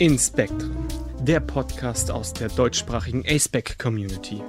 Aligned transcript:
In 0.00 0.16
Spectrum, 0.16 0.86
der 1.22 1.40
Podcast 1.40 2.12
aus 2.12 2.32
der 2.32 2.46
deutschsprachigen 2.50 3.24
ASPEC 3.26 3.80
Community. 3.80 4.40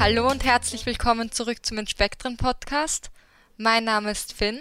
Hallo 0.00 0.30
und 0.30 0.44
herzlich 0.44 0.86
willkommen 0.86 1.30
zurück 1.30 1.58
zum 1.66 1.76
Inspektren 1.76 2.38
Podcast. 2.38 3.10
Mein 3.58 3.84
Name 3.84 4.12
ist 4.12 4.32
Finn. 4.32 4.60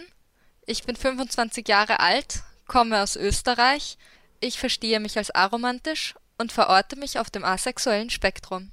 Ich 0.65 0.83
bin 0.83 0.97
25 0.97 1.65
Jahre 1.65 2.01
alt, 2.01 2.43
komme 2.67 3.01
aus 3.01 3.15
Österreich. 3.15 3.97
Ich 4.41 4.59
verstehe 4.59 4.99
mich 4.99 5.17
als 5.17 5.33
aromantisch 5.33 6.15
und 6.37 6.51
verorte 6.51 6.97
mich 6.97 7.19
auf 7.19 7.29
dem 7.29 7.45
asexuellen 7.45 8.09
Spektrum. 8.09 8.69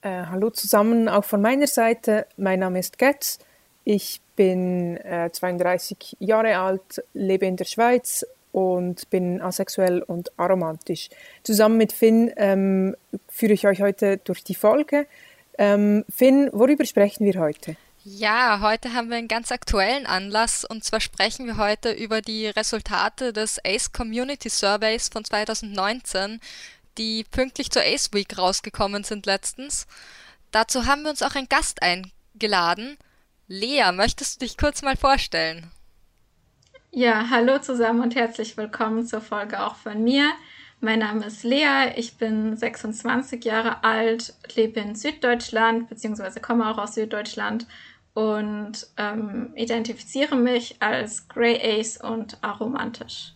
Äh, 0.00 0.24
hallo 0.24 0.48
zusammen, 0.48 1.06
auch 1.06 1.24
von 1.24 1.42
meiner 1.42 1.66
Seite. 1.66 2.26
Mein 2.38 2.60
Name 2.60 2.78
ist 2.78 2.96
Getz. 2.96 3.40
Ich 3.84 4.20
bin 4.36 4.96
äh, 4.98 5.30
32 5.32 6.16
Jahre 6.20 6.56
alt, 6.58 7.04
lebe 7.14 7.46
in 7.46 7.56
der 7.56 7.64
Schweiz 7.64 8.24
und 8.52 9.08
bin 9.10 9.40
asexuell 9.40 10.02
und 10.02 10.30
aromantisch. 10.38 11.08
Zusammen 11.42 11.78
mit 11.78 11.92
Finn 11.92 12.30
ähm, 12.36 12.96
führe 13.28 13.54
ich 13.54 13.66
euch 13.66 13.80
heute 13.80 14.18
durch 14.18 14.44
die 14.44 14.54
Folge. 14.54 15.06
Ähm, 15.58 16.04
Finn, 16.08 16.50
worüber 16.52 16.84
sprechen 16.84 17.24
wir 17.24 17.40
heute? 17.40 17.76
Ja, 18.04 18.58
heute 18.60 18.94
haben 18.94 19.10
wir 19.10 19.16
einen 19.16 19.28
ganz 19.28 19.52
aktuellen 19.52 20.06
Anlass 20.06 20.64
und 20.64 20.82
zwar 20.82 21.00
sprechen 21.00 21.46
wir 21.46 21.56
heute 21.56 21.92
über 21.92 22.20
die 22.20 22.48
Resultate 22.48 23.32
des 23.32 23.60
ACE 23.64 23.90
Community 23.92 24.48
Surveys 24.48 25.08
von 25.08 25.24
2019, 25.24 26.40
die 26.98 27.24
pünktlich 27.30 27.70
zur 27.70 27.82
Ace 27.82 28.12
Week 28.12 28.36
rausgekommen 28.36 29.04
sind 29.04 29.26
letztens. 29.26 29.86
Dazu 30.50 30.86
haben 30.86 31.02
wir 31.02 31.10
uns 31.10 31.22
auch 31.22 31.36
einen 31.36 31.48
Gast 31.48 31.80
eingeladen. 31.80 32.98
Lea, 33.54 33.92
möchtest 33.92 34.40
du 34.40 34.46
dich 34.46 34.56
kurz 34.56 34.80
mal 34.80 34.96
vorstellen? 34.96 35.70
Ja, 36.90 37.28
hallo 37.28 37.58
zusammen 37.58 38.00
und 38.00 38.14
herzlich 38.14 38.56
willkommen 38.56 39.06
zur 39.06 39.20
Folge 39.20 39.62
auch 39.62 39.74
von 39.76 40.02
mir. 40.02 40.32
Mein 40.80 41.00
Name 41.00 41.26
ist 41.26 41.44
Lea, 41.44 41.92
ich 41.96 42.16
bin 42.16 42.56
26 42.56 43.44
Jahre 43.44 43.84
alt, 43.84 44.32
lebe 44.54 44.80
in 44.80 44.94
Süddeutschland 44.94 45.90
bzw. 45.90 46.40
komme 46.40 46.66
auch 46.66 46.78
aus 46.78 46.94
Süddeutschland 46.94 47.66
und 48.14 48.86
ähm, 48.96 49.52
identifiziere 49.54 50.34
mich 50.34 50.76
als 50.80 51.28
Grey 51.28 51.60
Ace 51.62 51.98
und 51.98 52.42
aromantisch. 52.42 53.34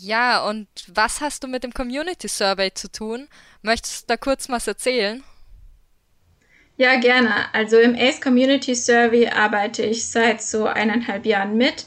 Ja, 0.00 0.48
und 0.48 0.66
was 0.88 1.20
hast 1.20 1.44
du 1.44 1.48
mit 1.48 1.62
dem 1.62 1.74
Community 1.74 2.28
Survey 2.28 2.72
zu 2.72 2.90
tun? 2.90 3.28
Möchtest 3.60 4.04
du 4.04 4.06
da 4.06 4.16
kurz 4.16 4.48
was 4.48 4.66
erzählen? 4.66 5.22
Ja, 6.76 6.96
gerne. 6.96 7.52
Also 7.52 7.78
im 7.78 7.94
ACE 7.94 8.20
Community 8.20 8.74
Survey 8.74 9.28
arbeite 9.28 9.82
ich 9.82 10.06
seit 10.08 10.42
so 10.42 10.66
eineinhalb 10.66 11.24
Jahren 11.24 11.56
mit. 11.56 11.86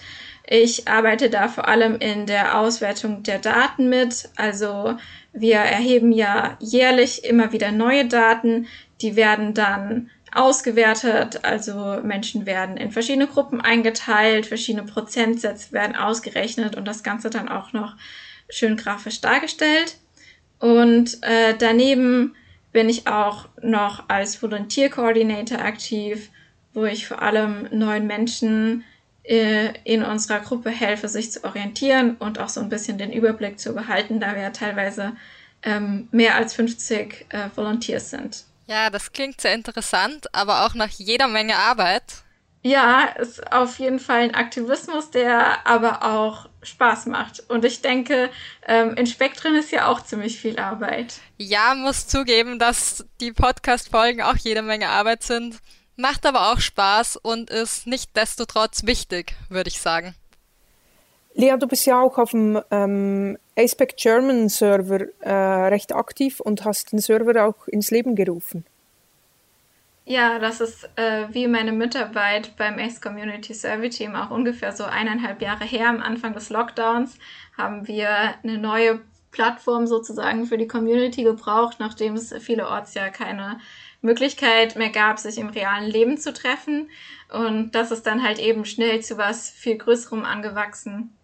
Ich 0.50 0.88
arbeite 0.88 1.30
da 1.30 1.50
vor 1.50 1.68
allem 1.68 1.98
in 1.98 2.26
der 2.26 2.58
Auswertung 2.58 3.22
der 3.24 3.40
Daten 3.40 3.90
mit. 3.90 4.30
Also 4.38 4.98
wir 5.34 5.58
erheben 5.58 6.14
ja 6.14 6.58
jährlich 6.62 7.26
immer 7.26 7.52
wieder 7.52 7.74
neue 7.74 8.06
Daten. 8.06 8.68
Die 9.02 9.18
werden 9.18 9.54
dann 9.54 10.10
ausgewertet. 10.34 11.44
Also 11.44 12.00
Menschen 12.02 12.46
werden 12.46 12.78
in 12.78 12.92
verschiedene 12.92 13.28
Gruppen 13.28 13.60
eingeteilt, 13.60 14.46
verschiedene 14.46 14.86
Prozentsätze 14.86 15.74
werden 15.74 15.98
ausgerechnet 15.98 16.78
und 16.78 16.86
das 16.86 17.04
Ganze 17.04 17.30
dann 17.30 17.50
auch 17.50 17.74
noch 17.74 17.98
schön 18.50 18.78
grafisch 18.78 19.20
dargestellt. 19.20 19.98
Und 20.60 21.22
äh, 21.24 21.56
daneben 21.60 22.36
bin 22.72 22.90
ich 22.90 23.08
auch 23.08 23.48
noch 23.62 24.10
als 24.10 24.42
Volunteer 24.42 24.90
Coordinator 24.90 25.60
aktiv, 25.60 26.30
wo 26.73 26.86
ich 26.86 27.08
vor 27.08 27.22
allem 27.22 27.68
neuen 27.72 28.08
Menschen 28.08 28.84
äh, 29.23 29.73
in 29.83 30.04
unserer 30.04 30.39
Gruppe 30.39 30.70
helfe, 30.70 31.08
sich 31.08 31.32
zu 31.32 31.44
orientieren 31.44 32.16
und 32.17 32.39
auch 32.39 32.50
so 32.50 32.61
ein 32.61 32.70
bisschen 32.70 32.98
den 32.98 33.11
Überblick 33.11 33.60
zu 33.60 33.73
behalten, 33.73 34.20
da 34.20 34.36
wir 34.36 34.42
ja 34.44 34.50
teilweise 34.52 35.16
ähm, 35.64 36.08
mehr 36.11 36.36
als 36.36 36.54
50 36.54 37.26
äh, 37.30 37.50
Volunteers 37.55 38.10
sind. 38.10 38.45
Ja, 38.67 38.89
das 38.89 39.11
klingt 39.11 39.42
sehr 39.42 39.54
interessant, 39.54 40.28
aber 40.34 40.66
auch 40.66 40.76
nach 40.76 40.89
jeder 40.89 41.28
Menge 41.28 41.55
Arbeit. 41.55 42.23
Ja, 42.64 43.04
ist 43.18 43.52
auf 43.52 43.80
jeden 43.80 44.00
Fall 44.00 44.22
ein 44.22 44.36
Aktivismus, 44.36 45.12
der 45.12 45.66
aber 45.66 46.04
auch 46.04 46.50
Spaß 46.64 47.06
macht. 47.06 47.44
Und 47.50 47.64
ich 47.64 47.82
denke, 47.82 48.30
ähm, 48.68 48.95
in 48.95 49.08
Spektren 49.08 49.56
ist 49.56 49.72
ja 49.72 49.88
auch 49.88 50.02
ziemlich 50.02 50.40
viel 50.40 50.60
Arbeit. 50.60 51.20
Ja, 51.38 51.76
muss 51.76 52.08
zugeben, 52.08 52.60
dass 52.60 53.06
die 53.22 53.32
Podcast-Folgen 53.32 54.22
auch 54.22 54.36
jede 54.36 54.62
Menge 54.62 54.90
Arbeit 54.90 55.23
sind. 55.23 55.60
Macht 55.96 56.26
aber 56.26 56.52
auch 56.52 56.60
Spaß 56.60 57.17
und 57.17 57.50
ist 57.50 57.88
nicht 57.88 58.16
destotrotz 58.16 58.86
wichtig, 58.86 59.36
würde 59.50 59.70
ich 59.70 59.80
sagen. 59.80 60.16
Lea, 61.34 61.56
du 61.60 61.67
bist 61.67 61.86
ja 61.86 62.02
auch 62.02 62.17
auf 62.17 62.32
dem 62.32 62.60
ähm, 62.72 63.38
ASPEC 63.56 63.96
German 63.96 64.50
Server 64.50 65.06
äh, 65.20 65.67
recht 65.70 65.94
aktiv 65.94 66.40
und 66.40 66.66
hast 66.66 66.92
den 66.92 67.00
Server 67.00 67.48
auch 67.48 67.67
ins 67.67 67.92
Leben 67.92 68.16
gerufen. 68.16 68.66
Ja, 70.10 70.40
das 70.40 70.62
ist 70.62 70.90
äh, 70.95 71.28
wie 71.32 71.48
meine 71.48 71.73
Mitarbeit 71.73 72.56
beim 72.56 72.80
ACE 72.80 73.02
Community 73.02 73.54
Survey 73.54 73.90
Team 73.90 74.16
auch 74.16 74.30
ungefähr 74.30 74.72
so 74.72 74.86
eineinhalb 74.86 75.42
Jahre 75.42 75.66
her. 75.66 75.90
Am 75.90 76.02
Anfang 76.02 76.34
des 76.34 76.50
Lockdowns 76.50 77.20
haben 77.58 77.90
wir 77.90 78.10
eine 78.42 78.58
neue 78.58 79.02
Plattform 79.32 79.86
sozusagen 79.86 80.46
für 80.46 80.58
die 80.58 80.67
Community 80.67 81.23
gebraucht, 81.23 81.82
nachdem 81.82 82.14
es 82.14 82.34
vielerorts 82.40 82.94
ja 82.94 83.10
keine 83.10 83.60
Möglichkeit 84.02 84.78
mehr 84.78 84.92
gab, 84.92 85.20
sich 85.20 85.38
im 85.40 85.50
realen 85.50 85.92
Leben 85.92 86.17
zu 86.17 86.32
treffen. 86.32 86.90
Und 87.30 87.72
das 87.76 87.92
ist 87.92 88.08
dann 88.08 88.23
halt 88.23 88.40
eben 88.40 88.64
schnell 88.64 89.02
zu 89.04 89.17
was 89.17 89.50
viel 89.50 89.78
Größerem 89.78 90.23
angewachsen. 90.23 91.17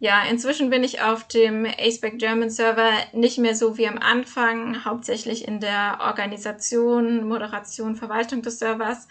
Ja, 0.00 0.22
inzwischen 0.30 0.70
bin 0.70 0.84
ich 0.84 1.02
auf 1.02 1.26
dem 1.26 1.66
ASPEC 1.66 2.18
German 2.18 2.50
Server 2.50 2.92
nicht 3.12 3.38
mehr 3.38 3.56
so 3.56 3.76
wie 3.78 3.88
am 3.88 3.98
Anfang, 3.98 4.84
hauptsächlich 4.84 5.48
in 5.48 5.58
der 5.58 5.98
Organisation, 6.00 7.26
Moderation, 7.26 7.96
Verwaltung 7.96 8.42
des 8.42 8.60
Servers 8.60 9.08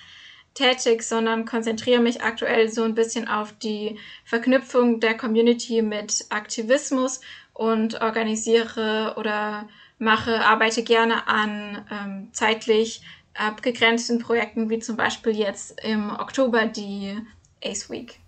tätig, 0.53 1.03
sondern 1.03 1.46
konzentriere 1.46 2.00
mich 2.00 2.24
aktuell 2.24 2.70
so 2.70 2.84
ein 2.84 2.96
bisschen 2.96 3.28
auf 3.28 3.52
die 3.59 4.00
Verknüpfung 4.24 5.02
der 5.02 5.18
Community 5.18 5.81
mit 5.81 6.25
Aktivismus 6.30 7.19
und 7.54 8.02
organisiere 8.02 9.16
oder 9.18 9.68
mache, 10.00 10.46
arbeite 10.46 10.84
gerne 10.84 11.28
an 11.28 11.86
ähm, 11.92 12.30
zeitlich 12.31 13.02
abgegrenzten 13.34 14.19
Projekten, 14.19 14.69
wie 14.69 14.80
zum 14.80 14.96
Beispiel 14.96 15.36
jetzt 15.36 15.80
im 15.84 16.12
Oktober 16.12 16.66
die 16.66 17.18
ACE 17.64 17.90
Week. 17.90 18.19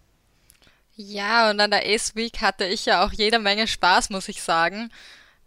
Ja, 1.01 1.49
und 1.49 1.61
an 1.61 1.71
der 1.71 1.85
Ace 1.85 2.13
Week 2.17 2.41
hatte 2.41 2.65
ich 2.65 2.85
ja 2.85 3.05
auch 3.05 3.13
jede 3.13 3.39
Menge 3.39 3.67
Spaß, 3.67 4.09
muss 4.09 4.27
ich 4.27 4.43
sagen. 4.43 4.91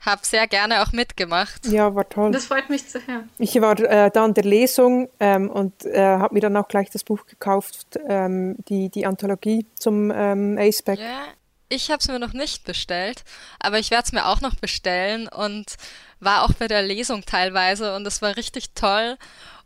Hab 0.01 0.25
sehr 0.25 0.47
gerne 0.47 0.83
auch 0.83 0.93
mitgemacht. 0.93 1.67
Ja, 1.67 1.95
war 1.95 2.09
toll. 2.09 2.33
Das 2.33 2.47
freut 2.47 2.71
mich 2.71 2.89
zu 2.89 3.07
hören. 3.07 3.29
Ich 3.37 3.61
war 3.61 3.79
äh, 3.79 4.11
da 4.11 4.25
an 4.25 4.33
der 4.33 4.45
Lesung 4.45 5.11
ähm, 5.21 5.51
und 5.51 5.85
äh, 5.85 6.01
habe 6.01 6.33
mir 6.33 6.41
dann 6.41 6.57
auch 6.57 6.69
gleich 6.69 6.89
das 6.89 7.05
Buch 7.05 7.27
gekauft, 7.27 7.99
ähm, 8.09 8.57
die, 8.69 8.89
die 8.89 9.05
Anthologie 9.05 9.67
zum 9.79 10.11
ähm, 10.11 10.57
Aceback. 10.59 10.99
Ja, 10.99 11.25
ich 11.69 11.91
habe 11.91 11.99
es 11.99 12.09
mir 12.09 12.19
noch 12.19 12.33
nicht 12.33 12.65
bestellt, 12.65 13.23
aber 13.61 13.79
ich 13.79 13.91
werde 13.91 14.05
es 14.07 14.13
mir 14.13 14.29
auch 14.29 14.41
noch 14.41 14.55
bestellen 14.55 15.29
und 15.29 15.77
war 16.19 16.45
auch 16.45 16.55
bei 16.55 16.67
der 16.67 16.83
Lesung 16.83 17.27
teilweise 17.27 17.95
und 17.95 18.07
es 18.07 18.23
war 18.23 18.39
richtig 18.39 18.73
toll. 18.75 19.19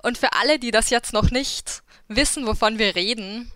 Und 0.02 0.18
für 0.18 0.32
alle, 0.32 0.58
die 0.58 0.72
das 0.72 0.90
jetzt 0.90 1.12
noch 1.12 1.30
nicht 1.30 1.84
wissen, 2.08 2.44
wovon 2.44 2.80
wir 2.80 2.96
reden, 2.96 3.52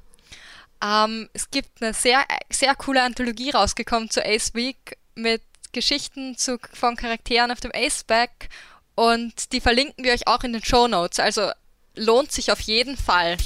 ähm, 0.83 1.29
es 1.33 1.51
gibt 1.51 1.83
eine 1.83 1.95
sehr, 1.95 2.25
sehr 2.51 2.75
coole 2.75 3.03
Anthologie 3.03 3.51
rausgekommen 3.51 4.11
zu 4.11 4.25
Ace 4.25 4.55
Week 4.55 4.97
mit 5.15 5.43
Geschichten 5.73 6.37
zu, 6.37 6.59
von 6.73 6.97
Charakteren 6.97 7.51
auf 7.51 7.61
dem 7.61 7.71
Ace-Back 7.75 8.49
und 8.95 9.53
die 9.53 9.61
verlinken 9.61 10.05
wir 10.05 10.13
euch 10.13 10.27
auch 10.27 10.43
in 10.43 10.53
den 10.53 10.65
Show 10.65 10.89
Notes. 10.89 11.21
Also 11.21 11.51
lohnt 11.95 12.33
sich 12.33 12.51
auf 12.51 12.61
jeden 12.61 12.97
Fall. 12.97 13.37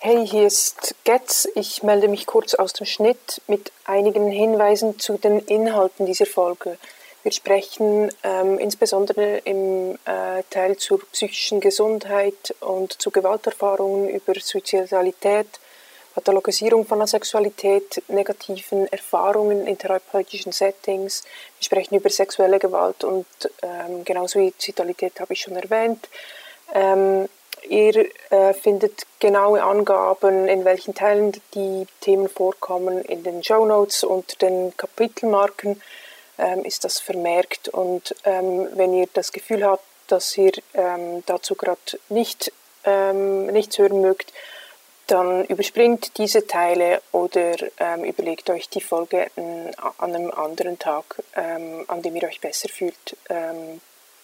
Hey, 0.00 0.26
hier 0.26 0.48
ist 0.48 0.96
Getz. 1.04 1.48
Ich 1.54 1.82
melde 1.82 2.08
mich 2.08 2.26
kurz 2.26 2.54
aus 2.54 2.72
dem 2.72 2.86
Schnitt 2.86 3.40
mit 3.46 3.70
einigen 3.84 4.30
Hinweisen 4.30 4.98
zu 4.98 5.16
den 5.16 5.38
Inhalten 5.38 6.06
dieser 6.06 6.26
Folge. 6.26 6.76
Wir 7.22 7.30
sprechen 7.30 8.10
ähm, 8.24 8.58
insbesondere 8.58 9.38
im 9.44 9.94
äh, 10.06 10.42
Teil 10.50 10.76
zur 10.76 11.00
psychischen 11.12 11.60
Gesundheit 11.60 12.52
und 12.58 13.00
zu 13.00 13.12
Gewalterfahrungen 13.12 14.08
über 14.08 14.34
Suizidalität, 14.40 15.46
Pathologisierung 16.14 16.84
von 16.84 17.00
Asexualität, 17.00 18.02
negativen 18.08 18.86
Erfahrungen 18.92 19.68
in 19.68 19.78
therapeutischen 19.78 20.50
Settings. 20.50 21.22
Wir 21.58 21.64
sprechen 21.64 21.94
über 21.94 22.10
sexuelle 22.10 22.58
Gewalt 22.58 23.04
und 23.04 23.26
ähm, 23.62 24.04
genau 24.04 24.26
Suizidalität 24.26 25.20
habe 25.20 25.34
ich 25.34 25.42
schon 25.42 25.54
erwähnt. 25.54 26.08
Ähm, 26.74 27.28
ihr 27.68 28.08
äh, 28.30 28.52
findet 28.52 29.06
genaue 29.20 29.62
Angaben, 29.62 30.48
in 30.48 30.64
welchen 30.64 30.94
Teilen 30.94 31.40
die 31.54 31.86
Themen 32.00 32.28
vorkommen, 32.28 33.00
in 33.02 33.22
den 33.22 33.44
Show 33.44 33.64
Notes 33.64 34.02
und 34.02 34.42
den 34.42 34.76
Kapitelmarken 34.76 35.80
ähm, 36.42 36.64
ist 36.64 36.84
das 36.84 36.98
vermerkt. 36.98 37.68
Und 37.68 38.14
ähm, 38.24 38.68
wenn 38.74 38.92
ihr 38.92 39.08
das 39.12 39.32
Gefühl 39.32 39.64
habt, 39.64 39.84
dass 40.08 40.36
ihr 40.36 40.52
ähm, 40.74 41.22
dazu 41.26 41.54
gerade 41.54 41.80
nicht 42.08 42.52
ähm, 42.84 43.46
nichts 43.46 43.78
hören 43.78 44.00
mögt, 44.00 44.32
dann 45.06 45.44
überspringt 45.44 46.18
diese 46.18 46.46
Teile 46.46 47.02
oder 47.12 47.54
ähm, 47.78 48.04
überlegt 48.04 48.50
euch 48.50 48.68
die 48.68 48.80
Folge 48.80 49.30
an 49.36 50.14
einem 50.14 50.30
anderen 50.30 50.78
Tag, 50.78 51.22
ähm, 51.34 51.84
an 51.88 52.02
dem 52.02 52.16
ihr 52.16 52.24
euch 52.24 52.40
besser 52.40 52.68
fühlt, 52.68 53.16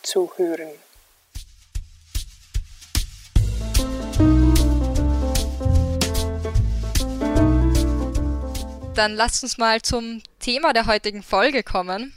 zu 0.02 0.30
hören. 0.36 0.70
Dann 8.98 9.14
lasst 9.14 9.44
uns 9.44 9.58
mal 9.58 9.80
zum 9.80 10.24
Thema 10.40 10.72
der 10.72 10.86
heutigen 10.86 11.22
Folge 11.22 11.62
kommen. 11.62 12.12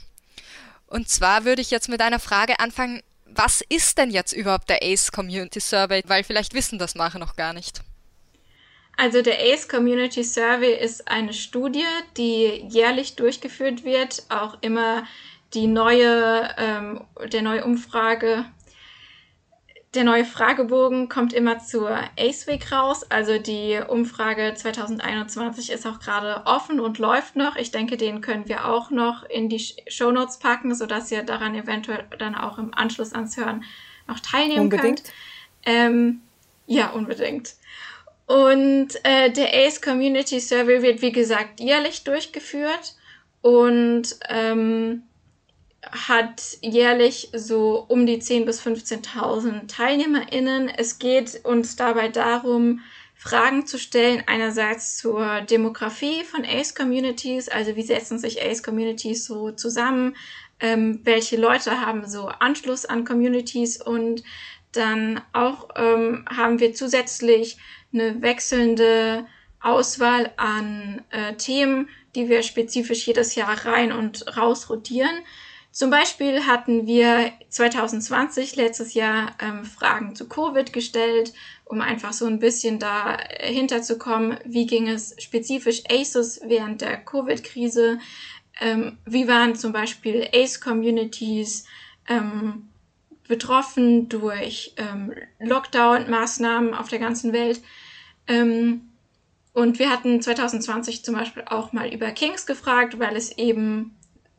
Und 0.88 1.08
zwar 1.08 1.44
würde 1.44 1.62
ich 1.62 1.70
jetzt 1.70 1.88
mit 1.88 2.00
einer 2.00 2.18
Frage 2.18 2.58
anfangen, 2.58 3.04
was 3.24 3.62
ist 3.68 3.98
denn 3.98 4.10
jetzt 4.10 4.32
überhaupt 4.32 4.68
der 4.68 4.82
ACE 4.82 5.12
Community 5.12 5.60
Survey? 5.60 6.02
Weil 6.08 6.24
vielleicht 6.24 6.54
wissen 6.54 6.80
das 6.80 6.96
manche 6.96 7.20
noch 7.20 7.36
gar 7.36 7.52
nicht. 7.52 7.82
Also 8.96 9.22
der 9.22 9.38
ACE 9.38 9.68
Community 9.68 10.24
Survey 10.24 10.74
ist 10.74 11.06
eine 11.06 11.32
Studie, 11.32 11.86
die 12.16 12.66
jährlich 12.68 13.14
durchgeführt 13.14 13.84
wird, 13.84 14.24
auch 14.28 14.58
immer 14.60 15.06
die 15.54 15.68
neue, 15.68 16.52
ähm, 16.58 17.04
der 17.32 17.42
neue 17.42 17.64
Umfrage, 17.64 18.44
der 19.94 20.04
neue 20.04 20.24
Fragebogen 20.24 21.08
kommt 21.10 21.34
immer 21.34 21.58
zur 21.58 21.90
ACE 22.18 22.46
Week 22.46 22.72
raus. 22.72 23.04
Also 23.10 23.38
die 23.38 23.78
Umfrage 23.86 24.54
2021 24.54 25.70
ist 25.70 25.86
auch 25.86 26.00
gerade 26.00 26.46
offen 26.46 26.80
und 26.80 26.98
läuft 26.98 27.36
noch. 27.36 27.56
Ich 27.56 27.72
denke, 27.72 27.98
den 27.98 28.22
können 28.22 28.48
wir 28.48 28.66
auch 28.66 28.90
noch 28.90 29.24
in 29.28 29.50
die 29.50 29.62
Show 29.88 30.10
Notes 30.10 30.38
packen, 30.38 30.74
sodass 30.74 31.12
ihr 31.12 31.22
daran 31.22 31.54
eventuell 31.54 32.06
dann 32.18 32.34
auch 32.34 32.58
im 32.58 32.72
Anschluss 32.72 33.12
ans 33.12 33.36
Hören 33.36 33.64
noch 34.08 34.20
teilnehmen 34.20 34.62
unbedingt. 34.62 35.04
könnt. 35.04 35.12
Ähm, 35.64 36.22
ja, 36.66 36.90
unbedingt. 36.90 37.54
Und 38.26 38.88
äh, 39.04 39.30
der 39.30 39.52
ACE 39.54 39.80
Community 39.82 40.40
Survey 40.40 40.82
wird, 40.82 41.02
wie 41.02 41.12
gesagt, 41.12 41.60
jährlich 41.60 42.02
durchgeführt 42.04 42.94
und 43.42 44.04
ähm, 44.30 45.02
hat 45.90 46.58
jährlich 46.60 47.30
so 47.34 47.84
um 47.88 48.06
die 48.06 48.20
10.000 48.20 48.44
bis 48.44 48.60
15.000 48.62 49.66
TeilnehmerInnen. 49.66 50.68
Es 50.68 50.98
geht 50.98 51.44
uns 51.44 51.76
dabei 51.76 52.08
darum, 52.08 52.80
Fragen 53.14 53.66
zu 53.66 53.78
stellen, 53.78 54.24
einerseits 54.26 54.96
zur 54.96 55.42
Demografie 55.42 56.24
von 56.24 56.44
ACE-Communities, 56.44 57.48
also 57.48 57.76
wie 57.76 57.82
setzen 57.82 58.18
sich 58.18 58.42
ACE-Communities 58.42 59.26
so 59.26 59.52
zusammen, 59.52 60.16
ähm, 60.58 61.00
welche 61.04 61.36
Leute 61.36 61.80
haben 61.80 62.08
so 62.08 62.26
Anschluss 62.26 62.84
an 62.84 63.04
Communities 63.04 63.80
und 63.80 64.24
dann 64.72 65.20
auch 65.32 65.68
ähm, 65.76 66.24
haben 66.28 66.58
wir 66.58 66.74
zusätzlich 66.74 67.58
eine 67.92 68.22
wechselnde 68.22 69.26
Auswahl 69.60 70.32
an 70.36 71.02
äh, 71.10 71.34
Themen, 71.34 71.88
die 72.14 72.28
wir 72.28 72.42
spezifisch 72.42 73.06
jedes 73.06 73.34
Jahr 73.34 73.66
rein 73.66 73.92
und 73.92 74.36
raus 74.36 74.68
rotieren. 74.68 75.16
Zum 75.72 75.88
Beispiel 75.88 76.46
hatten 76.46 76.86
wir 76.86 77.32
2020 77.48 78.56
letztes 78.56 78.92
Jahr 78.92 79.34
ähm, 79.40 79.64
Fragen 79.64 80.14
zu 80.14 80.28
Covid 80.28 80.70
gestellt, 80.70 81.32
um 81.64 81.80
einfach 81.80 82.12
so 82.12 82.26
ein 82.26 82.38
bisschen 82.38 82.78
dahinter 82.78 83.80
zu 83.80 83.96
kommen, 83.96 84.36
wie 84.44 84.66
ging 84.66 84.86
es 84.86 85.16
spezifisch 85.18 85.82
ACEs 85.90 86.42
während 86.44 86.82
der 86.82 86.98
Covid-Krise, 86.98 87.98
ähm, 88.60 88.98
wie 89.06 89.26
waren 89.28 89.56
zum 89.56 89.72
Beispiel 89.72 90.28
ACE-Communities 90.34 91.64
ähm, 92.06 92.68
betroffen 93.26 94.10
durch 94.10 94.74
ähm, 94.76 95.14
Lockdown-Maßnahmen 95.40 96.74
auf 96.74 96.88
der 96.90 96.98
ganzen 96.98 97.32
Welt. 97.32 97.62
Ähm, 98.26 98.90
und 99.54 99.78
wir 99.78 99.88
hatten 99.88 100.20
2020 100.20 101.02
zum 101.02 101.14
Beispiel 101.14 101.44
auch 101.46 101.72
mal 101.72 101.90
über 101.90 102.10
Kings 102.10 102.44
gefragt, 102.44 102.98
weil 102.98 103.16
es 103.16 103.38
eben 103.38 103.96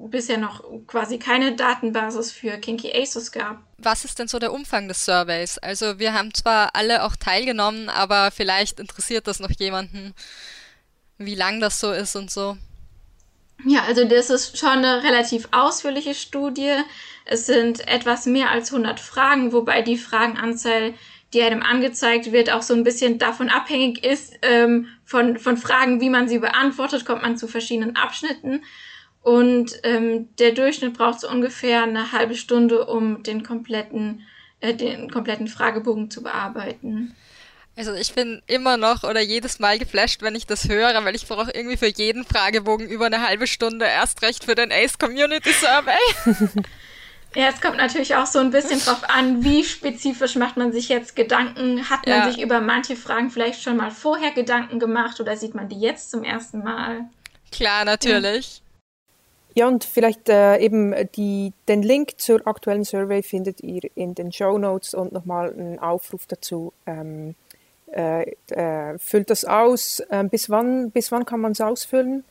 bisher 0.08 0.38
noch 0.38 0.64
quasi 0.88 1.20
keine 1.20 1.56
Datenbasis 1.56 2.32
für 2.32 2.58
Kinky 2.58 2.92
Aces 2.94 3.32
gab. 3.32 3.62
Was 3.78 4.06
ist 4.06 4.20
denn 4.20 4.28
so 4.28 4.40
der 4.40 4.54
Umfang 4.54 4.88
des 4.88 5.06
Surveys? 5.06 5.58
Also 5.58 6.00
wir 6.00 6.14
haben 6.14 6.34
zwar 6.34 6.72
alle 6.74 7.04
auch 7.04 7.16
teilgenommen, 7.16 7.90
aber 7.90 8.32
vielleicht 8.32 8.80
interessiert 8.80 9.28
das 9.28 9.40
noch 9.40 9.52
jemanden, 9.52 10.14
wie 11.18 11.36
lang 11.36 11.60
das 11.60 11.80
so 11.80 11.92
ist 11.92 12.16
und 12.16 12.32
so. 12.32 12.58
Ja, 13.66 13.84
also 13.84 14.04
das 14.04 14.30
ist 14.30 14.58
schon 14.58 14.70
eine 14.70 15.04
relativ 15.04 15.48
ausführliche 15.52 16.16
Studie. 16.16 16.74
Es 17.26 17.46
sind 17.46 17.88
etwas 17.88 18.26
mehr 18.26 18.52
als 18.52 18.74
100 18.74 19.00
Fragen, 19.00 19.54
wobei 19.54 19.82
die 19.82 19.98
Fragenanzahl, 19.98 20.94
die 21.34 21.42
einem 21.42 21.64
angezeigt 21.64 22.32
wird, 22.32 22.52
auch 22.52 22.62
so 22.62 22.74
ein 22.74 22.84
bisschen 22.84 23.20
davon 23.20 23.50
abhängig 23.50 24.04
ist, 24.04 24.34
ähm, 24.42 24.88
von, 25.06 25.40
von 25.40 25.58
Fragen, 25.58 26.02
wie 26.02 26.10
man 26.10 26.28
sie 26.28 26.40
beantwortet, 26.40 27.06
kommt 27.06 27.22
man 27.22 27.38
zu 27.38 27.48
verschiedenen 27.48 27.96
Abschnitten. 27.96 28.64
Und 29.24 29.80
ähm, 29.84 30.28
der 30.38 30.52
Durchschnitt 30.52 30.94
braucht 30.94 31.22
so 31.22 31.30
ungefähr 31.30 31.84
eine 31.84 32.12
halbe 32.12 32.36
Stunde, 32.36 32.86
um 32.86 33.24
den 33.24 33.44
kompletten, 33.44 34.24
äh, 34.60 34.74
den 34.74 35.10
kompletten 35.10 35.48
Fragebogen 35.48 36.12
zu 36.12 36.22
bearbeiten. 36.22 37.16
Also 37.76 37.94
ich 37.94 38.14
bin 38.14 38.44
immer 38.46 38.78
noch 38.78 39.04
oder 39.04 39.22
jedes 39.22 39.58
Mal 39.60 39.80
geflasht, 39.80 40.22
wenn 40.22 40.36
ich 40.36 40.46
das 40.46 40.70
höre, 40.70 41.04
weil 41.06 41.16
ich 41.16 41.26
brauche 41.26 41.52
irgendwie 41.52 41.78
für 41.78 41.88
jeden 41.88 42.24
Fragebogen 42.24 42.88
über 42.88 43.08
eine 43.08 43.26
halbe 43.26 43.48
Stunde 43.48 43.86
erst 43.86 44.22
recht 44.22 44.44
für 44.44 44.54
den 44.54 44.72
ACE 44.72 44.98
Community 45.00 45.52
Survey. 45.54 46.62
Ja, 47.36 47.48
es 47.48 47.62
kommt 47.62 47.78
natürlich 47.78 48.16
auch 48.16 48.28
so 48.28 48.38
ein 48.40 48.52
bisschen 48.52 48.80
drauf 48.80 49.10
an, 49.10 49.44
wie 49.44 49.64
spezifisch 49.64 50.36
macht 50.36 50.56
man 50.56 50.72
sich 50.72 50.88
jetzt 50.90 51.16
Gedanken. 51.16 51.90
Hat 51.90 52.06
man 52.06 52.20
ja. 52.20 52.32
sich 52.32 52.40
über 52.40 52.62
manche 52.62 52.96
Fragen 52.96 53.32
vielleicht 53.32 53.64
schon 53.64 53.78
mal 53.78 53.90
vorher 53.90 54.32
Gedanken 54.32 54.80
gemacht 54.80 55.20
oder 55.20 55.36
sieht 55.36 55.56
man 55.56 55.68
die 55.68 55.80
jetzt 55.80 56.12
zum 56.12 56.24
ersten 56.24 56.64
Mal? 56.64 57.10
Klar, 57.52 57.86
natürlich. 57.86 58.62
Ja, 59.56 59.68
und 59.68 59.84
vielleicht 59.84 60.30
äh, 60.30 60.58
eben 60.58 60.96
die, 61.16 61.54
den 61.68 61.84
Link 61.84 62.20
zur 62.20 62.46
aktuellen 62.48 62.84
Survey 62.84 63.22
findet 63.22 63.62
ihr 63.62 63.82
in 63.96 64.16
den 64.16 64.32
Show 64.32 64.58
Notes 64.58 64.96
und 64.96 65.12
nochmal 65.12 65.54
einen 65.54 65.80
Aufruf 65.80 66.26
dazu. 66.26 66.74
Ähm, 66.88 67.36
äh, 67.92 68.32
äh, 68.50 68.98
füllt 68.98 69.30
das 69.30 69.46
aus. 69.46 70.02
Ähm, 70.10 70.30
bis, 70.30 70.50
wann, 70.50 70.90
bis 70.90 71.12
wann 71.12 71.26
kann 71.26 71.40
man 71.40 71.52
es 71.52 71.62
ausfüllen? 71.62 72.24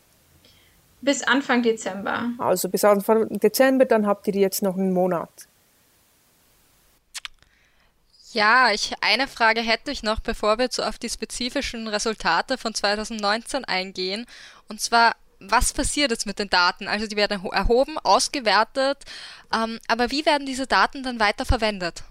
Bis 0.99 1.23
Anfang 1.23 1.61
Dezember. 1.63 2.31
Also 2.37 2.67
bis 2.69 2.83
Anfang 2.83 3.27
Dezember, 3.39 3.85
dann 3.85 4.05
habt 4.05 4.27
ihr 4.27 4.35
jetzt 4.35 4.61
noch 4.61 4.77
einen 4.77 4.91
Monat. 4.93 5.29
Ja, 8.33 8.71
ich, 8.71 8.93
eine 9.01 9.27
Frage 9.27 9.61
hätte 9.61 9.91
ich 9.91 10.01
noch, 10.01 10.19
bevor 10.19 10.57
wir 10.57 10.67
so 10.71 10.81
auf 10.81 10.97
die 10.97 11.09
spezifischen 11.09 11.87
Resultate 11.87 12.57
von 12.57 12.73
2019 12.73 13.63
eingehen. 13.63 14.25
Und 14.67 14.81
zwar, 14.81 15.15
was 15.49 15.73
passiert 15.73 16.11
jetzt 16.11 16.25
mit 16.25 16.39
den 16.39 16.49
Daten? 16.49 16.87
Also 16.87 17.07
die 17.07 17.15
werden 17.15 17.45
erhoben, 17.51 17.97
ausgewertet, 17.99 18.99
ähm, 19.53 19.79
aber 19.87 20.11
wie 20.11 20.25
werden 20.25 20.45
diese 20.45 20.67
Daten 20.67 21.03
dann 21.03 21.19
weiter 21.19 21.45
verwendet? 21.45 22.03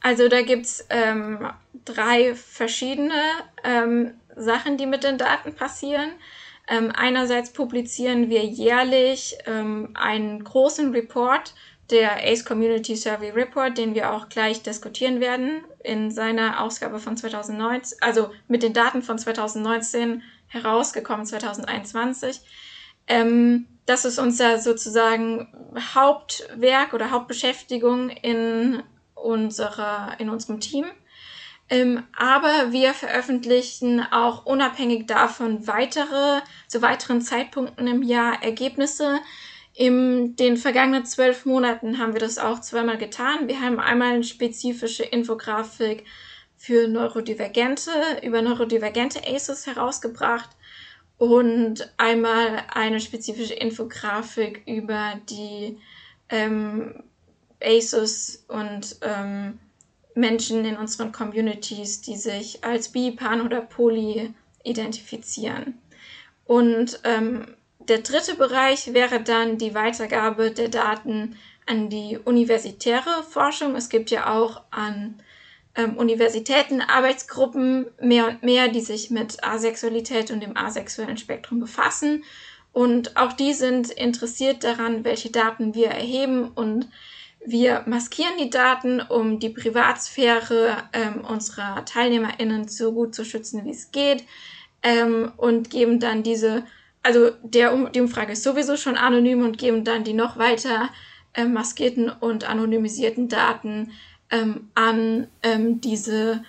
Also 0.00 0.28
da 0.28 0.42
gibt 0.42 0.66
es 0.66 0.84
ähm, 0.90 1.48
drei 1.84 2.34
verschiedene 2.34 3.22
ähm, 3.62 4.14
Sachen, 4.36 4.76
die 4.76 4.86
mit 4.86 5.04
den 5.04 5.18
Daten 5.18 5.54
passieren. 5.54 6.10
Ähm, 6.68 6.92
einerseits 6.94 7.52
publizieren 7.52 8.28
wir 8.28 8.44
jährlich 8.44 9.36
ähm, 9.46 9.90
einen 9.94 10.42
großen 10.42 10.92
Report, 10.92 11.54
der 11.90 12.24
ACE 12.24 12.44
Community 12.44 12.96
Survey 12.96 13.30
Report, 13.30 13.76
den 13.76 13.94
wir 13.94 14.12
auch 14.12 14.28
gleich 14.28 14.62
diskutieren 14.62 15.20
werden 15.20 15.62
in 15.84 16.10
seiner 16.10 16.62
Ausgabe 16.62 16.98
von 16.98 17.16
2019, 17.16 17.98
also 18.00 18.30
mit 18.48 18.62
den 18.62 18.72
Daten 18.72 19.02
von 19.02 19.18
2019 19.18 20.22
herausgekommen 20.52 21.26
2021. 21.26 22.40
Ähm, 23.08 23.66
das 23.86 24.04
ist 24.04 24.18
unser 24.18 24.58
sozusagen 24.58 25.48
Hauptwerk 25.94 26.94
oder 26.94 27.10
Hauptbeschäftigung 27.10 28.10
in, 28.10 28.82
unserer, 29.14 30.16
in 30.18 30.30
unserem 30.30 30.60
Team. 30.60 30.86
Ähm, 31.68 32.04
aber 32.16 32.70
wir 32.70 32.92
veröffentlichen 32.92 34.00
auch 34.12 34.44
unabhängig 34.44 35.06
davon 35.06 35.66
weitere, 35.66 36.40
zu 36.68 36.82
weiteren 36.82 37.22
Zeitpunkten 37.22 37.86
im 37.86 38.02
Jahr 38.02 38.42
Ergebnisse. 38.42 39.20
In 39.74 40.36
den 40.36 40.58
vergangenen 40.58 41.06
zwölf 41.06 41.46
Monaten 41.46 41.98
haben 41.98 42.12
wir 42.12 42.20
das 42.20 42.38
auch 42.38 42.60
zweimal 42.60 42.98
getan. 42.98 43.48
Wir 43.48 43.60
haben 43.60 43.80
einmal 43.80 44.12
eine 44.12 44.24
spezifische 44.24 45.02
Infografik 45.02 46.04
für 46.62 46.86
Neurodivergente, 46.86 47.90
über 48.22 48.40
neurodivergente 48.40 49.20
ACEs 49.26 49.66
herausgebracht 49.66 50.48
und 51.18 51.92
einmal 51.96 52.62
eine 52.72 53.00
spezifische 53.00 53.54
Infografik 53.54 54.62
über 54.64 55.14
die 55.28 55.76
ähm, 56.28 57.02
ACEs 57.60 58.44
und 58.46 58.94
ähm, 59.02 59.58
Menschen 60.14 60.64
in 60.64 60.76
unseren 60.76 61.10
Communities, 61.10 62.00
die 62.00 62.14
sich 62.16 62.62
als 62.62 62.90
bi, 62.90 63.10
pan 63.10 63.40
oder 63.40 63.62
poly 63.62 64.32
identifizieren. 64.62 65.80
Und 66.44 67.00
ähm, 67.02 67.56
der 67.80 67.98
dritte 67.98 68.36
Bereich 68.36 68.94
wäre 68.94 69.20
dann 69.20 69.58
die 69.58 69.74
Weitergabe 69.74 70.52
der 70.52 70.68
Daten 70.68 71.36
an 71.66 71.88
die 71.88 72.20
universitäre 72.24 73.24
Forschung. 73.28 73.74
Es 73.74 73.88
gibt 73.88 74.12
ja 74.12 74.32
auch 74.32 74.62
an 74.70 75.20
ähm, 75.74 75.96
Universitäten 75.96 76.80
Arbeitsgruppen 76.80 77.86
mehr 78.00 78.28
und 78.28 78.42
mehr, 78.42 78.68
die 78.68 78.80
sich 78.80 79.10
mit 79.10 79.42
Asexualität 79.44 80.30
und 80.30 80.42
dem 80.42 80.56
asexuellen 80.56 81.16
Spektrum 81.16 81.60
befassen. 81.60 82.24
Und 82.72 83.16
auch 83.16 83.32
die 83.32 83.52
sind 83.52 83.90
interessiert 83.90 84.64
daran, 84.64 85.04
welche 85.04 85.30
Daten 85.30 85.74
wir 85.74 85.88
erheben 85.88 86.48
und 86.48 86.88
wir 87.44 87.82
maskieren 87.86 88.38
die 88.38 88.50
Daten, 88.50 89.00
um 89.00 89.40
die 89.40 89.48
Privatsphäre 89.48 90.76
ähm, 90.92 91.24
unserer 91.24 91.84
TeilnehmerInnen 91.84 92.68
so 92.68 92.92
gut 92.92 93.14
zu 93.14 93.24
schützen, 93.24 93.64
wie 93.64 93.70
es 93.70 93.90
geht, 93.90 94.24
ähm, 94.82 95.32
und 95.36 95.70
geben 95.70 95.98
dann 95.98 96.22
diese, 96.22 96.64
also 97.02 97.30
der, 97.42 97.74
die 97.90 98.00
Umfrage 98.00 98.32
ist 98.32 98.44
sowieso 98.44 98.76
schon 98.76 98.96
anonym 98.96 99.44
und 99.44 99.58
geben 99.58 99.84
dann 99.84 100.04
die 100.04 100.12
noch 100.12 100.38
weiter 100.38 100.88
äh, 101.34 101.44
maskierten 101.44 102.10
und 102.10 102.48
anonymisierten 102.48 103.28
Daten 103.28 103.90
ähm, 104.32 104.68
an 104.74 105.28
ähm, 105.42 105.80
diese 105.80 106.42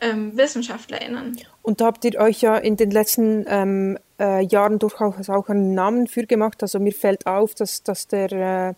ähm, 0.00 0.36
WissenschaftlerInnen. 0.36 1.38
Und 1.62 1.80
da 1.80 1.86
habt 1.86 2.04
ihr 2.04 2.20
euch 2.20 2.42
ja 2.42 2.56
in 2.56 2.76
den 2.76 2.90
letzten 2.90 3.44
ähm, 3.48 3.98
äh, 4.20 4.44
Jahren 4.44 4.78
durchaus 4.78 5.30
auch 5.30 5.48
einen 5.48 5.74
Namen 5.74 6.06
für 6.06 6.26
gemacht. 6.26 6.62
Also 6.62 6.78
mir 6.78 6.92
fällt 6.92 7.26
auf, 7.26 7.54
dass, 7.54 7.82
dass 7.82 8.06
der 8.06 8.32
äh, 8.32 8.74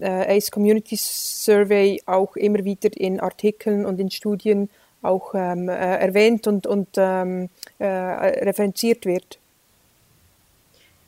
äh, 0.00 0.36
ACE 0.36 0.50
Community 0.50 0.96
Survey 0.96 2.02
auch 2.06 2.36
immer 2.36 2.64
wieder 2.64 2.90
in 2.96 3.20
Artikeln 3.20 3.84
und 3.84 4.00
in 4.00 4.10
Studien 4.10 4.70
auch 5.02 5.34
ähm, 5.34 5.68
äh, 5.68 5.72
erwähnt 5.72 6.46
und, 6.46 6.66
und 6.66 6.88
ähm, 6.96 7.48
äh, 7.78 7.86
referenziert 7.86 9.06
wird. 9.06 9.38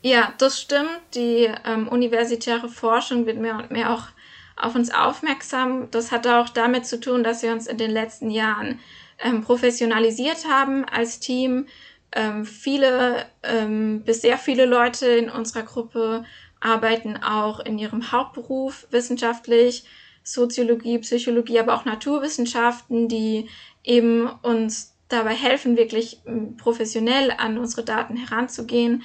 Ja, 0.01 0.33
das 0.37 0.59
stimmt. 0.59 0.99
Die 1.15 1.49
ähm, 1.65 1.87
universitäre 1.87 2.67
Forschung 2.67 3.25
wird 3.25 3.37
mehr 3.37 3.55
und 3.55 3.71
mehr 3.71 3.93
auch 3.93 4.07
auf 4.55 4.75
uns 4.75 4.93
aufmerksam. 4.93 5.89
Das 5.91 6.11
hat 6.11 6.27
auch 6.27 6.49
damit 6.49 6.85
zu 6.85 6.99
tun, 6.99 7.23
dass 7.23 7.43
wir 7.43 7.51
uns 7.51 7.67
in 7.67 7.77
den 7.77 7.91
letzten 7.91 8.29
Jahren 8.29 8.79
ähm, 9.19 9.41
professionalisiert 9.41 10.47
haben 10.47 10.85
als 10.85 11.19
Team. 11.19 11.67
Ähm, 12.11 12.45
viele, 12.45 13.25
ähm, 13.41 14.03
bis 14.03 14.21
sehr 14.21 14.37
viele 14.37 14.65
Leute 14.65 15.07
in 15.07 15.29
unserer 15.29 15.63
Gruppe 15.63 16.25
arbeiten 16.59 17.17
auch 17.17 17.59
in 17.59 17.77
ihrem 17.77 18.11
Hauptberuf 18.11 18.87
wissenschaftlich, 18.91 19.85
Soziologie, 20.23 20.99
Psychologie, 20.99 21.59
aber 21.59 21.75
auch 21.75 21.85
Naturwissenschaften, 21.85 23.09
die 23.09 23.49
eben 23.83 24.29
uns 24.41 24.95
dabei 25.09 25.33
helfen, 25.33 25.75
wirklich 25.75 26.21
ähm, 26.25 26.55
professionell 26.55 27.31
an 27.37 27.57
unsere 27.57 27.83
Daten 27.83 28.15
heranzugehen. 28.15 29.03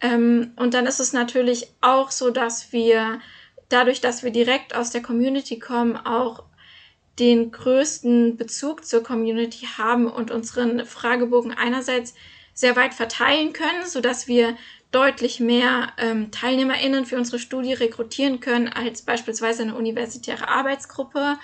Ähm, 0.00 0.52
und 0.56 0.74
dann 0.74 0.86
ist 0.86 1.00
es 1.00 1.12
natürlich 1.12 1.68
auch 1.80 2.10
so, 2.10 2.30
dass 2.30 2.72
wir 2.72 3.20
dadurch, 3.68 4.00
dass 4.00 4.22
wir 4.22 4.30
direkt 4.30 4.74
aus 4.74 4.90
der 4.90 5.02
Community 5.02 5.58
kommen, 5.58 5.96
auch 5.96 6.44
den 7.18 7.50
größten 7.50 8.36
Bezug 8.36 8.84
zur 8.84 9.02
Community 9.02 9.66
haben 9.78 10.06
und 10.06 10.30
unseren 10.30 10.84
Fragebogen 10.84 11.52
einerseits 11.52 12.14
sehr 12.52 12.76
weit 12.76 12.94
verteilen 12.94 13.52
können, 13.52 13.86
so 13.86 14.00
dass 14.00 14.28
wir 14.28 14.56
deutlich 14.90 15.40
mehr 15.40 15.92
ähm, 15.98 16.30
TeilnehmerInnen 16.30 17.04
für 17.06 17.16
unsere 17.16 17.38
Studie 17.38 17.74
rekrutieren 17.74 18.40
können 18.40 18.68
als 18.68 19.02
beispielsweise 19.02 19.62
eine 19.62 19.74
universitäre 19.74 20.48
Arbeitsgruppe. 20.48 21.38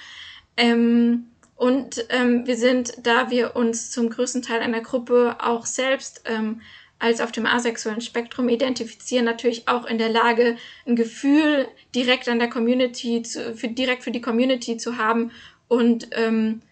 Ähm, 0.57 1.29
und 1.57 2.07
ähm, 2.09 2.47
wir 2.47 2.57
sind, 2.57 2.95
da 3.03 3.31
wir 3.31 3.57
uns 3.57 3.91
zum 3.91 4.11
größten 4.11 4.43
Teil 4.43 4.61
einer 4.61 4.81
Gruppe 4.81 5.37
auch 5.41 5.67
selbst 5.67 6.23
ähm, 6.25 6.61
als 7.03 7.21
auf 7.21 7.33
dem 7.33 7.47
asexuellen 7.47 8.01
Spektrum 8.01 8.49
identifizieren, 8.49 9.25
natürlich 9.25 9.67
auch 9.67 9.87
in 9.87 9.99
der 9.99 10.09
Lage, 10.09 10.57
ein 10.87 10.95
Gefühl 10.95 11.67
direkt 11.95 12.29
an 12.29 12.39
der 12.39 12.49
Community, 12.49 13.23
zu, 13.23 13.57
für, 13.57 13.69
direkt 13.69 14.05
für 14.05 14.13
die 14.13 14.21
Community 14.21 14.77
zu 14.77 14.99
haben 14.99 15.33
und 15.67 16.09
ähm, 16.13 16.63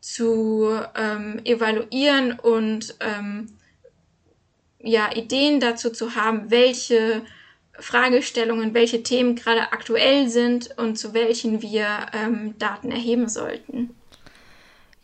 zu 0.00 0.68
ähm, 0.96 1.40
evaluieren 1.44 2.32
und 2.32 2.96
ähm, 2.98 3.52
ja, 4.80 5.14
Ideen 5.14 5.60
dazu 5.60 5.90
zu 5.90 6.16
haben, 6.16 6.50
welche 6.50 7.22
Fragestellungen, 7.78 8.74
welche 8.74 9.04
Themen 9.04 9.36
gerade 9.36 9.72
aktuell 9.72 10.28
sind 10.28 10.76
und 10.76 10.98
zu 10.98 11.14
welchen 11.14 11.62
wir 11.62 11.86
ähm, 12.12 12.58
Daten 12.58 12.90
erheben 12.90 13.28
sollten. 13.28 13.94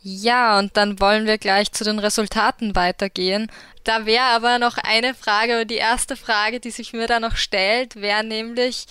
Ja, 0.03 0.59
und 0.59 0.77
dann 0.77 1.01
wollen 1.01 1.27
wir 1.27 1.39
gleich 1.39 1.73
zu 1.73 1.85
den 1.85 1.99
Resultaten 1.99 2.75
weitergehen. 2.75 3.51
Da 3.85 4.07
wäre 4.07 4.25
aber 4.25 4.59
noch 4.59 4.79
eine 4.79 5.15
Frage, 5.15 5.67
die 5.67 5.77
erste 5.77 6.17
Frage, 6.17 6.59
die 6.59 6.71
sich 6.71 6.95
mir 6.95 7.07
da 7.07 7.21
noch 7.21 7.37
stellt, 7.37 7.97
wäre 7.97 8.25
nämlich, 8.25 8.87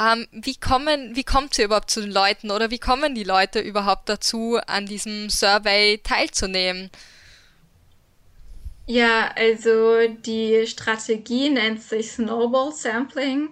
ähm, 0.00 0.26
wie 0.32 0.56
kommen, 0.56 1.14
wie 1.14 1.24
kommt 1.24 1.58
ihr 1.58 1.66
überhaupt 1.66 1.90
zu 1.90 2.00
den 2.00 2.10
Leuten 2.10 2.50
oder 2.50 2.70
wie 2.70 2.78
kommen 2.78 3.14
die 3.14 3.24
Leute 3.24 3.60
überhaupt 3.60 4.08
dazu, 4.08 4.58
an 4.66 4.86
diesem 4.86 5.28
Survey 5.28 6.00
teilzunehmen? 6.02 6.90
Ja, 8.86 9.30
also 9.36 10.08
die 10.08 10.66
Strategie 10.66 11.50
nennt 11.50 11.82
sich 11.82 12.12
Snowball 12.12 12.72
Sampling 12.72 13.50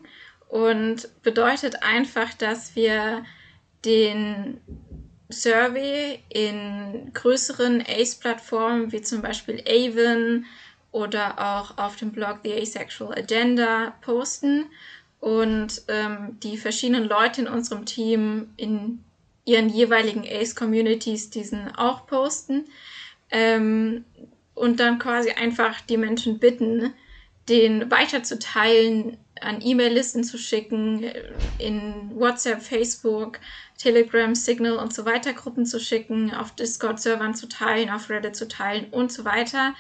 und 0.49 1.11
bedeutet 1.23 1.83
einfach, 1.83 2.33
dass 2.33 2.75
wir 2.75 3.23
den 3.85 4.63
Survey 5.29 6.21
in 6.31 7.11
größeren 7.13 7.85
ACE-Plattformen 7.87 8.93
wie 8.93 9.03
zum 9.03 9.21
Beispiel 9.21 9.63
Avon 9.69 10.47
oder 10.97 11.39
auch 11.39 11.77
auf 11.77 11.97
dem 11.97 12.11
Blog 12.11 12.39
The 12.43 12.55
Asexual 12.55 13.19
Agenda 13.19 13.93
posten 14.01 14.65
und 15.21 15.83
ähm, 15.89 16.39
die 16.43 16.57
verschiedenen 16.57 17.05
Leute 17.05 17.43
in 17.43 17.49
unserem 17.49 17.85
Team 17.85 18.49
in 18.57 19.05
ihren 19.45 19.69
jeweiligen 19.69 20.25
ACE-Communities 20.25 21.29
diesen 21.29 21.69
auch 21.77 22.07
posten 22.07 22.65
ähm, 23.31 24.07
und 24.55 24.81
dann 24.81 24.99
quasi 24.99 25.33
einfach 25.33 25.83
die 25.83 25.99
Menschen 25.99 26.39
bitten, 26.39 26.95
den 27.51 27.91
weiterzuteilen, 27.91 29.19
an 29.43 29.61
E-Mail-Listen 29.61 30.25
zu 30.25 30.39
schicken, 30.39 31.05
in 31.59 32.11
WhatsApp, 32.15 32.63
Facebook, 32.63 33.39
Telegram, 33.77 34.35
Signal 34.35 34.79
und 34.79 34.95
so 34.95 35.05
weiter 35.05 35.35
Gruppen 35.35 35.67
zu 35.67 35.79
schicken, 35.79 36.33
auf 36.33 36.55
Discord-Servern 36.55 37.35
zu 37.35 37.51
teilen, 37.51 37.91
auf 37.91 38.09
Reddit 38.09 38.35
zu 38.35 38.49
teilen 38.49 38.87
und 38.93 39.13
so 39.13 39.27
weiter. 39.27 39.75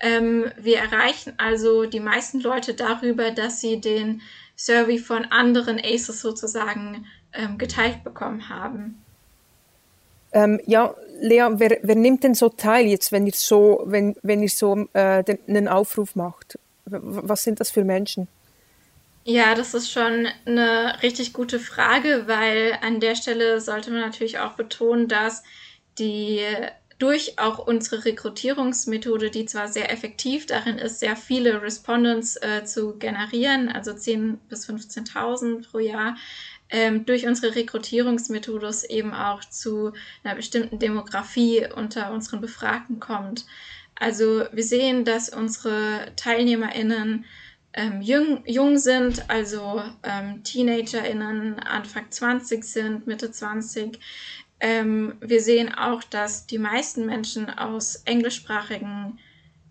Ähm, 0.00 0.50
wir 0.56 0.78
erreichen 0.78 1.34
also 1.36 1.84
die 1.84 2.00
meisten 2.00 2.40
Leute 2.40 2.74
darüber, 2.74 3.30
dass 3.30 3.60
sie 3.60 3.80
den 3.80 4.22
Survey 4.56 4.98
von 4.98 5.26
anderen 5.26 5.78
Aces 5.78 6.20
sozusagen 6.20 7.06
ähm, 7.32 7.58
geteilt 7.58 8.02
bekommen 8.02 8.48
haben. 8.48 9.02
Ähm, 10.32 10.60
ja, 10.66 10.94
Lea, 11.20 11.48
wer, 11.52 11.78
wer, 11.82 11.94
nimmt 11.96 12.24
denn 12.24 12.34
so 12.34 12.48
teil 12.48 12.86
jetzt, 12.86 13.12
wenn 13.12 13.26
ihr 13.26 13.32
so, 13.34 13.82
wenn, 13.84 14.16
wenn 14.22 14.42
ihr 14.42 14.48
so 14.48 14.86
äh, 14.92 15.22
den, 15.24 15.38
einen 15.48 15.68
Aufruf 15.68 16.14
macht? 16.14 16.58
Was 16.86 17.44
sind 17.44 17.60
das 17.60 17.70
für 17.70 17.84
Menschen? 17.84 18.28
Ja, 19.24 19.54
das 19.54 19.74
ist 19.74 19.90
schon 19.90 20.28
eine 20.46 21.02
richtig 21.02 21.32
gute 21.32 21.58
Frage, 21.58 22.24
weil 22.26 22.78
an 22.80 23.00
der 23.00 23.14
Stelle 23.14 23.60
sollte 23.60 23.90
man 23.90 24.00
natürlich 24.00 24.38
auch 24.38 24.52
betonen, 24.52 25.08
dass 25.08 25.42
die 25.98 26.40
durch 27.00 27.38
auch 27.38 27.58
unsere 27.66 28.04
Rekrutierungsmethode, 28.04 29.30
die 29.30 29.46
zwar 29.46 29.68
sehr 29.68 29.90
effektiv 29.90 30.46
darin 30.46 30.78
ist, 30.78 31.00
sehr 31.00 31.16
viele 31.16 31.62
Respondents 31.62 32.36
äh, 32.36 32.64
zu 32.64 32.98
generieren, 32.98 33.70
also 33.70 33.92
10.000 33.92 34.36
bis 34.48 34.68
15.000 34.68 35.68
pro 35.68 35.78
Jahr, 35.78 36.16
ähm, 36.68 37.06
durch 37.06 37.26
unsere 37.26 37.56
Rekrutierungsmethode 37.56 38.70
eben 38.90 39.14
auch 39.14 39.42
zu 39.44 39.92
einer 40.22 40.34
bestimmten 40.34 40.78
Demografie 40.78 41.66
unter 41.74 42.12
unseren 42.12 42.42
Befragten 42.42 43.00
kommt. 43.00 43.46
Also 43.96 44.44
wir 44.52 44.64
sehen, 44.64 45.04
dass 45.06 45.30
unsere 45.30 46.12
TeilnehmerInnen 46.16 47.24
ähm, 47.72 48.02
jung, 48.02 48.42
jung 48.46 48.78
sind, 48.78 49.30
also 49.30 49.82
ähm, 50.02 50.42
TeenagerInnen 50.42 51.60
Anfang 51.60 52.10
20 52.10 52.62
sind, 52.62 53.06
Mitte 53.06 53.30
20. 53.30 53.98
Ähm, 54.60 55.14
wir 55.20 55.40
sehen 55.40 55.74
auch, 55.74 56.02
dass 56.04 56.46
die 56.46 56.58
meisten 56.58 57.06
Menschen 57.06 57.48
aus 57.50 57.96
englischsprachigen 58.04 59.18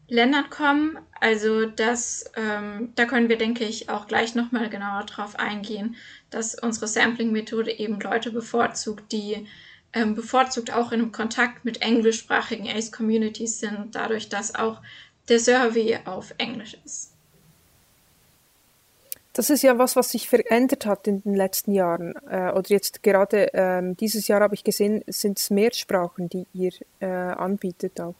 Ländern 0.07 0.49
kommen. 0.49 0.97
Also 1.19 1.65
das, 1.65 2.25
ähm, 2.35 2.91
da 2.95 3.05
können 3.05 3.29
wir, 3.29 3.37
denke 3.37 3.65
ich, 3.65 3.89
auch 3.89 4.07
gleich 4.07 4.33
nochmal 4.33 4.69
genauer 4.69 5.05
drauf 5.05 5.37
eingehen, 5.37 5.95
dass 6.31 6.55
unsere 6.55 6.87
Sampling-Methode 6.87 7.71
eben 7.71 7.99
Leute 7.99 8.31
bevorzugt, 8.31 9.11
die 9.11 9.47
ähm, 9.93 10.15
bevorzugt 10.15 10.73
auch 10.73 10.91
in 10.91 11.11
Kontakt 11.11 11.65
mit 11.65 11.81
englischsprachigen 11.81 12.67
ACE-Communities 12.67 13.59
sind, 13.59 13.93
dadurch, 13.93 14.29
dass 14.29 14.55
auch 14.55 14.81
der 15.29 15.39
Survey 15.39 15.99
auf 16.05 16.33
Englisch 16.39 16.75
ist. 16.83 17.13
Das 19.33 19.49
ist 19.49 19.61
ja 19.61 19.77
was, 19.77 19.95
was 19.95 20.11
sich 20.11 20.27
verändert 20.27 20.85
hat 20.85 21.07
in 21.07 21.21
den 21.21 21.35
letzten 21.35 21.71
Jahren. 21.71 22.15
Äh, 22.29 22.51
oder 22.51 22.69
jetzt 22.69 23.03
gerade 23.03 23.49
ähm, 23.53 23.95
dieses 23.95 24.27
Jahr 24.27 24.41
habe 24.41 24.55
ich 24.55 24.63
gesehen, 24.63 25.03
sind 25.07 25.37
es 25.37 25.49
mehr 25.49 25.71
Sprachen, 25.73 26.29
die 26.29 26.47
ihr 26.53 26.71
äh, 26.99 27.05
anbietet 27.05 28.01
auch. 28.01 28.15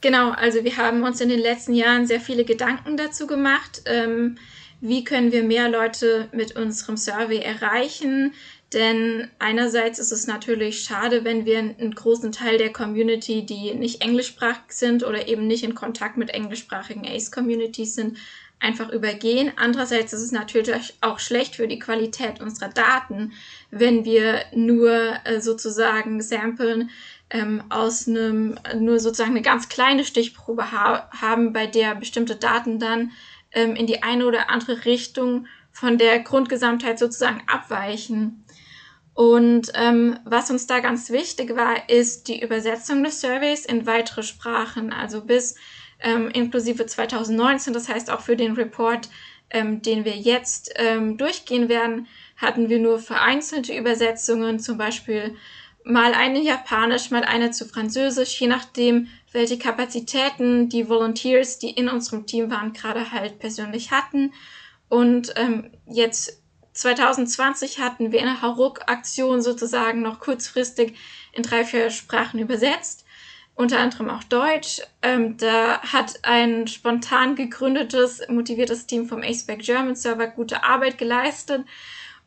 Genau, 0.00 0.30
also 0.30 0.64
wir 0.64 0.76
haben 0.76 1.02
uns 1.02 1.20
in 1.20 1.28
den 1.28 1.40
letzten 1.40 1.74
Jahren 1.74 2.06
sehr 2.06 2.20
viele 2.20 2.44
Gedanken 2.44 2.96
dazu 2.96 3.26
gemacht. 3.26 3.82
Ähm, 3.86 4.36
wie 4.80 5.04
können 5.04 5.30
wir 5.30 5.44
mehr 5.44 5.68
Leute 5.68 6.28
mit 6.32 6.56
unserem 6.56 6.96
Survey 6.96 7.38
erreichen, 7.38 8.34
Denn 8.72 9.28
einerseits 9.38 9.98
ist 9.98 10.12
es 10.12 10.26
natürlich 10.26 10.80
schade, 10.82 11.24
wenn 11.24 11.44
wir 11.44 11.58
einen 11.58 11.94
großen 11.94 12.32
Teil 12.32 12.56
der 12.56 12.72
Community, 12.72 13.44
die 13.44 13.74
nicht 13.74 14.02
englischsprachig 14.02 14.70
sind 14.70 15.04
oder 15.04 15.28
eben 15.28 15.46
nicht 15.46 15.62
in 15.62 15.74
Kontakt 15.74 16.16
mit 16.16 16.30
englischsprachigen 16.30 17.06
ACE-Communities 17.06 17.94
sind, 17.94 18.16
einfach 18.62 18.90
übergehen. 18.90 19.52
Andererseits 19.56 20.12
ist 20.12 20.22
es 20.22 20.32
natürlich 20.32 20.94
auch 21.00 21.18
schlecht 21.18 21.56
für 21.56 21.68
die 21.68 21.78
Qualität 21.78 22.40
unserer 22.40 22.68
Daten, 22.68 23.32
wenn 23.70 24.04
wir 24.04 24.42
nur 24.54 25.14
äh, 25.24 25.40
sozusagen 25.40 26.22
samplen 26.22 26.90
ähm, 27.30 27.64
aus 27.70 28.06
einem, 28.06 28.58
nur 28.78 29.00
sozusagen 29.00 29.32
eine 29.32 29.42
ganz 29.42 29.68
kleine 29.68 30.04
Stichprobe 30.04 30.70
ha 30.70 31.10
haben, 31.20 31.52
bei 31.52 31.66
der 31.66 31.94
bestimmte 31.94 32.36
Daten 32.36 32.78
dann 32.78 33.10
ähm, 33.52 33.74
in 33.74 33.86
die 33.86 34.02
eine 34.02 34.26
oder 34.26 34.50
andere 34.50 34.84
Richtung 34.84 35.46
von 35.72 35.98
der 35.98 36.20
Grundgesamtheit 36.20 36.98
sozusagen 36.98 37.42
abweichen. 37.46 38.44
Und 39.14 39.72
ähm, 39.74 40.18
was 40.24 40.50
uns 40.50 40.66
da 40.66 40.80
ganz 40.80 41.10
wichtig 41.10 41.54
war, 41.56 41.88
ist 41.88 42.28
die 42.28 42.42
Übersetzung 42.42 43.04
des 43.04 43.20
Surveys 43.20 43.66
in 43.66 43.86
weitere 43.86 44.22
Sprachen, 44.22 44.92
also 44.92 45.24
bis 45.24 45.56
ähm, 46.02 46.28
inklusive 46.30 46.86
2019, 46.86 47.72
das 47.72 47.88
heißt 47.88 48.10
auch 48.10 48.20
für 48.20 48.36
den 48.36 48.52
Report, 48.52 49.08
ähm, 49.50 49.82
den 49.82 50.04
wir 50.04 50.16
jetzt 50.16 50.72
ähm, 50.76 51.18
durchgehen 51.18 51.68
werden, 51.68 52.06
hatten 52.36 52.68
wir 52.68 52.78
nur 52.78 52.98
vereinzelte 52.98 53.76
Übersetzungen, 53.76 54.58
zum 54.58 54.78
Beispiel 54.78 55.36
mal 55.84 56.14
eine 56.14 56.40
Japanisch, 56.40 57.10
mal 57.10 57.24
eine 57.24 57.50
zu 57.50 57.66
Französisch, 57.66 58.40
je 58.40 58.46
nachdem, 58.46 59.08
welche 59.32 59.58
Kapazitäten 59.58 60.68
die 60.68 60.88
Volunteers, 60.88 61.58
die 61.58 61.70
in 61.70 61.88
unserem 61.88 62.26
Team 62.26 62.50
waren, 62.50 62.72
gerade 62.72 63.10
halt 63.12 63.38
persönlich 63.38 63.90
hatten. 63.90 64.32
Und 64.88 65.32
ähm, 65.36 65.70
jetzt 65.86 66.42
2020 66.74 67.80
hatten 67.80 68.12
wir 68.12 68.20
eine 68.20 68.42
Haruk-Aktion 68.42 69.42
sozusagen 69.42 70.02
noch 70.02 70.20
kurzfristig 70.20 70.94
in 71.32 71.42
drei, 71.42 71.64
vier 71.64 71.90
Sprachen 71.90 72.40
übersetzt, 72.40 73.01
unter 73.62 73.78
anderem 73.78 74.10
auch 74.10 74.24
Deutsch. 74.24 74.82
Ähm, 75.00 75.36
da 75.36 75.80
hat 75.80 76.20
ein 76.22 76.66
spontan 76.66 77.36
gegründetes, 77.36 78.22
motiviertes 78.28 78.86
Team 78.86 79.06
vom 79.06 79.22
AceBack 79.22 79.60
German 79.60 79.94
Server 79.94 80.26
gute 80.26 80.64
Arbeit 80.64 80.98
geleistet. 80.98 81.64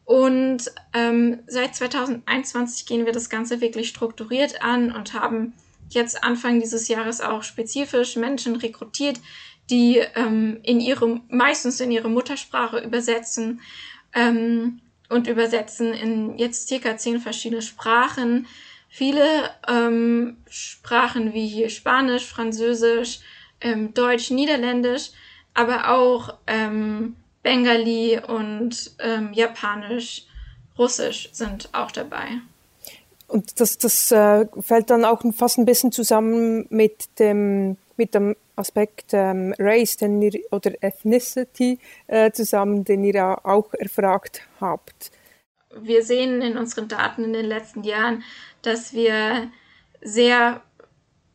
Und 0.06 0.72
ähm, 0.94 1.40
seit 1.48 1.76
2021 1.76 2.86
gehen 2.86 3.06
wir 3.06 3.12
das 3.12 3.30
Ganze 3.30 3.60
wirklich 3.60 3.90
strukturiert 3.90 4.64
an 4.64 4.92
und 4.92 5.14
haben 5.14 5.54
jetzt 5.90 6.24
Anfang 6.24 6.60
dieses 6.60 6.88
Jahres 6.88 7.22
auch 7.22 7.44
spezifisch 7.44 8.16
Menschen 8.16 8.56
rekrutiert, 8.56 9.20
die 9.70 9.98
ähm, 10.16 10.60
in 10.64 10.80
ihre, 10.80 11.22
meistens 11.28 11.80
in 11.80 11.92
ihre 11.92 12.10
Muttersprache 12.10 12.80
übersetzen 12.80 13.62
ähm, 14.14 14.80
und 15.10 15.28
übersetzen 15.28 15.94
in 15.94 16.38
jetzt 16.38 16.68
circa 16.68 16.98
zehn 16.98 17.20
verschiedene 17.20 17.62
Sprachen. 17.62 18.48
Viele 18.98 19.50
ähm, 19.68 20.38
Sprachen 20.50 21.34
wie 21.34 21.70
Spanisch, 21.70 22.26
Französisch, 22.30 23.20
ähm, 23.60 23.94
Deutsch, 23.94 24.32
Niederländisch, 24.32 25.12
aber 25.54 25.90
auch 25.90 26.36
ähm, 26.48 27.18
Bengali 27.44 28.22
und 28.26 28.96
ähm, 29.00 29.34
Japanisch, 29.34 30.28
Russisch 30.78 31.28
sind 31.34 31.68
auch 31.74 31.92
dabei. 31.92 32.40
Und 33.28 33.60
das, 33.60 33.78
das 33.78 34.14
äh, 34.14 34.46
fällt 34.62 34.90
dann 34.90 35.04
auch 35.04 35.24
fast 35.36 35.58
ein 35.58 35.66
bisschen 35.66 35.92
zusammen 35.92 36.66
mit 36.70 37.20
dem, 37.20 37.76
mit 37.98 38.16
dem 38.16 38.38
Aspekt 38.56 39.08
ähm, 39.12 39.54
Race 39.60 39.98
ihr, 40.02 40.42
oder 40.52 40.72
Ethnicity 40.82 41.80
äh, 42.08 42.32
zusammen, 42.32 42.86
den 42.86 43.04
ihr 43.04 43.16
ja 43.16 43.46
auch 43.46 43.74
erfragt 43.74 44.44
habt. 44.62 45.12
Wir 45.78 46.04
sehen 46.04 46.42
in 46.42 46.58
unseren 46.58 46.88
Daten 46.88 47.24
in 47.24 47.34
den 47.34 47.46
letzten 47.46 47.84
Jahren, 47.84 48.24
dass 48.62 48.94
wir 48.94 49.52
sehr 50.02 50.62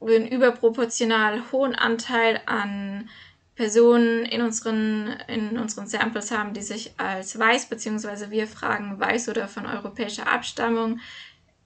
einen 0.01 0.29
überproportional 0.29 1.53
hohen 1.53 1.75
Anteil 1.75 2.41
an 2.47 3.09
Personen 3.55 4.25
in 4.25 4.41
unseren, 4.41 5.09
in 5.29 5.59
unseren 5.59 5.87
Samples 5.87 6.31
haben, 6.31 6.55
die 6.55 6.63
sich 6.63 6.95
als 6.97 7.39
weiß, 7.39 7.67
beziehungsweise 7.67 8.31
wir 8.31 8.47
fragen 8.47 8.99
weiß 8.99 9.29
oder 9.29 9.49
von 9.49 9.67
europäischer 9.67 10.27
Abstammung 10.27 11.01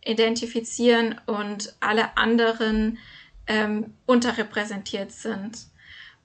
identifizieren 0.04 1.20
und 1.26 1.76
alle 1.78 2.16
anderen 2.16 2.98
ähm, 3.46 3.94
unterrepräsentiert 4.06 5.12
sind. 5.12 5.66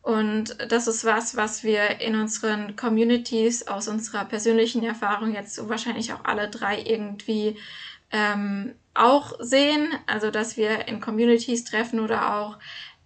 Und 0.02 0.58
das 0.72 0.88
ist 0.88 1.04
was, 1.04 1.36
was 1.36 1.64
wir 1.64 2.00
in 2.00 2.16
unseren 2.16 2.76
Communities 2.76 3.68
aus 3.68 3.88
unserer 3.88 4.26
persönlichen 4.26 4.84
Erfahrung 4.84 5.34
jetzt 5.34 5.68
wahrscheinlich 5.68 6.14
auch 6.14 6.24
alle 6.24 6.50
drei 6.50 6.82
irgendwie 6.82 7.58
ähm, 8.12 8.76
auch 8.94 9.34
sehen. 9.40 9.90
Also, 10.08 10.32
dass 10.32 10.58
wir 10.58 10.88
in 10.88 11.02
Communities 11.02 11.66
treffen 11.66 12.00
oder 12.00 12.36
auch 12.36 12.58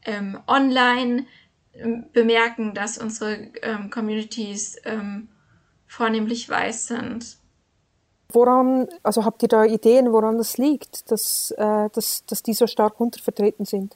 ähm, 0.05 0.39
online 0.47 1.25
ähm, 1.73 2.05
bemerken, 2.13 2.73
dass 2.73 2.97
unsere 2.97 3.33
ähm, 3.63 3.89
Communities 3.89 4.77
ähm, 4.85 5.29
vornehmlich 5.87 6.47
weiß 6.47 6.87
sind. 6.87 7.37
Woran, 8.29 8.87
also 9.03 9.25
habt 9.25 9.43
ihr 9.43 9.47
da 9.47 9.63
Ideen, 9.63 10.11
woran 10.11 10.37
das 10.37 10.57
liegt, 10.57 11.11
dass, 11.11 11.51
äh, 11.51 11.89
dass, 11.89 12.25
dass 12.25 12.41
die 12.43 12.53
so 12.53 12.65
stark 12.67 12.99
untervertreten 12.99 13.65
sind? 13.65 13.95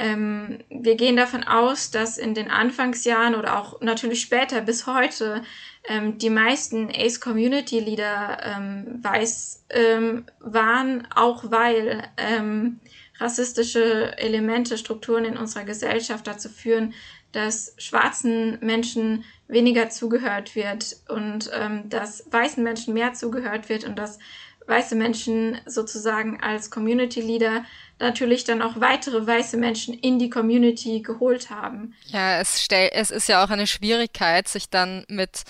Ähm, 0.00 0.60
wir 0.70 0.94
gehen 0.94 1.16
davon 1.16 1.42
aus, 1.42 1.90
dass 1.90 2.18
in 2.18 2.32
den 2.32 2.50
Anfangsjahren 2.50 3.34
oder 3.34 3.58
auch 3.58 3.80
natürlich 3.80 4.20
später 4.20 4.60
bis 4.60 4.86
heute 4.86 5.42
ähm, 5.88 6.18
die 6.18 6.30
meisten 6.30 6.88
Ace 6.94 7.20
Community 7.20 7.80
Leader 7.80 8.38
ähm, 8.44 9.00
weiß 9.02 9.64
ähm, 9.70 10.26
waren, 10.38 11.08
auch 11.12 11.50
weil 11.50 12.04
ähm, 12.16 12.78
rassistische 13.18 14.16
Elemente, 14.18 14.78
Strukturen 14.78 15.24
in 15.24 15.36
unserer 15.36 15.64
Gesellschaft 15.64 16.28
dazu 16.28 16.48
führen, 16.48 16.94
dass 17.32 17.74
schwarzen 17.76 18.58
Menschen 18.60 19.24
weniger 19.48 19.90
zugehört 19.90 20.54
wird 20.54 20.96
und 21.08 21.50
ähm, 21.52 21.88
dass 21.88 22.24
weißen 22.30 22.62
Menschen 22.62 22.94
mehr 22.94 23.14
zugehört 23.14 23.68
wird 23.68 23.84
und 23.84 23.98
dass 23.98 24.20
weiße 24.68 24.94
Menschen 24.94 25.60
sozusagen 25.66 26.40
als 26.42 26.70
Community 26.70 27.20
Leader 27.20 27.64
natürlich 27.98 28.44
dann 28.44 28.62
auch 28.62 28.80
weitere 28.80 29.26
weiße 29.26 29.56
Menschen 29.56 29.94
in 29.94 30.18
die 30.18 30.30
Community 30.30 31.00
geholt 31.00 31.50
haben. 31.50 31.94
Ja, 32.06 32.40
es, 32.40 32.62
stell, 32.62 32.90
es 32.92 33.10
ist 33.10 33.28
ja 33.28 33.42
auch 33.42 33.50
eine 33.50 33.66
Schwierigkeit, 33.66 34.48
sich 34.48 34.70
dann 34.70 35.04
mit 35.08 35.42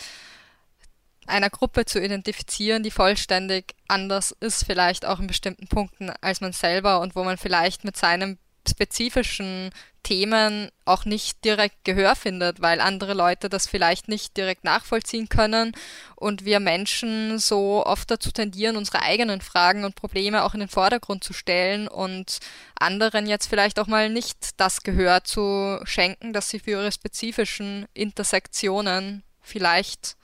einer 1.27 1.51
Gruppe 1.51 1.85
zu 1.85 2.01
identifizieren, 2.03 2.83
die 2.83 2.91
vollständig 2.91 3.75
anders 3.87 4.35
ist, 4.41 4.65
vielleicht 4.65 5.05
auch 5.05 5.21
in 5.21 5.27
bestimmten 5.27 5.69
Punkten 5.69 6.11
als 6.23 6.41
man 6.41 6.53
selber 6.53 7.01
und 7.01 7.15
wo 7.15 7.25
man 7.25 7.37
vielleicht 7.37 7.85
mit 7.85 7.97
seinem 7.97 8.39
spezifischen 8.67 9.71
Themen 10.09 10.71
auch 10.87 11.05
nicht 11.05 11.45
direkt 11.45 11.85
Gehör 11.85 12.17
findet, 12.17 12.63
weil 12.63 12.81
andere 12.81 13.13
Leute 13.13 13.51
das 13.51 13.67
vielleicht 13.67 14.09
nicht 14.09 14.39
direkt 14.39 14.65
nachvollziehen 14.65 15.29
können 15.29 15.73
und 16.17 16.47
wir 16.47 16.61
Menschen 16.61 17.39
so 17.39 17.85
oft 17.85 18.11
dazu 18.11 18.31
tendieren, 18.31 18.79
unsere 18.79 19.03
eigenen 19.03 19.43
Fragen 19.43 19.85
und 19.85 19.97
Probleme 19.97 20.45
auch 20.45 20.55
in 20.55 20.61
den 20.61 20.71
Vordergrund 20.71 21.25
zu 21.25 21.35
stellen 21.35 21.89
und 21.89 22.39
anderen 22.81 23.27
jetzt 23.27 23.49
vielleicht 23.49 23.79
auch 23.79 23.87
mal 23.87 24.09
nicht 24.09 24.59
das 24.59 24.83
Gehör 24.83 25.25
zu 25.25 25.79
schenken, 25.85 26.33
das 26.33 26.49
sie 26.49 26.59
für 26.59 26.71
ihre 26.71 26.91
spezifischen 26.91 27.85
Intersektionen 27.93 29.23
vielleicht 29.43 30.17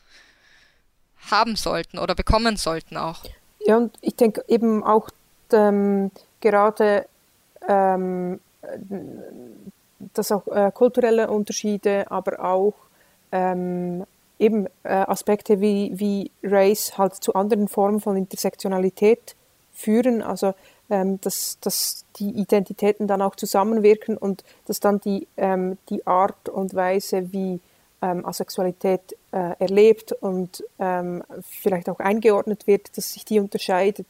haben 1.30 1.56
sollten 1.56 1.98
oder 1.98 2.14
bekommen 2.14 2.56
sollten 2.56 2.96
auch. 2.96 3.22
Ja, 3.66 3.76
und 3.76 3.94
ich 4.00 4.14
denke 4.14 4.46
eben 4.48 4.82
auch 4.82 5.10
ähm, 5.52 6.10
gerade 6.40 7.06
ähm, 7.68 8.40
dass 10.12 10.32
auch 10.32 10.46
äh, 10.48 10.70
kulturelle 10.72 11.30
Unterschiede, 11.30 12.10
aber 12.10 12.44
auch 12.44 12.74
ähm, 13.32 14.04
eben 14.38 14.66
äh, 14.82 14.88
Aspekte 14.88 15.60
wie, 15.60 15.92
wie 15.94 16.30
Race 16.42 16.98
halt 16.98 17.14
zu 17.14 17.34
anderen 17.34 17.68
Formen 17.68 18.00
von 18.00 18.16
Intersektionalität 18.16 19.34
führen, 19.72 20.22
also 20.22 20.54
ähm, 20.90 21.20
dass, 21.20 21.58
dass 21.60 22.04
die 22.16 22.30
Identitäten 22.30 23.06
dann 23.06 23.22
auch 23.22 23.36
zusammenwirken 23.36 24.16
und 24.16 24.44
dass 24.66 24.80
dann 24.80 25.00
die, 25.00 25.26
ähm, 25.36 25.78
die 25.88 26.06
Art 26.06 26.48
und 26.48 26.74
Weise, 26.74 27.32
wie 27.32 27.60
ähm, 28.02 28.26
Asexualität 28.26 29.16
äh, 29.32 29.54
erlebt 29.58 30.12
und 30.12 30.62
ähm, 30.78 31.24
vielleicht 31.42 31.88
auch 31.88 32.00
eingeordnet 32.00 32.66
wird, 32.66 32.96
dass 32.96 33.14
sich 33.14 33.24
die 33.24 33.40
unterscheidet. 33.40 34.06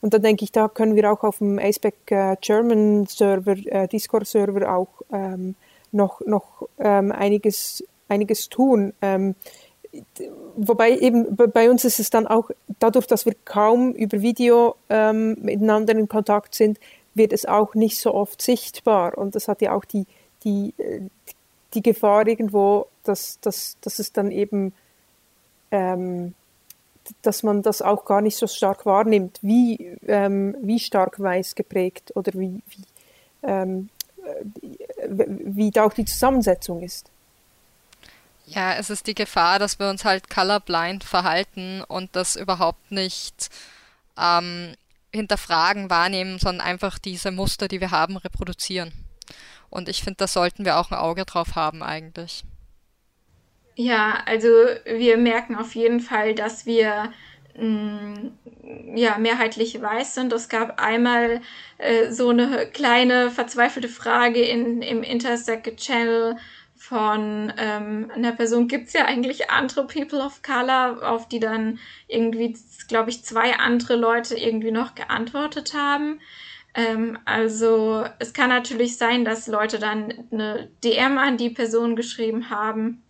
Und 0.00 0.14
dann 0.14 0.22
denke 0.22 0.44
ich, 0.44 0.52
da 0.52 0.68
können 0.68 0.96
wir 0.96 1.12
auch 1.12 1.24
auf 1.24 1.38
dem 1.38 1.58
Aceback 1.58 2.10
äh, 2.10 2.36
German 2.40 3.06
Server, 3.06 3.56
äh, 3.66 3.86
Discord 3.86 4.26
Server 4.26 4.74
auch 4.74 4.88
ähm, 5.12 5.54
noch, 5.92 6.20
noch 6.22 6.68
ähm, 6.78 7.12
einiges, 7.12 7.84
einiges 8.08 8.48
tun. 8.48 8.94
Ähm, 9.02 9.34
wobei 10.56 10.96
eben 10.96 11.36
bei 11.36 11.70
uns 11.70 11.84
ist 11.84 12.00
es 12.00 12.10
dann 12.10 12.26
auch 12.26 12.50
dadurch, 12.78 13.06
dass 13.06 13.26
wir 13.26 13.34
kaum 13.44 13.92
über 13.92 14.22
Video 14.22 14.76
ähm, 14.88 15.36
miteinander 15.40 15.94
in 15.94 16.08
Kontakt 16.08 16.54
sind, 16.54 16.78
wird 17.14 17.32
es 17.32 17.44
auch 17.44 17.74
nicht 17.74 17.98
so 17.98 18.14
oft 18.14 18.40
sichtbar. 18.40 19.18
Und 19.18 19.34
das 19.34 19.48
hat 19.48 19.60
ja 19.60 19.72
auch 19.72 19.84
die, 19.84 20.06
die, 20.44 20.72
äh, 20.78 21.00
die 21.74 21.82
Gefahr 21.82 22.26
irgendwo, 22.26 22.86
dass, 23.04 23.38
dass, 23.40 23.76
dass 23.80 23.98
es 23.98 24.12
dann 24.12 24.30
eben 24.30 24.72
ähm, 25.70 26.34
dass 27.22 27.42
man 27.42 27.62
das 27.62 27.82
auch 27.82 28.04
gar 28.04 28.20
nicht 28.20 28.36
so 28.36 28.46
stark 28.46 28.86
wahrnimmt, 28.86 29.38
wie, 29.42 29.98
ähm, 30.06 30.56
wie 30.62 30.78
stark 30.78 31.20
weiß 31.20 31.54
geprägt 31.54 32.12
oder 32.14 32.32
wie, 32.34 32.62
wie, 32.68 32.84
ähm, 33.42 33.88
wie 35.08 35.70
da 35.70 35.84
auch 35.84 35.92
die 35.92 36.04
Zusammensetzung 36.04 36.82
ist. 36.82 37.10
Ja, 38.46 38.74
es 38.74 38.90
ist 38.90 39.06
die 39.06 39.14
Gefahr, 39.14 39.58
dass 39.58 39.78
wir 39.78 39.88
uns 39.88 40.04
halt 40.04 40.28
colorblind 40.28 41.04
verhalten 41.04 41.82
und 41.86 42.16
das 42.16 42.34
überhaupt 42.34 42.90
nicht 42.90 43.48
ähm, 44.18 44.74
hinterfragen, 45.12 45.88
wahrnehmen, 45.88 46.38
sondern 46.38 46.66
einfach 46.66 46.98
diese 46.98 47.30
Muster, 47.30 47.68
die 47.68 47.80
wir 47.80 47.92
haben, 47.92 48.16
reproduzieren. 48.16 48.92
Und 49.70 49.88
ich 49.88 50.02
finde, 50.02 50.18
da 50.18 50.26
sollten 50.26 50.64
wir 50.64 50.78
auch 50.78 50.90
ein 50.90 50.98
Auge 50.98 51.24
drauf 51.24 51.54
haben 51.54 51.82
eigentlich. 51.82 52.44
Ja, 53.82 54.22
also 54.26 54.48
wir 54.84 55.16
merken 55.16 55.56
auf 55.56 55.74
jeden 55.74 56.00
Fall, 56.00 56.34
dass 56.34 56.66
wir 56.66 57.14
mh, 57.56 57.64
mm, 57.64 58.94
ja, 58.94 59.16
mehrheitlich 59.16 59.80
weiß 59.80 60.14
sind. 60.14 60.34
Es 60.34 60.50
gab 60.50 60.82
einmal 60.82 61.40
äh, 61.78 62.10
so 62.10 62.28
eine 62.28 62.66
kleine 62.66 63.30
verzweifelte 63.30 63.88
Frage 63.88 64.42
in, 64.42 64.82
im 64.82 65.02
Intersect 65.02 65.78
Channel 65.78 66.36
von 66.76 67.54
ähm, 67.56 68.10
einer 68.14 68.32
Person, 68.32 68.68
gibt 68.68 68.88
es 68.88 68.92
ja 68.92 69.06
eigentlich 69.06 69.50
andere 69.50 69.86
People 69.86 70.20
of 70.20 70.42
Color, 70.42 70.98
auf 71.10 71.26
die 71.28 71.40
dann 71.40 71.78
irgendwie, 72.06 72.58
glaube 72.86 73.08
ich, 73.08 73.24
zwei 73.24 73.56
andere 73.56 73.96
Leute 73.96 74.36
irgendwie 74.36 74.72
noch 74.72 74.94
geantwortet 74.94 75.72
haben. 75.72 76.20
Ähm, 76.74 77.18
also 77.24 78.04
es 78.18 78.34
kann 78.34 78.50
natürlich 78.50 78.98
sein, 78.98 79.24
dass 79.24 79.46
Leute 79.46 79.78
dann 79.78 80.28
eine 80.30 80.68
DM 80.84 81.16
an 81.16 81.38
die 81.38 81.50
Person 81.50 81.96
geschrieben 81.96 82.50
haben 82.50 83.02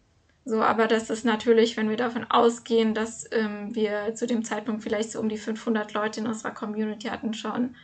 so, 0.50 0.64
aber 0.64 0.88
das 0.88 1.10
ist 1.10 1.24
natürlich, 1.24 1.76
wenn 1.76 1.88
wir 1.88 1.96
davon 1.96 2.28
ausgehen, 2.28 2.92
dass 2.92 3.24
ähm, 3.30 3.72
wir 3.72 4.16
zu 4.16 4.26
dem 4.26 4.44
Zeitpunkt 4.44 4.82
vielleicht 4.82 5.12
so 5.12 5.20
um 5.20 5.28
die 5.28 5.38
500 5.38 5.92
Leute 5.92 6.18
in 6.18 6.26
unserer 6.26 6.50
Community 6.50 7.06
hatten, 7.06 7.34
schon 7.34 7.76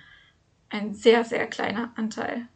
ein 0.69 0.93
sehr, 0.93 1.23
sehr 1.23 1.47
kleiner 1.47 1.93
Anteil. 1.95 2.49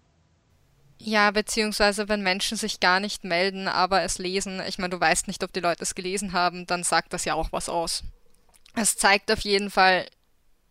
Ja, 0.99 1.31
beziehungsweise 1.31 2.09
wenn 2.09 2.25
Menschen 2.25 2.57
sich 2.59 2.81
gar 2.81 2.99
nicht 2.99 3.23
melden, 3.23 3.68
aber 3.68 4.03
es 4.03 4.18
lesen, 4.18 4.61
ich 4.66 4.79
meine, 4.79 4.90
du 4.90 5.01
weißt 5.01 5.29
nicht, 5.29 5.44
ob 5.44 5.53
die 5.53 5.61
Leute 5.61 5.85
es 5.85 5.94
gelesen 5.94 6.33
haben, 6.33 6.66
dann 6.66 6.83
sagt 6.83 7.12
das 7.12 7.25
ja 7.25 7.35
auch 7.35 7.53
was 7.53 7.68
aus. 7.68 8.03
Es 8.75 8.96
zeigt 8.96 9.31
auf 9.31 9.40
jeden 9.40 9.70
Fall, 9.70 10.07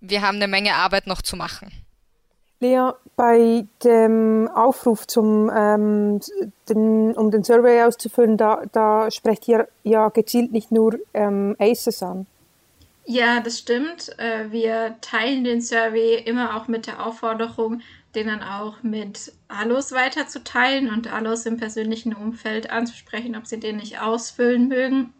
wir 0.01 0.21
haben 0.21 0.35
eine 0.35 0.49
Menge 0.49 0.75
Arbeit 0.75 1.07
noch 1.07 1.21
zu 1.21 1.37
machen. 1.37 1.71
Lea, 2.59 2.91
bei 3.15 3.65
dem 3.83 4.49
Aufruf, 4.53 5.07
zum, 5.07 5.51
ähm, 5.53 6.19
den, 6.69 7.13
um 7.13 7.31
den 7.31 7.43
Survey 7.43 7.81
auszufüllen, 7.83 8.37
da, 8.37 8.63
da 8.71 9.11
sprecht 9.11 9.47
ihr 9.47 9.67
ja 9.83 10.09
gezielt 10.09 10.51
nicht 10.51 10.71
nur 10.71 10.97
ähm, 11.13 11.55
ACES 11.59 12.03
an. 12.03 12.27
Ja, 13.05 13.39
das 13.39 13.57
stimmt. 13.59 14.17
Äh, 14.19 14.51
wir 14.51 14.95
teilen 15.01 15.43
den 15.43 15.61
Survey 15.61 16.15
immer 16.15 16.55
auch 16.55 16.67
mit 16.67 16.85
der 16.85 17.05
Aufforderung, 17.05 17.81
den 18.15 18.27
dann 18.27 18.43
auch 18.43 18.83
mit 18.83 19.33
Allos 19.47 19.91
weiterzuteilen 19.91 20.89
und 20.89 21.11
Allos 21.11 21.45
im 21.45 21.57
persönlichen 21.57 22.13
Umfeld 22.13 22.69
anzusprechen, 22.69 23.35
ob 23.35 23.47
sie 23.47 23.59
den 23.59 23.77
nicht 23.77 23.99
ausfüllen 23.99 24.67
mögen. 24.67 25.13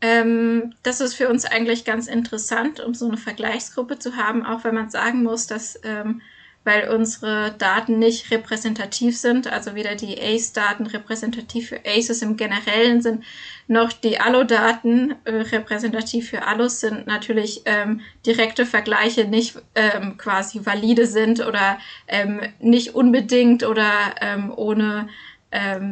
Ähm, 0.00 0.74
das 0.82 1.00
ist 1.00 1.14
für 1.14 1.28
uns 1.28 1.44
eigentlich 1.44 1.84
ganz 1.84 2.06
interessant, 2.06 2.80
um 2.80 2.94
so 2.94 3.06
eine 3.06 3.16
Vergleichsgruppe 3.16 3.98
zu 3.98 4.16
haben, 4.16 4.44
auch 4.44 4.64
wenn 4.64 4.74
man 4.74 4.90
sagen 4.90 5.22
muss, 5.22 5.46
dass 5.46 5.80
ähm, 5.84 6.20
weil 6.66 6.88
unsere 6.88 7.54
Daten 7.56 8.00
nicht 8.00 8.32
repräsentativ 8.32 9.16
sind, 9.16 9.46
also 9.46 9.76
weder 9.76 9.94
die 9.94 10.20
ACE-Daten 10.20 10.86
repräsentativ 10.86 11.68
für 11.68 11.80
ACEs 11.86 12.22
im 12.22 12.36
Generellen 12.36 13.00
sind, 13.00 13.24
noch 13.68 13.92
die 13.92 14.18
Allo-Daten 14.18 15.14
äh, 15.24 15.30
repräsentativ 15.30 16.30
für 16.30 16.42
Allos 16.42 16.80
sind, 16.80 17.06
natürlich 17.06 17.62
ähm, 17.66 18.00
direkte 18.26 18.66
Vergleiche 18.66 19.26
nicht 19.26 19.56
ähm, 19.76 20.18
quasi 20.18 20.66
valide 20.66 21.06
sind 21.06 21.46
oder 21.46 21.78
ähm, 22.08 22.40
nicht 22.58 22.96
unbedingt 22.96 23.62
oder 23.62 23.90
ähm, 24.20 24.52
ohne 24.54 25.08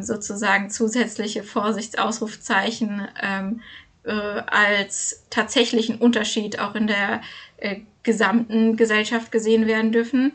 sozusagen 0.01 0.69
zusätzliche 0.69 1.41
Vorsichtsausrufzeichen 1.41 3.07
ähm, 3.23 3.61
äh, 4.05 4.11
als 4.11 5.25
tatsächlichen 5.29 5.97
Unterschied 5.97 6.59
auch 6.59 6.75
in 6.75 6.87
der 6.87 7.21
äh, 7.57 7.81
gesamten 8.03 8.77
Gesellschaft 8.77 9.31
gesehen 9.31 9.67
werden 9.67 9.91
dürfen. 9.91 10.33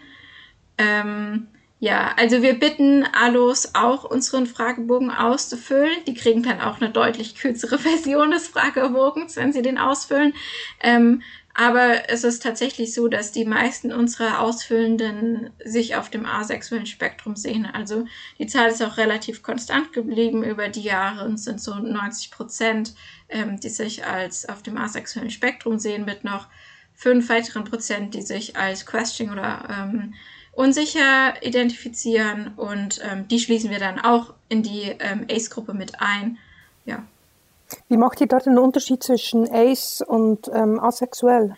Ähm, 0.79 1.49
ja, 1.79 2.13
also 2.19 2.43
wir 2.43 2.59
bitten 2.59 3.05
Allos 3.05 3.75
auch 3.75 4.05
unseren 4.05 4.47
Fragebogen 4.47 5.11
auszufüllen. 5.11 6.05
Die 6.07 6.13
kriegen 6.13 6.43
dann 6.43 6.61
auch 6.61 6.81
eine 6.81 6.91
deutlich 6.91 7.37
kürzere 7.37 7.79
Version 7.81 8.31
des 8.33 8.49
Fragebogens, 8.49 9.37
wenn 9.37 9.53
sie 9.53 9.63
den 9.63 9.79
ausfüllen. 9.79 10.35
Ähm, 10.83 11.23
aber 11.55 12.09
es 12.09 12.23
ist 12.25 12.43
tatsächlich 12.43 12.95
so, 12.95 13.09
dass 13.09 13.33
die 13.33 13.45
meisten 13.45 13.93
unserer 13.93 14.41
Ausfüllenden 14.41 15.51
sich 15.65 15.97
auf 15.97 16.09
dem 16.09 16.25
asexuellen 16.25 16.87
Spektrum 16.87 17.35
sehen. 17.35 17.67
Also 17.67 18.07
die 18.39 18.47
Zahl 18.47 18.69
ist 18.71 18.83
auch 18.83 18.97
relativ 18.97 19.43
konstant 19.43 19.93
geblieben 19.93 20.45
über 20.45 20.69
die 20.69 20.83
Jahre 20.83 21.25
und 21.25 21.39
sind 21.39 21.61
so 21.61 21.75
90 21.75 22.31
Prozent, 22.31 22.95
ähm, 23.29 23.59
die 23.59 23.69
sich 23.69 24.07
als 24.07 24.49
auf 24.49 24.63
dem 24.63 24.79
asexuellen 24.79 25.31
Spektrum 25.31 25.79
sehen, 25.79 26.05
mit 26.05 26.23
noch 26.23 26.47
fünf 26.95 27.29
weiteren 27.29 27.65
Prozent, 27.65 28.15
die 28.15 28.23
sich 28.23 28.57
als 28.57 28.87
Questioning 28.87 29.33
oder 29.33 29.67
ähm, 29.71 30.15
unsicher 30.53 31.43
identifizieren 31.43 32.53
und 32.57 33.01
ähm, 33.03 33.27
die 33.29 33.41
schließen 33.41 33.71
wir 33.71 33.79
dann 33.79 33.99
auch 33.99 34.35
in 34.49 34.63
die 34.63 34.95
ähm, 34.99 35.27
ACE-Gruppe 35.31 35.75
mit 35.75 36.01
ein. 36.01 36.39
Ja. 36.85 37.05
Wie 37.89 37.97
macht 37.97 38.21
ihr 38.21 38.27
da 38.27 38.39
den 38.39 38.59
Unterschied 38.59 39.03
zwischen 39.03 39.49
ACE 39.53 40.05
und 40.05 40.49
ähm, 40.53 40.81
asexuell? 40.81 41.57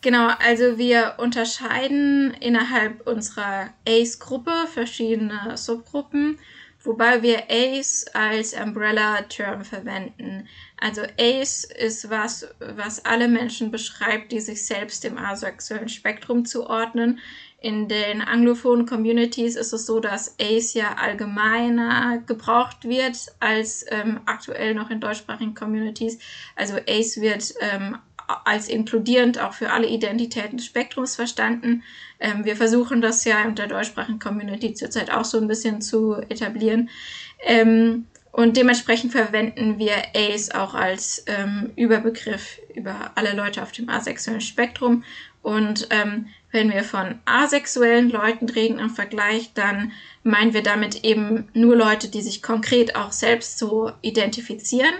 Genau, 0.00 0.28
also 0.38 0.78
wir 0.78 1.14
unterscheiden 1.18 2.32
innerhalb 2.40 3.04
unserer 3.08 3.70
ACE-Gruppe 3.86 4.52
verschiedene 4.72 5.56
Subgruppen, 5.56 6.38
wobei 6.84 7.22
wir 7.22 7.50
ACE 7.50 8.06
als 8.14 8.54
Umbrella-Term 8.54 9.64
verwenden. 9.64 10.46
Also 10.80 11.02
ACE 11.18 11.64
ist 11.64 12.08
was, 12.10 12.46
was 12.60 13.04
alle 13.04 13.26
Menschen 13.26 13.72
beschreibt, 13.72 14.30
die 14.30 14.40
sich 14.40 14.64
selbst 14.64 15.02
dem 15.02 15.18
asexuellen 15.18 15.88
Spektrum 15.88 16.44
zuordnen. 16.44 17.18
In 17.60 17.88
den 17.88 18.20
anglophonen 18.20 18.86
Communities 18.86 19.56
ist 19.56 19.72
es 19.72 19.84
so, 19.84 19.98
dass 19.98 20.36
ACE 20.40 20.78
ja 20.78 20.94
allgemeiner 20.94 22.22
gebraucht 22.24 22.84
wird 22.84 23.16
als 23.40 23.84
ähm, 23.88 24.20
aktuell 24.26 24.74
noch 24.74 24.90
in 24.90 25.00
deutschsprachigen 25.00 25.56
Communities. 25.56 26.20
Also 26.54 26.76
ACE 26.76 27.20
wird 27.20 27.54
ähm, 27.60 27.98
als 28.44 28.68
inkludierend 28.68 29.40
auch 29.40 29.54
für 29.54 29.70
alle 29.70 29.88
Identitäten 29.88 30.58
des 30.58 30.66
Spektrums 30.66 31.16
verstanden. 31.16 31.82
Ähm, 32.20 32.44
wir 32.44 32.54
versuchen 32.54 33.00
das 33.00 33.24
ja 33.24 33.42
in 33.42 33.56
der 33.56 33.66
deutschsprachigen 33.66 34.20
Community 34.20 34.74
zurzeit 34.74 35.10
auch 35.10 35.24
so 35.24 35.38
ein 35.38 35.48
bisschen 35.48 35.80
zu 35.80 36.14
etablieren. 36.14 36.90
Ähm, 37.42 38.06
und 38.30 38.56
dementsprechend 38.56 39.10
verwenden 39.10 39.78
wir 39.78 39.94
ACE 40.14 40.54
auch 40.54 40.74
als 40.74 41.24
ähm, 41.26 41.72
Überbegriff 41.74 42.60
über 42.72 43.10
alle 43.16 43.34
Leute 43.34 43.62
auf 43.62 43.72
dem 43.72 43.88
asexuellen 43.88 44.40
Spektrum. 44.40 45.02
Und 45.42 45.88
ähm, 45.90 46.26
wenn 46.50 46.72
wir 46.72 46.84
von 46.84 47.18
asexuellen 47.24 48.10
Leuten 48.10 48.48
reden 48.48 48.78
im 48.78 48.90
Vergleich, 48.90 49.52
dann 49.54 49.92
meinen 50.22 50.54
wir 50.54 50.62
damit 50.62 51.04
eben 51.04 51.48
nur 51.52 51.76
Leute, 51.76 52.08
die 52.08 52.22
sich 52.22 52.42
konkret 52.42 52.96
auch 52.96 53.12
selbst 53.12 53.58
so 53.58 53.92
identifizieren. 54.02 54.94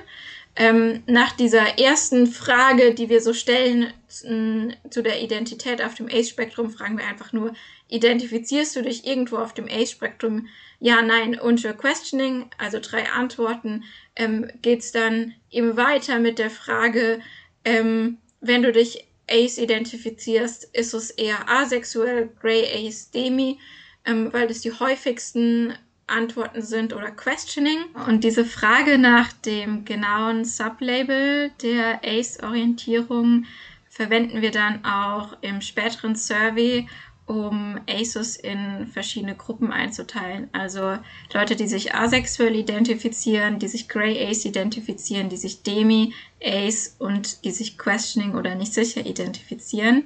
Ähm, 0.56 1.04
nach 1.06 1.32
dieser 1.32 1.78
ersten 1.78 2.26
Frage, 2.26 2.92
die 2.92 3.08
wir 3.08 3.20
so 3.20 3.32
stellen 3.32 3.92
zu 4.08 5.02
der 5.02 5.22
Identität 5.22 5.80
auf 5.80 5.94
dem 5.94 6.08
ACE-Spektrum, 6.08 6.70
fragen 6.70 6.98
wir 6.98 7.06
einfach 7.06 7.32
nur, 7.32 7.54
identifizierst 7.88 8.74
du 8.74 8.82
dich 8.82 9.06
irgendwo 9.06 9.36
auf 9.36 9.54
dem 9.54 9.66
ACE-Spektrum? 9.66 10.48
Ja, 10.80 11.02
nein, 11.02 11.38
unter 11.38 11.74
Questioning, 11.74 12.50
also 12.58 12.78
drei 12.80 13.08
Antworten, 13.08 13.84
ähm, 14.16 14.50
geht 14.60 14.94
dann 14.94 15.34
eben 15.50 15.76
weiter 15.76 16.18
mit 16.18 16.38
der 16.38 16.50
Frage, 16.50 17.20
ähm, 17.64 18.18
wenn 18.40 18.62
du 18.62 18.72
dich 18.72 19.07
Ace 19.28 19.58
identifizierst, 19.58 20.64
ist 20.72 20.94
es 20.94 21.10
eher 21.10 21.48
asexuell, 21.48 22.30
Grey 22.40 22.64
Ace, 22.64 23.10
Demi, 23.10 23.58
ähm, 24.04 24.32
weil 24.32 24.48
das 24.48 24.60
die 24.60 24.72
häufigsten 24.72 25.74
Antworten 26.06 26.62
sind 26.62 26.94
oder 26.94 27.10
Questioning. 27.10 27.84
Und 28.06 28.24
diese 28.24 28.44
Frage 28.44 28.98
nach 28.98 29.32
dem 29.32 29.84
genauen 29.84 30.44
Sublabel 30.44 31.50
der 31.62 32.00
Ace-Orientierung 32.02 33.44
verwenden 33.88 34.42
wir 34.42 34.50
dann 34.50 34.84
auch 34.84 35.36
im 35.42 35.60
späteren 35.60 36.14
Survey, 36.14 36.86
um 37.28 37.78
ACEs 37.86 38.36
in 38.36 38.86
verschiedene 38.86 39.34
Gruppen 39.34 39.70
einzuteilen. 39.70 40.48
Also 40.52 40.96
Leute, 41.32 41.56
die 41.56 41.68
sich 41.68 41.94
asexuell 41.94 42.56
identifizieren, 42.56 43.58
die 43.58 43.68
sich 43.68 43.88
Grey 43.88 44.26
Ace 44.26 44.46
identifizieren, 44.46 45.28
die 45.28 45.36
sich 45.36 45.62
Demi 45.62 46.14
Ace 46.42 46.96
und 46.98 47.44
die 47.44 47.50
sich 47.50 47.78
Questioning 47.78 48.34
oder 48.34 48.54
nicht 48.54 48.72
sicher 48.72 49.04
identifizieren. 49.04 50.04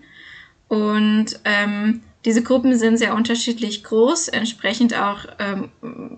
Und 0.68 1.40
ähm, 1.44 2.02
diese 2.24 2.42
Gruppen 2.42 2.76
sind 2.76 2.98
sehr 2.98 3.14
unterschiedlich 3.14 3.84
groß, 3.84 4.28
entsprechend 4.28 4.94
auch 4.94 5.26
ähm, 5.38 5.70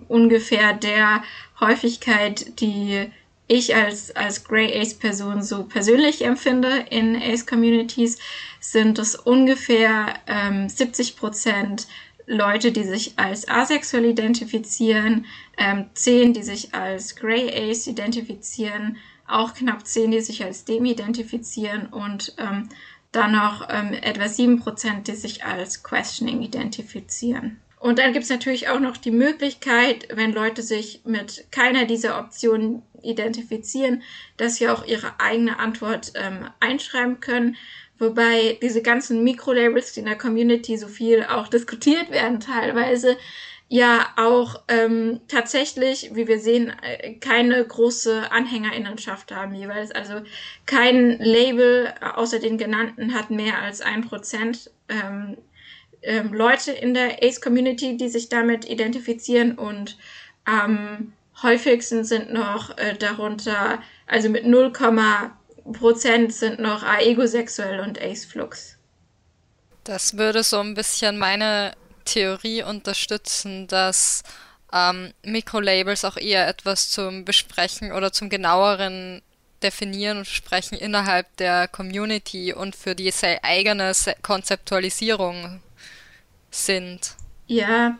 ungefähr 0.07 0.73
der 0.73 1.23
Häufigkeit, 1.59 2.59
die 2.59 3.07
ich 3.47 3.75
als, 3.75 4.15
als 4.15 4.43
Grey 4.43 4.79
Ace 4.79 4.95
Person 4.95 5.41
so 5.43 5.63
persönlich 5.63 6.23
empfinde 6.23 6.85
in 6.89 7.15
Ace 7.15 7.45
Communities, 7.45 8.17
sind 8.59 8.97
es 8.97 9.15
ungefähr 9.15 10.15
ähm, 10.27 10.67
70 10.67 11.15
Prozent 11.15 11.87
Leute, 12.27 12.71
die 12.71 12.83
sich 12.83 13.13
als 13.17 13.47
asexuell 13.47 14.05
identifizieren, 14.05 15.25
ähm, 15.57 15.85
10, 15.93 16.33
die 16.33 16.41
sich 16.43 16.73
als 16.73 17.15
Grey 17.15 17.49
Ace 17.69 17.87
identifizieren, 17.87 18.97
auch 19.27 19.53
knapp 19.53 19.85
10, 19.85 20.11
die 20.11 20.21
sich 20.21 20.43
als 20.43 20.65
Demi 20.65 20.91
identifizieren 20.91 21.87
und 21.87 22.33
ähm, 22.39 22.69
dann 23.11 23.33
noch 23.33 23.67
ähm, 23.69 23.93
etwa 23.93 24.27
7 24.27 24.59
Prozent, 24.59 25.07
die 25.07 25.15
sich 25.15 25.43
als 25.45 25.83
Questioning 25.83 26.41
identifizieren. 26.41 27.61
Und 27.79 27.99
dann 27.99 28.13
gibt 28.13 28.23
es 28.23 28.29
natürlich 28.29 28.69
auch 28.69 28.79
noch 28.79 28.97
die 28.97 29.11
Möglichkeit, 29.11 30.07
wenn 30.13 30.33
Leute 30.33 30.63
sich 30.63 31.01
mit 31.05 31.45
keiner 31.51 31.85
dieser 31.85 32.19
Optionen 32.19 32.81
identifizieren, 33.01 34.01
dass 34.37 34.55
sie 34.55 34.69
auch 34.69 34.85
ihre 34.85 35.19
eigene 35.19 35.59
Antwort 35.59 36.13
ähm, 36.15 36.49
einschreiben 36.59 37.19
können. 37.19 37.57
Wobei 37.97 38.57
diese 38.61 38.81
ganzen 38.81 39.23
Mikrolabels, 39.23 39.93
die 39.93 40.01
in 40.01 40.07
der 40.07 40.17
Community 40.17 40.77
so 40.77 40.87
viel 40.87 41.23
auch 41.23 41.47
diskutiert 41.49 42.11
werden 42.11 42.39
teilweise, 42.39 43.17
ja 43.67 44.07
auch 44.15 44.61
ähm, 44.67 45.21
tatsächlich, 45.27 46.11
wie 46.13 46.27
wir 46.27 46.39
sehen, 46.39 46.71
äh, 46.81 47.13
keine 47.15 47.65
große 47.65 48.31
Anhängerinnenschaft 48.31 49.31
haben 49.31 49.55
jeweils. 49.55 49.91
Also 49.91 50.21
kein 50.65 51.17
Label 51.19 51.93
außer 52.01 52.39
den 52.39 52.57
genannten 52.57 53.13
hat 53.13 53.31
mehr 53.31 53.59
als 53.59 53.81
ein 53.81 54.07
Prozent 54.07 54.71
ähm, 54.87 55.37
ähm, 56.05 56.33
Leute 56.33 56.71
in 56.71 56.93
der 56.93 57.23
Ace-Community, 57.23 57.97
die 57.97 58.09
sich 58.09 58.29
damit 58.29 58.65
identifizieren 58.65 59.57
und 59.57 59.97
am 60.45 61.13
häufigsten 61.41 62.03
sind 62.03 62.31
noch 62.31 62.77
äh, 62.77 62.95
darunter, 62.95 63.81
also 64.07 64.29
mit 64.29 64.45
0, 64.45 64.71
Prozent 65.73 66.33
sind 66.33 66.59
noch 66.59 66.83
aegosexuell 66.83 67.79
und 67.79 67.99
Ace-Flux. 67.99 68.77
Das 69.83 70.15
würde 70.17 70.43
so 70.43 70.59
ein 70.59 70.75
bisschen 70.75 71.17
meine 71.17 71.73
Theorie 72.05 72.61
unterstützen, 72.61 73.67
dass 73.67 74.23
ähm, 74.71 75.11
Mikrolabels 75.23 76.05
auch 76.05 76.17
eher 76.17 76.47
etwas 76.47 76.91
zum 76.91 77.25
Besprechen 77.25 77.91
oder 77.91 78.11
zum 78.11 78.29
genaueren 78.29 79.21
Definieren 79.63 80.19
und 80.19 80.27
Sprechen 80.27 80.77
innerhalb 80.77 81.35
der 81.37 81.67
Community 81.67 82.53
und 82.53 82.75
für 82.75 82.93
die 82.93 83.11
eigene 83.41 83.91
Konzeptualisierung 84.21 85.61
sind. 86.55 87.15
Ja, 87.47 87.97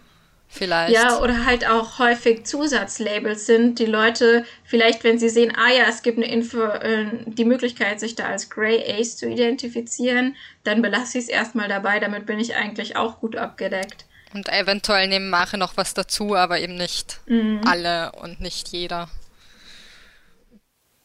vielleicht. 0.47 0.93
Ja, 0.93 1.19
oder 1.19 1.45
halt 1.45 1.67
auch 1.67 1.99
häufig 1.99 2.45
Zusatzlabels 2.45 3.45
sind, 3.45 3.79
die 3.79 3.85
Leute 3.85 4.45
vielleicht, 4.63 5.03
wenn 5.03 5.19
sie 5.19 5.29
sehen, 5.29 5.53
ah 5.55 5.71
ja, 5.71 5.85
es 5.89 6.01
gibt 6.01 6.17
eine 6.17 6.27
Info, 6.27 6.61
äh, 6.61 7.05
die 7.25 7.45
Möglichkeit, 7.45 7.99
sich 7.99 8.15
da 8.15 8.25
als 8.25 8.49
Grey 8.49 8.83
Ace 8.87 9.17
zu 9.17 9.27
identifizieren, 9.27 10.35
dann 10.63 10.81
belasse 10.81 11.17
ich 11.17 11.25
es 11.25 11.29
erstmal 11.29 11.67
dabei, 11.67 11.99
damit 11.99 12.25
bin 12.25 12.39
ich 12.39 12.55
eigentlich 12.55 12.95
auch 12.95 13.19
gut 13.19 13.35
abgedeckt. 13.35 14.05
Und 14.33 14.49
eventuell 14.49 15.07
nehmen 15.07 15.29
Mache 15.29 15.57
noch 15.57 15.77
was 15.77 15.93
dazu, 15.93 16.35
aber 16.35 16.59
eben 16.59 16.75
nicht 16.75 17.21
mhm. 17.27 17.61
alle 17.65 18.11
und 18.21 18.41
nicht 18.41 18.69
jeder. 18.69 19.07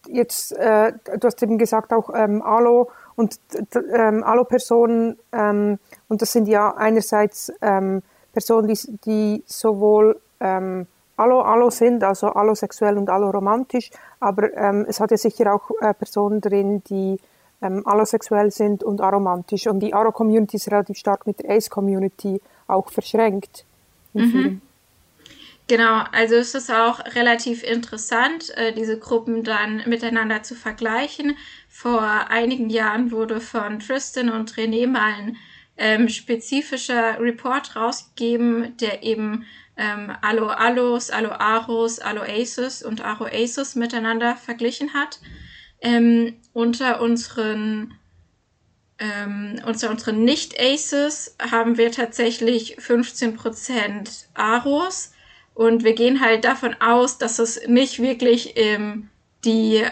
Jetzt, 0.08 0.52
äh, 0.52 0.92
du 1.18 1.26
hast 1.26 1.42
eben 1.42 1.58
gesagt, 1.58 1.92
auch 1.92 2.10
ähm, 2.12 2.42
Alo 2.42 2.90
und 3.20 3.38
ähm, 3.94 4.24
Alo-Personen, 4.24 5.18
ähm, 5.32 5.78
und 6.08 6.22
das 6.22 6.32
sind 6.32 6.48
ja 6.48 6.74
einerseits 6.74 7.52
ähm, 7.60 8.02
Personen, 8.32 8.68
die, 8.68 8.98
die 9.04 9.44
sowohl 9.46 10.20
ähm, 10.40 10.86
allo-allo 11.16 11.70
sind, 11.70 12.02
also 12.02 12.28
allosexuell 12.28 12.96
und 12.96 13.10
alloromantisch, 13.10 13.90
aber 14.20 14.52
ähm, 14.56 14.86
es 14.88 15.00
hat 15.00 15.10
ja 15.10 15.16
sicher 15.16 15.54
auch 15.54 15.70
äh, 15.80 15.94
Personen 15.94 16.40
drin, 16.40 16.82
die 16.88 17.18
ähm, 17.62 17.86
allosexuell 17.86 18.50
sind 18.50 18.82
und 18.82 19.00
aromantisch. 19.00 19.66
Und 19.66 19.80
die 19.80 19.92
Aro-Community 19.92 20.56
ist 20.56 20.70
relativ 20.70 20.96
stark 20.96 21.26
mit 21.26 21.40
der 21.40 21.50
Ace-Community 21.50 22.40
auch 22.66 22.88
verschränkt. 22.90 23.64
Mhm. 24.14 24.62
Genau, 25.70 26.02
also 26.10 26.34
es 26.34 26.56
ist 26.56 26.68
auch 26.72 26.98
relativ 27.14 27.62
interessant, 27.62 28.50
äh, 28.56 28.72
diese 28.72 28.98
Gruppen 28.98 29.44
dann 29.44 29.88
miteinander 29.88 30.42
zu 30.42 30.56
vergleichen. 30.56 31.36
Vor 31.68 32.02
einigen 32.02 32.70
Jahren 32.70 33.12
wurde 33.12 33.40
von 33.40 33.78
Tristan 33.78 34.30
und 34.30 34.52
René 34.54 34.88
mal 34.88 35.12
ein 35.12 35.36
ähm, 35.76 36.08
spezifischer 36.08 37.20
Report 37.20 37.76
rausgegeben, 37.76 38.76
der 38.78 39.04
eben 39.04 39.46
ähm, 39.76 40.12
Allo 40.22 40.48
Allos, 40.48 41.08
Allo 41.10 41.30
Aros, 41.30 42.00
Allo 42.00 42.22
Aces 42.22 42.82
und 42.82 43.00
Aro 43.02 43.26
Aces 43.26 43.76
miteinander 43.76 44.34
verglichen 44.34 44.92
hat. 44.92 45.20
Ähm, 45.80 46.34
unter 46.52 47.00
unseren 47.00 47.94
ähm, 48.98 49.60
unter 49.64 49.90
unseren 49.90 50.24
Nicht-Aces 50.24 51.36
haben 51.48 51.78
wir 51.78 51.92
tatsächlich 51.92 52.76
15% 52.80 54.24
Aros 54.34 55.12
und 55.54 55.84
wir 55.84 55.94
gehen 55.94 56.20
halt 56.20 56.44
davon 56.44 56.74
aus, 56.80 57.18
dass 57.18 57.38
es 57.38 57.66
nicht 57.66 58.00
wirklich 58.00 58.54
ähm, 58.56 59.08
die 59.44 59.84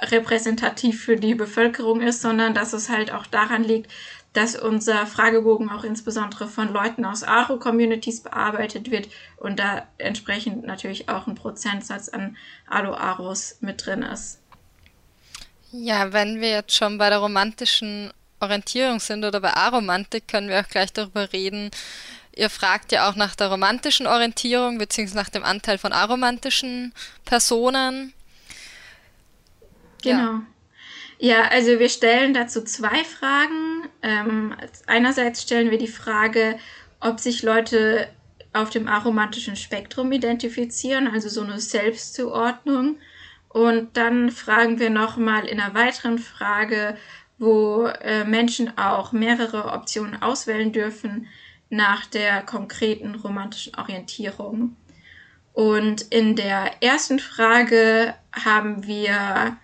repräsentativ 0.00 1.04
für 1.04 1.16
die 1.16 1.34
Bevölkerung 1.34 2.00
ist, 2.00 2.22
sondern 2.22 2.54
dass 2.54 2.72
es 2.72 2.88
halt 2.88 3.12
auch 3.12 3.26
daran 3.26 3.62
liegt, 3.62 3.90
dass 4.32 4.56
unser 4.56 5.06
Fragebogen 5.06 5.70
auch 5.70 5.84
insbesondere 5.84 6.48
von 6.48 6.72
Leuten 6.72 7.04
aus 7.04 7.22
Aro-Communities 7.22 8.22
bearbeitet 8.22 8.90
wird 8.90 9.08
und 9.36 9.58
da 9.58 9.86
entsprechend 9.98 10.64
natürlich 10.64 11.08
auch 11.08 11.26
ein 11.26 11.34
Prozentsatz 11.34 12.08
an 12.08 12.36
Alo-Aros 12.66 13.58
mit 13.60 13.84
drin 13.84 14.02
ist. 14.02 14.40
Ja, 15.70 16.12
wenn 16.12 16.40
wir 16.40 16.50
jetzt 16.50 16.74
schon 16.74 16.98
bei 16.98 17.10
der 17.10 17.18
romantischen 17.18 18.10
Orientierung 18.40 19.00
sind 19.00 19.24
oder 19.24 19.40
bei 19.40 19.54
Aromantik, 19.54 20.28
können 20.28 20.48
wir 20.48 20.60
auch 20.60 20.68
gleich 20.68 20.92
darüber 20.92 21.32
reden. 21.32 21.70
Ihr 22.34 22.48
fragt 22.48 22.92
ja 22.92 23.08
auch 23.08 23.14
nach 23.14 23.34
der 23.34 23.48
romantischen 23.48 24.06
Orientierung 24.06 24.78
bzw. 24.78 25.14
nach 25.14 25.28
dem 25.28 25.44
Anteil 25.44 25.78
von 25.78 25.92
aromantischen 25.92 26.94
Personen. 27.24 28.14
Genau. 30.02 30.18
Ja. 30.18 30.42
Ja, 31.18 31.42
also 31.50 31.78
wir 31.78 31.88
stellen 31.88 32.34
dazu 32.34 32.64
zwei 32.64 33.04
Fragen. 33.04 33.88
Ähm, 34.02 34.56
einerseits 34.88 35.42
stellen 35.42 35.70
wir 35.70 35.78
die 35.78 35.86
Frage, 35.86 36.58
ob 36.98 37.20
sich 37.20 37.44
Leute 37.44 38.08
auf 38.52 38.70
dem 38.70 38.88
aromantischen 38.88 39.54
Spektrum 39.54 40.10
identifizieren, 40.10 41.06
also 41.06 41.28
so 41.28 41.42
eine 41.42 41.60
Selbstzuordnung. 41.60 42.96
Und 43.48 43.96
dann 43.96 44.32
fragen 44.32 44.80
wir 44.80 44.90
nochmal 44.90 45.46
in 45.46 45.60
einer 45.60 45.74
weiteren 45.74 46.18
Frage, 46.18 46.96
wo 47.38 47.86
äh, 47.86 48.24
Menschen 48.24 48.76
auch 48.76 49.12
mehrere 49.12 49.72
Optionen 49.72 50.20
auswählen 50.22 50.72
dürfen 50.72 51.28
nach 51.72 52.04
der 52.04 52.42
konkreten 52.42 53.14
romantischen 53.14 53.74
Orientierung. 53.76 54.76
Und 55.54 56.02
in 56.02 56.36
der 56.36 56.82
ersten 56.82 57.18
Frage 57.18 58.14
haben 58.30 58.86
wir 58.86 59.56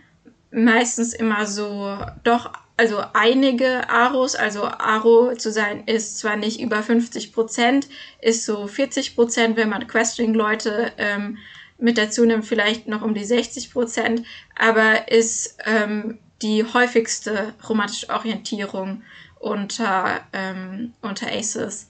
meistens 0.51 1.13
immer 1.13 1.47
so 1.47 1.99
doch, 2.25 2.51
also 2.79 3.03
einige 3.13 3.91
Aros, 3.91 4.37
also 4.37 4.65
Aro 4.65 5.35
zu 5.35 5.53
sein 5.53 5.85
ist 5.85 6.19
zwar 6.19 6.37
nicht 6.37 6.61
über 6.61 6.83
50 6.83 7.35
Prozent, 7.35 7.89
ist 8.23 8.47
so 8.47 8.67
40 8.67 9.15
Prozent, 9.15 9.57
wenn 9.59 9.69
man 9.69 9.87
Questioning-Leute 9.87 10.93
ähm, 10.97 11.37
mit 11.77 11.99
dazu 11.99 12.25
nimmt, 12.25 12.47
vielleicht 12.47 12.89
noch 12.89 13.03
um 13.03 13.13
die 13.13 13.25
60 13.25 13.71
Prozent, 13.71 14.25
aber 14.57 15.11
ist 15.13 15.59
ähm, 15.67 16.19
die 16.41 16.65
häufigste 16.65 17.53
romantische 17.69 18.09
Orientierung 18.09 19.03
unter, 19.39 20.21
ähm, 20.33 20.95
unter 21.03 21.31
Aces. 21.31 21.89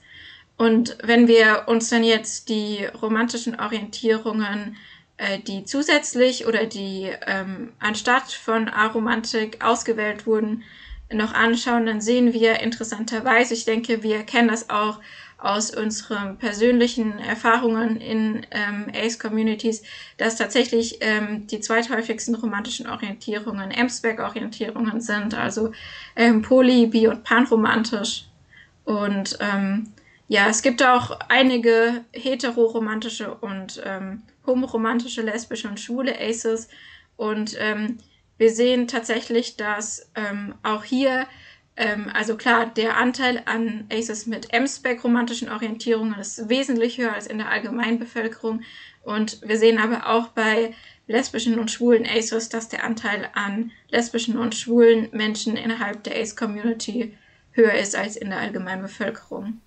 Und 0.59 0.97
wenn 1.01 1.29
wir 1.29 1.63
uns 1.67 1.87
dann 1.87 2.03
jetzt 2.03 2.49
die 2.49 2.85
romantischen 3.01 3.57
Orientierungen 3.57 4.75
äh, 5.15 5.39
die 5.39 5.63
zusätzlich 5.63 6.47
oder 6.47 6.65
die 6.65 7.09
ähm, 7.27 7.71
anstatt 7.79 8.29
von 8.33 8.67
Aromantik 8.67 9.63
ausgewählt 9.63 10.27
wurden, 10.27 10.63
noch 11.13 11.33
anschauen, 11.33 11.85
dann 11.85 12.01
sehen 12.01 12.33
wir 12.33 12.59
interessanterweise, 12.59 13.53
ich 13.53 13.63
denke, 13.63 14.03
wir 14.03 14.23
kennen 14.23 14.49
das 14.49 14.69
auch 14.69 14.99
aus 15.37 15.73
unseren 15.73 16.37
persönlichen 16.37 17.19
Erfahrungen 17.19 17.95
in 17.95 18.45
ähm, 18.51 18.87
Ace-Communities, 18.93 19.83
dass 20.17 20.35
tatsächlich 20.35 20.97
ähm, 20.99 21.47
die 21.47 21.61
zweithäufigsten 21.61 22.35
romantischen 22.35 22.85
Orientierungen 22.89 23.71
M-Spec-Orientierungen 23.71 24.99
sind, 24.99 25.35
also 25.35 25.71
ähm, 26.17 26.41
poly, 26.41 26.87
bi 26.87 27.07
und 27.07 27.23
panromantisch. 27.23 28.25
Und 28.83 29.37
ähm, 29.39 29.93
ja, 30.29 30.47
es 30.47 30.61
gibt 30.61 30.83
auch 30.83 31.19
einige 31.27 32.05
heteroromantische 32.13 33.33
und 33.33 33.81
ähm, 33.83 34.21
homoromantische, 34.45 35.23
lesbische 35.23 35.67
und 35.67 35.79
schwule 35.79 36.21
Aces. 36.21 36.69
Und 37.17 37.57
ähm, 37.59 37.97
wir 38.37 38.51
sehen 38.51 38.87
tatsächlich, 38.87 39.57
dass 39.57 40.11
ähm, 40.13 40.53
auch 40.61 40.83
hier, 40.83 41.25
ähm, 41.75 42.11
also 42.13 42.37
klar, 42.37 42.67
der 42.67 42.97
Anteil 42.97 43.41
an 43.45 43.87
Aces 43.91 44.27
mit 44.27 44.53
M-Spec 44.53 45.03
romantischen 45.03 45.49
Orientierungen 45.49 46.19
ist 46.19 46.47
wesentlich 46.47 46.99
höher 46.99 47.13
als 47.13 47.25
in 47.25 47.39
der 47.39 47.49
Allgemeinbevölkerung. 47.49 48.61
Und 49.01 49.41
wir 49.41 49.57
sehen 49.57 49.79
aber 49.79 50.07
auch 50.07 50.27
bei 50.27 50.75
lesbischen 51.07 51.57
und 51.57 51.71
schwulen 51.71 52.05
ACEs, 52.05 52.49
dass 52.49 52.69
der 52.69 52.83
Anteil 52.83 53.27
an 53.33 53.71
lesbischen 53.89 54.37
und 54.37 54.53
schwulen 54.53 55.09
Menschen 55.11 55.57
innerhalb 55.57 56.03
der 56.03 56.21
ACE-Community 56.21 57.17
höher 57.53 57.73
ist 57.73 57.95
als 57.95 58.15
in 58.15 58.29
der 58.29 58.37
allgemeinen 58.37 58.83
Bevölkerung. 58.83 59.59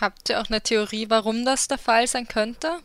Habt 0.00 0.30
ihr 0.30 0.40
auch 0.40 0.48
eine 0.48 0.60
Theorie, 0.60 1.06
warum 1.08 1.44
das 1.44 1.68
der 1.68 1.78
Fall 1.78 2.06
sein 2.06 2.28
könnte? 2.28 2.80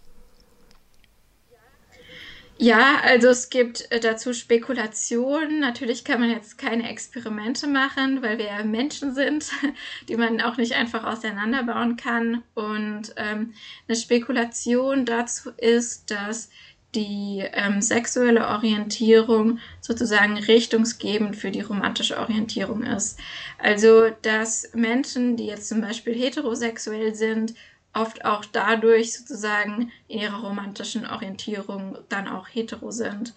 Ja, 2.57 3.01
also 3.03 3.29
es 3.29 3.49
gibt 3.49 3.91
äh, 3.91 3.99
dazu 3.99 4.33
Spekulationen. 4.33 5.59
Natürlich 5.59 6.05
kann 6.05 6.19
man 6.19 6.29
jetzt 6.29 6.57
keine 6.57 6.89
Experimente 6.89 7.67
machen, 7.67 8.21
weil 8.21 8.37
wir 8.37 8.45
ja 8.45 8.63
Menschen 8.63 9.13
sind, 9.13 9.51
die 10.07 10.15
man 10.15 10.39
auch 10.39 10.57
nicht 10.57 10.73
einfach 10.73 11.03
auseinanderbauen 11.03 11.97
kann. 11.97 12.43
Und 12.53 13.13
ähm, 13.17 13.53
eine 13.87 13.97
Spekulation 13.97 15.05
dazu 15.05 15.49
ist, 15.57 16.11
dass 16.11 16.49
die 16.95 17.43
ähm, 17.53 17.81
sexuelle 17.81 18.47
Orientierung 18.47 19.59
sozusagen 19.81 20.37
richtungsgebend 20.37 21.35
für 21.35 21.51
die 21.51 21.61
romantische 21.61 22.19
Orientierung 22.19 22.83
ist. 22.83 23.19
Also, 23.57 24.09
dass 24.21 24.69
Menschen, 24.73 25.37
die 25.37 25.47
jetzt 25.47 25.69
zum 25.69 25.81
Beispiel 25.81 26.13
heterosexuell 26.13 27.15
sind, 27.15 27.55
oft 27.93 28.25
auch 28.25 28.45
dadurch 28.45 29.13
sozusagen 29.13 29.91
in 30.07 30.19
ihrer 30.19 30.41
romantischen 30.41 31.05
Orientierung 31.05 31.97
dann 32.09 32.27
auch 32.27 32.47
hetero 32.47 32.91
sind. 32.91 33.33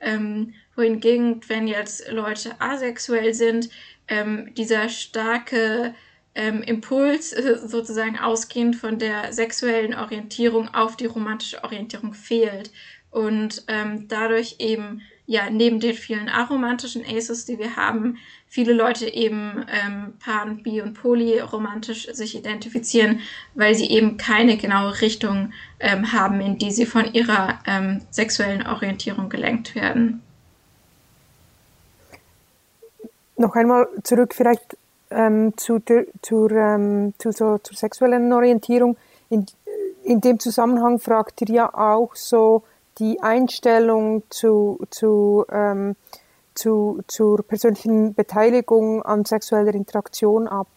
Ähm, 0.00 0.54
wohingegen, 0.76 1.40
wenn 1.48 1.68
jetzt 1.68 2.10
Leute 2.10 2.60
asexuell 2.60 3.34
sind, 3.34 3.68
ähm, 4.08 4.52
dieser 4.54 4.88
starke 4.88 5.94
ähm, 6.34 6.62
Impuls 6.62 7.32
äh, 7.32 7.58
sozusagen 7.58 8.18
ausgehend 8.18 8.76
von 8.76 8.98
der 8.98 9.32
sexuellen 9.32 9.94
Orientierung 9.94 10.72
auf 10.74 10.96
die 10.96 11.06
romantische 11.06 11.62
Orientierung 11.64 12.14
fehlt 12.14 12.70
und 13.10 13.64
ähm, 13.68 14.06
dadurch 14.08 14.56
eben 14.58 15.02
ja 15.26 15.48
neben 15.48 15.78
den 15.78 15.94
vielen 15.94 16.28
aromantischen 16.28 17.04
Aces, 17.04 17.44
die 17.44 17.58
wir 17.58 17.76
haben, 17.76 18.18
viele 18.48 18.72
Leute 18.72 19.06
eben 19.08 19.64
ähm, 19.68 20.14
pan, 20.18 20.62
bi 20.62 20.82
und 20.82 20.94
polyromantisch 20.94 22.12
sich 22.12 22.36
identifizieren, 22.36 23.20
weil 23.54 23.76
sie 23.76 23.88
eben 23.90 24.16
keine 24.16 24.56
genaue 24.56 25.00
Richtung 25.00 25.52
ähm, 25.78 26.12
haben, 26.12 26.40
in 26.40 26.58
die 26.58 26.72
sie 26.72 26.84
von 26.84 27.14
ihrer 27.14 27.60
ähm, 27.66 28.02
sexuellen 28.10 28.66
Orientierung 28.66 29.28
gelenkt 29.28 29.76
werden. 29.76 30.20
Noch 33.36 33.54
einmal 33.54 33.88
zurück 34.02 34.34
vielleicht 34.34 34.76
ähm, 35.10 35.56
zu, 35.56 35.80
zur, 36.22 36.50
ähm, 36.50 37.14
zu 37.18 37.30
so, 37.30 37.58
zur 37.58 37.76
sexuellen 37.76 38.32
Orientierung. 38.32 38.96
In, 39.30 39.46
in 40.02 40.20
dem 40.20 40.40
Zusammenhang 40.40 40.98
fragt 40.98 41.40
ihr 41.42 41.54
ja 41.54 41.72
auch 41.72 42.16
so, 42.16 42.64
die 43.00 43.20
Einstellung 43.20 44.22
zu, 44.30 44.78
zu, 44.90 45.46
ähm, 45.50 45.96
zu, 46.54 47.02
zur 47.08 47.42
persönlichen 47.42 48.14
Beteiligung 48.14 49.02
an 49.02 49.24
sexueller 49.24 49.74
Interaktion 49.74 50.46
ab? 50.46 50.68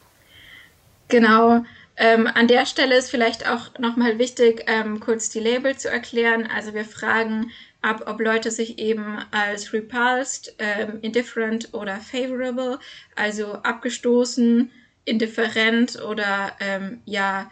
Genau. 1.10 1.64
Ähm, 1.96 2.28
an 2.34 2.48
der 2.48 2.66
Stelle 2.66 2.98
ist 2.98 3.12
vielleicht 3.12 3.48
auch 3.48 3.78
nochmal 3.78 4.18
wichtig, 4.18 4.64
ähm, 4.66 5.00
kurz 5.00 5.30
die 5.30 5.40
Label 5.40 5.78
zu 5.78 5.90
erklären. 5.90 6.50
Also 6.52 6.74
wir 6.74 6.86
fragen 6.86 7.52
ab, 7.84 8.04
ob 8.08 8.20
Leute 8.20 8.50
sich 8.50 8.80
eben 8.80 9.20
als 9.30 9.74
repulsed, 9.74 10.56
ähm, 10.58 11.00
indifferent 11.02 11.70
oder 11.74 11.98
favorable, 11.98 12.80
also 13.16 13.54
abgestoßen, 13.54 14.72
indifferent 15.06 16.02
oder 16.02 16.54
ähm, 16.60 17.02
ja 17.06 17.52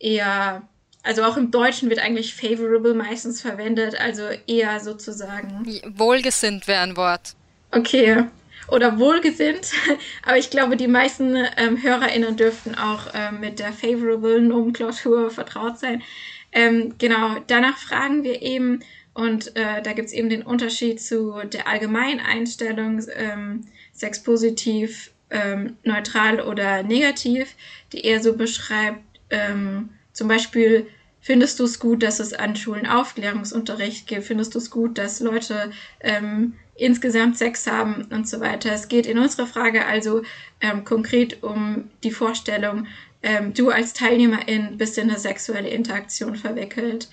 eher 0.00 0.62
also 1.06 1.22
auch 1.22 1.36
im 1.36 1.52
Deutschen 1.52 1.88
wird 1.88 2.00
eigentlich 2.00 2.34
favorable 2.34 2.92
meistens 2.92 3.40
verwendet, 3.40 3.98
also 3.98 4.22
eher 4.48 4.80
sozusagen. 4.80 5.64
Wohlgesinnt 5.86 6.66
wäre 6.66 6.82
ein 6.82 6.96
Wort. 6.96 7.34
Okay. 7.70 8.24
Oder 8.68 8.98
wohlgesinnt, 8.98 9.70
aber 10.24 10.36
ich 10.36 10.50
glaube, 10.50 10.76
die 10.76 10.88
meisten 10.88 11.36
ähm, 11.56 11.80
HörerInnen 11.80 12.36
dürften 12.36 12.74
auch 12.74 13.06
ähm, 13.14 13.38
mit 13.38 13.60
der 13.60 13.72
favorable 13.72 14.40
Nomenklatur 14.40 15.30
vertraut 15.30 15.78
sein. 15.78 16.02
Ähm, 16.50 16.94
genau, 16.98 17.36
danach 17.46 17.78
fragen 17.78 18.24
wir 18.24 18.42
eben, 18.42 18.80
und 19.14 19.54
äh, 19.56 19.82
da 19.82 19.92
gibt 19.92 20.08
es 20.08 20.12
eben 20.12 20.28
den 20.28 20.42
Unterschied 20.42 21.00
zu 21.00 21.40
der 21.44 21.68
allgemeinen 21.68 22.18
Einstellung, 22.18 23.00
ähm, 23.14 23.64
sexpositiv, 23.92 25.12
ähm, 25.30 25.76
neutral 25.84 26.40
oder 26.40 26.82
negativ, 26.82 27.54
die 27.92 28.00
eher 28.00 28.20
so 28.20 28.36
beschreibt, 28.36 29.00
ähm, 29.30 29.90
zum 30.16 30.28
Beispiel, 30.28 30.86
findest 31.20 31.60
du 31.60 31.64
es 31.64 31.78
gut, 31.78 32.02
dass 32.02 32.20
es 32.20 32.32
an 32.32 32.56
Schulen 32.56 32.86
Aufklärungsunterricht 32.86 34.06
gibt? 34.06 34.24
Findest 34.24 34.54
du 34.54 34.58
es 34.58 34.70
gut, 34.70 34.96
dass 34.96 35.20
Leute 35.20 35.72
ähm, 36.00 36.54
insgesamt 36.74 37.36
Sex 37.36 37.66
haben 37.66 38.06
und 38.10 38.26
so 38.26 38.40
weiter? 38.40 38.72
Es 38.72 38.88
geht 38.88 39.04
in 39.04 39.18
unserer 39.18 39.46
Frage 39.46 39.84
also 39.84 40.22
ähm, 40.62 40.84
konkret 40.84 41.42
um 41.42 41.90
die 42.02 42.10
Vorstellung, 42.10 42.86
ähm, 43.22 43.52
du 43.52 43.68
als 43.68 43.92
Teilnehmerin 43.92 44.78
bist 44.78 44.96
in 44.96 45.10
eine 45.10 45.18
sexuelle 45.18 45.68
Interaktion 45.68 46.34
verwickelt. 46.34 47.10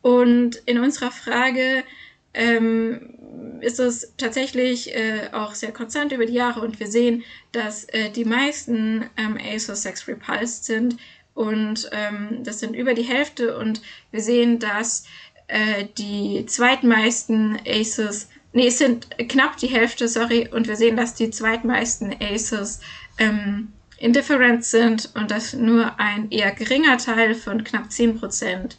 Und 0.00 0.62
in 0.64 0.78
unserer 0.78 1.10
Frage 1.10 1.84
ähm, 2.32 3.60
ist 3.60 3.80
es 3.80 4.14
tatsächlich 4.16 4.94
äh, 4.94 5.28
auch 5.32 5.54
sehr 5.54 5.72
konstant 5.72 6.12
über 6.12 6.24
die 6.24 6.32
Jahre 6.32 6.62
und 6.62 6.80
wir 6.80 6.86
sehen, 6.86 7.22
dass 7.52 7.84
äh, 7.90 8.08
die 8.08 8.24
meisten 8.24 9.10
ähm, 9.18 9.38
ASOS 9.38 9.82
Sex 9.82 10.08
repulsed 10.08 10.64
sind, 10.64 10.96
und 11.40 11.88
ähm, 11.92 12.44
das 12.44 12.60
sind 12.60 12.76
über 12.76 12.92
die 12.92 13.02
Hälfte 13.02 13.56
und 13.56 13.80
wir 14.10 14.20
sehen, 14.20 14.58
dass 14.58 15.06
äh, 15.46 15.86
die 15.96 16.44
zweitmeisten 16.44 17.58
Aces, 17.66 18.28
nee, 18.52 18.66
es 18.66 18.76
sind 18.76 19.08
knapp 19.16 19.56
die 19.56 19.68
Hälfte, 19.68 20.06
sorry, 20.06 20.50
und 20.52 20.68
wir 20.68 20.76
sehen, 20.76 20.98
dass 20.98 21.14
die 21.14 21.30
zweitmeisten 21.30 22.14
Aces 22.20 22.80
ähm, 23.16 23.72
indifferent 23.96 24.66
sind 24.66 25.12
und 25.14 25.30
dass 25.30 25.54
nur 25.54 25.98
ein 25.98 26.30
eher 26.30 26.50
geringer 26.50 26.98
Teil 26.98 27.34
von 27.34 27.64
knapp 27.64 27.86
10% 27.86 28.76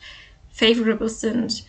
favorable 0.53 1.09
sind. 1.09 1.65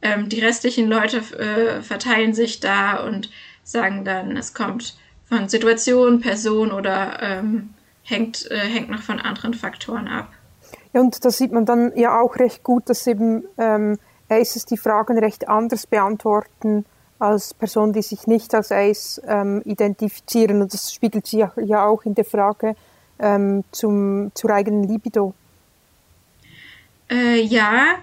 Ähm, 0.00 0.28
die 0.28 0.38
restlichen 0.38 0.88
Leute 0.88 1.16
äh, 1.40 1.82
verteilen 1.82 2.34
sich 2.34 2.60
da 2.60 3.04
und 3.04 3.30
sagen 3.64 4.04
dann, 4.04 4.36
es 4.36 4.54
kommt 4.54 4.96
von 5.24 5.48
Situation, 5.48 6.20
Person 6.20 6.70
oder 6.70 7.20
ähm, 7.20 7.70
hängt, 8.06 8.48
äh, 8.50 8.58
hängt 8.58 8.88
noch 8.88 9.02
von 9.02 9.20
anderen 9.20 9.52
Faktoren 9.52 10.08
ab. 10.08 10.32
Und 10.96 11.24
da 11.24 11.30
sieht 11.30 11.52
man 11.52 11.66
dann 11.66 11.92
ja 11.96 12.20
auch 12.20 12.36
recht 12.36 12.62
gut, 12.62 12.88
dass 12.88 13.06
eben 13.06 13.44
ähm, 13.58 13.98
Aces 14.28 14.64
die 14.64 14.78
Fragen 14.78 15.18
recht 15.18 15.48
anders 15.48 15.86
beantworten 15.86 16.84
als 17.18 17.54
Personen, 17.54 17.92
die 17.92 18.02
sich 18.02 18.26
nicht 18.26 18.54
als 18.54 18.72
Ace 18.72 19.20
ähm, 19.26 19.62
identifizieren. 19.64 20.62
Und 20.62 20.72
das 20.72 20.92
spiegelt 20.92 21.26
sich 21.26 21.44
ja 21.56 21.86
auch 21.86 22.04
in 22.04 22.14
der 22.14 22.24
Frage 22.24 22.76
ähm, 23.18 23.64
zum, 23.72 24.30
zur 24.34 24.50
eigenen 24.50 24.84
Libido. 24.84 25.34
Äh, 27.10 27.42
ja, 27.42 27.96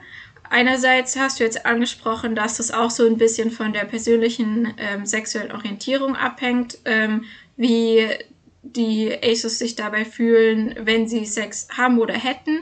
einerseits 0.49 1.17
hast 1.17 1.39
du 1.39 1.43
jetzt 1.43 1.65
angesprochen, 1.65 2.35
dass 2.35 2.57
das 2.57 2.71
auch 2.71 2.89
so 2.89 3.05
ein 3.05 3.17
bisschen 3.17 3.51
von 3.51 3.73
der 3.73 3.85
persönlichen 3.85 4.73
ähm, 4.77 5.05
sexuellen 5.05 5.51
Orientierung 5.51 6.15
abhängt, 6.15 6.77
ähm, 6.85 7.25
wie 7.57 8.07
die 8.63 9.13
Aces 9.21 9.59
sich 9.59 9.75
dabei 9.75 10.05
fühlen, 10.05 10.75
wenn 10.79 11.07
sie 11.07 11.25
Sex 11.25 11.67
haben 11.77 11.99
oder 11.99 12.13
hätten. 12.13 12.59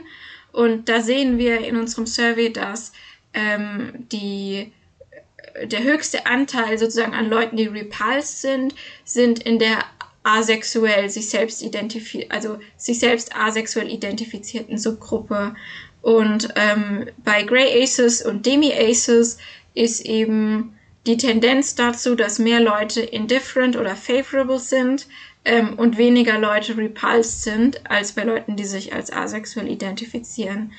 Und 0.50 0.88
da 0.88 1.00
sehen 1.00 1.38
wir 1.38 1.60
in 1.60 1.76
unserem 1.76 2.06
Survey, 2.06 2.52
dass 2.52 2.92
ähm, 3.32 3.92
die, 4.12 4.72
der 5.64 5.82
höchste 5.82 6.26
Anteil 6.26 6.76
sozusagen 6.76 7.14
an 7.14 7.30
Leuten, 7.30 7.56
die 7.56 7.66
repulsed 7.66 8.42
sind, 8.42 8.74
sind 9.04 9.42
in 9.42 9.58
der 9.58 9.84
asexuell 10.24 11.08
sich 11.08 11.30
selbst 11.30 11.62
identifiziert, 11.62 12.30
also 12.30 12.58
sich 12.76 12.98
selbst 12.98 13.34
asexuell 13.34 13.90
identifizierten 13.90 14.78
Subgruppe. 14.78 15.54
Und 16.00 16.48
ähm, 16.56 17.06
bei 17.24 17.42
Grey 17.44 17.82
Aces 17.82 18.22
und 18.22 18.44
Demi 18.44 18.72
Aces 18.72 19.38
ist 19.74 20.04
eben 20.04 20.76
die 21.06 21.16
Tendenz 21.16 21.74
dazu, 21.74 22.14
dass 22.14 22.38
mehr 22.38 22.60
Leute 22.60 23.00
indifferent 23.00 23.76
oder 23.76 23.96
favorable 23.96 24.58
sind, 24.58 25.08
ähm, 25.44 25.74
und 25.78 25.98
weniger 25.98 26.38
Leute 26.38 26.76
repulsed 26.76 27.42
sind 27.42 27.90
als 27.90 28.12
bei 28.12 28.24
Leuten, 28.24 28.56
die 28.56 28.64
sich 28.64 28.94
als 28.94 29.12
asexuell 29.12 29.68
identifizieren. 29.68 30.72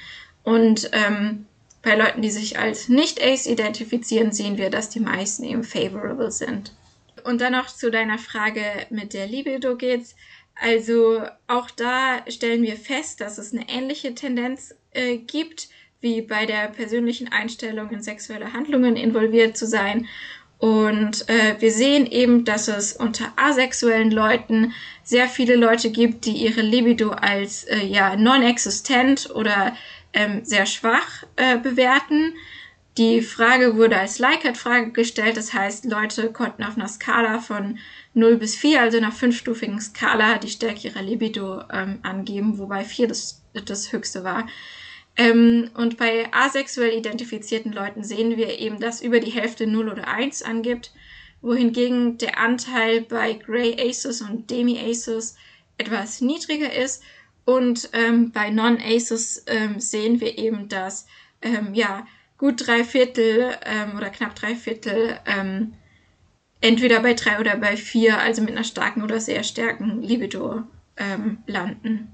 Und 0.43 0.89
ähm, 0.93 1.45
bei 1.81 1.95
Leuten, 1.95 2.21
die 2.21 2.31
sich 2.31 2.57
als 2.59 2.87
nicht-ace 2.87 3.45
identifizieren, 3.45 4.31
sehen 4.31 4.57
wir, 4.57 4.69
dass 4.69 4.89
die 4.89 5.01
meisten 5.01 5.43
eben 5.43 5.63
favorable 5.63 6.31
sind. 6.31 6.73
Und 7.23 7.41
dann 7.41 7.53
noch 7.53 7.67
zu 7.67 7.91
deiner 7.91 8.17
Frage 8.17 8.61
mit 8.89 9.13
der 9.13 9.27
Libido 9.27 9.75
geht's. 9.75 10.15
Also 10.55 11.21
auch 11.47 11.71
da 11.71 12.23
stellen 12.29 12.63
wir 12.63 12.75
fest, 12.75 13.21
dass 13.21 13.37
es 13.37 13.53
eine 13.53 13.67
ähnliche 13.69 14.13
Tendenz 14.13 14.75
äh, 14.91 15.17
gibt, 15.17 15.69
wie 15.99 16.21
bei 16.21 16.45
der 16.45 16.67
persönlichen 16.67 17.31
Einstellung 17.31 17.89
in 17.91 18.01
sexuelle 18.01 18.53
Handlungen 18.53 18.95
involviert 18.95 19.57
zu 19.57 19.65
sein. 19.65 20.07
Und 20.63 21.27
äh, 21.27 21.57
wir 21.59 21.73
sehen 21.73 22.05
eben, 22.05 22.45
dass 22.45 22.69
es 22.69 22.93
unter 22.93 23.33
asexuellen 23.35 24.11
Leuten 24.11 24.71
sehr 25.03 25.27
viele 25.27 25.57
Leute 25.57 25.91
gibt, 25.91 26.23
die 26.23 26.31
ihre 26.31 26.61
Libido 26.61 27.09
als 27.09 27.65
äh, 27.65 27.83
ja 27.85 28.15
non-existent 28.15 29.29
oder 29.35 29.75
ähm, 30.13 30.45
sehr 30.45 30.65
schwach 30.65 31.25
äh, 31.35 31.57
bewerten. 31.57 32.35
Die 32.97 33.21
Frage 33.21 33.75
wurde 33.75 33.97
als 33.97 34.19
Likert-Frage 34.19 34.93
gestellt, 34.93 35.35
das 35.35 35.53
heißt, 35.53 35.83
Leute 35.83 36.31
konnten 36.31 36.63
auf 36.63 36.77
einer 36.77 36.87
Skala 36.87 37.39
von 37.39 37.77
0 38.13 38.37
bis 38.37 38.55
4, 38.55 38.83
also 38.83 38.97
einer 38.97 39.11
fünfstufigen 39.11 39.81
Skala, 39.81 40.37
die 40.37 40.47
Stärke 40.47 40.87
ihrer 40.87 41.01
Libido 41.01 41.61
ähm, 41.73 41.99
angeben, 42.03 42.57
wobei 42.57 42.85
4 42.85 43.09
das, 43.09 43.41
das 43.65 43.91
höchste 43.91 44.23
war. 44.23 44.47
Ähm, 45.15 45.69
und 45.75 45.97
bei 45.97 46.27
asexuell 46.31 46.97
identifizierten 46.97 47.71
Leuten 47.71 48.03
sehen 48.03 48.35
wir 48.37 48.59
eben, 48.59 48.79
dass 48.79 49.01
über 49.01 49.19
die 49.19 49.31
Hälfte 49.31 49.67
0 49.67 49.89
oder 49.89 50.07
1 50.07 50.41
angibt, 50.41 50.91
wohingegen 51.41 52.17
der 52.17 52.39
Anteil 52.39 53.01
bei 53.01 53.33
Grey 53.33 53.75
Aces 53.79 54.21
und 54.21 54.49
Demi 54.49 54.79
Aces 54.79 55.35
etwas 55.77 56.21
niedriger 56.21 56.73
ist. 56.73 57.03
Und 57.45 57.89
ähm, 57.93 58.31
bei 58.31 58.49
Non-Aces 58.49 59.43
ähm, 59.47 59.79
sehen 59.79 60.21
wir 60.21 60.37
eben, 60.37 60.69
dass 60.69 61.05
ähm, 61.41 61.73
ja, 61.73 62.07
gut 62.37 62.65
drei 62.65 62.83
Viertel 62.83 63.55
ähm, 63.65 63.97
oder 63.97 64.09
knapp 64.09 64.33
drei 64.33 64.55
Viertel 64.55 65.19
ähm, 65.25 65.73
entweder 66.61 67.01
bei 67.01 67.13
drei 67.13 67.39
oder 67.39 67.57
bei 67.57 67.75
vier, 67.75 68.19
also 68.19 68.41
mit 68.41 68.51
einer 68.51 68.63
starken 68.63 69.03
oder 69.03 69.19
sehr 69.19 69.43
starken 69.43 70.01
Libido 70.01 70.63
landen. 71.47 72.11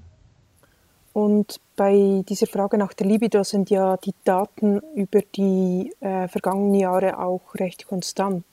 Und 1.12 1.60
bei 1.80 2.26
dieser 2.28 2.46
Frage 2.46 2.78
nach 2.78 2.92
der 2.92 3.08
Libido 3.08 3.42
sind 3.46 3.70
ja 3.70 3.96
die 3.96 4.14
Daten 4.26 4.82
über 4.96 5.22
die 5.22 5.94
äh, 6.02 6.28
vergangenen 6.28 6.76
Jahre 6.76 7.18
auch 7.18 7.56
recht 7.56 7.88
konstant. 7.88 8.44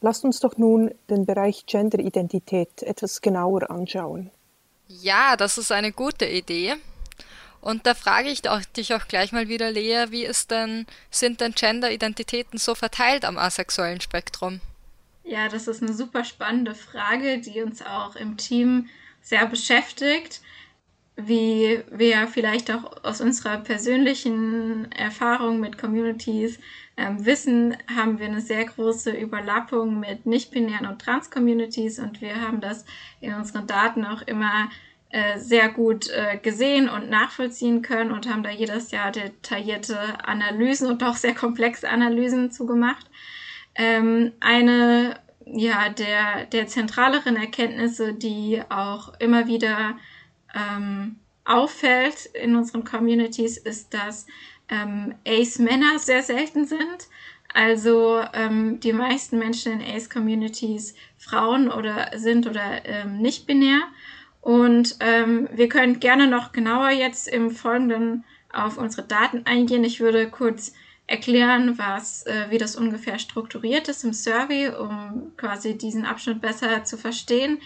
Lasst 0.00 0.24
uns 0.24 0.40
doch 0.40 0.56
nun 0.56 0.90
den 1.10 1.26
Bereich 1.26 1.66
Genderidentität 1.66 2.82
etwas 2.82 3.20
genauer 3.20 3.70
anschauen. 3.70 4.30
Ja, 4.86 5.36
das 5.36 5.58
ist 5.58 5.70
eine 5.70 5.92
gute 5.92 6.24
Idee. 6.24 6.76
Und 7.60 7.84
da 7.86 7.92
frage 7.92 8.30
ich 8.30 8.40
dich 8.74 8.94
auch 8.94 9.06
gleich 9.06 9.32
mal 9.32 9.48
wieder, 9.48 9.70
Lea, 9.70 10.06
wie 10.08 10.24
ist 10.24 10.50
denn, 10.50 10.86
sind 11.10 11.42
denn 11.42 11.52
Gender-Identitäten 11.52 12.58
so 12.58 12.74
verteilt 12.74 13.26
am 13.26 13.36
asexuellen 13.36 14.00
Spektrum? 14.00 14.62
Ja, 15.24 15.50
das 15.50 15.68
ist 15.68 15.82
eine 15.82 15.92
super 15.92 16.24
spannende 16.24 16.74
Frage, 16.74 17.38
die 17.38 17.60
uns 17.60 17.82
auch 17.82 18.16
im 18.16 18.38
Team 18.38 18.88
sehr 19.20 19.44
beschäftigt. 19.44 20.40
Wie 21.20 21.80
wir 21.90 22.28
vielleicht 22.28 22.70
auch 22.70 23.02
aus 23.02 23.20
unserer 23.20 23.56
persönlichen 23.56 24.92
Erfahrung 24.92 25.58
mit 25.58 25.76
Communities 25.76 26.60
ähm, 26.96 27.26
wissen, 27.26 27.76
haben 27.92 28.20
wir 28.20 28.26
eine 28.26 28.40
sehr 28.40 28.64
große 28.64 29.10
Überlappung 29.10 29.98
mit 29.98 30.26
nicht-binären 30.26 30.86
und 30.86 31.02
trans-Communities 31.02 31.98
und 31.98 32.20
wir 32.20 32.40
haben 32.40 32.60
das 32.60 32.84
in 33.20 33.34
unseren 33.34 33.66
Daten 33.66 34.04
auch 34.04 34.22
immer 34.22 34.70
äh, 35.10 35.40
sehr 35.40 35.70
gut 35.70 36.08
äh, 36.10 36.38
gesehen 36.38 36.88
und 36.88 37.10
nachvollziehen 37.10 37.82
können 37.82 38.12
und 38.12 38.28
haben 38.28 38.44
da 38.44 38.50
jedes 38.50 38.92
Jahr 38.92 39.10
detaillierte 39.10 39.98
Analysen 40.24 40.86
und 40.86 41.02
auch 41.02 41.16
sehr 41.16 41.34
komplexe 41.34 41.88
Analysen 41.88 42.52
zugemacht. 42.52 43.10
Ähm, 43.74 44.34
eine 44.38 45.18
ja, 45.46 45.88
der, 45.88 46.44
der 46.44 46.68
zentraleren 46.68 47.34
Erkenntnisse, 47.34 48.14
die 48.14 48.62
auch 48.68 49.18
immer 49.18 49.48
wieder 49.48 49.96
ähm, 50.54 51.16
auffällt 51.44 52.26
in 52.26 52.56
unseren 52.56 52.84
Communities, 52.84 53.56
ist, 53.56 53.94
dass 53.94 54.26
ähm, 54.68 55.14
Ace-Männer 55.26 55.98
sehr 55.98 56.22
selten 56.22 56.66
sind. 56.66 57.08
Also 57.54 58.20
ähm, 58.34 58.78
die 58.80 58.92
meisten 58.92 59.38
Menschen 59.38 59.80
in 59.80 59.96
Ace-Communities 59.96 60.94
Frauen 61.16 61.70
oder 61.70 62.10
sind 62.16 62.46
oder 62.46 62.84
ähm, 62.84 63.18
nicht 63.18 63.46
binär. 63.46 63.80
Und 64.40 64.96
ähm, 65.00 65.48
wir 65.52 65.68
können 65.68 66.00
gerne 66.00 66.26
noch 66.26 66.52
genauer 66.52 66.90
jetzt 66.90 67.28
im 67.28 67.50
Folgenden 67.50 68.24
auf 68.52 68.78
unsere 68.78 69.06
Daten 69.06 69.46
eingehen. 69.46 69.84
Ich 69.84 70.00
würde 70.00 70.28
kurz 70.30 70.74
erklären, 71.06 71.78
was, 71.78 72.26
äh, 72.26 72.46
wie 72.50 72.58
das 72.58 72.76
ungefähr 72.76 73.18
strukturiert 73.18 73.88
ist 73.88 74.04
im 74.04 74.12
Survey, 74.12 74.68
um 74.68 75.32
quasi 75.36 75.76
diesen 75.76 76.04
Abschnitt 76.04 76.40
besser 76.40 76.84
zu 76.84 76.98
verstehen. 76.98 77.58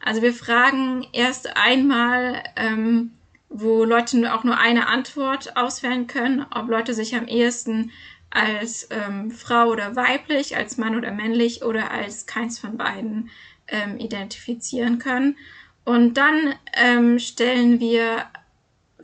Also 0.00 0.22
wir 0.22 0.32
fragen 0.32 1.06
erst 1.12 1.56
einmal, 1.56 2.42
ähm, 2.56 3.12
wo 3.48 3.84
Leute 3.84 4.34
auch 4.34 4.44
nur 4.44 4.58
eine 4.58 4.88
Antwort 4.88 5.56
auswählen 5.56 6.06
können, 6.06 6.44
ob 6.54 6.68
Leute 6.68 6.94
sich 6.94 7.14
am 7.14 7.26
ehesten 7.26 7.90
als 8.30 8.88
ähm, 8.90 9.30
Frau 9.30 9.68
oder 9.68 9.96
weiblich, 9.96 10.56
als 10.56 10.76
Mann 10.78 10.96
oder 10.96 11.10
männlich 11.12 11.62
oder 11.62 11.90
als 11.90 12.26
keins 12.26 12.58
von 12.58 12.76
beiden 12.76 13.30
ähm, 13.68 13.98
identifizieren 13.98 14.98
können. 14.98 15.36
Und 15.84 16.14
dann 16.14 16.54
ähm, 16.74 17.18
stellen 17.18 17.80
wir 17.80 18.26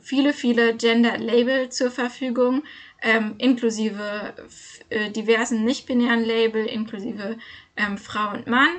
viele, 0.01 0.33
viele 0.33 0.75
Gender-Label 0.75 1.69
zur 1.69 1.89
Verfügung, 1.89 2.63
ähm, 3.01 3.35
inklusive 3.37 4.33
äh, 4.89 5.09
diversen 5.11 5.63
nicht-binären 5.63 6.23
Label, 6.23 6.65
inklusive 6.65 7.37
ähm, 7.77 7.97
Frau 7.97 8.31
und 8.31 8.47
Mann 8.47 8.69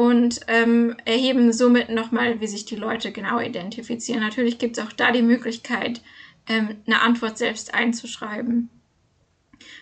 und 0.00 0.40
ähm, 0.46 0.96
erheben 1.04 1.52
somit 1.52 1.90
nochmal, 1.90 2.40
wie 2.40 2.46
sich 2.46 2.64
die 2.64 2.76
Leute 2.76 3.12
genau 3.12 3.38
identifizieren. 3.38 4.22
Natürlich 4.22 4.56
gibt 4.56 4.78
es 4.78 4.82
auch 4.82 4.92
da 4.92 5.12
die 5.12 5.20
Möglichkeit, 5.20 6.00
ähm, 6.48 6.78
eine 6.86 7.02
Antwort 7.02 7.36
selbst 7.36 7.74
einzuschreiben. 7.74 8.70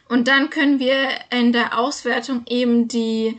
Und 0.09 0.27
dann 0.27 0.51
können 0.51 0.81
wir 0.81 1.09
in 1.31 1.53
der 1.53 1.79
Auswertung 1.79 2.43
eben 2.49 2.89
die 2.89 3.39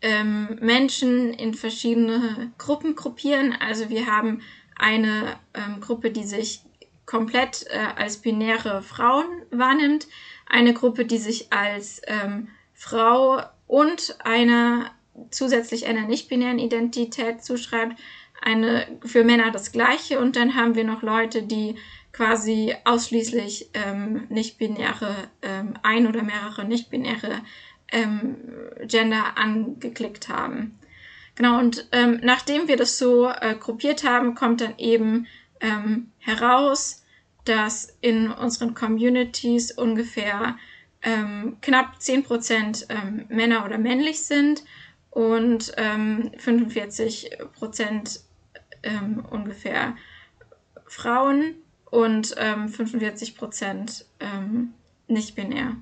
ähm, 0.00 0.58
Menschen 0.60 1.32
in 1.34 1.54
verschiedene 1.54 2.50
Gruppen 2.58 2.96
gruppieren. 2.96 3.54
Also 3.60 3.88
wir 3.88 4.06
haben 4.08 4.42
eine 4.74 5.36
ähm, 5.54 5.80
Gruppe, 5.80 6.10
die 6.10 6.24
sich 6.24 6.62
komplett 7.06 7.64
äh, 7.68 7.78
als 7.94 8.16
binäre 8.16 8.82
Frauen 8.82 9.26
wahrnimmt, 9.52 10.08
eine 10.48 10.74
Gruppe, 10.74 11.04
die 11.04 11.18
sich 11.18 11.52
als 11.52 12.02
ähm, 12.08 12.48
Frau 12.74 13.40
und 13.68 14.16
eine 14.24 14.90
zusätzlich 15.30 15.86
einer 15.86 16.06
nicht-binären 16.06 16.58
Identität 16.58 17.44
zuschreibt, 17.44 17.98
eine 18.40 18.86
für 19.04 19.24
Männer 19.24 19.50
das 19.50 19.72
gleiche 19.72 20.18
und 20.18 20.36
dann 20.36 20.56
haben 20.56 20.74
wir 20.74 20.84
noch 20.84 21.02
Leute, 21.02 21.42
die 21.42 21.76
quasi 22.12 22.74
ausschließlich 22.84 23.70
ähm, 23.74 24.26
nicht-binäre, 24.28 25.14
ähm, 25.42 25.74
ein 25.82 26.06
oder 26.06 26.22
mehrere 26.22 26.64
nicht-binäre 26.64 27.40
ähm, 27.90 28.36
Gender 28.82 29.38
angeklickt 29.38 30.28
haben. 30.28 30.78
Genau, 31.34 31.58
und 31.58 31.88
ähm, 31.92 32.20
nachdem 32.22 32.68
wir 32.68 32.76
das 32.76 32.98
so 32.98 33.28
äh, 33.28 33.54
gruppiert 33.58 34.04
haben, 34.04 34.34
kommt 34.34 34.60
dann 34.60 34.74
eben 34.76 35.26
ähm, 35.60 36.10
heraus, 36.18 37.02
dass 37.44 37.96
in 38.00 38.30
unseren 38.30 38.74
Communities 38.74 39.72
ungefähr 39.72 40.56
ähm, 41.02 41.56
knapp 41.62 41.96
10% 41.98 42.90
ähm, 42.90 43.24
Männer 43.28 43.64
oder 43.64 43.78
männlich 43.78 44.22
sind 44.22 44.62
und 45.12 45.72
ähm, 45.76 46.32
45% 46.38 48.20
ähm, 48.82 49.24
ungefähr 49.30 49.94
Frauen 50.86 51.54
und 51.90 52.34
ähm, 52.38 52.66
45% 52.66 54.04
ähm, 54.20 54.74
nicht 55.06 55.34
binär. 55.34 55.76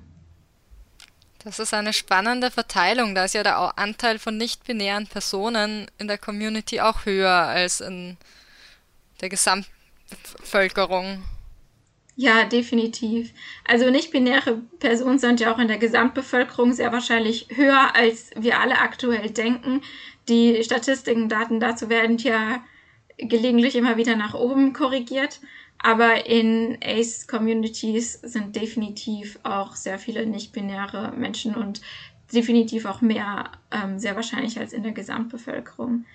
Das 1.43 1.59
ist 1.59 1.73
eine 1.73 1.93
spannende 1.93 2.51
Verteilung. 2.51 3.15
Da 3.15 3.25
ist 3.25 3.33
ja 3.33 3.41
der 3.41 3.77
Anteil 3.79 4.19
von 4.19 4.37
nicht-binären 4.37 5.07
Personen 5.07 5.89
in 5.97 6.07
der 6.07 6.17
Community 6.17 6.81
auch 6.81 7.05
höher 7.05 7.31
als 7.31 7.81
in 7.81 8.17
der 9.21 9.29
Gesamtbevölkerung. 9.29 11.23
Ja, 12.15 12.43
definitiv. 12.43 13.33
Also 13.65 13.89
nicht-binäre 13.89 14.61
Personen 14.79 15.17
sind 15.17 15.39
ja 15.39 15.53
auch 15.53 15.59
in 15.59 15.67
der 15.67 15.77
Gesamtbevölkerung 15.77 16.73
sehr 16.73 16.91
wahrscheinlich 16.91 17.47
höher, 17.55 17.95
als 17.95 18.31
wir 18.35 18.59
alle 18.59 18.79
aktuell 18.79 19.29
denken. 19.29 19.81
Die 20.27 20.63
Statistiken, 20.63 21.29
Daten 21.29 21.59
dazu 21.59 21.89
werden 21.89 22.17
ja 22.17 22.63
gelegentlich 23.17 23.75
immer 23.75 23.97
wieder 23.97 24.15
nach 24.15 24.33
oben 24.33 24.73
korrigiert. 24.73 25.39
Aber 25.83 26.27
in 26.27 26.77
ACE-Communities 26.83 28.21
sind 28.21 28.55
definitiv 28.55 29.39
auch 29.43 29.75
sehr 29.75 29.97
viele 29.97 30.27
nicht-binäre 30.27 31.13
Menschen 31.17 31.55
und 31.55 31.81
definitiv 32.31 32.85
auch 32.85 33.01
mehr 33.01 33.51
ähm, 33.71 33.97
sehr 33.97 34.15
wahrscheinlich 34.15 34.59
als 34.59 34.73
in 34.73 34.83
der 34.83 34.91
Gesamtbevölkerung. 34.91 36.05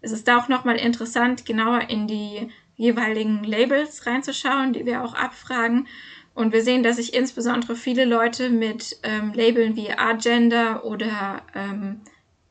Es 0.00 0.12
ist 0.12 0.28
da 0.28 0.38
auch 0.38 0.48
nochmal 0.48 0.76
interessant, 0.76 1.44
genauer 1.44 1.90
in 1.90 2.06
die 2.06 2.48
jeweiligen 2.76 3.42
Labels 3.44 4.06
reinzuschauen, 4.06 4.72
die 4.72 4.86
wir 4.86 5.02
auch 5.02 5.14
abfragen. 5.14 5.88
Und 6.34 6.52
wir 6.52 6.62
sehen, 6.62 6.82
dass 6.82 6.96
sich 6.96 7.14
insbesondere 7.14 7.76
viele 7.76 8.04
Leute 8.04 8.50
mit 8.50 8.98
ähm, 9.02 9.32
Labeln 9.32 9.74
wie 9.74 9.90
Agender 9.90 10.84
oder, 10.84 11.42
ähm, 11.54 12.02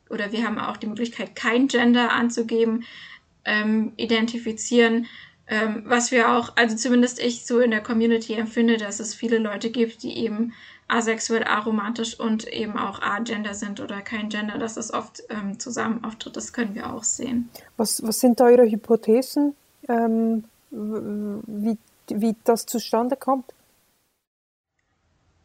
oder 0.09 0.31
wir 0.31 0.45
haben 0.45 0.57
auch 0.57 0.77
die 0.77 0.87
Möglichkeit, 0.87 1.35
kein 1.35 1.67
Gender 1.67 2.11
anzugeben, 2.11 2.83
ähm, 3.45 3.93
identifizieren. 3.97 5.05
Ähm, 5.47 5.83
was 5.85 6.11
wir 6.11 6.31
auch, 6.31 6.53
also 6.55 6.75
zumindest 6.75 7.19
ich 7.19 7.45
so 7.45 7.59
in 7.59 7.69
der 7.69 7.81
Community 7.81 8.33
empfinde, 8.33 8.77
dass 8.77 8.99
es 8.99 9.13
viele 9.13 9.37
Leute 9.37 9.69
gibt, 9.69 10.01
die 10.01 10.17
eben 10.17 10.53
asexuell, 10.87 11.43
aromantisch 11.43 12.19
und 12.19 12.47
eben 12.47 12.77
auch 12.77 13.01
agender 13.01 13.53
sind 13.53 13.79
oder 13.79 14.01
kein 14.01 14.29
Gender, 14.29 14.57
dass 14.57 14.75
das 14.75 14.91
oft 14.91 15.23
ähm, 15.29 15.59
zusammen 15.59 16.03
auftritt. 16.03 16.35
Das 16.35 16.53
können 16.53 16.73
wir 16.73 16.91
auch 16.91 17.03
sehen. 17.03 17.49
Was, 17.77 18.01
was 18.03 18.19
sind 18.19 18.41
eure 18.41 18.69
Hypothesen, 18.69 19.55
ähm, 19.87 20.43
wie, 20.71 21.77
wie 22.07 22.35
das 22.43 22.65
zustande 22.65 23.15
kommt? 23.15 23.45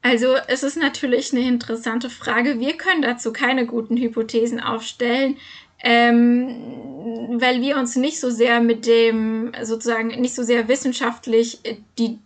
Also 0.03 0.35
es 0.49 0.63
ist 0.63 0.77
natürlich 0.77 1.33
eine 1.33 1.47
interessante 1.47 2.09
Frage. 2.09 2.59
Wir 2.59 2.77
können 2.77 3.03
dazu 3.03 3.33
keine 3.33 3.67
guten 3.67 3.97
Hypothesen 3.99 4.59
aufstellen, 4.61 5.37
ähm, 5.83 7.39
weil 7.39 7.61
wir 7.61 7.77
uns 7.77 7.97
nicht 7.97 8.19
so 8.19 8.31
sehr 8.31 8.61
mit 8.61 8.87
dem 8.87 9.53
sozusagen 9.63 10.09
nicht 10.09 10.35
so 10.35 10.43
sehr 10.43 10.69
wissenschaftlich 10.69 11.61
die, 11.99 12.19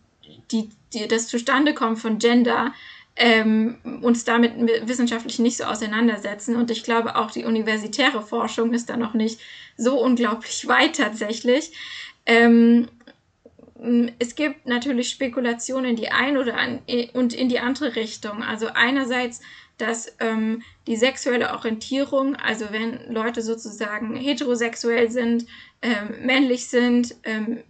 die, 0.50 0.68
die 0.92 1.08
das 1.08 1.26
Zustandekommen 1.26 1.96
von 1.96 2.18
Gender 2.18 2.72
ähm, 3.16 3.76
uns 4.02 4.24
damit 4.24 4.54
wissenschaftlich 4.88 5.38
nicht 5.38 5.56
so 5.56 5.64
auseinandersetzen. 5.64 6.56
Und 6.56 6.70
ich 6.70 6.82
glaube, 6.82 7.16
auch 7.16 7.30
die 7.30 7.44
universitäre 7.44 8.22
Forschung 8.22 8.72
ist 8.72 8.90
da 8.90 8.96
noch 8.96 9.14
nicht 9.14 9.40
so 9.76 10.00
unglaublich 10.00 10.66
weit 10.68 10.96
tatsächlich. 10.96 11.72
Ähm, 12.26 12.88
es 14.18 14.34
gibt 14.34 14.66
natürlich 14.66 15.10
Spekulationen 15.10 15.90
in 15.90 15.96
die 15.96 16.08
eine 16.08 16.40
oder 16.40 16.56
an, 16.56 16.80
und 17.12 17.34
in 17.34 17.48
die 17.48 17.58
andere 17.58 17.96
Richtung. 17.96 18.42
Also 18.42 18.68
einerseits, 18.68 19.42
dass 19.76 20.14
ähm, 20.20 20.62
die 20.86 20.96
sexuelle 20.96 21.52
Orientierung, 21.52 22.36
also 22.36 22.66
wenn 22.70 23.12
Leute 23.12 23.42
sozusagen 23.42 24.16
heterosexuell 24.16 25.10
sind, 25.10 25.46
ähm, 25.82 26.24
männlich 26.24 26.68
sind, 26.68 27.14
ähm, 27.24 27.62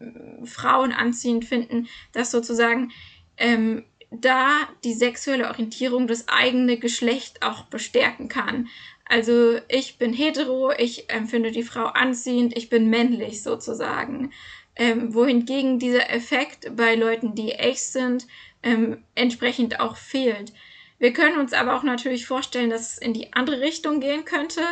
Frauen 0.44 0.92
anziehend 0.92 1.46
finden, 1.46 1.88
dass 2.12 2.30
sozusagen 2.30 2.92
ähm, 3.36 3.84
da 4.10 4.68
die 4.84 4.94
sexuelle 4.94 5.48
Orientierung 5.48 6.06
das 6.06 6.28
eigene 6.28 6.78
Geschlecht 6.78 7.42
auch 7.42 7.64
bestärken 7.64 8.28
kann. 8.28 8.68
Also 9.06 9.58
ich 9.68 9.98
bin 9.98 10.12
hetero, 10.12 10.72
ich 10.72 11.10
empfinde 11.10 11.50
die 11.50 11.62
Frau 11.62 11.84
anziehend, 11.84 12.56
ich 12.56 12.70
bin 12.70 12.88
männlich 12.88 13.42
sozusagen. 13.42 14.32
Ähm, 14.76 15.14
wohingegen 15.14 15.78
dieser 15.78 16.10
Effekt 16.10 16.74
bei 16.74 16.94
Leuten, 16.96 17.34
die 17.34 17.52
echt 17.52 17.84
sind, 17.84 18.26
ähm, 18.62 19.04
entsprechend 19.14 19.78
auch 19.78 19.96
fehlt. 19.96 20.52
Wir 20.98 21.12
können 21.12 21.38
uns 21.38 21.52
aber 21.52 21.76
auch 21.76 21.82
natürlich 21.82 22.26
vorstellen, 22.26 22.70
dass 22.70 22.94
es 22.94 22.98
in 22.98 23.12
die 23.12 23.32
andere 23.34 23.60
Richtung 23.60 24.00
gehen 24.00 24.24
könnte 24.24 24.62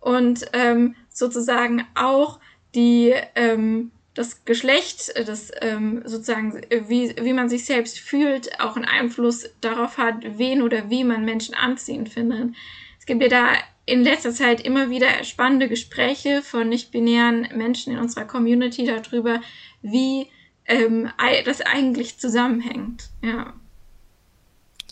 und 0.00 0.44
ähm, 0.52 0.94
sozusagen 1.08 1.86
auch 1.94 2.38
die 2.74 3.14
ähm, 3.34 3.90
das 4.18 4.44
Geschlecht, 4.44 5.12
das 5.28 5.52
ähm, 5.60 6.02
sozusagen, 6.04 6.60
wie, 6.88 7.14
wie 7.20 7.32
man 7.32 7.48
sich 7.48 7.64
selbst 7.64 8.00
fühlt, 8.00 8.60
auch 8.60 8.74
einen 8.74 8.84
Einfluss 8.84 9.48
darauf 9.60 9.96
hat, 9.96 10.16
wen 10.38 10.62
oder 10.62 10.90
wie 10.90 11.04
man 11.04 11.24
Menschen 11.24 11.54
anziehend 11.54 12.08
findet. 12.08 12.56
Es 12.98 13.06
gibt 13.06 13.22
ja 13.22 13.28
da 13.28 13.52
in 13.88 14.04
letzter 14.04 14.32
Zeit 14.32 14.60
immer 14.60 14.90
wieder 14.90 15.24
spannende 15.24 15.66
Gespräche 15.66 16.42
von 16.42 16.68
nicht-binären 16.68 17.48
Menschen 17.56 17.94
in 17.94 17.98
unserer 17.98 18.26
Community 18.26 18.84
darüber, 18.84 19.40
wie 19.80 20.28
ähm, 20.66 21.10
das 21.46 21.62
eigentlich 21.62 22.18
zusammenhängt. 22.18 23.08
Ja. 23.22 23.54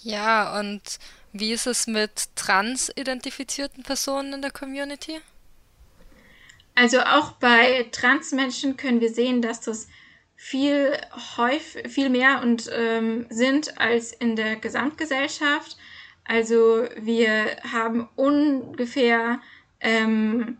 Ja, 0.02 0.58
und 0.58 0.80
wie 1.32 1.52
ist 1.52 1.66
es 1.66 1.86
mit 1.86 2.34
trans-identifizierten 2.36 3.82
Personen 3.82 4.32
in 4.32 4.42
der 4.42 4.50
Community? 4.50 5.20
Also 6.74 7.00
auch 7.00 7.32
bei 7.32 7.86
Transmenschen 7.92 8.78
können 8.78 9.00
wir 9.00 9.12
sehen, 9.12 9.42
dass 9.42 9.60
das 9.60 9.88
viel 10.36 10.98
häufig, 11.36 11.90
viel 11.90 12.08
mehr 12.08 12.40
und 12.42 12.70
ähm, 12.72 13.26
sind 13.28 13.78
als 13.78 14.12
in 14.12 14.36
der 14.36 14.56
Gesamtgesellschaft. 14.56 15.76
Also 16.28 16.84
wir 16.98 17.56
haben 17.72 18.08
ungefähr 18.16 19.40
ähm, 19.80 20.58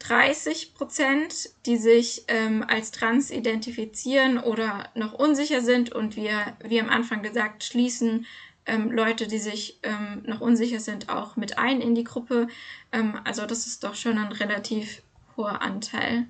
30 0.00 0.74
Prozent, 0.74 1.50
die 1.66 1.76
sich 1.76 2.24
ähm, 2.28 2.64
als 2.66 2.90
trans 2.90 3.30
identifizieren 3.30 4.38
oder 4.38 4.88
noch 4.94 5.12
unsicher 5.12 5.60
sind 5.60 5.92
und 5.92 6.16
wir, 6.16 6.56
wie 6.64 6.80
am 6.80 6.88
Anfang 6.88 7.22
gesagt, 7.22 7.64
schließen 7.64 8.26
ähm, 8.66 8.90
Leute, 8.90 9.26
die 9.26 9.38
sich 9.38 9.80
ähm, 9.82 10.22
noch 10.24 10.40
unsicher 10.40 10.80
sind, 10.80 11.08
auch 11.08 11.36
mit 11.36 11.58
ein 11.58 11.80
in 11.80 11.94
die 11.94 12.04
Gruppe. 12.04 12.48
Ähm, 12.92 13.18
also 13.24 13.46
das 13.46 13.66
ist 13.66 13.82
doch 13.82 13.94
schon 13.94 14.18
ein 14.18 14.32
relativ 14.32 15.02
hoher 15.36 15.62
Anteil. 15.62 16.26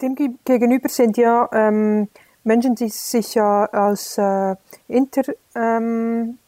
Dem 0.00 0.14
gegenüber 0.44 0.88
sind 0.88 1.16
ja 1.16 1.48
ähm, 1.52 2.08
Menschen, 2.42 2.74
die 2.74 2.88
sich 2.88 3.34
ja 3.34 3.64
als 3.66 4.18
äh, 4.18 4.56
inter 4.88 5.22
ähm, 5.54 6.38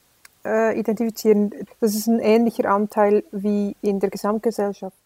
äh, 0.46 0.78
identifizieren. 0.78 1.50
Das 1.80 1.94
ist 1.94 2.06
ein 2.06 2.20
ähnlicher 2.20 2.70
Anteil 2.70 3.24
wie 3.32 3.76
in 3.82 4.00
der 4.00 4.10
Gesamtgesellschaft. 4.10 4.96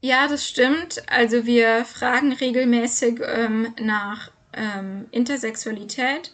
Ja, 0.00 0.28
das 0.28 0.46
stimmt. 0.46 1.02
Also 1.08 1.46
wir 1.46 1.84
fragen 1.86 2.32
regelmäßig 2.32 3.20
ähm, 3.24 3.74
nach 3.80 4.30
ähm, 4.52 5.06
Intersexualität, 5.10 6.32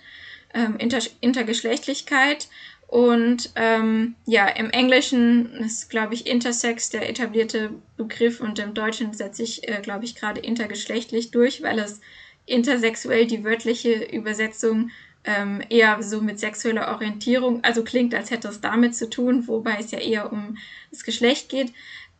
ähm, 0.52 0.76
Inter 0.78 0.98
Intergeschlechtlichkeit 1.20 2.48
und 2.90 3.52
ähm, 3.54 4.16
ja, 4.26 4.48
im 4.48 4.70
Englischen 4.70 5.52
ist, 5.58 5.90
glaube 5.90 6.14
ich, 6.14 6.26
Intersex 6.26 6.90
der 6.90 7.08
etablierte 7.08 7.70
Begriff 7.96 8.40
und 8.40 8.58
im 8.58 8.74
Deutschen 8.74 9.12
setze 9.12 9.44
ich, 9.44 9.68
äh, 9.68 9.80
glaube 9.80 10.04
ich, 10.04 10.16
gerade 10.16 10.40
intergeschlechtlich 10.40 11.30
durch, 11.30 11.62
weil 11.62 11.78
es 11.78 12.00
intersexuell 12.46 13.28
die 13.28 13.44
wörtliche 13.44 13.92
Übersetzung 13.92 14.90
ähm, 15.24 15.62
eher 15.68 16.02
so 16.02 16.20
mit 16.20 16.38
sexueller 16.38 16.88
Orientierung, 16.92 17.62
also 17.62 17.84
klingt, 17.84 18.14
als 18.14 18.30
hätte 18.30 18.48
es 18.48 18.60
damit 18.60 18.94
zu 18.94 19.10
tun, 19.10 19.46
wobei 19.46 19.76
es 19.78 19.90
ja 19.90 19.98
eher 19.98 20.32
um 20.32 20.56
das 20.90 21.04
Geschlecht 21.04 21.48
geht. 21.48 21.72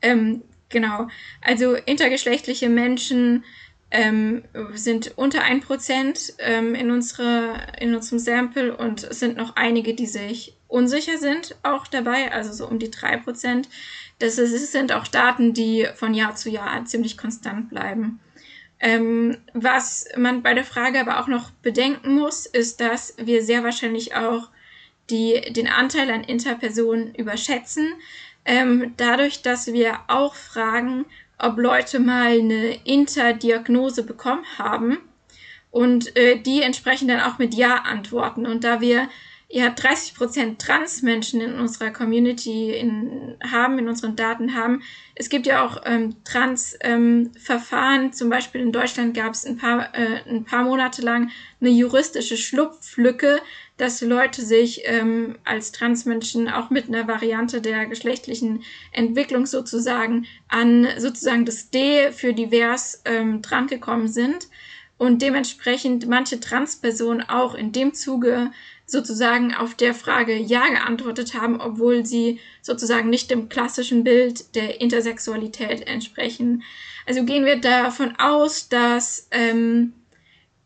Ähm, 0.02 0.42
genau, 0.68 1.08
also 1.40 1.74
intergeschlechtliche 1.74 2.68
Menschen 2.68 3.44
ähm, 3.90 4.44
sind 4.74 5.16
unter 5.16 5.42
1% 5.42 6.34
ähm, 6.38 6.74
in, 6.74 6.90
unsere, 6.90 7.54
in 7.80 7.94
unserem 7.94 8.18
Sample 8.18 8.76
und 8.76 9.04
es 9.04 9.18
sind 9.18 9.36
noch 9.36 9.56
einige, 9.56 9.94
die 9.94 10.06
sich 10.06 10.56
unsicher 10.68 11.18
sind, 11.18 11.56
auch 11.62 11.86
dabei, 11.86 12.32
also 12.32 12.52
so 12.52 12.68
um 12.68 12.78
die 12.78 12.88
3%. 12.88 13.66
Das 14.20 14.38
ist, 14.38 14.72
sind 14.72 14.92
auch 14.92 15.08
Daten, 15.08 15.54
die 15.54 15.88
von 15.96 16.14
Jahr 16.14 16.36
zu 16.36 16.50
Jahr 16.50 16.84
ziemlich 16.84 17.16
konstant 17.16 17.70
bleiben. 17.70 18.20
Ähm, 18.80 19.36
was 19.52 20.06
man 20.16 20.42
bei 20.42 20.54
der 20.54 20.64
Frage 20.64 21.00
aber 21.00 21.20
auch 21.20 21.26
noch 21.26 21.50
bedenken 21.50 22.14
muss, 22.14 22.46
ist, 22.46 22.80
dass 22.80 23.14
wir 23.18 23.42
sehr 23.42 23.62
wahrscheinlich 23.62 24.14
auch 24.16 24.48
die, 25.10 25.52
den 25.52 25.68
Anteil 25.68 26.10
an 26.10 26.24
Interpersonen 26.24 27.14
überschätzen. 27.14 27.92
Ähm, 28.44 28.94
dadurch, 28.96 29.42
dass 29.42 29.72
wir 29.72 29.98
auch 30.08 30.34
fragen, 30.34 31.04
ob 31.38 31.58
Leute 31.58 32.00
mal 32.00 32.38
eine 32.38 32.74
Interdiagnose 32.84 34.02
bekommen 34.02 34.44
haben 34.58 34.98
und 35.70 36.16
äh, 36.16 36.36
die 36.38 36.62
entsprechend 36.62 37.10
dann 37.10 37.20
auch 37.20 37.38
mit 37.38 37.54
Ja 37.54 37.76
antworten. 37.82 38.46
Und 38.46 38.64
da 38.64 38.80
wir 38.80 39.08
ja 39.52 39.68
30 39.68 40.14
Prozent 40.14 40.60
Trans-Menschen 40.60 41.40
in 41.40 41.54
unserer 41.54 41.90
Community 41.90 42.70
in, 42.70 43.36
haben, 43.42 43.80
in 43.80 43.88
unseren 43.88 44.14
Daten 44.14 44.54
haben. 44.54 44.82
Es 45.16 45.28
gibt 45.28 45.44
ja 45.44 45.66
auch 45.66 45.82
ähm, 45.84 46.14
Trans-Verfahren. 46.24 48.04
Ähm, 48.04 48.12
Zum 48.12 48.30
Beispiel 48.30 48.60
in 48.60 48.70
Deutschland 48.70 49.12
gab 49.12 49.34
es 49.34 49.44
ein 49.44 49.56
paar, 49.56 49.92
äh, 49.94 50.20
ein 50.28 50.44
paar 50.44 50.62
Monate 50.62 51.02
lang 51.02 51.30
eine 51.60 51.70
juristische 51.70 52.36
Schlupflücke, 52.36 53.40
dass 53.76 54.00
Leute 54.02 54.42
sich 54.42 54.82
ähm, 54.84 55.36
als 55.44 55.72
Transmenschen 55.72 56.48
auch 56.48 56.70
mit 56.70 56.86
einer 56.86 57.08
Variante 57.08 57.60
der 57.60 57.86
geschlechtlichen 57.86 58.62
Entwicklung 58.92 59.46
sozusagen 59.46 60.26
an 60.48 60.86
sozusagen 60.98 61.44
das 61.44 61.70
D 61.70 62.12
für 62.12 62.34
divers 62.34 63.02
ähm, 63.04 63.42
drangekommen 63.42 64.06
sind 64.06 64.48
und 64.96 65.22
dementsprechend 65.22 66.06
manche 66.06 66.40
Transpersonen 66.40 67.26
auch 67.26 67.54
in 67.54 67.72
dem 67.72 67.94
Zuge 67.94 68.50
sozusagen 68.90 69.54
auf 69.54 69.74
der 69.74 69.94
Frage 69.94 70.36
Ja 70.36 70.68
geantwortet 70.68 71.34
haben, 71.34 71.60
obwohl 71.60 72.04
sie 72.04 72.40
sozusagen 72.62 73.08
nicht 73.10 73.30
dem 73.30 73.48
klassischen 73.48 74.04
Bild 74.04 74.54
der 74.54 74.80
Intersexualität 74.80 75.86
entsprechen. 75.86 76.62
Also 77.06 77.24
gehen 77.24 77.44
wir 77.44 77.60
davon 77.60 78.16
aus, 78.18 78.68
dass 78.68 79.28
ähm, 79.30 79.92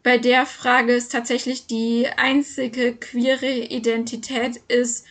bei 0.02 0.18
der 0.18 0.46
Frage 0.46 0.94
es 0.94 1.08
tatsächlich 1.08 1.66
die 1.66 2.06
einzige 2.16 2.94
queere 2.94 3.50
Identität 3.50 4.60
ist, 4.68 5.06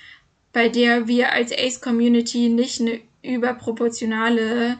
bei 0.51 0.69
der 0.69 1.07
wir 1.07 1.31
als 1.31 1.51
Ace-Community 1.51 2.49
nicht 2.49 2.79
eine 2.79 2.99
überproportionale 3.23 4.77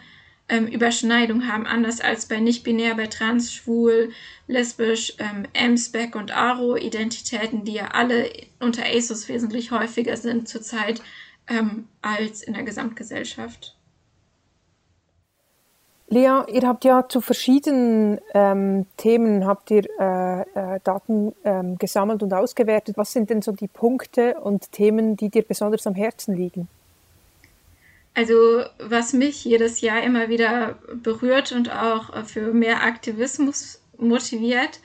ähm, 0.54 0.68
Überschneidung 0.68 1.48
haben, 1.48 1.66
anders 1.66 2.00
als 2.00 2.28
bei 2.28 2.40
nicht-binär, 2.40 2.94
bei 2.96 3.08
trans, 3.08 3.52
schwul, 3.52 4.12
lesbisch, 4.48 5.16
ähm, 5.18 5.48
M-Spec 5.54 6.16
und 6.16 6.36
Aro-Identitäten, 6.36 7.66
die 7.66 7.74
ja 7.74 7.88
alle 7.88 8.30
unter 8.60 8.84
ASOS 8.86 9.28
wesentlich 9.30 9.72
häufiger 9.72 10.16
sind 10.16 10.48
zurzeit 10.48 11.02
ähm, 11.48 11.88
als 12.04 12.44
in 12.44 12.54
der 12.54 12.64
Gesamtgesellschaft. 12.64 13.76
Lea, 16.08 16.44
ihr 16.48 16.68
habt 16.68 16.86
ja 16.86 17.10
zu 17.10 17.20
verschiedenen 17.20 18.20
ähm, 18.36 18.86
Themen 18.98 19.48
habt 19.48 19.72
ihr 19.72 19.86
äh, 20.00 20.42
äh, 20.76 20.80
Daten 20.84 21.34
ähm, 21.44 21.80
gesammelt 21.80 22.22
und 22.22 22.32
ausgewertet. 22.32 22.96
Was 22.98 23.12
sind 23.12 23.32
denn 23.32 23.42
so 23.42 23.52
die 23.52 23.68
Punkte 23.68 24.36
und 24.40 24.72
Themen, 24.72 25.18
die 25.18 25.30
dir 25.30 25.42
besonders 25.42 25.88
am 25.88 25.96
Herzen 25.96 26.36
liegen? 26.36 26.68
Also 28.16 28.64
was 28.78 29.14
mich 29.14 29.44
jedes 29.44 29.82
Jahr 29.82 30.04
immer 30.04 30.30
wieder 30.30 30.80
berührt 31.02 31.52
und 31.52 31.72
auch 31.72 32.26
für 32.26 32.54
mehr 32.54 32.84
Aktivismus 32.84 33.82
motiviert, 33.98 34.80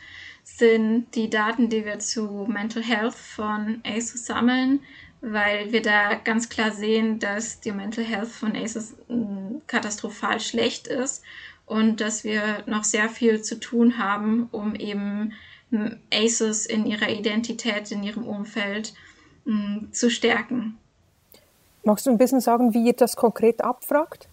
sind 0.45 1.15
die 1.15 1.29
Daten, 1.29 1.69
die 1.69 1.85
wir 1.85 1.99
zu 1.99 2.47
Mental 2.49 2.83
Health 2.83 3.15
von 3.15 3.83
ASO 3.85 4.17
sammeln, 4.17 4.81
weil 5.21 5.73
wir 5.73 5.83
da 5.83 6.15
ganz 6.15 6.49
klar 6.49 6.73
sehen, 6.73 7.19
dass 7.19 7.61
die 7.61 7.73
Mental 7.73 8.05
Health 8.05 8.31
von 8.31 8.57
ACEs 8.57 8.97
mm, 9.09 9.59
katastrophal 9.67 10.41
schlecht 10.41 10.87
ist 10.87 11.23
und 11.67 12.01
dass 12.01 12.25
wir 12.25 12.63
noch 12.67 12.85
sehr 12.85 13.09
viel 13.09 13.43
zu 13.43 13.61
tun 13.61 13.99
haben, 13.99 14.49
um 14.51 14.75
eben 14.75 15.33
mm, 15.71 15.89
ACEs 16.13 16.67
in 16.67 16.87
ihrer 16.87 17.11
Identität, 17.11 17.91
in 17.93 18.03
ihrem 18.03 18.27
Umfeld 18.27 18.95
mm, 19.45 19.93
zu 19.93 20.11
stärken. 20.11 20.79
Magst 21.85 22.07
du 22.07 22.11
ein 22.11 22.19
bisschen 22.19 22.41
sagen, 22.41 22.75
wie 22.75 22.87
ihr 22.87 22.93
das 22.93 23.17
konkret 23.17 23.63
abfragt? 23.63 24.29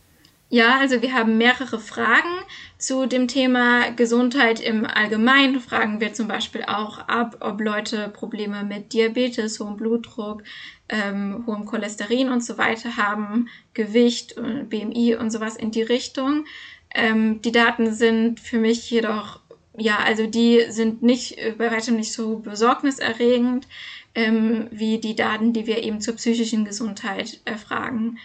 Ja, 0.50 0.78
also 0.80 1.02
wir 1.02 1.14
haben 1.14 1.38
mehrere 1.38 1.80
Fragen 1.80 2.30
zu 2.78 3.08
dem 3.08 3.28
Thema 3.28 3.90
Gesundheit 3.92 4.60
im 4.60 4.86
Allgemeinen. 4.86 5.60
Fragen 5.60 6.00
wir 6.00 6.14
zum 6.14 6.28
Beispiel 6.28 6.64
auch 6.64 7.00
ab, 7.00 7.38
ob 7.40 7.60
Leute 7.60 8.10
Probleme 8.10 8.64
mit 8.64 8.94
Diabetes, 8.94 9.60
hohem 9.60 9.76
Blutdruck, 9.76 10.44
ähm, 10.88 11.44
hohem 11.48 11.66
Cholesterin 11.66 12.30
und 12.30 12.44
so 12.44 12.60
weiter 12.60 12.96
haben, 12.96 13.50
Gewicht, 13.74 14.36
BMI 14.36 15.16
und 15.16 15.32
sowas 15.32 15.56
in 15.56 15.72
die 15.72 15.82
Richtung. 15.82 16.46
Ähm, 16.94 17.42
die 17.42 17.52
Daten 17.52 17.92
sind 17.94 18.40
für 18.40 18.60
mich 18.60 18.90
jedoch, 18.92 19.40
ja, 19.76 19.98
also 19.98 20.28
die 20.28 20.62
sind 20.70 21.02
nicht, 21.02 21.40
äh, 21.40 21.56
bei 21.58 21.72
weitem 21.72 21.96
nicht 21.96 22.14
so 22.14 22.38
besorgniserregend 22.38 23.68
ähm, 24.16 24.68
wie 24.72 25.00
die 25.00 25.16
Daten, 25.16 25.54
die 25.54 25.68
wir 25.68 25.84
eben 25.84 26.02
zur 26.02 26.16
psychischen 26.16 26.66
Gesundheit 26.66 27.42
erfragen. 27.46 28.18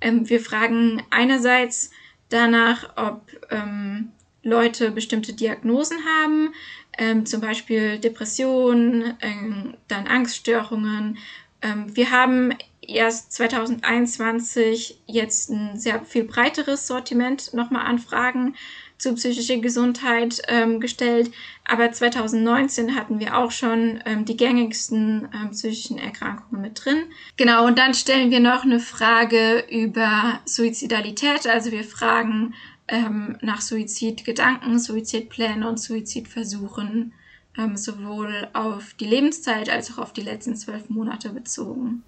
Ähm, 0.00 0.28
wir 0.28 0.40
fragen 0.40 1.02
einerseits 1.10 1.90
danach, 2.28 2.96
ob 2.96 3.22
ähm, 3.50 4.12
Leute 4.42 4.90
bestimmte 4.90 5.32
Diagnosen 5.32 5.98
haben, 6.04 6.54
ähm, 6.96 7.26
zum 7.26 7.40
Beispiel 7.40 7.98
Depressionen, 7.98 9.14
ähm, 9.20 9.74
dann 9.88 10.06
Angststörungen. 10.06 11.18
Ähm, 11.62 11.96
wir 11.96 12.10
haben 12.10 12.54
erst 12.80 13.32
2021 13.32 15.00
jetzt 15.06 15.50
ein 15.50 15.78
sehr 15.78 16.02
viel 16.04 16.24
breiteres 16.24 16.86
Sortiment 16.86 17.52
nochmal 17.52 17.86
an 17.86 17.98
Fragen 17.98 18.54
zu 18.98 19.14
psychischer 19.14 19.58
Gesundheit 19.58 20.42
ähm, 20.48 20.80
gestellt. 20.80 21.30
Aber 21.64 21.90
2019 21.90 22.96
hatten 22.96 23.20
wir 23.20 23.38
auch 23.38 23.50
schon 23.50 24.02
ähm, 24.04 24.24
die 24.24 24.36
gängigsten 24.36 25.28
ähm, 25.32 25.50
psychischen 25.50 25.98
Erkrankungen 25.98 26.62
mit 26.62 26.84
drin. 26.84 27.04
Genau, 27.36 27.66
und 27.66 27.78
dann 27.78 27.94
stellen 27.94 28.30
wir 28.30 28.40
noch 28.40 28.64
eine 28.64 28.80
Frage 28.80 29.64
über 29.70 30.40
Suizidalität. 30.44 31.46
Also 31.46 31.70
wir 31.70 31.84
fragen 31.84 32.54
ähm, 32.88 33.36
nach 33.40 33.60
Suizidgedanken, 33.60 34.78
Suizidpläne 34.78 35.68
und 35.68 35.78
Suizidversuchen, 35.78 37.12
ähm, 37.56 37.76
sowohl 37.76 38.48
auf 38.52 38.94
die 38.94 39.06
Lebenszeit 39.06 39.70
als 39.70 39.92
auch 39.92 39.98
auf 39.98 40.12
die 40.12 40.22
letzten 40.22 40.56
zwölf 40.56 40.88
Monate 40.88 41.30
bezogen. 41.30 42.02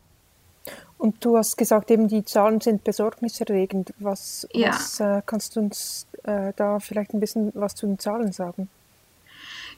Und 1.00 1.24
du 1.24 1.38
hast 1.38 1.56
gesagt, 1.56 1.90
eben 1.90 2.08
die 2.08 2.26
Zahlen 2.26 2.60
sind 2.60 2.84
besorgniserregend. 2.84 3.94
Was, 4.00 4.46
ja. 4.52 4.68
was 4.68 5.00
äh, 5.00 5.22
kannst 5.24 5.56
du 5.56 5.60
uns 5.60 6.06
äh, 6.24 6.52
da 6.56 6.78
vielleicht 6.78 7.14
ein 7.14 7.20
bisschen 7.20 7.52
was 7.54 7.74
zu 7.74 7.86
den 7.86 7.98
Zahlen 7.98 8.32
sagen? 8.32 8.68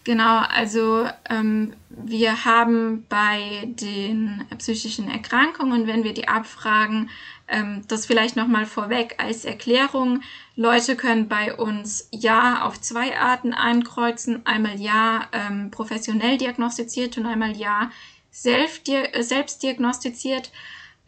Genau, 0.03 0.39
also 0.39 1.07
ähm, 1.31 1.75
wir 1.91 2.45
haben 2.45 3.07
bei 3.09 3.68
den 3.68 4.45
psychischen 4.59 5.09
Erkrankungen, 5.09 5.87
wenn 5.87 6.03
wir 6.03 6.12
die 6.12 6.27
abfragen, 6.27 7.09
ähm, 7.47 7.83
das 7.87 8.05
vielleicht 8.05 8.35
nochmal 8.35 8.66
vorweg 8.66 9.14
als 9.18 9.45
Erklärung. 9.45 10.23
Leute 10.57 10.97
können 10.97 11.29
bei 11.29 11.55
uns 11.55 12.09
Ja 12.11 12.64
auf 12.64 12.81
zwei 12.81 13.16
Arten 13.16 13.55
einkreuzen. 13.55 14.45
Einmal 14.45 14.81
Ja 14.81 15.29
ähm, 15.31 15.70
professionell 15.70 16.37
diagnostiziert 16.37 17.16
und 17.16 17.27
einmal 17.27 17.57
Ja 17.57 17.93
selbst, 18.33 18.91
selbst 19.20 19.62
diagnostiziert. 19.62 20.51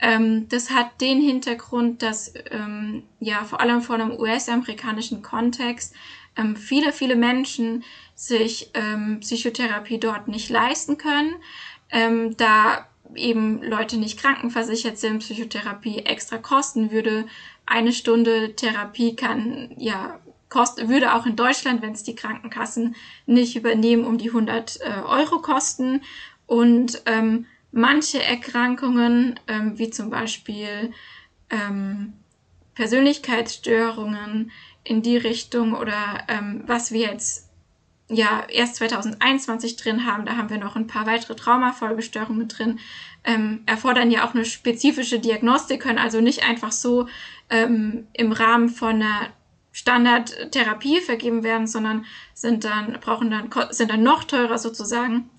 Ähm, 0.01 0.49
das 0.49 0.71
hat 0.71 1.01
den 1.01 1.21
Hintergrund, 1.21 2.03
dass 2.03 2.35
ähm, 2.51 3.05
ja 3.21 3.45
vor 3.45 3.61
allem 3.61 3.81
vor 3.81 3.95
einem 3.95 4.13
US-amerikanischen 4.19 5.23
Kontext 5.23 5.95
ähm, 6.37 6.57
viele, 6.57 6.93
viele 6.93 7.17
Menschen 7.17 7.85
sich 8.15 8.71
ähm, 8.75 9.21
Psychotherapie 9.21 9.99
dort 9.99 10.29
nicht 10.29 10.51
leisten 10.51 10.99
können, 10.99 11.37
ähm, 11.91 12.37
da 12.37 12.87
eben 13.15 13.63
Leute 13.63 13.97
nicht 13.97 14.19
krankenversichert 14.19 14.99
sind, 14.99 15.21
Psychotherapie 15.21 15.99
extra 15.99 16.39
kosten 16.39 16.91
würde. 16.91 17.27
Eine 17.67 17.93
Stunde 17.93 18.57
Therapie 18.57 19.15
kann 19.15 19.75
ja 19.79 20.19
kost, 20.49 20.89
würde 20.89 21.15
auch 21.15 21.27
in 21.27 21.37
Deutschland, 21.37 21.83
wenn 21.83 21.93
es 21.93 22.03
die 22.03 22.15
Krankenkassen 22.15 22.95
nicht 23.27 23.57
übernehmen, 23.57 24.05
um 24.05 24.19
die 24.19 24.29
100 24.29 24.81
äh, 24.81 25.03
Euro 25.07 25.41
kosten. 25.41 26.03
Und 26.47 27.03
ähm, 27.07 27.47
manche 27.75 28.23
Erkrankungen, 28.23 29.39
ähm, 29.49 29.79
wie 29.79 29.91
zum 29.91 30.09
Beispiel 30.09 30.93
ähm, 31.51 32.15
Persönlichkeitsstörungen 32.75 34.51
in 34.85 35.03
die 35.03 35.17
Richtung 35.17 35.75
oder 35.75 36.25
ähm, 36.29 36.63
was 36.67 36.93
wir 36.93 37.01
jetzt 37.01 37.51
ja 38.09 38.45
erst 38.49 38.77
2021 38.77 39.77
drin 39.77 40.07
haben, 40.07 40.25
da 40.25 40.37
haben 40.37 40.51
wir 40.51 40.59
noch 40.59 40.77
ein 40.77 40.87
paar 40.87 41.07
weitere 41.07 41.35
Traumafolgestörungen 41.35 42.49
drin, 42.49 42.79
ähm, 43.25 43.63
erfordern 43.67 44.11
ja 44.11 44.27
auch 44.27 44.35
eine 44.35 44.45
spezifische 44.45 45.19
Diagnostik, 45.19 45.81
können 45.81 45.99
also 45.99 46.21
nicht 46.21 46.47
einfach 46.49 46.71
so 46.71 47.09
ähm, 47.51 48.07
im 48.13 48.33
Rahmen 48.33 48.69
von 48.69 48.97
einer 48.97 49.31
Standardtherapie 49.73 51.01
vergeben 51.01 51.43
werden, 51.43 51.67
sondern 51.67 52.05
sind 52.35 52.65
dann 52.65 52.99
brauchen 53.01 53.31
dann 53.31 53.51
sind 53.71 53.91
dann 53.91 54.05
noch 54.05 54.23
teurer 54.23 54.59
sozusagen. 54.59 55.31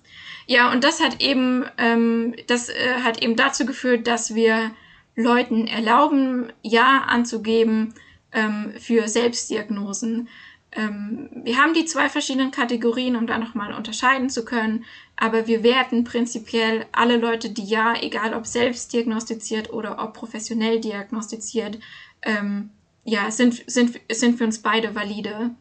Ja, 0.46 0.70
und 0.70 0.84
das 0.84 1.02
hat 1.02 1.20
eben, 1.20 1.64
ähm, 1.76 2.34
das 2.46 2.68
äh, 2.68 3.00
hat 3.02 3.22
eben 3.22 3.36
dazu 3.36 3.66
geführt, 3.66 4.06
dass 4.06 4.34
wir 4.34 4.70
Leuten 5.16 5.66
erlauben, 5.66 6.52
Ja 6.62 7.04
anzugeben 7.08 7.94
ähm, 8.32 8.72
für 8.78 9.08
Selbstdiagnosen. 9.08 10.28
Ähm, 10.72 11.30
wir 11.32 11.56
haben 11.56 11.74
die 11.74 11.86
zwei 11.86 12.08
verschiedenen 12.08 12.52
Kategorien, 12.52 13.16
um 13.16 13.26
da 13.26 13.38
nochmal 13.38 13.72
unterscheiden 13.72 14.30
zu 14.30 14.44
können, 14.44 14.84
aber 15.16 15.46
wir 15.46 15.62
werten 15.62 16.04
prinzipiell 16.04 16.86
alle 16.92 17.16
Leute, 17.16 17.50
die 17.50 17.64
Ja, 17.64 17.94
egal 18.00 18.34
ob 18.34 18.46
selbst 18.46 18.92
diagnostiziert 18.92 19.72
oder 19.72 20.02
ob 20.02 20.14
professionell 20.14 20.80
diagnostiziert, 20.80 21.78
ähm, 22.22 22.70
ja, 23.04 23.30
sind, 23.30 23.64
sind, 23.70 23.98
sind 24.12 24.38
für 24.38 24.44
uns 24.44 24.60
beide 24.60 24.94
valide. 24.94 25.54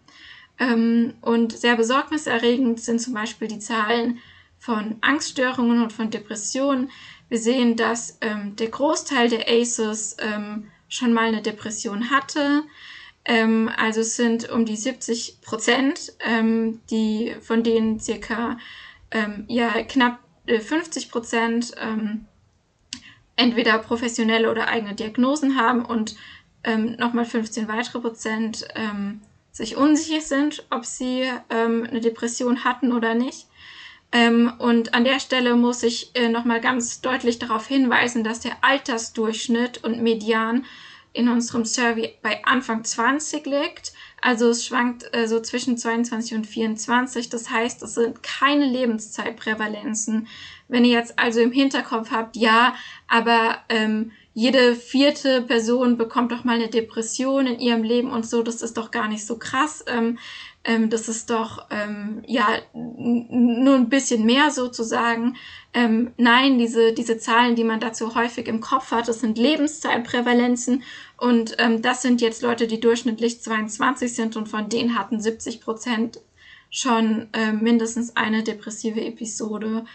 Ähm, 0.59 1.13
und 1.21 1.57
sehr 1.57 1.75
besorgniserregend 1.75 2.79
sind 2.79 2.99
zum 2.99 3.13
Beispiel 3.13 3.47
die 3.47 3.59
Zahlen 3.59 4.19
von 4.65 4.95
Angststörungen 5.01 5.83
und 5.83 5.93
von 5.93 6.09
Depressionen. 6.09 6.89
Wir 7.29 7.37
sehen, 7.37 7.75
dass 7.75 8.17
ähm, 8.21 8.55
der 8.55 8.69
Großteil 8.69 9.29
der 9.29 9.47
ACEs 9.47 10.17
ähm, 10.19 10.71
schon 10.87 11.13
mal 11.13 11.25
eine 11.25 11.43
Depression 11.43 12.09
hatte. 12.09 12.63
Ähm, 13.25 13.69
also 13.77 14.01
es 14.01 14.15
sind 14.15 14.49
um 14.49 14.65
die 14.65 14.75
70 14.75 15.41
Prozent, 15.41 16.13
ähm, 16.19 16.81
die, 16.89 17.35
von 17.41 17.61
denen 17.61 17.99
circa 17.99 18.57
ähm, 19.11 19.45
ja, 19.47 19.69
knapp 19.83 20.17
äh, 20.47 20.59
50 20.59 21.11
Prozent 21.11 21.73
ähm, 21.79 22.25
entweder 23.35 23.77
professionelle 23.77 24.49
oder 24.49 24.67
eigene 24.67 24.95
Diagnosen 24.95 25.59
haben 25.59 25.85
und 25.85 26.15
nochmal 26.97 27.25
15 27.25 27.67
weitere 27.67 27.99
Prozent 27.99 28.65
sich 29.51 29.77
unsicher 29.77 30.21
sind, 30.21 30.65
ob 30.71 30.83
sie 30.83 31.29
eine 31.49 32.01
Depression 32.01 32.63
hatten 32.63 32.91
oder 32.91 33.13
nicht. 33.13 33.45
Ähm, 34.11 34.53
und 34.59 34.93
an 34.93 35.03
der 35.03 35.19
Stelle 35.19 35.55
muss 35.55 35.83
ich 35.83 36.15
äh, 36.15 36.29
nochmal 36.29 36.61
ganz 36.61 37.01
deutlich 37.01 37.39
darauf 37.39 37.67
hinweisen, 37.67 38.23
dass 38.23 38.39
der 38.39 38.57
Altersdurchschnitt 38.61 39.83
und 39.83 40.01
Median 40.01 40.65
in 41.15 41.29
unserem 41.29 41.65
Survey 41.65 42.13
bei 42.21 42.43
Anfang 42.45 42.83
20 42.83 43.45
liegt. 43.45 43.93
Also 44.21 44.49
es 44.49 44.65
schwankt 44.65 45.05
äh, 45.13 45.27
so 45.27 45.39
zwischen 45.39 45.77
22 45.77 46.35
und 46.35 46.45
24. 46.45 47.29
Das 47.29 47.49
heißt, 47.49 47.81
es 47.83 47.95
sind 47.95 48.21
keine 48.21 48.65
Lebenszeitprävalenzen. 48.65 50.27
Wenn 50.67 50.83
ihr 50.83 50.93
jetzt 50.93 51.17
also 51.17 51.39
im 51.39 51.51
Hinterkopf 51.51 52.11
habt, 52.11 52.35
ja, 52.35 52.75
aber 53.07 53.59
ähm, 53.69 54.11
jede 54.33 54.75
vierte 54.75 55.41
Person 55.41 55.97
bekommt 55.97 56.33
doch 56.33 56.43
mal 56.43 56.55
eine 56.55 56.67
Depression 56.67 57.47
in 57.47 57.59
ihrem 57.59 57.83
Leben 57.83 58.11
und 58.11 58.25
so, 58.25 58.43
das 58.43 58.61
ist 58.61 58.75
doch 58.75 58.91
gar 58.91 59.07
nicht 59.07 59.25
so 59.25 59.37
krass. 59.37 59.85
Ähm, 59.87 60.17
ähm, 60.65 60.89
das 60.89 61.07
ist 61.07 61.29
doch 61.29 61.67
ähm, 61.69 62.23
ja 62.25 62.47
nur 62.73 63.75
ein 63.75 63.89
bisschen 63.89 64.25
mehr 64.25 64.51
sozusagen. 64.51 65.37
Ähm, 65.73 66.11
nein, 66.17 66.57
diese, 66.57 66.93
diese 66.93 67.17
Zahlen, 67.17 67.55
die 67.55 67.63
man 67.63 67.79
dazu 67.79 68.15
häufig 68.15 68.47
im 68.47 68.61
Kopf 68.61 68.91
hat, 68.91 69.07
das 69.07 69.19
sind 69.19 69.37
Lebenszeitprävalenzen 69.37 70.83
und 71.17 71.55
ähm, 71.59 71.81
das 71.81 72.01
sind 72.01 72.21
jetzt 72.21 72.41
Leute, 72.41 72.67
die 72.67 72.79
durchschnittlich 72.79 73.41
22 73.41 74.13
sind 74.13 74.35
und 74.35 74.49
von 74.49 74.67
denen 74.69 74.97
hatten 74.97 75.21
70 75.21 75.61
Prozent 75.61 76.19
schon 76.69 77.27
äh, 77.33 77.51
mindestens 77.53 78.15
eine 78.15 78.43
depressive 78.43 79.01
Episode. 79.01 79.85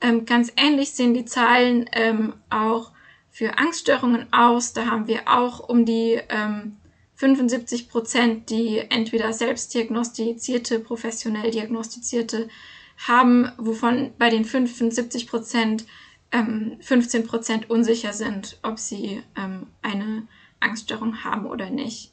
Ähm, 0.00 0.24
ganz 0.24 0.52
ähnlich 0.56 0.92
sehen 0.92 1.12
die 1.12 1.24
Zahlen 1.24 1.90
ähm, 1.92 2.34
auch 2.48 2.92
für 3.30 3.58
Angststörungen 3.58 4.32
aus. 4.32 4.72
Da 4.72 4.86
haben 4.86 5.06
wir 5.06 5.22
auch 5.26 5.68
um 5.68 5.84
die 5.84 6.20
ähm, 6.28 6.76
75 7.20 7.90
Prozent, 7.90 8.48
die 8.48 8.78
entweder 8.78 9.34
selbst 9.34 9.74
diagnostizierte, 9.74 10.80
professionell 10.80 11.50
diagnostizierte 11.50 12.48
haben, 12.96 13.52
wovon 13.58 14.12
bei 14.18 14.30
den 14.30 14.46
75 14.46 15.26
Prozent 15.26 15.84
ähm, 16.32 16.78
15 16.80 17.26
Prozent 17.26 17.68
unsicher 17.68 18.14
sind, 18.14 18.58
ob 18.62 18.78
sie 18.78 19.22
ähm, 19.36 19.66
eine 19.82 20.28
Angststörung 20.60 21.22
haben 21.22 21.44
oder 21.44 21.68
nicht. 21.68 22.10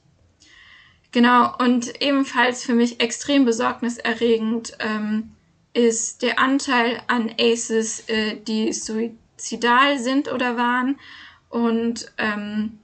Genau, 1.13 1.55
und 1.57 2.01
ebenfalls 2.01 2.65
für 2.65 2.73
mich 2.73 2.99
extrem 2.99 3.45
besorgniserregend 3.45 4.73
ähm, 4.79 5.31
ist 5.71 6.21
der 6.21 6.37
Anteil 6.37 7.01
an 7.07 7.31
ACEs, 7.39 8.09
äh, 8.09 8.35
die 8.41 8.73
suizidal 8.73 9.99
sind 9.99 10.29
oder 10.29 10.57
waren. 10.57 10.99
Und 11.49 12.11
ähm, 12.17 12.79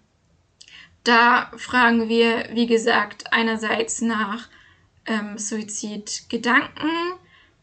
da 1.03 1.51
fragen 1.57 2.07
wir, 2.09 2.49
wie 2.53 2.67
gesagt, 2.67 3.33
einerseits 3.33 4.01
nach 4.01 4.47
ähm, 5.05 5.37
Suizidgedanken, 5.37 6.89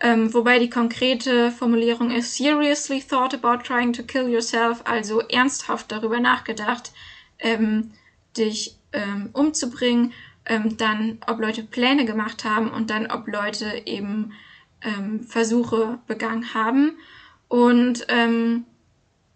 ähm, 0.00 0.32
wobei 0.32 0.58
die 0.58 0.70
konkrete 0.70 1.50
Formulierung 1.50 2.10
ist 2.10 2.36
seriously 2.36 3.02
thought 3.02 3.34
about 3.34 3.62
trying 3.62 3.92
to 3.92 4.02
kill 4.02 4.28
yourself, 4.28 4.82
also 4.84 5.20
ernsthaft 5.20 5.92
darüber 5.92 6.20
nachgedacht, 6.20 6.92
ähm, 7.38 7.92
dich 8.36 8.76
ähm, 8.92 9.30
umzubringen, 9.32 10.12
ähm, 10.46 10.76
dann 10.76 11.18
ob 11.26 11.40
Leute 11.40 11.62
Pläne 11.62 12.04
gemacht 12.04 12.44
haben 12.44 12.70
und 12.70 12.90
dann 12.90 13.10
ob 13.10 13.26
Leute 13.26 13.82
eben 13.86 14.32
ähm, 14.82 15.22
Versuche 15.22 15.98
begangen 16.06 16.54
haben. 16.54 16.98
Und 17.48 18.06
ähm, 18.08 18.64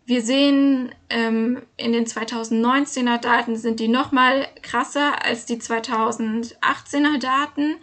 wir 0.07 0.23
sehen 0.23 0.95
ähm, 1.09 1.63
in 1.77 1.93
den 1.93 2.07
2019er 2.07 3.19
Daten 3.19 3.57
sind 3.57 3.81
die 3.81 3.89
noch 3.89 4.13
mal 4.13 4.47
krasser 4.63 5.25
als 5.25 5.47
die 5.47 5.57
2018er 5.57 7.19
Daten. 7.19 7.77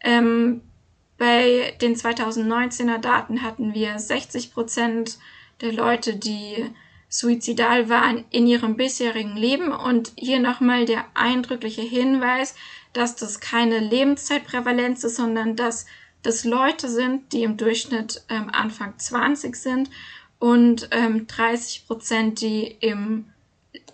Ähm, 0.00 0.62
bei 1.18 1.74
den 1.80 1.94
2019er 1.94 2.98
Daten 2.98 3.42
hatten 3.42 3.74
wir 3.74 3.98
60 3.98 4.54
Prozent 4.54 5.18
der 5.60 5.72
Leute, 5.72 6.16
die 6.16 6.66
suizidal 7.08 7.88
waren 7.88 8.24
in 8.30 8.46
ihrem 8.46 8.76
bisherigen 8.76 9.36
Leben. 9.36 9.70
Und 9.70 10.12
hier 10.16 10.40
nochmal 10.40 10.86
der 10.86 11.04
eindrückliche 11.14 11.82
Hinweis, 11.82 12.54
dass 12.94 13.16
das 13.16 13.40
keine 13.40 13.80
Lebenszeitprävalenz 13.80 15.04
ist, 15.04 15.16
sondern 15.16 15.56
dass 15.56 15.84
das 16.22 16.44
Leute 16.44 16.88
sind, 16.88 17.32
die 17.32 17.42
im 17.42 17.56
Durchschnitt 17.58 18.24
ähm, 18.30 18.48
Anfang 18.50 18.98
20 18.98 19.54
sind 19.54 19.90
und 20.38 20.88
ähm, 20.90 21.26
30 21.26 21.86
Prozent, 21.86 22.40
die 22.40 22.76
im 22.80 23.26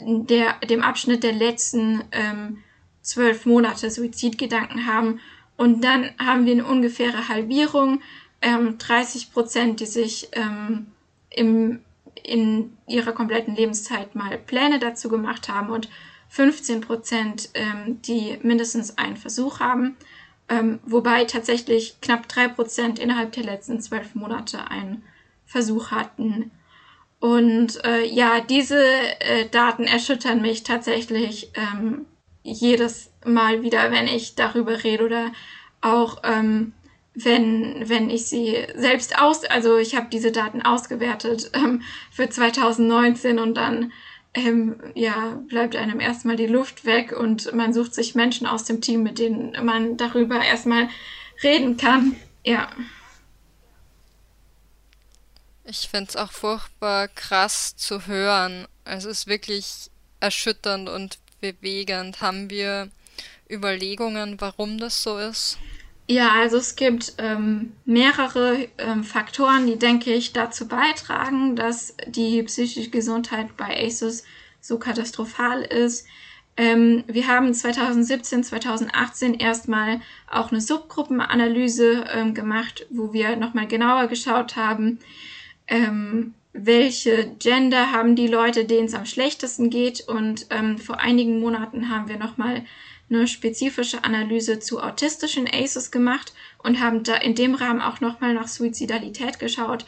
der, 0.01 0.55
dem 0.69 0.83
Abschnitt 0.83 1.23
der 1.23 1.33
letzten 1.33 2.03
ähm, 2.13 2.59
zwölf 3.03 3.47
Monate 3.47 3.91
Suizidgedanken 3.91 4.87
haben. 4.87 5.21
Und 5.57 5.83
dann 5.85 6.11
haben 6.19 6.47
wir 6.47 6.53
eine 6.53 6.65
ungefähre 6.65 7.29
Halbierung, 7.29 8.01
ähm, 8.41 8.79
30 8.79 9.33
Prozent, 9.33 9.81
die 9.81 9.87
sich 9.87 10.29
ähm, 10.33 10.87
im, 11.31 11.81
in 12.23 12.77
ihrer 12.89 13.13
kompletten 13.13 13.55
Lebenszeit 13.55 14.15
mal 14.15 14.37
Pläne 14.39 14.79
dazu 14.79 15.09
gemacht 15.09 15.49
haben 15.49 15.71
und 15.71 15.89
15 16.31 16.81
Prozent, 16.81 17.51
ähm, 17.55 18.01
die 18.03 18.39
mindestens 18.43 18.97
einen 18.99 19.17
Versuch 19.17 19.61
haben, 19.61 19.97
ähm, 20.49 20.81
wobei 20.85 21.25
tatsächlich 21.25 22.01
knapp 22.01 22.27
drei 22.27 22.49
Prozent 22.49 22.99
innerhalb 22.99 23.33
der 23.33 23.45
letzten 23.45 23.81
zwölf 23.81 24.15
Monate 24.15 24.71
einen 24.71 25.03
Versuch 25.53 25.91
hatten. 25.91 26.51
Und 27.21 27.85
äh, 27.85 28.05
ja, 28.05 28.41
diese 28.41 28.83
äh, 29.21 29.49
Daten 29.49 29.85
erschüttern 29.85 30.43
mich 30.43 30.65
tatsächlich 30.65 31.53
ähm, 31.55 32.07
jedes 32.43 33.13
Mal 33.25 33.63
wieder, 33.63 33.93
wenn 33.93 34.09
ich 34.09 34.35
darüber 34.35 34.83
rede 34.83 35.05
oder 35.05 35.33
auch 35.81 36.23
ähm, 36.25 36.73
wenn, 37.15 37.89
wenn 37.89 38.09
ich 38.09 38.27
sie 38.27 38.57
selbst 38.75 39.21
aus, 39.21 39.45
also 39.45 39.77
ich 39.77 39.95
habe 39.95 40.09
diese 40.11 40.33
Daten 40.33 40.63
ausgewertet 40.63 41.51
ähm, 41.53 41.83
für 42.11 42.29
2019 42.29 43.39
und 43.39 43.55
dann 43.55 43.93
ähm, 44.35 44.81
ja, 44.95 45.39
bleibt 45.49 45.77
einem 45.77 46.01
erstmal 46.01 46.37
die 46.37 46.47
Luft 46.47 46.87
weg 46.87 47.13
und 47.13 47.55
man 47.55 47.75
sucht 47.75 47.95
sich 47.95 48.15
Menschen 48.15 48.47
aus 48.47 48.65
dem 48.65 48.81
Team, 48.81 49.03
mit 49.03 49.19
denen 49.19 49.53
man 49.65 49.99
darüber 49.99 50.43
erstmal 50.43 50.89
reden 51.43 51.77
kann. 51.77 52.17
Ja. 52.45 52.69
Ich 55.65 55.89
finde 55.89 56.09
es 56.11 56.17
auch 56.17 56.33
furchtbar 56.33 57.09
krass 57.09 57.77
zu 57.77 58.07
hören. 58.07 58.67
Also 58.85 59.11
es 59.11 59.21
ist 59.21 59.27
wirklich 59.27 59.91
erschütternd 60.21 60.89
und 60.89 61.19
bewegend. 61.41 62.21
Haben 62.21 62.51
wir 62.51 62.89
Überlegungen, 63.51 64.41
warum 64.41 64.79
das 64.79 65.03
so 65.03 65.19
ist? 65.19 65.59
Ja, 66.09 66.33
also 66.33 66.57
es 66.57 66.75
gibt 66.75 67.15
ähm, 67.19 67.73
mehrere 67.85 68.69
ähm, 68.79 69.05
Faktoren, 69.05 69.67
die, 69.67 69.79
denke 69.79 70.13
ich, 70.13 70.33
dazu 70.33 70.67
beitragen, 70.67 71.55
dass 71.55 71.97
die 72.07 72.43
psychische 72.43 72.91
Gesundheit 72.91 73.57
bei 73.57 73.87
ASUS 73.87 74.25
so 74.61 74.79
katastrophal 74.79 75.63
ist. 75.63 76.07
Ähm, 76.57 77.05
wir 77.07 77.29
haben 77.29 77.55
2017, 77.55 78.45
2018 78.45 79.35
erstmal 79.35 80.01
auch 80.31 80.51
eine 80.51 80.61
Subgruppenanalyse 80.61 82.05
ähm, 82.13 82.35
gemacht, 82.35 82.87
wo 82.91 83.13
wir 83.13 83.37
nochmal 83.37 83.69
genauer 83.69 84.09
geschaut 84.09 84.57
haben, 84.57 84.99
ähm, 85.69 86.35
welche 86.53 87.35
Gender 87.39 87.93
haben 87.93 88.15
die 88.15 88.27
Leute, 88.27 88.65
denen 88.65 88.87
es 88.87 88.95
am 88.95 89.07
schlechtesten 89.07 89.71
geht. 89.71 90.07
Und 90.07 90.47
ähm, 90.51 90.79
vor 90.79 91.01
einigen 91.01 91.41
Monaten 91.41 91.89
haben 91.89 92.09
wir 92.09 92.19
nochmal 92.19 92.65
eine 93.09 93.27
spezifische 93.27 94.05
Analyse 94.05 94.59
zu 94.59 94.81
autistischen 94.81 95.47
ACEs 95.47 95.91
gemacht 95.91 96.33
und 96.63 96.81
haben 96.81 97.03
da 97.03 97.17
in 97.17 97.35
dem 97.35 97.55
Rahmen 97.55 97.81
auch 97.81 98.01
nochmal 98.01 98.35
nach 98.35 98.49
Suizidalität 98.49 99.39
geschaut. 99.39 99.87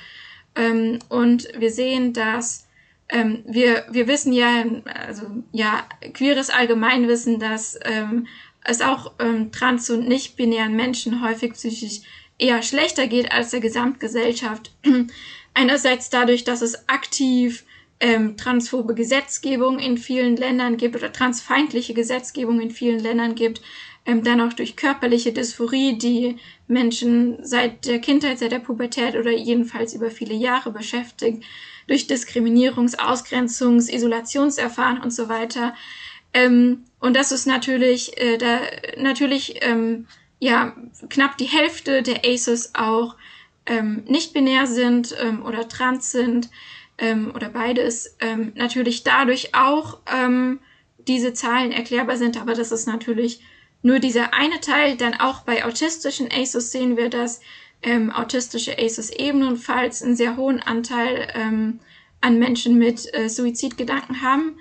Ähm, 0.54 0.98
und 1.08 1.48
wir 1.56 1.70
sehen, 1.70 2.12
dass 2.12 2.66
ähm, 3.08 3.42
wir, 3.46 3.84
wir 3.90 4.08
wissen 4.08 4.32
ja, 4.32 4.64
also 5.06 5.26
ja, 5.52 5.84
queeres 6.14 6.50
Allgemeinwissen, 6.50 7.38
dass 7.38 7.78
ähm, 7.84 8.26
es 8.64 8.80
auch 8.80 9.12
ähm, 9.18 9.52
trans- 9.52 9.90
und 9.90 10.08
nicht-binären 10.08 10.74
Menschen 10.74 11.22
häufig 11.22 11.52
psychisch 11.52 12.00
eher 12.38 12.62
schlechter 12.62 13.06
geht 13.06 13.30
als 13.30 13.50
der 13.50 13.60
Gesamtgesellschaft. 13.60 14.72
Einerseits 15.54 16.10
dadurch, 16.10 16.44
dass 16.44 16.62
es 16.62 16.88
aktiv 16.88 17.64
ähm, 18.00 18.36
transphobe 18.36 18.94
Gesetzgebung 18.94 19.78
in 19.78 19.96
vielen 19.96 20.36
Ländern 20.36 20.76
gibt 20.76 20.96
oder 20.96 21.12
transfeindliche 21.12 21.94
Gesetzgebung 21.94 22.60
in 22.60 22.70
vielen 22.70 22.98
Ländern 22.98 23.34
gibt, 23.34 23.62
ähm, 24.04 24.22
dann 24.22 24.40
auch 24.40 24.52
durch 24.52 24.76
körperliche 24.76 25.32
Dysphorie, 25.32 25.96
die 25.96 26.36
Menschen 26.66 27.38
seit 27.42 27.86
der 27.86 28.00
Kindheit, 28.00 28.38
seit 28.38 28.52
der 28.52 28.58
Pubertät 28.58 29.16
oder 29.16 29.30
jedenfalls 29.30 29.94
über 29.94 30.10
viele 30.10 30.34
Jahre 30.34 30.70
beschäftigt, 30.70 31.44
durch 31.86 32.06
Diskriminierungs-, 32.06 32.98
Ausgrenzungs-, 32.98 33.90
Isolationserfahren 33.90 35.00
und 35.00 35.12
so 35.12 35.28
weiter. 35.28 35.74
Ähm, 36.34 36.84
und 37.00 37.14
das 37.14 37.32
ist 37.32 37.46
natürlich, 37.46 38.18
äh, 38.20 38.38
da, 38.38 38.60
natürlich, 38.98 39.60
ähm, 39.62 40.06
ja, 40.40 40.76
knapp 41.08 41.38
die 41.38 41.46
Hälfte 41.46 42.02
der 42.02 42.24
ACEs 42.24 42.74
auch 42.74 43.14
ähm, 43.66 44.04
nicht 44.06 44.32
binär 44.32 44.66
sind 44.66 45.14
ähm, 45.20 45.44
oder 45.44 45.68
trans 45.68 46.10
sind 46.12 46.50
ähm, 46.98 47.32
oder 47.34 47.48
beides 47.48 48.16
ähm, 48.20 48.52
natürlich 48.54 49.04
dadurch 49.04 49.54
auch 49.54 49.98
ähm, 50.12 50.60
diese 51.06 51.32
Zahlen 51.32 51.72
erklärbar 51.72 52.16
sind, 52.16 52.40
aber 52.40 52.54
das 52.54 52.72
ist 52.72 52.86
natürlich 52.86 53.40
nur 53.82 53.98
dieser 53.98 54.34
eine 54.34 54.60
Teil. 54.60 54.96
Dann 54.96 55.14
auch 55.14 55.42
bei 55.42 55.64
autistischen 55.64 56.28
ACEs 56.32 56.72
sehen 56.72 56.96
wir, 56.96 57.10
dass 57.10 57.40
ähm, 57.82 58.10
autistische 58.10 58.78
ACEs 58.78 59.10
ebenfalls 59.10 60.02
einen 60.02 60.16
sehr 60.16 60.36
hohen 60.36 60.60
Anteil 60.60 61.28
ähm, 61.34 61.80
an 62.20 62.38
Menschen 62.38 62.78
mit 62.78 63.12
äh, 63.14 63.28
Suizidgedanken 63.28 64.22
haben. 64.22 64.58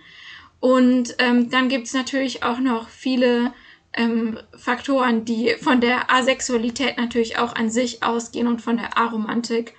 Und 0.59 1.15
ähm, 1.19 1.49
dann 1.49 1.69
gibt 1.69 1.87
es 1.87 1.93
natürlich 1.93 2.43
auch 2.43 2.59
noch 2.59 2.89
viele 2.89 3.53
ähm, 3.93 4.39
Faktoren, 4.57 5.25
die 5.25 5.55
von 5.61 5.81
der 5.81 6.11
Asexualität 6.11 6.97
natürlich 6.97 7.37
auch 7.37 7.55
an 7.55 7.69
sich 7.69 8.03
ausgehen 8.03 8.47
und 8.47 8.61
von 8.61 8.77
der 8.77 8.97
Aromantik. 8.97 9.75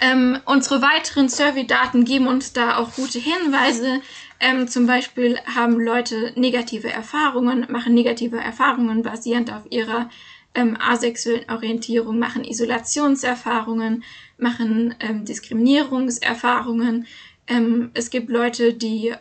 Ähm, 0.00 0.38
unsere 0.46 0.82
weiteren 0.82 1.28
Survey-Daten 1.28 2.04
geben 2.04 2.26
uns 2.26 2.52
da 2.52 2.76
auch 2.76 2.94
gute 2.94 3.18
Hinweise. 3.18 4.00
Ähm, 4.40 4.66
zum 4.66 4.86
Beispiel 4.86 5.38
haben 5.54 5.78
Leute 5.80 6.32
negative 6.34 6.90
Erfahrungen, 6.90 7.66
machen 7.70 7.94
negative 7.94 8.38
Erfahrungen 8.38 9.02
basierend 9.02 9.52
auf 9.52 9.62
ihrer 9.70 10.10
ähm, 10.54 10.76
asexuellen 10.80 11.48
Orientierung, 11.48 12.18
machen 12.18 12.44
Isolationserfahrungen, 12.44 14.02
machen 14.38 14.94
ähm, 15.00 15.24
Diskriminierungserfahrungen. 15.24 17.06
Ähm, 17.46 17.90
es 17.94 18.10
gibt 18.10 18.28
Leute, 18.30 18.74
die 18.74 19.14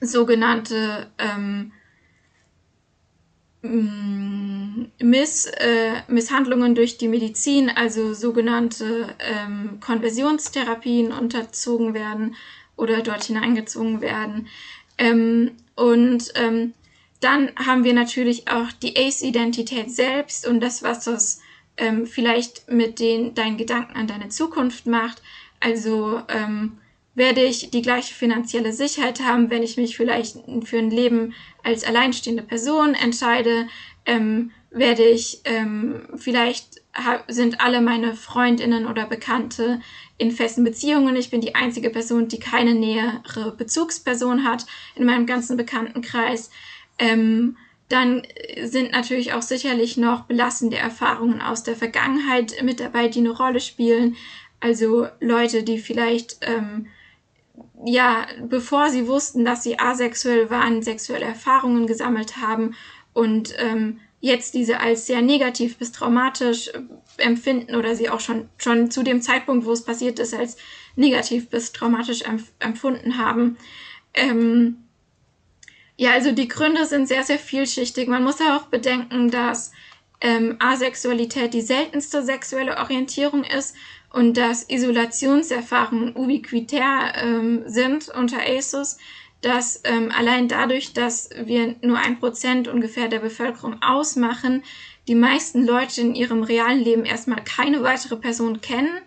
sogenannte 0.00 1.10
ähm, 1.18 1.72
Miss, 3.62 5.46
äh, 5.46 6.02
Misshandlungen 6.08 6.74
durch 6.74 6.98
die 6.98 7.06
Medizin, 7.06 7.70
also 7.70 8.12
sogenannte 8.12 9.14
ähm, 9.20 9.78
Konversionstherapien 9.80 11.12
unterzogen 11.12 11.94
werden 11.94 12.34
oder 12.76 13.02
dort 13.02 13.24
hineingezwungen 13.24 14.00
werden. 14.00 14.48
Ähm, 14.98 15.52
und 15.76 16.32
ähm, 16.34 16.74
dann 17.20 17.52
haben 17.54 17.84
wir 17.84 17.94
natürlich 17.94 18.48
auch 18.48 18.72
die 18.72 18.96
Ace-Identität 18.96 19.92
selbst 19.92 20.46
und 20.46 20.60
das, 20.60 20.82
was 20.82 21.04
das 21.04 21.40
ähm, 21.76 22.06
vielleicht 22.06 22.68
mit 22.68 22.98
den 22.98 23.34
deinen 23.34 23.56
Gedanken 23.56 23.96
an 23.96 24.08
deine 24.08 24.28
Zukunft 24.28 24.86
macht. 24.86 25.22
Also 25.60 26.20
ähm, 26.28 26.78
werde 27.14 27.42
ich 27.42 27.70
die 27.70 27.82
gleiche 27.82 28.14
finanzielle 28.14 28.72
Sicherheit 28.72 29.20
haben, 29.20 29.50
wenn 29.50 29.62
ich 29.62 29.76
mich 29.76 29.96
vielleicht 29.96 30.38
für 30.64 30.78
ein 30.78 30.90
Leben 30.90 31.34
als 31.62 31.84
alleinstehende 31.84 32.42
Person 32.42 32.94
entscheide? 32.94 33.68
Ähm, 34.06 34.50
werde 34.70 35.04
ich 35.04 35.42
ähm, 35.44 36.08
vielleicht 36.16 36.82
sind 37.28 37.60
alle 37.60 37.80
meine 37.80 38.14
Freundinnen 38.14 38.86
oder 38.86 39.06
Bekannte 39.06 39.80
in 40.18 40.30
festen 40.30 40.64
Beziehungen. 40.64 41.16
Ich 41.16 41.30
bin 41.30 41.40
die 41.40 41.54
einzige 41.54 41.90
Person, 41.90 42.28
die 42.28 42.38
keine 42.38 42.74
nähere 42.74 43.54
Bezugsperson 43.56 44.44
hat 44.44 44.66
in 44.94 45.04
meinem 45.04 45.26
ganzen 45.26 45.56
Bekanntenkreis. 45.56 46.50
Ähm, 46.98 47.56
dann 47.88 48.22
sind 48.62 48.92
natürlich 48.92 49.32
auch 49.32 49.42
sicherlich 49.42 49.96
noch 49.96 50.24
belastende 50.24 50.76
Erfahrungen 50.76 51.40
aus 51.42 51.62
der 51.62 51.76
Vergangenheit 51.76 52.54
mit 52.62 52.80
dabei, 52.80 53.08
die 53.08 53.20
eine 53.20 53.30
Rolle 53.30 53.60
spielen. 53.60 54.16
Also 54.60 55.08
Leute, 55.20 55.62
die 55.62 55.78
vielleicht 55.78 56.38
ähm, 56.42 56.86
ja, 57.84 58.26
bevor 58.42 58.90
sie 58.90 59.06
wussten, 59.08 59.44
dass 59.44 59.62
sie 59.62 59.78
asexuell 59.78 60.50
waren, 60.50 60.82
sexuelle 60.82 61.24
Erfahrungen 61.24 61.86
gesammelt 61.86 62.36
haben 62.36 62.74
und 63.12 63.54
ähm, 63.58 64.00
jetzt 64.20 64.54
diese 64.54 64.80
als 64.80 65.06
sehr 65.06 65.20
negativ 65.20 65.76
bis 65.78 65.92
traumatisch 65.92 66.68
äh, 66.68 66.80
empfinden 67.18 67.74
oder 67.74 67.94
sie 67.96 68.08
auch 68.08 68.20
schon, 68.20 68.48
schon 68.56 68.90
zu 68.90 69.02
dem 69.02 69.20
Zeitpunkt, 69.20 69.66
wo 69.66 69.72
es 69.72 69.84
passiert 69.84 70.18
ist, 70.18 70.32
als 70.32 70.56
negativ 70.96 71.50
bis 71.50 71.72
traumatisch 71.72 72.22
empf 72.22 72.52
empfunden 72.60 73.18
haben. 73.18 73.56
Ähm, 74.14 74.84
ja, 75.96 76.12
also 76.12 76.32
die 76.32 76.48
Gründe 76.48 76.86
sind 76.86 77.08
sehr, 77.08 77.24
sehr 77.24 77.38
vielschichtig. 77.38 78.08
Man 78.08 78.24
muss 78.24 78.40
auch 78.40 78.66
bedenken, 78.66 79.30
dass 79.30 79.72
ähm, 80.20 80.56
Asexualität 80.60 81.52
die 81.52 81.60
seltenste 81.60 82.22
sexuelle 82.22 82.78
Orientierung 82.78 83.44
ist 83.44 83.74
und 84.12 84.36
dass 84.36 84.68
Isolationserfahrungen 84.68 86.14
ubiquitär 86.14 87.12
ähm, 87.16 87.62
sind 87.66 88.08
unter 88.08 88.38
ASUS, 88.40 88.98
dass 89.40 89.80
ähm, 89.84 90.12
allein 90.16 90.48
dadurch, 90.48 90.92
dass 90.92 91.30
wir 91.44 91.74
nur 91.82 91.98
ein 91.98 92.20
Prozent 92.20 92.68
ungefähr 92.68 93.08
der 93.08 93.18
Bevölkerung 93.18 93.82
ausmachen, 93.82 94.62
die 95.08 95.14
meisten 95.14 95.66
Leute 95.66 96.00
in 96.00 96.14
ihrem 96.14 96.42
realen 96.42 96.80
Leben 96.80 97.04
erstmal 97.04 97.42
keine 97.42 97.82
weitere 97.82 98.16
Person 98.16 98.60
kennen, 98.60 99.00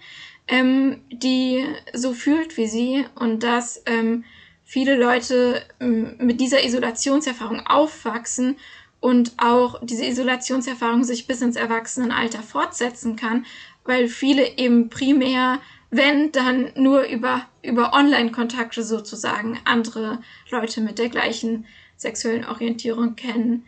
ähm, 0.47 1.01
die 1.09 1.65
so 1.93 2.13
fühlt 2.13 2.57
wie 2.57 2.67
sie 2.67 3.05
und 3.15 3.43
dass 3.43 3.81
ähm, 3.85 4.25
viele 4.63 4.95
Leute 4.97 5.63
ähm, 5.79 6.15
mit 6.19 6.41
dieser 6.41 6.63
Isolationserfahrung 6.63 7.65
aufwachsen 7.65 8.57
und 8.99 9.33
auch 9.37 9.79
diese 9.83 10.05
Isolationserfahrung 10.05 11.03
sich 11.03 11.27
bis 11.27 11.41
ins 11.41 11.55
Erwachsenenalter 11.55 12.41
fortsetzen 12.41 13.15
kann, 13.15 13.45
weil 13.85 14.07
viele 14.07 14.57
eben 14.57 14.89
primär, 14.89 15.59
wenn 15.91 16.31
dann 16.31 16.71
nur 16.75 17.03
über, 17.03 17.47
über 17.63 17.93
Online-Kontakte 17.93 18.83
sozusagen 18.83 19.59
andere 19.63 20.19
Leute 20.49 20.81
mit 20.81 20.99
der 20.99 21.09
gleichen 21.09 21.65
sexuellen 21.95 22.45
Orientierung 22.45 23.15
kennen. 23.15 23.65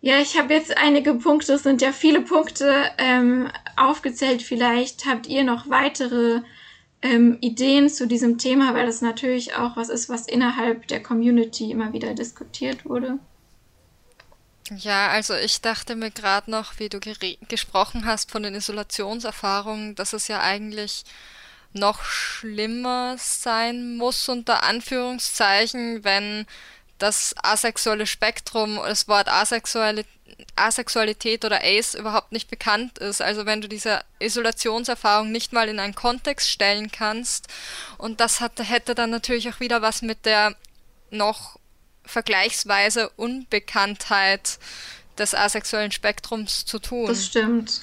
Ja, 0.00 0.18
ich 0.20 0.38
habe 0.38 0.52
jetzt 0.52 0.76
einige 0.76 1.14
Punkte, 1.14 1.54
es 1.54 1.62
sind 1.62 1.80
ja 1.80 1.92
viele 1.92 2.20
Punkte 2.20 2.74
ähm, 2.98 3.48
aufgezählt. 3.76 4.42
Vielleicht 4.42 5.06
habt 5.06 5.26
ihr 5.26 5.44
noch 5.44 5.70
weitere 5.70 6.42
ähm, 7.00 7.38
Ideen 7.40 7.88
zu 7.88 8.06
diesem 8.06 8.36
Thema, 8.36 8.74
weil 8.74 8.84
das 8.84 9.00
natürlich 9.00 9.54
auch 9.54 9.76
was 9.76 9.88
ist, 9.88 10.10
was 10.10 10.26
innerhalb 10.26 10.86
der 10.88 11.02
Community 11.02 11.70
immer 11.70 11.94
wieder 11.94 12.12
diskutiert 12.12 12.84
wurde. 12.84 13.18
Ja, 14.70 15.08
also 15.08 15.34
ich 15.34 15.60
dachte 15.60 15.94
mir 15.94 16.10
gerade 16.10 16.50
noch, 16.50 16.78
wie 16.78 16.88
du 16.88 16.98
gesprochen 17.48 18.06
hast 18.06 18.30
von 18.30 18.42
den 18.42 18.54
Isolationserfahrungen, 18.54 19.94
dass 19.94 20.14
es 20.14 20.28
ja 20.28 20.40
eigentlich 20.40 21.04
noch 21.74 22.02
schlimmer 22.02 23.16
sein 23.18 23.96
muss, 23.96 24.28
unter 24.28 24.62
Anführungszeichen, 24.62 26.04
wenn 26.04 26.46
das 26.98 27.34
asexuelle 27.42 28.06
Spektrum, 28.06 28.76
das 28.76 29.08
Wort 29.08 29.28
Asexualität, 29.28 30.10
Asexualität 30.56 31.44
oder 31.44 31.60
Ace 31.62 31.94
überhaupt 31.94 32.32
nicht 32.32 32.48
bekannt 32.48 32.98
ist. 32.98 33.20
Also 33.20 33.46
wenn 33.46 33.60
du 33.60 33.68
diese 33.68 34.00
Isolationserfahrung 34.18 35.30
nicht 35.30 35.52
mal 35.52 35.68
in 35.68 35.78
einen 35.78 35.94
Kontext 35.94 36.48
stellen 36.48 36.90
kannst. 36.90 37.48
Und 37.98 38.20
das 38.20 38.40
hat, 38.40 38.52
hätte 38.58 38.94
dann 38.94 39.10
natürlich 39.10 39.48
auch 39.48 39.60
wieder 39.60 39.82
was 39.82 40.02
mit 40.02 40.24
der 40.24 40.56
noch 41.10 41.58
vergleichsweise 42.04 43.10
Unbekanntheit 43.16 44.58
des 45.18 45.34
asexuellen 45.34 45.92
Spektrums 45.92 46.64
zu 46.64 46.78
tun. 46.78 47.06
Das 47.06 47.24
stimmt. 47.24 47.82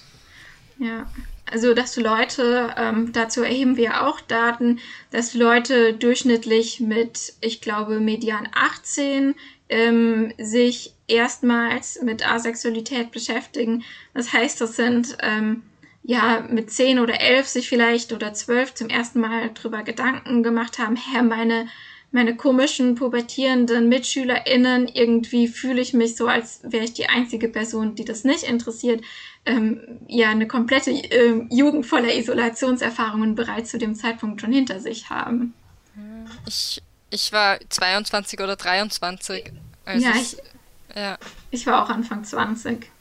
Ja. 0.79 1.07
Also, 1.51 1.73
dass 1.73 1.97
Leute, 1.97 2.73
ähm, 2.77 3.11
dazu 3.11 3.43
erheben 3.43 3.75
wir 3.75 4.07
auch 4.07 4.21
Daten, 4.21 4.79
dass 5.11 5.33
Leute 5.33 5.93
durchschnittlich 5.93 6.79
mit, 6.79 7.33
ich 7.41 7.59
glaube, 7.59 7.99
Median 7.99 8.47
18 8.53 9.35
ähm, 9.67 10.33
sich 10.37 10.93
erstmals 11.07 12.01
mit 12.01 12.25
Asexualität 12.25 13.11
beschäftigen. 13.11 13.83
Das 14.13 14.31
heißt, 14.31 14.61
das 14.61 14.75
sind 14.77 15.17
ähm, 15.21 15.63
ja 16.03 16.45
mit 16.49 16.71
10 16.71 16.99
oder 16.99 17.19
11 17.19 17.47
sich 17.47 17.69
vielleicht 17.69 18.13
oder 18.13 18.33
12 18.33 18.73
zum 18.75 18.89
ersten 18.89 19.19
Mal 19.19 19.51
drüber 19.53 19.83
Gedanken 19.83 20.43
gemacht 20.43 20.79
haben, 20.79 20.95
Herr, 20.95 21.23
meine 21.23 21.67
meine 22.11 22.35
komischen 22.35 22.95
pubertierenden 22.95 23.87
MitschülerInnen, 23.87 24.89
irgendwie 24.89 25.47
fühle 25.47 25.81
ich 25.81 25.93
mich 25.93 26.17
so, 26.17 26.27
als 26.27 26.59
wäre 26.63 26.83
ich 26.83 26.93
die 26.93 27.07
einzige 27.07 27.47
Person, 27.47 27.95
die 27.95 28.03
das 28.03 28.25
nicht 28.25 28.43
interessiert. 28.43 29.03
Ähm, 29.45 29.99
ja, 30.07 30.29
eine 30.29 30.47
komplette 30.47 30.91
äh, 30.91 31.45
Jugend 31.49 31.85
voller 31.85 32.13
Isolationserfahrungen 32.13 33.35
bereits 33.35 33.71
zu 33.71 33.77
dem 33.77 33.95
Zeitpunkt 33.95 34.41
schon 34.41 34.51
hinter 34.51 34.79
sich 34.79 35.09
haben. 35.09 35.53
Ich, 36.47 36.81
ich 37.09 37.31
war 37.31 37.57
22 37.69 38.39
oder 38.39 38.55
23. 38.55 39.51
Also 39.85 40.05
ja, 40.05 40.13
ich, 40.15 40.37
ja, 40.95 41.17
ich 41.49 41.65
war 41.65 41.83
auch 41.83 41.89
Anfang 41.89 42.23
20. 42.23 42.91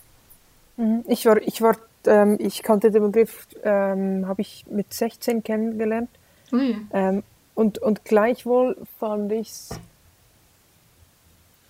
Mhm. 0.76 1.04
Ich 1.08 1.26
war, 1.26 1.36
ich 1.42 1.60
war, 1.60 1.76
ähm, 2.06 2.36
ich 2.40 2.62
kannte 2.62 2.90
den 2.90 3.02
Begriff, 3.02 3.46
ähm, 3.64 4.26
habe 4.26 4.40
ich 4.40 4.64
mit 4.70 4.94
16 4.94 5.42
kennengelernt. 5.42 6.10
Ui. 6.52 6.76
Ähm, 6.92 7.22
und, 7.54 7.78
und 7.78 8.04
gleichwohl 8.04 8.76
fand 8.98 9.32
ich 9.32 9.48
es, 9.48 9.80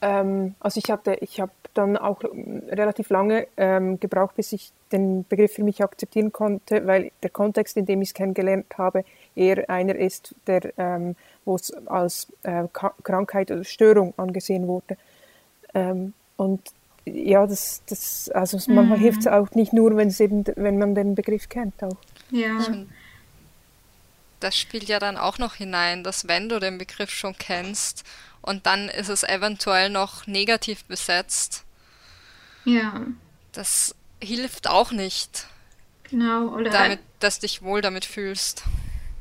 ähm, 0.02 0.54
also 0.60 0.80
ich 0.82 0.90
hatte, 0.90 1.14
ich 1.20 1.40
habe 1.40 1.52
dann 1.74 1.96
auch 1.96 2.22
relativ 2.22 3.10
lange 3.10 3.46
ähm, 3.56 4.00
gebraucht, 4.00 4.36
bis 4.36 4.52
ich 4.52 4.72
den 4.92 5.24
Begriff 5.28 5.52
für 5.52 5.62
mich 5.62 5.82
akzeptieren 5.82 6.32
konnte, 6.32 6.86
weil 6.86 7.12
der 7.22 7.30
Kontext, 7.30 7.76
in 7.76 7.86
dem 7.86 8.02
ich 8.02 8.10
es 8.10 8.14
kennengelernt 8.14 8.66
habe, 8.76 9.04
eher 9.36 9.68
einer 9.70 9.94
ist, 9.94 10.34
der, 10.46 10.72
ähm, 10.78 11.16
wo 11.44 11.54
es 11.54 11.72
als 11.86 12.28
äh, 12.42 12.64
Krankheit 12.72 13.50
oder 13.50 13.64
Störung 13.64 14.14
angesehen 14.16 14.66
wurde. 14.66 14.96
Ähm, 15.74 16.12
und 16.36 16.60
ja, 17.04 17.46
das, 17.46 17.82
das 17.86 18.30
also 18.34 18.58
mhm. 18.66 18.74
manchmal 18.74 18.98
hilft 18.98 19.20
es 19.20 19.26
auch 19.26 19.50
nicht 19.52 19.72
nur, 19.72 19.96
wenn 19.96 20.08
es 20.08 20.18
eben, 20.18 20.44
wenn 20.56 20.78
man 20.78 20.94
den 20.94 21.14
Begriff 21.14 21.48
kennt 21.48 21.82
auch. 21.82 21.96
Ja 22.30 22.58
das 24.40 24.56
spielt 24.56 24.84
ja 24.84 24.98
dann 24.98 25.16
auch 25.16 25.38
noch 25.38 25.54
hinein, 25.54 26.02
dass 26.02 26.26
wenn 26.26 26.48
du 26.48 26.58
den 26.58 26.78
Begriff 26.78 27.10
schon 27.10 27.36
kennst 27.36 28.04
und 28.42 28.66
dann 28.66 28.88
ist 28.88 29.08
es 29.08 29.22
eventuell 29.22 29.90
noch 29.90 30.26
negativ 30.26 30.84
besetzt. 30.84 31.64
Ja. 32.64 33.06
Das 33.52 33.94
hilft 34.22 34.68
auch 34.68 34.92
nicht. 34.92 35.46
Genau, 36.10 36.48
oder 36.48 36.70
damit, 36.70 37.00
dass 37.20 37.38
du 37.38 37.46
dich 37.46 37.62
wohl 37.62 37.80
damit 37.80 38.04
fühlst. 38.04 38.64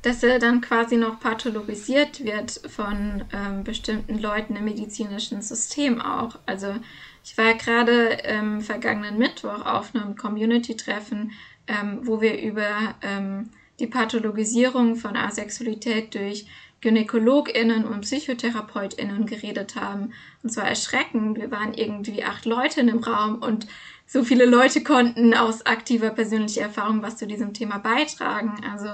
Dass 0.02 0.24
er 0.24 0.40
dann 0.40 0.62
quasi 0.62 0.96
noch 0.96 1.20
pathologisiert 1.20 2.24
wird 2.24 2.62
von 2.70 3.26
ähm, 3.34 3.64
bestimmten 3.64 4.18
Leuten 4.18 4.56
im 4.56 4.64
medizinischen 4.64 5.42
System 5.42 6.02
auch. 6.02 6.40
Also 6.46 6.76
ich 7.24 7.38
war 7.38 7.54
gerade 7.56 8.18
ähm, 8.24 8.62
vergangenen 8.62 9.18
Mittwoch 9.18 9.66
auf 9.66 9.94
einem 9.94 10.16
Community-Treffen, 10.16 11.32
ähm, 11.68 12.00
wo 12.04 12.22
wir 12.22 12.42
über 12.42 12.96
ähm, 13.02 13.50
die 13.80 13.88
Pathologisierung 13.88 14.96
von 14.96 15.16
Asexualität 15.16 16.14
durch 16.16 16.46
GynäkologInnen 16.82 17.86
und 17.86 18.02
PsychotherapeutInnen 18.02 19.26
geredet 19.26 19.76
haben. 19.76 20.14
Und 20.44 20.52
zwar 20.52 20.66
erschreckend. 20.66 21.38
Wir 21.38 21.52
waren 21.52 21.74
irgendwie 21.74 22.24
acht 22.24 22.46
Leute 22.46 22.82
in 22.82 22.88
dem 22.88 23.00
Raum 23.00 23.42
und 23.42 23.68
so 24.06 24.24
viele 24.24 24.46
Leute 24.46 24.82
konnten 24.82 25.34
aus 25.34 25.66
aktiver 25.66 26.10
persönlicher 26.10 26.62
Erfahrung 26.62 27.04
was 27.04 27.18
zu 27.18 27.28
diesem 27.28 27.54
Thema 27.54 27.78
beitragen. 27.78 28.62
Also 28.72 28.88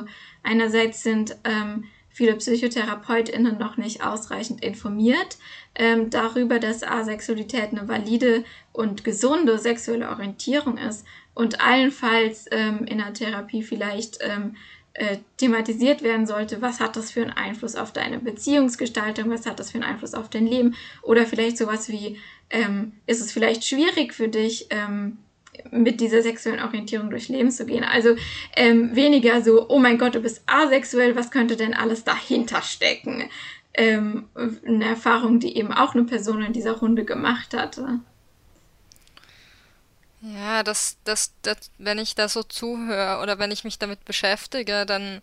einerseits 0.44 1.04
sind 1.04 1.38
ähm, 1.46 1.86
viele 2.10 2.36
PsychotherapeutInnen 2.36 3.58
noch 3.58 3.78
nicht 3.78 4.04
ausreichend 4.04 4.64
informiert 4.64 5.38
ähm, 5.76 6.10
darüber, 6.10 6.60
dass 6.60 6.84
Asexualität 6.84 7.72
eine 7.72 7.88
valide 7.88 8.44
und 8.74 9.04
gesunde 9.04 9.58
sexuelle 9.58 10.10
Orientierung 10.10 10.78
ist 10.78 11.06
und 11.34 11.62
allenfalls 11.62 12.46
ähm, 12.52 12.86
in 12.86 12.98
der 12.98 13.14
Therapie 13.14 13.64
vielleicht 13.64 14.20
ähm, 14.22 14.56
äh, 14.98 15.18
thematisiert 15.38 16.04
werden 16.04 16.26
sollte, 16.26 16.62
was 16.62 16.80
hat 16.80 16.96
das 16.96 17.12
für 17.12 17.22
einen 17.22 17.32
Einfluss 17.32 17.76
auf 17.76 17.92
deine 17.92 18.20
Beziehungsgestaltung, 18.20 19.30
was 19.30 19.46
hat 19.46 19.60
das 19.60 19.72
für 19.72 19.76
einen 19.76 19.84
Einfluss 19.92 20.14
auf 20.14 20.30
dein 20.30 20.48
Leben 20.48 20.76
oder 21.02 21.26
vielleicht 21.26 21.58
sowas 21.58 21.90
wie, 21.90 22.18
ähm, 22.50 22.94
ist 23.06 23.20
es 23.20 23.34
vielleicht 23.34 23.66
schwierig 23.66 24.14
für 24.14 24.30
dich, 24.30 24.68
ähm, 24.70 25.18
mit 25.72 26.00
dieser 26.00 26.22
sexuellen 26.22 26.62
Orientierung 26.62 27.10
durchs 27.10 27.28
Leben 27.28 27.52
zu 27.52 27.66
gehen. 27.66 27.84
Also 27.84 28.16
ähm, 28.56 28.96
weniger 28.96 29.42
so, 29.42 29.68
oh 29.70 29.80
mein 29.80 29.98
Gott, 29.98 30.16
du 30.16 30.22
bist 30.22 30.44
asexuell, 30.46 31.16
was 31.16 31.32
könnte 31.32 31.56
denn 31.56 31.74
alles 31.74 32.04
dahinter 32.04 32.62
stecken? 32.62 33.30
Ähm, 33.74 34.30
eine 34.66 34.86
Erfahrung, 34.86 35.40
die 35.40 35.58
eben 35.58 35.74
auch 35.74 35.94
eine 35.94 36.06
Person 36.06 36.42
in 36.42 36.54
dieser 36.54 36.78
Runde 36.78 37.04
gemacht 37.04 37.54
hatte. 37.54 38.00
Ja, 40.34 40.64
das, 40.64 40.98
das, 41.04 41.34
das, 41.44 41.70
wenn 41.78 42.00
ich 42.00 42.16
da 42.16 42.28
so 42.28 42.42
zuhöre 42.42 43.22
oder 43.22 43.38
wenn 43.38 43.52
ich 43.52 43.64
mich 43.64 43.78
damit 43.78 44.04
beschäftige, 44.06 44.86
dann, 44.88 45.22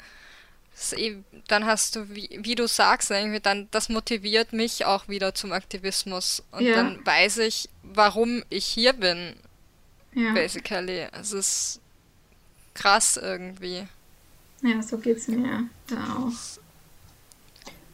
eh, 0.93 1.17
dann 1.49 1.67
hast 1.67 1.97
du, 1.97 2.09
wie, 2.11 2.39
wie 2.41 2.55
du 2.55 2.69
sagst, 2.69 3.11
irgendwie 3.11 3.41
dann, 3.41 3.67
das 3.73 3.89
motiviert 3.89 4.53
mich 4.53 4.85
auch 4.85 5.09
wieder 5.09 5.35
zum 5.35 5.53
Aktivismus. 5.53 6.45
Und 6.53 6.63
ja. 6.63 6.77
dann 6.77 7.05
weiß 7.05 7.39
ich, 7.39 7.69
warum 7.83 8.45
ich 8.49 8.65
hier 8.65 8.93
bin. 8.93 9.35
Ja. 10.15 10.35
Basically. 10.35 11.09
Es 11.13 11.33
ist 11.33 11.81
krass 12.75 13.17
irgendwie. 13.17 13.89
Ja, 14.63 14.81
so 14.83 14.99
geht's 14.99 15.27
mir 15.27 15.69
da 15.89 15.97
auch. 15.97 16.61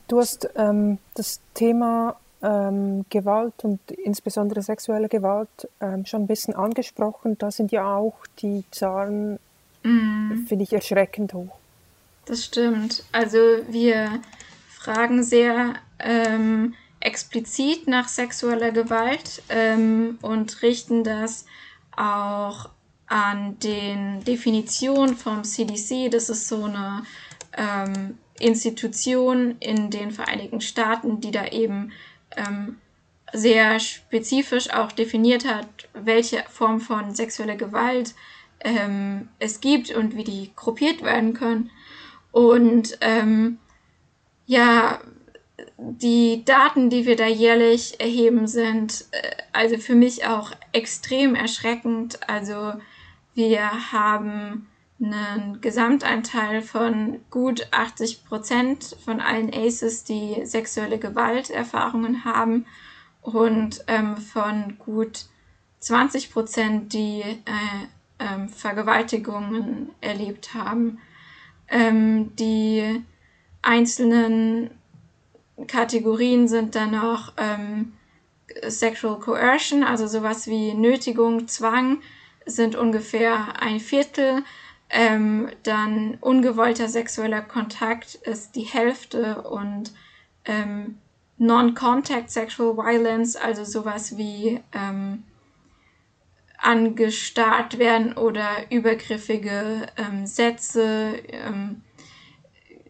Du 0.08 0.20
hast 0.20 0.48
ähm, 0.56 0.98
das 1.14 1.40
Thema 1.54 2.20
ähm, 2.42 3.04
Gewalt 3.10 3.64
und 3.64 3.80
insbesondere 3.90 4.62
sexuelle 4.62 5.08
Gewalt 5.08 5.68
ähm, 5.80 6.06
schon 6.06 6.22
ein 6.22 6.26
bisschen 6.26 6.54
angesprochen. 6.54 7.36
Da 7.38 7.50
sind 7.50 7.72
ja 7.72 7.96
auch 7.96 8.18
die 8.40 8.64
Zahlen, 8.70 9.38
mm. 9.82 10.46
finde 10.46 10.64
ich, 10.64 10.72
erschreckend 10.72 11.34
hoch. 11.34 11.56
Das 12.26 12.44
stimmt. 12.44 13.04
Also 13.12 13.38
wir 13.68 14.20
fragen 14.68 15.22
sehr 15.22 15.74
ähm, 15.98 16.74
explizit 17.00 17.88
nach 17.88 18.08
sexueller 18.08 18.70
Gewalt 18.70 19.42
ähm, 19.48 20.18
und 20.22 20.62
richten 20.62 21.04
das 21.04 21.46
auch 21.96 22.68
an 23.06 23.58
den 23.60 24.22
Definitionen 24.24 25.16
vom 25.16 25.42
CDC. 25.42 26.10
Das 26.10 26.28
ist 26.28 26.48
so 26.48 26.64
eine 26.64 27.02
ähm, 27.56 28.18
Institution 28.38 29.56
in 29.60 29.90
den 29.90 30.10
Vereinigten 30.10 30.60
Staaten, 30.60 31.20
die 31.20 31.30
da 31.30 31.46
eben 31.46 31.92
ähm, 32.38 32.76
sehr 33.32 33.78
spezifisch 33.80 34.70
auch 34.70 34.92
definiert 34.92 35.46
hat, 35.46 35.66
welche 35.92 36.42
Form 36.48 36.80
von 36.80 37.14
sexueller 37.14 37.56
Gewalt 37.56 38.14
ähm, 38.60 39.28
es 39.38 39.60
gibt 39.60 39.90
und 39.90 40.16
wie 40.16 40.24
die 40.24 40.52
gruppiert 40.56 41.02
werden 41.02 41.34
können. 41.34 41.70
Und 42.32 42.98
ähm, 43.00 43.58
ja, 44.46 45.00
die 45.76 46.44
Daten, 46.44 46.90
die 46.90 47.06
wir 47.06 47.16
da 47.16 47.26
jährlich 47.26 48.00
erheben, 48.00 48.46
sind 48.46 49.06
äh, 49.10 49.30
also 49.52 49.76
für 49.78 49.94
mich 49.94 50.26
auch 50.26 50.52
extrem 50.72 51.34
erschreckend. 51.34 52.28
Also 52.28 52.74
wir 53.34 53.92
haben 53.92 54.66
einen 55.00 55.60
Gesamtanteil 55.60 56.62
von 56.62 57.20
gut 57.30 57.68
80 57.70 58.24
Prozent 58.24 58.96
von 59.04 59.20
allen 59.20 59.52
ACEs, 59.52 60.04
die 60.04 60.44
sexuelle 60.44 60.98
Gewalterfahrungen 60.98 62.24
haben 62.24 62.66
und 63.22 63.84
ähm, 63.86 64.16
von 64.16 64.76
gut 64.78 65.26
20 65.80 66.32
Prozent, 66.32 66.92
die 66.92 67.20
äh, 67.20 67.36
ähm, 68.18 68.48
Vergewaltigungen 68.48 69.90
erlebt 70.00 70.54
haben. 70.54 70.98
Ähm, 71.68 72.34
die 72.36 73.04
einzelnen 73.62 74.70
Kategorien 75.66 76.48
sind 76.48 76.74
dann 76.74 76.92
noch 76.92 77.32
ähm, 77.36 77.92
Sexual 78.66 79.18
Coercion, 79.18 79.84
also 79.84 80.06
sowas 80.06 80.46
wie 80.46 80.74
Nötigung, 80.74 81.48
Zwang, 81.48 82.00
sind 82.46 82.76
ungefähr 82.76 83.60
ein 83.60 83.78
Viertel. 83.80 84.42
Ähm, 84.90 85.50
dann 85.64 86.16
ungewollter 86.20 86.88
sexueller 86.88 87.42
Kontakt 87.42 88.14
ist 88.14 88.56
die 88.56 88.62
Hälfte 88.62 89.42
und 89.42 89.92
ähm, 90.46 90.98
Non-Contact 91.36 92.30
Sexual 92.30 92.76
Violence, 92.76 93.36
also 93.36 93.64
sowas 93.64 94.16
wie 94.16 94.60
ähm, 94.72 95.24
angestarrt 96.58 97.78
werden 97.78 98.14
oder 98.14 98.48
übergriffige 98.70 99.86
ähm, 99.96 100.26
Sätze, 100.26 101.22
ähm, 101.28 101.82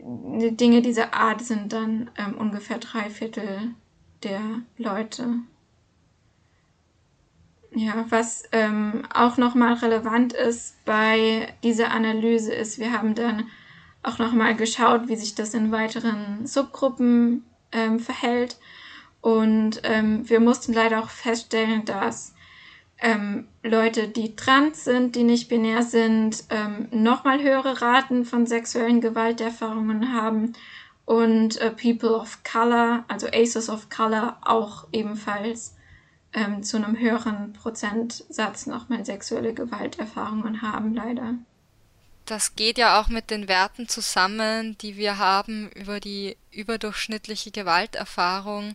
Dinge 0.01 0.81
dieser 0.81 1.13
Art 1.13 1.43
sind 1.43 1.73
dann 1.73 2.11
ähm, 2.17 2.39
ungefähr 2.39 2.79
drei 2.79 3.11
Viertel 3.11 3.75
der 4.23 4.41
Leute. 4.79 5.41
Ja, 7.75 8.07
was 8.09 8.45
ähm, 8.53 9.03
auch 9.13 9.37
nochmal 9.37 9.75
relevant 9.75 10.33
ist 10.33 10.83
bei 10.85 11.53
dieser 11.63 11.91
Analyse 11.91 12.53
ist, 12.53 12.79
wir 12.79 12.93
haben 12.93 13.15
dann 13.15 13.49
auch 14.03 14.19
nochmal 14.19 14.55
geschaut, 14.57 15.09
wie 15.09 15.17
sich 15.17 15.35
das 15.35 15.55
in 15.55 15.71
weiteren 15.71 16.47
Subgruppen 16.47 17.45
ähm, 17.73 18.01
verhält. 18.01 18.57
Und 19.21 19.81
ähm, 19.85 20.29
wir 20.29 20.41
mussten 20.41 20.73
leider 20.73 21.01
auch 21.01 21.11
feststellen, 21.11 21.85
dass 21.85 22.35
ähm, 23.01 23.49
Leute, 23.63 24.09
die 24.09 24.35
trans 24.35 24.85
sind, 24.85 25.15
die 25.15 25.25
nicht 25.25 25.49
binär 25.49 25.83
sind, 25.83 26.45
ähm, 26.51 26.89
nochmal 26.91 27.43
höhere 27.43 27.81
Raten 27.83 28.25
von 28.25 28.47
sexuellen 28.47 29.01
Gewalterfahrungen 29.01 30.13
haben 30.15 30.55
und 31.05 31.61
äh, 31.61 31.71
People 31.71 32.15
of 32.15 32.43
Color, 32.45 33.05
also 33.09 33.29
Aces 33.29 33.69
of 33.69 33.89
Color, 33.89 34.39
auch 34.43 34.87
ebenfalls 34.93 35.75
ähm, 36.35 36.63
zu 36.63 36.77
einem 36.77 36.99
höheren 36.99 37.53
Prozentsatz 37.53 38.67
nochmal 38.67 39.05
sexuelle 39.05 39.55
Gewalterfahrungen 39.55 40.63
haben, 40.63 40.95
leider. 40.95 41.35
Das 42.27 42.57
geht 42.57 42.77
ja 42.77 43.01
auch 43.01 43.09
mit 43.09 43.31
den 43.31 43.49
Werten 43.49 43.89
zusammen, 43.89 44.77
die 44.83 44.97
wir 44.99 45.19
haben 45.19 45.71
über 45.75 45.99
die 45.99 46.37
überdurchschnittliche 46.51 47.51
Gewalterfahrung 47.51 48.75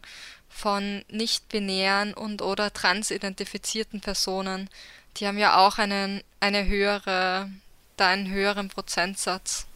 von 0.49 1.03
nicht-binären 1.11 2.15
und 2.15 2.41
oder 2.41 2.73
transidentifizierten 2.73 4.01
Personen. 4.01 4.69
Die 5.17 5.27
haben 5.27 5.37
ja 5.37 5.57
auch 5.57 5.77
einen, 5.77 6.21
eine 6.39 6.65
höhere, 6.65 7.49
da 7.97 8.07
einen 8.07 8.31
höheren 8.31 8.69
Prozentsatz. 8.69 9.67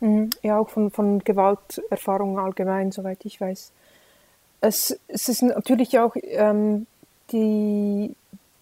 Mhm. 0.00 0.30
Ja, 0.42 0.58
auch 0.58 0.70
von, 0.70 0.90
von 0.90 1.18
Gewalterfahrungen 1.18 2.38
allgemein, 2.38 2.92
soweit 2.92 3.24
ich 3.24 3.40
weiß. 3.40 3.72
Es, 4.60 4.98
es 5.08 5.28
ist 5.28 5.42
natürlich 5.42 5.98
auch 5.98 6.14
ähm, 6.22 6.86
die, 7.32 8.14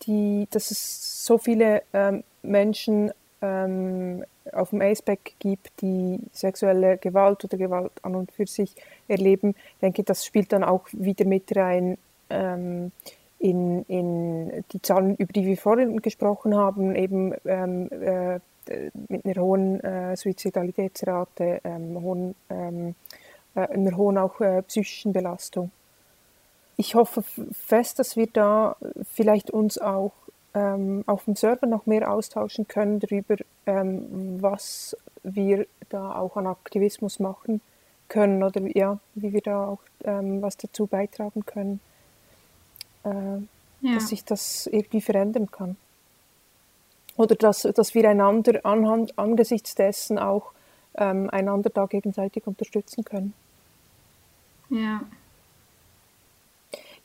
die, 0.03 0.47
dass 0.51 0.71
es 0.71 1.25
so 1.25 1.39
viele 1.39 1.83
ähm, 1.93 2.23
Menschen 2.43 3.13
ähm, 3.43 4.25
auf 4.53 4.71
dem 4.71 4.81
Aceback 4.81 5.35
gibt, 5.39 5.81
die 5.81 6.21
sexuelle 6.33 6.99
Gewalt 6.99 7.45
oder 7.45 7.59
Gewalt 7.59 7.93
an 8.03 8.15
und 8.15 8.33
für 8.33 8.47
sich 8.47 8.75
erleben. 9.09 9.55
Ich 9.75 9.81
denke, 9.81 10.05
das 10.05 10.25
spielt 10.25 10.53
dann 10.53 10.65
auch 10.65 10.87
wieder 10.93 11.25
mit 11.25 11.55
rein 11.57 11.99
ähm, 12.31 12.93
in, 13.39 13.83
in 13.85 14.65
die 14.73 14.83
Zahlen, 14.83 15.17
über 15.17 15.33
die 15.33 15.47
wir 15.47 15.57
vorhin 15.57 16.01
gesprochen 16.01 16.57
haben, 16.57 16.95
eben 16.95 17.35
ähm, 17.45 17.89
äh, 17.91 18.41
mit 19.09 19.25
einer 19.25 19.43
hohen 19.43 19.81
äh, 19.81 20.17
Suizidalitätsrate, 20.17 21.61
ähm, 21.63 22.03
hohen, 22.03 22.35
ähm, 22.51 22.95
äh, 23.55 23.61
einer 23.61 23.97
hohen 23.97 24.19
auch 24.19 24.41
äh, 24.41 24.63
psychischen 24.63 25.13
Belastung 25.13 25.71
ich 26.77 26.95
hoffe 26.95 27.23
fest, 27.53 27.99
dass 27.99 28.17
wir 28.17 28.27
da 28.27 28.77
vielleicht 29.15 29.51
uns 29.51 29.79
auch 29.79 30.13
ähm, 30.55 31.05
auf 31.07 31.25
dem 31.25 31.37
Server 31.37 31.67
noch 31.67 31.87
mehr 31.87 32.11
austauschen 32.11 32.69
können 32.69 33.01
darüber, 33.01 33.37
ähm, 33.67 34.41
was 34.41 34.97
wir 35.23 35.67
da 35.89 36.15
auch 36.15 36.37
an 36.37 36.47
Aktivismus 36.47 37.19
machen 37.21 37.61
können 38.09 38.43
oder 38.43 38.61
ja, 38.77 38.99
wie 39.15 39.33
wir 39.33 39.41
da 39.41 39.67
auch 39.67 39.81
ähm, 40.05 40.43
was 40.43 40.57
dazu 40.57 40.87
beitragen 40.87 41.45
können, 41.45 41.81
äh, 43.05 43.11
ja. 43.81 43.95
dass 43.95 44.09
sich 44.09 44.25
das 44.25 44.67
irgendwie 44.67 45.01
verändern 45.01 45.51
kann. 45.51 45.77
Oder 47.17 47.35
dass, 47.35 47.63
dass 47.63 47.95
wir 47.95 48.09
einander 48.09 48.61
anhand, 48.65 49.19
angesichts 49.19 49.75
dessen 49.75 50.19
auch 50.19 50.53
ähm, 50.95 51.31
einander 51.31 51.71
da 51.71 51.87
gegenseitig 51.87 52.47
unterstützen 52.47 53.05
können. 53.05 53.33
Ja. 54.69 55.01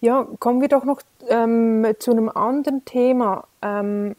Ja, 0.01 0.27
kommen 0.39 0.61
wir 0.61 0.67
doch 0.67 0.83
noch 0.83 1.01
ähm, 1.29 1.85
zu 1.99 2.11
einem 2.11 2.27
anderen 2.29 2.83
Thema. 2.85 3.47
Ähm, 3.61 4.15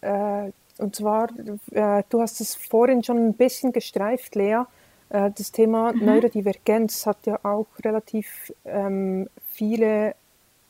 äh, 0.00 0.50
und 0.78 0.96
zwar, 0.96 1.28
äh, 1.72 2.04
du 2.08 2.20
hast 2.20 2.40
es 2.40 2.54
vorhin 2.54 3.02
schon 3.02 3.18
ein 3.18 3.34
bisschen 3.34 3.72
gestreift, 3.72 4.36
Lea. 4.36 4.62
Äh, 5.10 5.32
das 5.36 5.50
Thema 5.50 5.92
mhm. 5.92 6.04
Neurodivergenz 6.04 7.04
hat 7.04 7.18
ja 7.26 7.38
auch 7.42 7.66
relativ 7.84 8.52
ähm, 8.64 9.28
viele, 9.50 10.14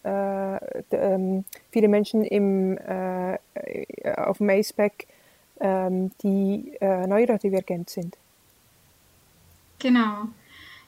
äh, 0.02 0.56
ähm, 0.92 1.44
viele 1.70 1.88
Menschen 1.88 2.24
im, 2.24 2.78
äh, 2.78 3.36
auf 4.16 4.38
dem 4.38 4.48
ACEPAC, 4.48 5.06
ähm, 5.60 6.10
die 6.22 6.72
äh, 6.80 7.06
neurodivergent 7.06 7.90
sind. 7.90 8.16
Genau. 9.78 10.28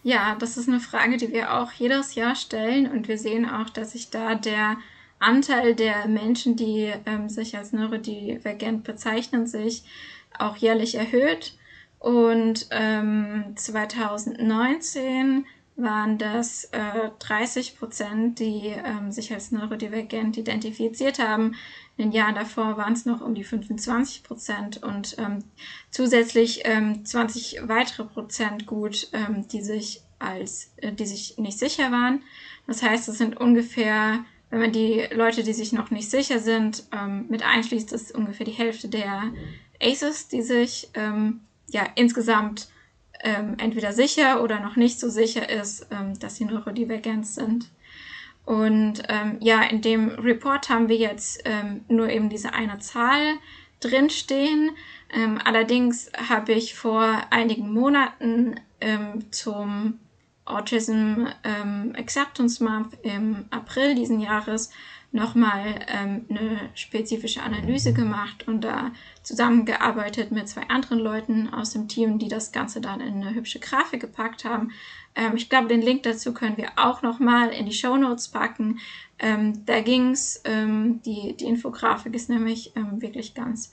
Ja, 0.05 0.37
das 0.39 0.59
ist 0.59 0.69
eine 0.69 0.81
Frage, 0.81 1.17
die 1.17 1.33
wir 1.33 1.55
auch 1.55 1.73
jedes 1.73 2.15
Jahr 2.15 2.37
stellen 2.37 2.87
und 2.87 3.09
wir 3.09 3.17
sehen 3.17 3.49
auch, 3.49 3.71
dass 3.71 3.93
sich 3.93 4.11
da 4.11 4.35
der 4.35 4.77
Anteil 5.19 5.75
der 5.75 6.07
Menschen, 6.07 6.57
die 6.57 6.93
ähm, 7.07 7.31
sich 7.31 7.57
als 7.57 7.73
neurodivergent 7.73 8.85
bezeichnen, 8.85 9.47
sich 9.47 9.83
auch 10.39 10.57
jährlich 10.57 10.97
erhöht. 10.97 11.55
Und 12.01 12.67
ähm, 12.71 13.55
2019 13.57 15.47
waren 15.77 16.19
das 16.19 16.65
äh, 16.65 17.09
30 17.21 17.79
Prozent, 17.79 18.39
die 18.41 18.75
ähm, 18.85 19.11
sich 19.11 19.33
als 19.33 19.53
neurodivergent 19.53 20.37
identifiziert 20.37 21.19
haben. 21.19 21.55
In 21.97 22.11
den 22.11 22.13
Jahren 22.13 22.35
davor 22.35 22.77
waren 22.77 22.93
es 22.93 23.07
noch 23.07 23.21
um 23.21 23.35
die 23.35 23.45
25 23.45 24.25
Prozent 24.25 24.83
und 24.83 25.17
ähm, 25.19 25.45
zusätzlich 25.91 26.63
ähm, 26.65 27.05
20 27.05 27.61
weitere 27.69 28.05
Prozent 28.05 28.67
gut, 28.67 29.09
ähm, 29.13 29.47
die 29.47 29.63
sich 29.63 30.03
als, 30.19 30.73
äh, 30.79 30.93
die 30.93 31.07
sich 31.07 31.39
nicht 31.39 31.59
sicher 31.59 31.93
waren. 31.93 32.23
Das 32.67 32.83
heißt, 32.83 33.09
es 33.09 33.19
sind 33.19 33.37
ungefähr, 33.37 34.25
wenn 34.51 34.61
man 34.61 34.73
die 34.73 35.07
Leute, 35.13 35.45
die 35.45 35.53
sich 35.53 35.73
noch 35.73 35.91
nicht 35.91 36.11
sicher 36.11 36.41
sind, 36.41 36.85
ähm, 36.91 37.27
mit 37.29 37.45
einschließt, 37.45 37.93
ist 37.93 38.13
ungefähr 38.13 38.47
die 38.47 38.53
Hälfte 38.53 38.89
der 38.89 39.33
ACEs, 39.81 40.27
die 40.27 40.43
sich 40.43 40.91
ähm, 40.95 41.43
ja 41.69 41.87
insgesamt 41.95 42.69
ähm, 43.21 43.55
entweder 43.59 43.93
sicher 43.93 44.43
oder 44.43 44.59
noch 44.59 44.75
nicht 44.75 44.99
so 44.99 45.09
sicher 45.09 45.49
ist, 45.49 45.87
dass 46.19 46.37
sie 46.37 46.45
neurodivergent 46.45 47.27
sind. 47.27 47.71
Und 48.45 49.03
ähm, 49.09 49.39
ja, 49.41 49.63
in 49.63 49.81
dem 49.81 50.11
Report 50.11 50.69
haben 50.69 50.89
wir 50.89 50.97
jetzt 50.97 51.43
ähm, 51.45 51.85
nur 51.89 52.09
eben 52.11 52.29
diese 52.29 52.53
eine 52.53 52.79
Zahl 52.79 53.39
drinstehen. 53.81 54.71
Ähm, 55.11 55.39
allerdings 55.43 56.11
habe 56.29 56.53
ich 56.53 56.75
vor 56.75 57.23
einigen 57.31 57.73
Monaten 57.73 58.57
ähm, 58.81 59.33
zum 59.33 59.99
Autism 60.45 61.27
ähm, 61.43 61.95
Acceptance 61.97 62.63
Month 62.63 62.99
im 63.03 63.47
April 63.51 63.95
diesen 63.95 64.21
Jahres 64.21 64.71
nochmal 65.15 65.87
ähm, 65.89 66.27
eine 66.29 66.59
spezifische 66.75 67.43
Analyse 67.43 67.93
gemacht 67.93 68.49
und 68.49 68.63
da 68.63 68.91
zusammengearbeitet 69.23 70.33
mit 70.33 70.49
zwei 70.49 70.63
anderen 70.69 70.99
Leuten 70.99 71.49
aus 71.55 71.71
dem 71.73 71.89
Team, 71.89 72.19
die 72.19 72.29
das 72.29 72.51
Ganze 72.51 72.81
dann 72.81 73.01
in 73.01 73.23
eine 73.23 73.35
hübsche 73.35 73.61
Grafik 73.61 74.01
gepackt 74.01 74.45
haben. 74.45 74.73
Ähm, 75.15 75.37
ich 75.37 75.49
glaube, 75.49 75.69
den 75.69 75.83
Link 75.83 76.03
dazu 76.03 76.35
können 76.35 76.57
wir 76.57 76.73
auch 76.77 77.03
nochmal 77.03 77.51
in 77.51 77.65
die 77.65 77.73
Show 77.73 77.97
Notes 77.97 78.29
packen. 78.29 78.81
Ähm, 79.21 79.65
da 79.67 79.81
ging's 79.81 80.43
ähm, 80.45 81.01
die, 81.03 81.37
die 81.37 81.45
Infografik 81.45 82.15
ist 82.15 82.29
nämlich 82.29 82.73
ähm, 82.75 83.01
wirklich 83.01 83.35
ganz 83.35 83.71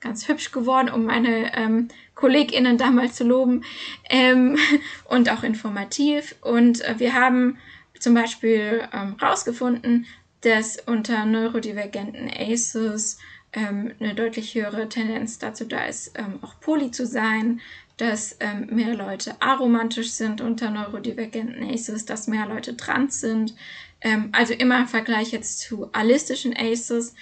ganz 0.00 0.28
hübsch 0.28 0.52
geworden, 0.52 0.90
um 0.90 1.06
meine 1.06 1.56
ähm, 1.56 1.88
KollegInnen 2.14 2.76
damals 2.76 3.14
zu 3.14 3.24
loben 3.24 3.64
ähm, 4.10 4.58
und 5.06 5.30
auch 5.30 5.42
informativ. 5.42 6.36
Und 6.42 6.82
äh, 6.82 6.96
wir 6.98 7.14
haben 7.14 7.56
zum 7.98 8.12
Beispiel 8.12 8.86
ähm, 8.92 9.16
rausgefunden, 9.20 10.06
dass 10.44 10.78
unter 10.86 11.24
neurodivergenten 11.24 12.28
ACEs 12.28 13.18
ähm, 13.54 13.92
eine 13.98 14.14
deutlich 14.14 14.54
höhere 14.54 14.88
Tendenz 14.88 15.38
dazu 15.38 15.64
da 15.64 15.86
ist, 15.86 16.18
ähm, 16.18 16.38
auch 16.42 16.60
poly 16.60 16.90
zu 16.90 17.06
sein, 17.06 17.60
dass 17.96 18.36
ähm, 18.40 18.66
mehr 18.70 18.94
Leute 18.94 19.40
aromantisch 19.40 20.10
sind 20.10 20.40
unter 20.40 20.70
neurodivergenten 20.70 21.62
ACEs, 21.70 22.04
dass 22.04 22.26
mehr 22.26 22.46
Leute 22.46 22.76
trans 22.76 23.20
sind. 23.20 23.54
Ähm, 24.00 24.30
also 24.32 24.52
immer 24.52 24.80
im 24.80 24.88
Vergleich 24.88 25.32
jetzt 25.32 25.60
zu 25.60 25.88
allistischen 25.92 26.54
ACEs. 26.56 27.14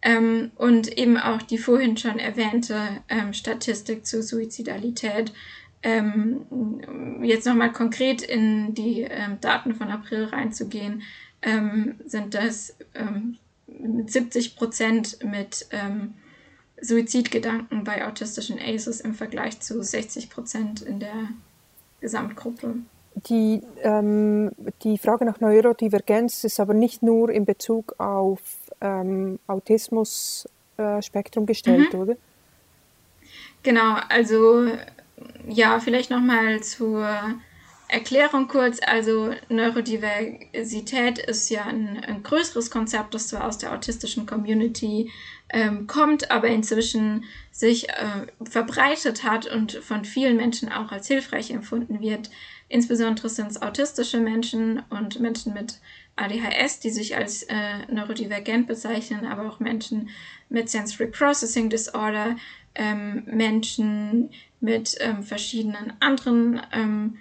Ähm, 0.00 0.52
und 0.54 0.96
eben 0.96 1.16
auch 1.16 1.42
die 1.42 1.58
vorhin 1.58 1.96
schon 1.96 2.20
erwähnte 2.20 2.76
ähm, 3.08 3.32
Statistik 3.32 4.06
zur 4.06 4.22
Suizidalität. 4.22 5.32
jetzt 7.22 7.46
nochmal 7.46 7.70
konkret 7.70 8.20
in 8.20 8.74
die 8.74 9.06
Daten 9.40 9.76
von 9.76 9.92
April 9.92 10.24
reinzugehen 10.24 11.04
ähm, 11.42 11.96
sind 12.06 12.34
das 12.34 12.76
ähm, 12.94 13.36
70 14.06 14.56
Prozent 14.56 15.24
mit 15.24 15.66
ähm, 15.70 16.14
Suizidgedanken 16.80 17.84
bei 17.84 18.06
autistischen 18.06 18.58
ACEs 18.58 19.00
im 19.00 19.14
Vergleich 19.14 19.60
zu 19.60 19.82
60 19.82 20.30
Prozent 20.30 20.82
in 20.82 21.00
der 21.00 21.28
Gesamtgruppe. 22.00 22.76
Die, 23.28 23.62
ähm, 23.82 24.52
die 24.82 24.96
Frage 24.98 25.24
nach 25.24 25.40
Neurodivergenz 25.40 26.44
ist 26.44 26.60
aber 26.60 26.74
nicht 26.74 27.02
nur 27.02 27.30
in 27.30 27.44
Bezug 27.44 27.94
auf 27.98 28.40
ähm, 28.80 29.40
Autismus-Spektrum 29.48 31.44
äh, 31.44 31.46
gestellt, 31.46 31.92
mhm. 31.92 32.00
oder? 32.00 32.16
Genau, 33.64 33.96
also 34.08 34.68
ja, 35.48 35.80
vielleicht 35.80 36.10
nochmal 36.10 36.62
zur 36.62 37.08
Erklärung 37.88 38.48
kurz, 38.48 38.80
also 38.84 39.34
Neurodiversität 39.48 41.18
ist 41.18 41.48
ja 41.48 41.64
ein, 41.64 42.04
ein 42.04 42.22
größeres 42.22 42.70
Konzept, 42.70 43.14
das 43.14 43.28
zwar 43.28 43.46
aus 43.46 43.56
der 43.56 43.72
autistischen 43.72 44.26
Community 44.26 45.10
ähm, 45.50 45.86
kommt, 45.86 46.30
aber 46.30 46.48
inzwischen 46.48 47.24
sich 47.50 47.88
äh, 47.88 48.26
verbreitet 48.44 49.24
hat 49.24 49.46
und 49.46 49.72
von 49.72 50.04
vielen 50.04 50.36
Menschen 50.36 50.70
auch 50.70 50.92
als 50.92 51.06
hilfreich 51.06 51.50
empfunden 51.50 52.00
wird. 52.00 52.30
Insbesondere 52.68 53.30
sind 53.30 53.50
es 53.50 53.62
autistische 53.62 54.20
Menschen 54.20 54.82
und 54.90 55.18
Menschen 55.20 55.54
mit 55.54 55.80
ADHS, 56.16 56.80
die 56.80 56.90
sich 56.90 57.16
als 57.16 57.44
äh, 57.44 57.86
neurodivergent 57.90 58.66
bezeichnen, 58.66 59.24
aber 59.24 59.48
auch 59.48 59.60
Menschen 59.60 60.10
mit 60.50 60.68
Sensory 60.68 61.06
Processing 61.10 61.70
Disorder, 61.70 62.36
ähm, 62.74 63.22
Menschen 63.26 64.30
mit 64.60 64.96
ähm, 65.00 65.22
verschiedenen 65.22 65.94
anderen 66.00 66.60
ähm, 66.72 67.18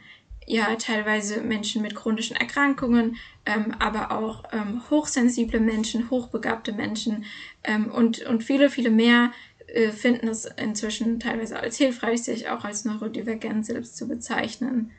ja 0.48 0.76
teilweise 0.78 1.41
Menschen 1.41 1.82
mit 1.82 1.93
chronischen 1.93 2.36
Erkrankungen, 2.36 3.18
ähm, 3.45 3.76
aber 3.80 4.12
auch 4.12 4.45
ähm, 4.54 4.82
hochsensible 4.89 5.60
Menschen, 5.60 6.10
hochbegabte 6.10 6.72
Menschen 6.72 7.26
ähm, 7.64 7.91
und, 7.91 8.22
und 8.22 8.43
viele, 8.43 8.70
viele 8.70 8.89
mehr 8.89 9.32
äh, 9.68 9.91
finden 9.91 10.30
es 10.30 10.45
inzwischen 10.45 11.20
teilweise 11.20 11.60
als 11.60 11.76
hilfreich, 11.76 12.24
sich 12.24 12.50
auch 12.50 12.64
als 12.64 12.86
neurodivergent 12.86 13.66
selbst 13.66 13.98
zu 13.98 14.08
bezeichnen. 14.08 14.91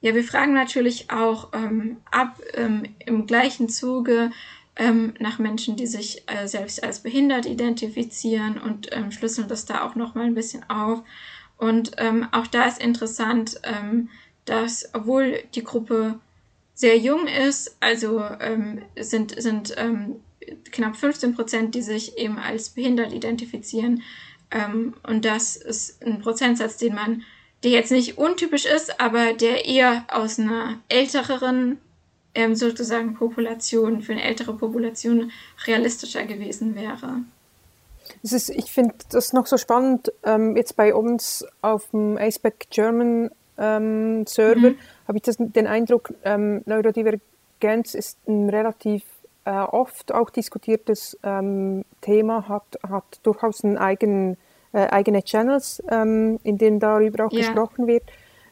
Ja, 0.00 0.14
wir 0.14 0.22
fragen 0.22 0.54
natürlich 0.54 1.10
auch 1.10 1.52
ähm, 1.52 1.96
ab 2.12 2.40
ähm, 2.54 2.84
im 3.04 3.26
gleichen 3.26 3.68
Zuge 3.68 4.30
ähm, 4.76 5.14
nach 5.18 5.40
Menschen, 5.40 5.74
die 5.74 5.88
sich 5.88 6.22
äh, 6.26 6.46
selbst 6.46 6.84
als 6.84 7.00
behindert 7.00 7.44
identifizieren 7.44 8.58
und 8.58 8.90
schlüsseln 9.12 9.48
das 9.48 9.64
da 9.64 9.82
auch 9.82 9.96
nochmal 9.96 10.26
ein 10.26 10.34
bisschen 10.34 10.68
auf. 10.70 11.02
Und 11.56 11.96
auch 12.32 12.46
da 12.48 12.64
ist 12.66 12.78
interessant, 12.78 13.58
dass 14.46 14.88
obwohl 14.94 15.42
die 15.54 15.64
Gruppe 15.64 16.18
sehr 16.74 16.98
jung 16.98 17.26
ist, 17.26 17.76
also 17.80 18.22
ähm, 18.40 18.82
sind, 18.98 19.40
sind 19.40 19.74
ähm, 19.76 20.16
knapp 20.72 20.96
15 20.96 21.34
Prozent, 21.34 21.74
die 21.74 21.82
sich 21.82 22.18
eben 22.18 22.38
als 22.38 22.70
behindert 22.70 23.12
identifizieren. 23.12 24.02
Ähm, 24.50 24.94
und 25.02 25.24
das 25.24 25.56
ist 25.56 26.02
ein 26.04 26.20
Prozentsatz, 26.20 26.76
den 26.76 26.94
man, 26.94 27.22
der 27.64 27.72
jetzt 27.72 27.90
nicht 27.90 28.18
untypisch 28.18 28.66
ist, 28.66 29.00
aber 29.00 29.32
der 29.32 29.64
eher 29.64 30.04
aus 30.08 30.38
einer 30.38 30.78
älteren 30.88 31.78
ähm, 32.34 32.54
sozusagen 32.54 33.14
Population, 33.14 34.02
für 34.02 34.12
eine 34.12 34.22
ältere 34.22 34.54
Population 34.54 35.32
realistischer 35.66 36.24
gewesen 36.24 36.74
wäre. 36.74 37.22
Das 38.22 38.32
ist, 38.32 38.50
ich 38.50 38.70
finde 38.70 38.94
das 39.10 39.32
noch 39.32 39.46
so 39.46 39.56
spannend, 39.56 40.12
ähm, 40.22 40.56
jetzt 40.56 40.76
bei 40.76 40.94
uns 40.94 41.44
auf 41.62 41.90
dem 41.90 42.16
ASPEC 42.18 42.68
German 42.70 43.30
ähm, 43.58 44.26
Server, 44.26 44.70
mhm. 44.70 44.78
habe 45.08 45.18
ich 45.18 45.22
das, 45.22 45.36
den 45.38 45.66
Eindruck, 45.66 46.12
ähm, 46.24 46.62
Neurodivergenz 46.66 47.94
ist 47.94 48.18
ein 48.26 48.48
relativ 48.50 49.02
äh, 49.44 49.50
oft 49.50 50.12
auch 50.12 50.30
diskutiertes 50.30 51.18
ähm, 51.22 51.84
Thema, 52.00 52.48
hat, 52.48 52.78
hat 52.88 53.20
durchaus 53.22 53.64
einen 53.64 53.78
eigenen, 53.78 54.36
äh, 54.72 54.86
eigene 54.88 55.22
Channels, 55.22 55.82
ähm, 55.90 56.38
in 56.42 56.58
denen 56.58 56.80
darüber 56.80 57.26
auch 57.26 57.32
ja. 57.32 57.38
gesprochen 57.40 57.86
wird, 57.86 58.04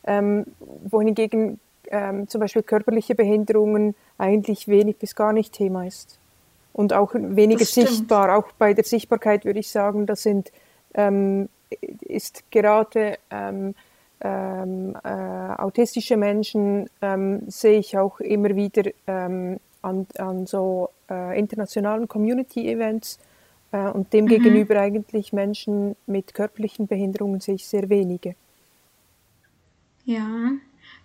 ähm, 0.06 0.46
wohingegen 0.60 1.58
ähm, 1.90 2.28
zum 2.28 2.40
Beispiel 2.40 2.62
körperliche 2.62 3.14
Behinderungen 3.14 3.94
eigentlich 4.18 4.68
wenig 4.68 4.96
bis 4.96 5.14
gar 5.14 5.32
nicht 5.32 5.52
Thema 5.52 5.86
ist. 5.86 6.18
Und 6.72 6.92
auch 6.92 7.14
weniger 7.14 7.64
sichtbar, 7.64 8.36
auch 8.36 8.50
bei 8.58 8.74
der 8.74 8.84
Sichtbarkeit 8.84 9.44
würde 9.44 9.60
ich 9.60 9.70
sagen, 9.70 10.06
das 10.06 10.22
sind, 10.22 10.50
ähm, 10.94 11.48
ist 12.00 12.50
gerade 12.50 13.18
ähm, 14.24 14.96
äh, 15.04 15.08
autistische 15.08 16.16
Menschen 16.16 16.88
ähm, 17.02 17.42
sehe 17.46 17.78
ich 17.78 17.98
auch 17.98 18.20
immer 18.20 18.56
wieder 18.56 18.90
ähm, 19.06 19.60
an, 19.82 20.06
an 20.16 20.46
so 20.46 20.88
äh, 21.10 21.38
internationalen 21.38 22.08
Community-Events 22.08 23.18
äh, 23.72 23.88
und 23.90 24.14
demgegenüber 24.14 24.76
mhm. 24.76 24.80
eigentlich 24.80 25.34
Menschen 25.34 25.94
mit 26.06 26.32
körperlichen 26.32 26.86
Behinderungen 26.86 27.40
sehe 27.40 27.56
ich 27.56 27.68
sehr 27.68 27.90
wenige. 27.90 28.34
Ja, 30.06 30.52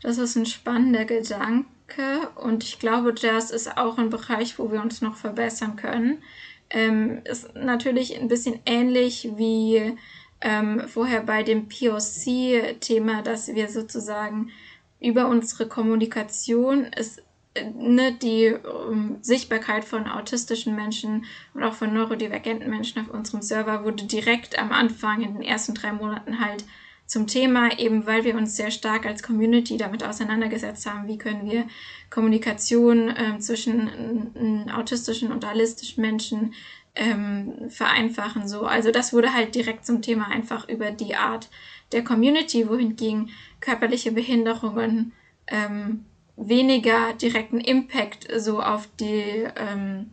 das 0.02 0.18
ist 0.18 0.38
ein 0.38 0.46
spannender 0.46 1.04
Gedanke 1.04 2.30
und 2.36 2.64
ich 2.64 2.80
glaube, 2.80 3.14
das 3.14 3.52
ist 3.52 3.78
auch 3.78 3.98
ein 3.98 4.10
Bereich, 4.10 4.58
wo 4.60 4.72
wir 4.72 4.82
uns 4.82 5.02
noch 5.02 5.18
verbessern 5.18 5.76
können. 5.76 6.24
Ähm, 6.70 7.22
ist 7.26 7.54
natürlich 7.56 8.18
ein 8.18 8.30
bisschen 8.30 8.60
ähnlich 8.66 9.32
wie 9.36 9.98
ähm, 10.42 10.84
vorher 10.88 11.22
bei 11.22 11.44
dem 11.44 11.68
POC-Thema, 11.68 13.22
dass 13.22 13.48
wir 13.48 13.70
sozusagen 13.70 14.52
über 15.00 15.28
unsere 15.28 15.68
Kommunikation 15.68 16.88
es 16.92 17.22
ne, 17.76 18.14
die 18.14 18.54
um, 18.54 19.18
Sichtbarkeit 19.22 19.86
von 19.86 20.08
autistischen 20.08 20.76
Menschen 20.76 21.26
und 21.54 21.64
auch 21.64 21.74
von 21.74 21.94
neurodivergenten 21.94 22.70
Menschen 22.70 23.02
auf 23.02 23.14
unserem 23.14 23.42
Server 23.42 23.84
wurde 23.84 24.06
direkt 24.06 24.58
am 24.60 24.72
Anfang 24.72 25.22
in 25.22 25.34
den 25.34 25.42
ersten 25.42 25.74
drei 25.74 25.92
Monaten 25.92 26.40
halt 26.40 26.64
zum 27.06 27.26
Thema, 27.26 27.80
eben 27.80 28.06
weil 28.06 28.24
wir 28.24 28.36
uns 28.36 28.56
sehr 28.56 28.70
stark 28.70 29.08
als 29.08 29.24
Community 29.24 29.78
damit 29.78 30.04
auseinandergesetzt 30.04 30.86
haben, 30.86 31.08
wie 31.08 31.18
können 31.18 31.50
wir 31.50 31.66
Kommunikation 32.12 33.10
äh, 33.10 33.40
zwischen 33.40 34.70
autistischen 34.72 35.32
und 35.32 35.44
realistischen 35.44 36.02
Menschen 36.02 36.54
ähm, 37.00 37.70
vereinfachen. 37.70 38.48
So. 38.48 38.66
Also 38.66 38.92
das 38.92 39.14
wurde 39.14 39.34
halt 39.34 39.56
direkt 39.56 39.86
zum 39.86 40.02
Thema 40.02 40.28
einfach 40.28 40.68
über 40.68 40.92
die 40.92 41.16
Art 41.16 41.50
der 41.92 42.04
Community, 42.04 42.70
wohingegen 42.70 43.30
körperliche 43.62 44.12
Behinderungen 44.12 45.14
ähm, 45.48 46.06
weniger 46.36 47.14
direkten 47.14 47.60
Impact 47.60 48.28
so 48.38 48.62
auf 48.62 48.88
die, 49.00 49.48
ähm, 49.56 50.12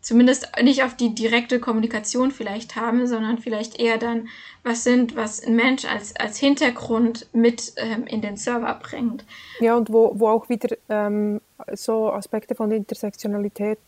zumindest 0.00 0.48
nicht 0.62 0.84
auf 0.84 0.94
die 0.94 1.14
direkte 1.14 1.60
Kommunikation 1.60 2.30
vielleicht 2.30 2.76
haben, 2.76 3.06
sondern 3.06 3.38
vielleicht 3.38 3.80
eher 3.80 3.98
dann 3.98 4.28
was 4.62 4.84
sind, 4.84 5.16
was 5.16 5.42
ein 5.42 5.56
Mensch 5.56 5.86
als, 5.86 6.14
als 6.16 6.38
Hintergrund 6.38 7.26
mit 7.32 7.72
ähm, 7.76 8.06
in 8.06 8.20
den 8.20 8.36
Server 8.36 8.78
bringt. 8.82 9.24
Ja, 9.60 9.76
und 9.76 9.90
wo, 9.90 10.12
wo 10.14 10.28
auch 10.28 10.48
wieder 10.48 10.76
ähm, 10.88 11.40
so 11.72 12.12
Aspekte 12.12 12.54
von 12.54 12.70
Intersektionalität 12.70 13.78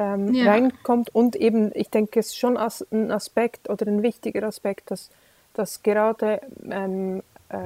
ähm, 0.00 0.32
ja. 0.32 0.50
reinkommt 0.50 1.14
und 1.14 1.36
eben, 1.36 1.70
ich 1.74 1.90
denke, 1.90 2.20
es 2.20 2.28
ist 2.28 2.38
schon 2.38 2.56
ein 2.56 3.12
Aspekt 3.12 3.68
oder 3.68 3.86
ein 3.86 4.02
wichtiger 4.02 4.44
Aspekt, 4.44 4.90
dass, 4.90 5.10
dass 5.52 5.82
gerade 5.82 6.40
ähm, 6.68 7.22
äh, 7.50 7.58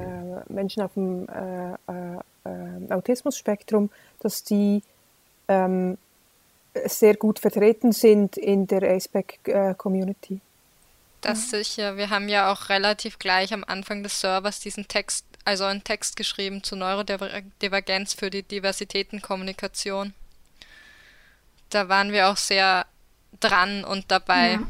Menschen 0.51 0.83
auf 0.83 0.93
dem 0.95 1.27
äh, 1.29 1.73
äh, 1.73 2.89
äh, 2.89 2.93
Autismus-Spektrum, 2.93 3.89
dass 4.19 4.43
die 4.43 4.83
ähm, 5.47 5.97
sehr 6.85 7.15
gut 7.15 7.39
vertreten 7.39 7.93
sind 7.93 8.35
in 8.35 8.67
der 8.67 8.83
ASPEC-Community. 8.83 10.41
Das 11.21 11.49
sicher. 11.49 11.95
Wir 11.95 12.09
haben 12.09 12.27
ja 12.27 12.51
auch 12.51 12.67
relativ 12.67 13.17
gleich 13.17 13.53
am 13.53 13.63
Anfang 13.63 14.03
des 14.03 14.19
Servers 14.19 14.59
diesen 14.59 14.89
Text, 14.89 15.25
also 15.45 15.63
einen 15.63 15.85
Text 15.85 16.17
geschrieben 16.17 16.63
zur 16.63 16.79
Neurodivergenz 16.79 18.13
für 18.13 18.29
die 18.29 18.43
Diversitätenkommunikation. 18.43 20.13
Da 21.75 21.89
waren 21.89 22.13
wir 22.13 22.29
auch 22.29 22.37
sehr 22.37 22.85
dran 23.41 23.83
und 23.83 24.05
dabei. 24.07 24.53
Ja. 24.53 24.67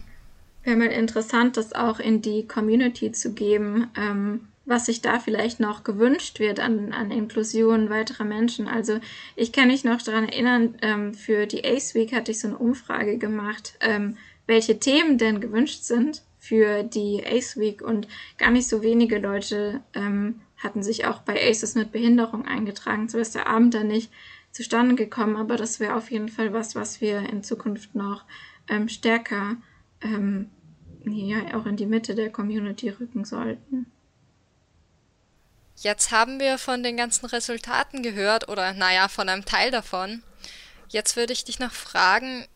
Wäre 0.64 0.77
mal 0.77 0.88
interessant, 0.88 1.56
das 1.56 1.73
auch 1.73 1.99
in 1.99 2.23
die 2.23 2.48
Community 2.48 3.11
zu 3.11 3.34
geben. 3.34 3.91
Ähm, 3.95 4.48
was 4.65 4.88
sich 4.88 5.02
da 5.03 5.19
vielleicht 5.19 5.60
noch 5.60 5.84
gewünscht 5.84 6.40
wird 6.40 6.60
an, 6.60 6.94
an 6.94 7.11
Inklusion 7.11 7.91
weiterer 7.91 8.23
Menschen. 8.23 8.68
Also 8.68 8.99
ich 9.36 9.52
kann 9.52 9.68
mich 9.68 9.84
noch 9.84 10.02
daran 10.02 10.27
erinnern, 10.27 10.80
ähm, 10.82 11.14
für 11.14 11.45
die 11.45 11.64
ACE 11.64 11.94
Week 11.94 12.11
hatte 12.11 12.32
ich 12.32 12.40
so 12.40 12.48
eine 12.48 12.57
Umfrage 12.57 13.19
gemacht, 13.19 13.76
ähm, 13.82 14.18
welche 14.48 14.80
Themen 14.80 15.19
denn 15.19 15.40
gewünscht 15.40 15.84
sind 15.84 16.23
für 16.40 16.82
die 16.82 17.23
ACE 17.23 17.60
Week 17.60 17.84
und 17.84 18.07
gar 18.40 18.49
nicht 18.49 18.68
so 18.68 18.82
wenige 18.82 19.19
Leute 19.19 19.82
ähm, 19.94 20.41
hatten 20.57 20.82
sich 20.82 21.06
auch 21.06 21.19
bei 21.19 21.34
ACEs 21.34 21.76
mit 21.76 21.91
Behinderung 21.91 22.45
eingetragen. 22.45 23.07
So 23.10 23.19
ist 23.19 23.36
der 23.36 23.48
Abend 23.48 23.76
dann 23.76 23.90
nicht 23.90 24.10
zustande 24.56 24.95
gekommen, 24.95 25.36
aber 25.36 25.57
das 25.57 25.82
wäre 25.82 25.95
auf 25.95 26.10
jeden 26.11 26.30
Fall 26.30 26.53
was, 26.53 26.76
was 26.76 27.02
wir 27.02 27.19
in 27.30 27.44
Zukunft 27.44 27.94
noch 27.94 28.23
ähm, 28.69 28.88
stärker 28.88 29.57
ähm, 29.99 30.49
ja, 31.03 31.57
auch 31.57 31.65
in 31.65 31.76
die 31.76 31.86
Mitte 31.86 32.15
der 32.15 32.32
Community 32.32 32.90
rücken 32.90 33.26
sollten. 33.26 33.91
Jetzt 35.76 36.11
haben 36.11 36.40
wir 36.40 36.57
von 36.57 36.84
den 36.84 36.95
ganzen 36.95 37.26
Resultaten 37.26 38.02
gehört 38.02 38.48
oder 38.48 38.72
naja, 38.72 39.10
von 39.10 39.27
einem 39.27 39.44
Teil 39.44 39.72
davon. 39.72 40.23
Jetzt 40.88 41.18
würde 41.18 41.34
ich 41.34 41.44
dich 41.44 41.60
noch 41.60 41.73
fragen, 41.73 42.48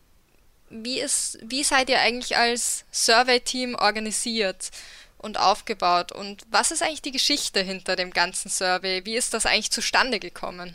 wie, 0.70 1.00
ist, 1.00 1.38
wie 1.42 1.62
seid 1.62 1.90
ihr 1.90 2.00
eigentlich 2.00 2.38
als 2.38 2.86
Survey-Team 2.92 3.74
organisiert 3.74 4.70
und 5.18 5.38
aufgebaut 5.38 6.12
und 6.12 6.46
was 6.50 6.70
ist 6.70 6.82
eigentlich 6.82 7.02
die 7.02 7.12
Geschichte 7.12 7.60
hinter 7.60 7.94
dem 7.94 8.10
ganzen 8.10 8.48
Survey? 8.48 9.04
Wie 9.04 9.16
ist 9.16 9.34
das 9.34 9.44
eigentlich 9.44 9.70
zustande 9.70 10.18
gekommen? 10.18 10.74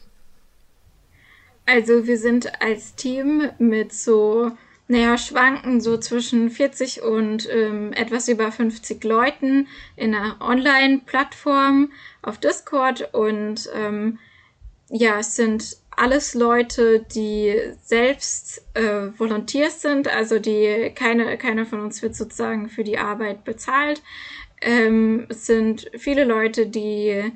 Also 1.65 2.05
wir 2.07 2.17
sind 2.17 2.61
als 2.61 2.95
Team 2.95 3.49
mit 3.57 3.93
so 3.93 4.51
naja, 4.87 5.17
schwanken 5.17 5.81
so 5.81 5.97
zwischen 5.97 6.51
40 6.51 7.01
und 7.01 7.49
ähm, 7.49 7.91
etwas 7.93 8.27
über 8.27 8.51
50 8.51 9.03
Leuten 9.03 9.67
in 9.95 10.13
einer 10.13 10.39
Online-Plattform 10.41 11.91
auf 12.21 12.37
Discord 12.37 13.13
und 13.13 13.67
ähm, 13.73 14.19
ja, 14.89 15.19
es 15.19 15.35
sind 15.35 15.77
alles 15.89 16.35
Leute, 16.35 17.03
die 17.15 17.59
selbst 17.81 18.63
äh, 18.75 19.07
Volunteers 19.17 19.81
sind, 19.81 20.07
also 20.07 20.37
die 20.37 20.91
keine, 20.93 21.37
keiner 21.37 21.65
von 21.65 21.79
uns 21.79 22.01
wird 22.03 22.15
sozusagen 22.15 22.69
für 22.69 22.83
die 22.83 22.99
Arbeit 22.99 23.43
bezahlt. 23.43 24.03
Ähm, 24.61 25.25
es 25.29 25.47
sind 25.47 25.89
viele 25.97 26.25
Leute, 26.25 26.67
die 26.67 27.31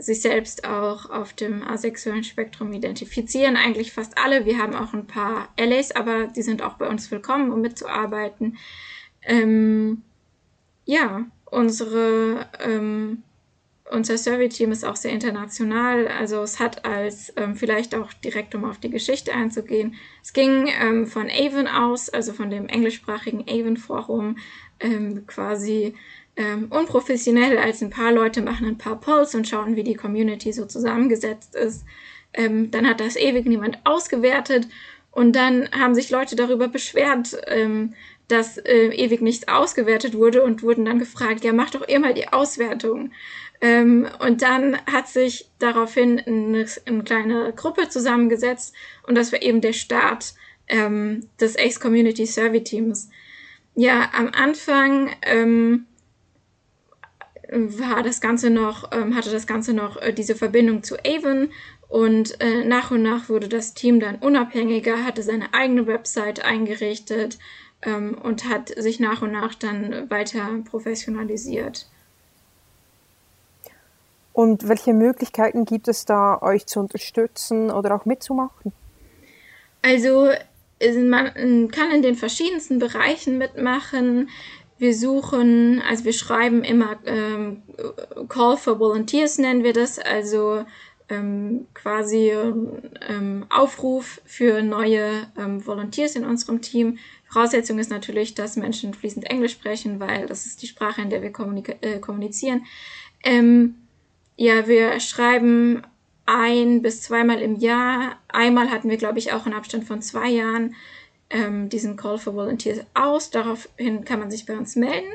sich 0.00 0.22
selbst 0.22 0.66
auch 0.66 1.10
auf 1.10 1.32
dem 1.32 1.62
asexuellen 1.62 2.24
Spektrum 2.24 2.72
identifizieren. 2.72 3.56
Eigentlich 3.56 3.92
fast 3.92 4.18
alle. 4.18 4.44
Wir 4.44 4.58
haben 4.58 4.74
auch 4.74 4.92
ein 4.92 5.06
paar 5.06 5.48
Allies, 5.58 5.92
aber 5.92 6.26
die 6.26 6.42
sind 6.42 6.62
auch 6.62 6.74
bei 6.74 6.88
uns 6.88 7.10
willkommen, 7.10 7.52
um 7.52 7.60
mitzuarbeiten. 7.60 8.56
Ähm, 9.22 10.02
ja, 10.84 11.26
unsere, 11.44 12.48
ähm, 12.64 13.22
unser 13.90 14.16
Survey-Team 14.16 14.72
ist 14.72 14.84
auch 14.84 14.96
sehr 14.96 15.12
international. 15.12 16.08
Also 16.08 16.42
es 16.42 16.58
hat 16.58 16.84
als, 16.84 17.32
ähm, 17.36 17.54
vielleicht 17.54 17.94
auch 17.94 18.12
direkt 18.12 18.54
um 18.54 18.64
auf 18.64 18.78
die 18.78 18.90
Geschichte 18.90 19.32
einzugehen, 19.34 19.94
es 20.22 20.32
ging 20.32 20.68
ähm, 20.80 21.06
von 21.06 21.28
Avon 21.28 21.66
aus, 21.66 22.08
also 22.08 22.32
von 22.32 22.50
dem 22.50 22.68
englischsprachigen 22.68 23.44
Avon-Forum, 23.48 24.36
ähm, 24.80 25.26
quasi 25.26 25.94
ähm, 26.36 26.68
unprofessionell, 26.70 27.58
als 27.58 27.82
ein 27.82 27.90
paar 27.90 28.12
Leute 28.12 28.42
machen 28.42 28.66
ein 28.66 28.78
paar 28.78 29.00
Polls 29.00 29.34
und 29.34 29.48
schauen, 29.48 29.76
wie 29.76 29.82
die 29.82 29.94
Community 29.94 30.52
so 30.52 30.66
zusammengesetzt 30.66 31.54
ist. 31.54 31.84
Ähm, 32.32 32.70
dann 32.70 32.88
hat 32.88 33.00
das 33.00 33.16
ewig 33.16 33.46
niemand 33.46 33.78
ausgewertet 33.84 34.68
und 35.10 35.34
dann 35.34 35.68
haben 35.72 35.94
sich 35.94 36.10
Leute 36.10 36.36
darüber 36.36 36.68
beschwert, 36.68 37.36
ähm, 37.46 37.94
dass 38.28 38.58
äh, 38.58 38.88
ewig 38.88 39.20
nichts 39.20 39.48
ausgewertet 39.48 40.14
wurde 40.14 40.42
und 40.44 40.62
wurden 40.62 40.84
dann 40.84 41.00
gefragt, 41.00 41.44
ja, 41.44 41.52
mach 41.52 41.70
doch 41.70 41.88
ihr 41.88 41.98
mal 41.98 42.14
die 42.14 42.28
Auswertung. 42.28 43.10
Ähm, 43.60 44.08
und 44.20 44.42
dann 44.42 44.78
hat 44.86 45.08
sich 45.08 45.50
daraufhin 45.58 46.20
eine, 46.20 46.66
eine, 46.86 47.04
kleine 47.04 47.52
Gruppe 47.54 47.88
zusammengesetzt 47.88 48.74
und 49.06 49.16
das 49.16 49.32
war 49.32 49.42
eben 49.42 49.60
der 49.60 49.74
Start 49.74 50.34
ähm, 50.68 51.28
des 51.40 51.58
Ace 51.58 51.80
Community 51.80 52.24
Survey 52.24 52.62
Teams. 52.62 53.10
Ja, 53.74 54.10
am 54.14 54.30
Anfang 54.32 55.10
ähm, 55.22 55.86
war 57.52 58.02
das 58.02 58.20
Ganze 58.20 58.50
noch, 58.50 58.92
ähm, 58.92 59.16
hatte 59.16 59.30
das 59.30 59.46
Ganze 59.46 59.72
noch 59.72 59.96
äh, 59.96 60.12
diese 60.12 60.34
Verbindung 60.34 60.82
zu 60.82 60.96
Avon 61.04 61.50
und 61.88 62.40
äh, 62.40 62.64
nach 62.64 62.90
und 62.90 63.02
nach 63.02 63.28
wurde 63.28 63.48
das 63.48 63.74
Team 63.74 63.98
dann 63.98 64.16
unabhängiger, 64.16 65.04
hatte 65.04 65.22
seine 65.22 65.52
eigene 65.52 65.86
Website 65.86 66.44
eingerichtet 66.44 67.38
ähm, 67.82 68.16
und 68.22 68.48
hat 68.48 68.68
sich 68.68 69.00
nach 69.00 69.22
und 69.22 69.32
nach 69.32 69.54
dann 69.54 70.08
weiter 70.08 70.48
professionalisiert. 70.64 71.86
Und 74.32 74.68
welche 74.68 74.94
Möglichkeiten 74.94 75.64
gibt 75.64 75.88
es 75.88 76.04
da, 76.04 76.40
euch 76.40 76.66
zu 76.66 76.80
unterstützen 76.80 77.70
oder 77.70 77.94
auch 77.94 78.04
mitzumachen? 78.04 78.72
Also 79.82 80.28
man 81.08 81.68
kann 81.70 81.90
in 81.92 82.02
den 82.02 82.14
verschiedensten 82.14 82.78
Bereichen 82.78 83.38
mitmachen. 83.38 84.30
Wir 84.80 84.94
suchen, 84.94 85.82
also 85.86 86.06
wir 86.06 86.14
schreiben 86.14 86.64
immer 86.64 86.98
ähm, 87.04 87.60
Call 88.30 88.56
for 88.56 88.80
Volunteers 88.80 89.36
nennen 89.36 89.62
wir 89.62 89.74
das, 89.74 89.98
also 89.98 90.64
ähm, 91.10 91.66
quasi 91.74 92.32
ähm, 93.06 93.44
Aufruf 93.50 94.22
für 94.24 94.62
neue 94.62 95.26
ähm, 95.36 95.66
Volunteers 95.66 96.16
in 96.16 96.24
unserem 96.24 96.62
Team. 96.62 96.96
Voraussetzung 97.28 97.78
ist 97.78 97.90
natürlich, 97.90 98.32
dass 98.32 98.56
Menschen 98.56 98.94
fließend 98.94 99.26
Englisch 99.26 99.52
sprechen, 99.52 100.00
weil 100.00 100.24
das 100.24 100.46
ist 100.46 100.62
die 100.62 100.66
Sprache, 100.66 101.02
in 101.02 101.10
der 101.10 101.20
wir 101.20 101.32
äh, 101.82 101.98
kommunizieren. 101.98 102.64
Ähm, 103.22 103.74
ja, 104.36 104.66
wir 104.66 104.98
schreiben 105.00 105.82
ein 106.24 106.80
bis 106.80 107.02
zweimal 107.02 107.42
im 107.42 107.56
Jahr. 107.56 108.16
Einmal 108.28 108.70
hatten 108.70 108.88
wir, 108.88 108.96
glaube 108.96 109.18
ich, 109.18 109.34
auch 109.34 109.44
einen 109.44 109.54
Abstand 109.54 109.84
von 109.84 110.00
zwei 110.00 110.30
Jahren 110.30 110.74
ähm, 111.30 111.68
diesen 111.68 111.96
Call 111.96 112.18
for 112.18 112.34
Volunteers 112.34 112.80
aus. 112.94 113.30
Daraufhin 113.30 114.04
kann 114.04 114.20
man 114.20 114.30
sich 114.30 114.46
bei 114.46 114.56
uns 114.56 114.76
melden. 114.76 115.12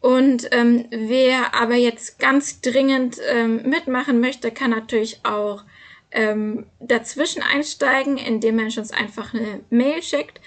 Und 0.00 0.48
ähm, 0.50 0.86
wer 0.90 1.54
aber 1.54 1.76
jetzt 1.76 2.18
ganz 2.18 2.60
dringend 2.60 3.18
ähm, 3.30 3.62
mitmachen 3.68 4.20
möchte, 4.20 4.50
kann 4.50 4.70
natürlich 4.70 5.20
auch 5.24 5.62
ähm, 6.10 6.66
dazwischen 6.80 7.42
einsteigen, 7.42 8.18
indem 8.18 8.56
man 8.56 8.66
uns 8.66 8.90
einfach 8.90 9.32
eine 9.32 9.60
Mail 9.70 10.02
schickt. 10.02 10.40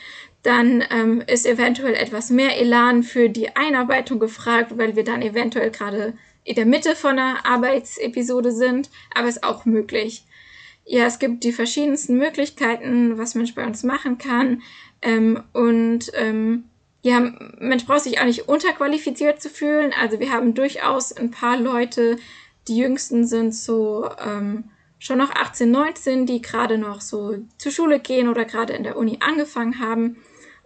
Dann 0.44 0.84
ähm, 0.92 1.24
ist 1.26 1.48
eventuell 1.48 1.96
etwas 1.96 2.30
mehr 2.30 2.60
Elan 2.60 3.02
für 3.02 3.30
die 3.30 3.56
Einarbeitung 3.56 4.20
gefragt, 4.20 4.78
weil 4.78 4.96
wir 4.96 5.04
dann 5.04 5.22
eventuell 5.22 5.72
gerade 5.72 6.14
in 6.44 6.56
der 6.56 6.68
Mitte 6.68 6.96
von 6.96 7.18
einer 7.18 7.46
Arbeitsepisode 7.46 8.52
sind, 8.52 8.90
aber 9.14 9.28
ist 9.28 9.44
auch 9.44 9.66
möglich. 9.66 10.26
ja, 10.86 11.06
es 11.08 11.18
gibt 11.18 11.44
die 11.44 11.52
verschiedensten 11.52 12.18
Möglichkeiten, 12.18 13.18
was 13.18 13.34
Mensch 13.34 13.56
bei 13.56 13.66
uns 13.66 13.84
machen 13.84 14.20
kann. 14.20 14.62
Ähm, 15.06 15.44
und 15.54 16.12
ähm, 16.16 16.66
ja, 17.04 17.20
Mensch 17.60 17.86
braucht 17.86 18.02
sich 18.02 18.20
auch 18.20 18.26
nicht 18.26 18.50
unterqualifiziert 18.50 19.42
zu 19.42 19.50
fühlen. 19.50 19.94
Also 20.02 20.20
wir 20.20 20.32
haben 20.32 20.56
durchaus 20.56 21.14
ein 21.14 21.30
paar 21.30 21.58
Leute, 21.58 22.18
die 22.68 22.78
jüngsten 22.78 23.28
sind 23.28 23.54
so 23.54 24.10
ähm, 24.20 24.66
schon 24.98 25.20
noch 25.20 25.30
18, 25.30 25.70
19, 25.70 26.26
die 26.26 26.42
gerade 26.42 26.80
noch 26.80 27.02
so 27.02 27.38
zur 27.60 27.72
Schule 27.72 28.00
gehen 28.00 28.28
oder 28.28 28.44
gerade 28.44 28.74
in 28.74 28.84
der 28.84 28.98
Uni 28.98 29.20
angefangen 29.22 29.80
haben. 29.80 30.18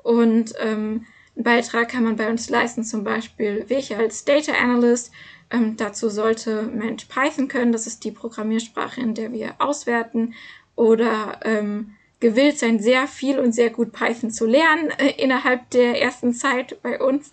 Und 0.02 0.54
ähm, 0.60 1.06
einen 1.36 1.44
Beitrag 1.44 1.90
kann 1.90 2.06
man 2.06 2.16
bei 2.16 2.30
uns 2.30 2.50
leisten, 2.50 2.86
zum 2.86 3.04
Beispiel 3.04 3.66
ich 3.68 3.98
als 3.98 4.24
Data 4.24 4.54
Analyst. 4.54 5.12
Ähm, 5.52 5.76
dazu 5.76 6.08
sollte 6.08 6.64
Mensch 6.64 7.06
Python 7.06 7.50
können, 7.50 7.74
das 7.74 7.86
ist 7.86 8.06
die 8.06 8.12
Programmiersprache, 8.12 9.02
in 9.02 9.14
der 9.14 9.34
wir 9.34 9.56
auswerten. 9.60 10.36
Oder 10.76 11.42
ähm, 11.44 11.96
gewillt 12.20 12.60
sein, 12.60 12.80
sehr 12.80 13.08
viel 13.08 13.40
und 13.40 13.54
sehr 13.54 13.70
gut 13.70 13.92
Python 13.92 14.32
zu 14.32 14.46
lernen 14.46 14.92
äh, 14.98 15.12
innerhalb 15.18 15.70
der 15.72 16.02
ersten 16.02 16.34
Zeit 16.34 16.82
bei 16.82 17.00
uns. 17.00 17.32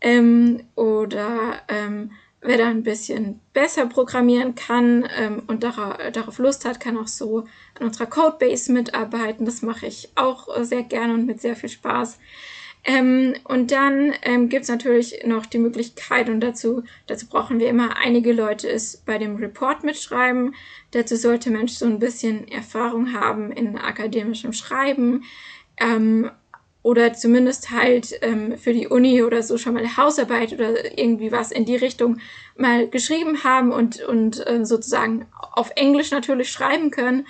Ähm, 0.00 0.64
oder 0.74 1.62
ähm, 1.68 2.10
wer 2.40 2.58
da 2.58 2.66
ein 2.66 2.82
bisschen 2.82 3.40
besser 3.52 3.86
programmieren 3.86 4.54
kann 4.54 5.08
ähm, 5.18 5.42
und 5.46 5.62
darauf, 5.64 5.96
darauf 6.12 6.38
Lust 6.38 6.64
hat, 6.64 6.78
kann 6.78 6.98
auch 6.98 7.08
so 7.08 7.44
an 7.78 7.86
unserer 7.86 8.06
Codebase 8.06 8.72
mitarbeiten. 8.72 9.46
Das 9.46 9.62
mache 9.62 9.86
ich 9.86 10.10
auch 10.14 10.48
sehr 10.62 10.82
gerne 10.82 11.14
und 11.14 11.26
mit 11.26 11.40
sehr 11.40 11.56
viel 11.56 11.70
Spaß. 11.70 12.18
Ähm, 12.84 13.34
und 13.44 13.70
dann 13.70 14.12
ähm, 14.22 14.50
gibt 14.50 14.64
es 14.64 14.68
natürlich 14.68 15.24
noch 15.24 15.46
die 15.46 15.58
Möglichkeit, 15.58 16.28
und 16.28 16.40
dazu, 16.40 16.82
dazu 17.06 17.26
brauchen 17.26 17.58
wir 17.58 17.68
immer 17.68 17.96
einige 17.96 18.32
Leute, 18.32 18.68
ist 18.68 19.06
bei 19.06 19.16
dem 19.16 19.36
Report 19.36 19.84
mitschreiben. 19.84 20.54
Dazu 20.90 21.16
sollte 21.16 21.50
Mensch 21.50 21.72
so 21.72 21.86
ein 21.86 21.98
bisschen 21.98 22.46
Erfahrung 22.48 23.14
haben 23.14 23.52
in 23.52 23.78
akademischem 23.78 24.52
Schreiben. 24.52 25.24
Ähm, 25.78 26.30
oder 26.82 27.14
zumindest 27.14 27.70
halt 27.70 28.18
ähm, 28.20 28.58
für 28.58 28.74
die 28.74 28.88
Uni 28.88 29.22
oder 29.22 29.42
so 29.42 29.56
schon 29.56 29.72
mal 29.72 29.96
Hausarbeit 29.96 30.52
oder 30.52 30.98
irgendwie 30.98 31.32
was 31.32 31.50
in 31.50 31.64
die 31.64 31.76
Richtung 31.76 32.18
mal 32.58 32.86
geschrieben 32.88 33.42
haben 33.42 33.72
und, 33.72 34.02
und 34.02 34.46
äh, 34.46 34.66
sozusagen 34.66 35.26
auf 35.54 35.72
Englisch 35.76 36.10
natürlich 36.10 36.52
schreiben 36.52 36.90
können. 36.90 37.26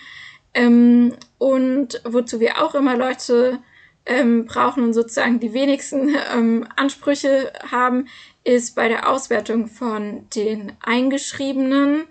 Ähm, 0.54 1.14
und 1.38 2.02
wozu 2.04 2.40
wir 2.40 2.60
auch 2.60 2.74
immer 2.74 2.96
Leute 2.96 3.60
ähm, 4.06 4.46
brauchen 4.46 4.84
und 4.84 4.92
sozusagen 4.92 5.40
die 5.40 5.52
wenigsten 5.52 6.14
ähm, 6.34 6.66
Ansprüche 6.76 7.52
haben, 7.70 8.08
ist 8.44 8.76
bei 8.76 8.88
der 8.88 9.08
Auswertung 9.08 9.66
von 9.68 10.28
den 10.30 10.72
eingeschriebenen 10.82 12.04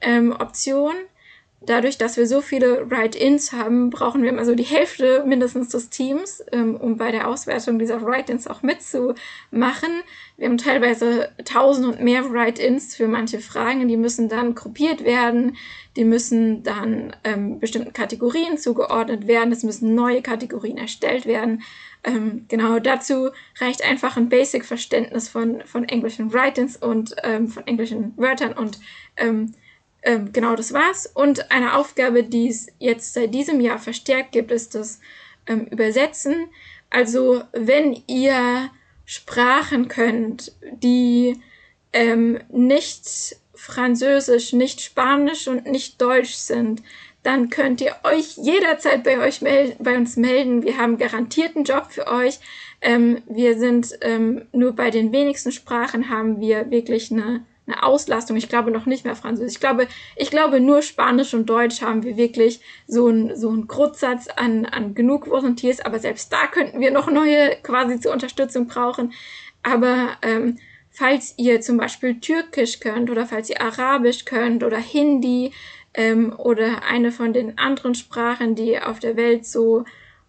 ähm, 0.00 0.32
Optionen 0.32 0.96
dadurch, 1.66 1.98
dass 1.98 2.16
wir 2.16 2.26
so 2.26 2.40
viele 2.40 2.90
Write-ins 2.90 3.52
haben, 3.52 3.90
brauchen 3.90 4.22
wir 4.22 4.30
immer 4.30 4.44
so 4.44 4.54
die 4.54 4.62
Hälfte 4.64 5.24
mindestens 5.26 5.68
des 5.68 5.90
Teams, 5.90 6.42
ähm, 6.52 6.76
um 6.76 6.96
bei 6.96 7.10
der 7.10 7.28
Auswertung 7.28 7.78
dieser 7.78 8.02
Write-ins 8.02 8.46
auch 8.46 8.62
mitzumachen. 8.62 9.90
Wir 10.36 10.48
haben 10.48 10.58
teilweise 10.58 11.30
tausend 11.44 11.86
und 11.86 12.00
mehr 12.00 12.30
Write-ins 12.30 12.96
für 12.96 13.08
manche 13.08 13.40
Fragen, 13.40 13.86
die 13.88 13.96
müssen 13.96 14.28
dann 14.28 14.54
gruppiert 14.54 15.04
werden, 15.04 15.56
die 15.96 16.04
müssen 16.04 16.62
dann 16.62 17.14
ähm, 17.24 17.60
bestimmten 17.60 17.92
Kategorien 17.92 18.58
zugeordnet 18.58 19.26
werden, 19.26 19.52
es 19.52 19.62
müssen 19.62 19.94
neue 19.94 20.22
Kategorien 20.22 20.78
erstellt 20.78 21.26
werden. 21.26 21.62
Ähm, 22.02 22.46
genau 22.48 22.78
dazu 22.80 23.30
reicht 23.58 23.84
einfach 23.84 24.16
ein 24.16 24.28
Basic-Verständnis 24.28 25.28
von, 25.28 25.62
von 25.64 25.84
englischen 25.84 26.32
Write-ins 26.32 26.76
und 26.76 27.14
ähm, 27.22 27.48
von 27.48 27.66
englischen 27.66 28.12
Wörtern 28.16 28.52
und 28.52 28.78
ähm, 29.16 29.54
ähm, 30.04 30.32
genau, 30.32 30.54
das 30.54 30.72
war's. 30.72 31.06
Und 31.06 31.50
eine 31.50 31.74
Aufgabe, 31.74 32.22
die 32.22 32.48
es 32.48 32.68
jetzt 32.78 33.14
seit 33.14 33.34
diesem 33.34 33.60
Jahr 33.60 33.78
verstärkt 33.78 34.32
gibt, 34.32 34.50
ist 34.50 34.74
das 34.74 35.00
ähm, 35.46 35.66
Übersetzen. 35.66 36.48
Also 36.90 37.42
wenn 37.52 38.02
ihr 38.06 38.70
Sprachen 39.06 39.88
könnt, 39.88 40.52
die 40.82 41.40
ähm, 41.92 42.38
nicht 42.50 43.36
Französisch, 43.54 44.52
nicht 44.52 44.82
Spanisch 44.82 45.48
und 45.48 45.66
nicht 45.66 46.00
Deutsch 46.00 46.34
sind, 46.34 46.82
dann 47.22 47.48
könnt 47.48 47.80
ihr 47.80 47.96
euch 48.04 48.36
jederzeit 48.36 49.02
bei 49.02 49.18
euch 49.18 49.40
melden, 49.40 49.82
bei 49.82 49.96
uns 49.96 50.16
melden. 50.16 50.62
Wir 50.62 50.76
haben 50.76 50.98
garantierten 50.98 51.64
Job 51.64 51.86
für 51.88 52.06
euch. 52.06 52.38
Ähm, 52.82 53.22
wir 53.26 53.58
sind 53.58 53.98
ähm, 54.02 54.42
nur 54.52 54.72
bei 54.72 54.90
den 54.90 55.12
wenigsten 55.12 55.50
Sprachen 55.50 56.10
haben 56.10 56.40
wir 56.40 56.70
wirklich 56.70 57.10
eine 57.10 57.46
eine 57.66 57.82
Auslastung. 57.82 58.36
Ich 58.36 58.48
glaube 58.48 58.70
noch 58.70 58.86
nicht 58.86 59.04
mehr 59.04 59.16
Französisch. 59.16 59.54
Ich 59.54 59.60
glaube, 59.60 59.88
ich 60.16 60.30
glaube 60.30 60.60
nur 60.60 60.82
Spanisch 60.82 61.34
und 61.34 61.48
Deutsch 61.48 61.80
haben 61.80 62.02
wir 62.02 62.16
wirklich 62.16 62.60
so 62.86 63.06
einen 63.06 63.36
so 63.36 63.48
einen 63.48 63.66
Grundsatz 63.66 64.28
an, 64.28 64.66
an 64.66 64.94
genug 64.94 65.28
Volunteers. 65.28 65.80
Aber 65.80 65.98
selbst 65.98 66.32
da 66.32 66.46
könnten 66.46 66.80
wir 66.80 66.90
noch 66.90 67.10
neue 67.10 67.56
quasi 67.62 67.98
zur 68.00 68.12
Unterstützung 68.12 68.66
brauchen. 68.66 69.12
Aber 69.62 70.16
ähm, 70.22 70.58
falls 70.90 71.34
ihr 71.38 71.60
zum 71.60 71.76
Beispiel 71.76 72.20
Türkisch 72.20 72.80
könnt 72.80 73.10
oder 73.10 73.26
falls 73.26 73.50
ihr 73.50 73.60
Arabisch 73.60 74.24
könnt 74.24 74.62
oder 74.62 74.78
Hindi 74.78 75.52
ähm, 75.94 76.34
oder 76.36 76.84
eine 76.84 77.12
von 77.12 77.32
den 77.32 77.56
anderen 77.58 77.94
Sprachen, 77.94 78.54
die 78.54 78.78
auf 78.78 78.98
der 78.98 79.16
Welt 79.16 79.46
so 79.46 79.84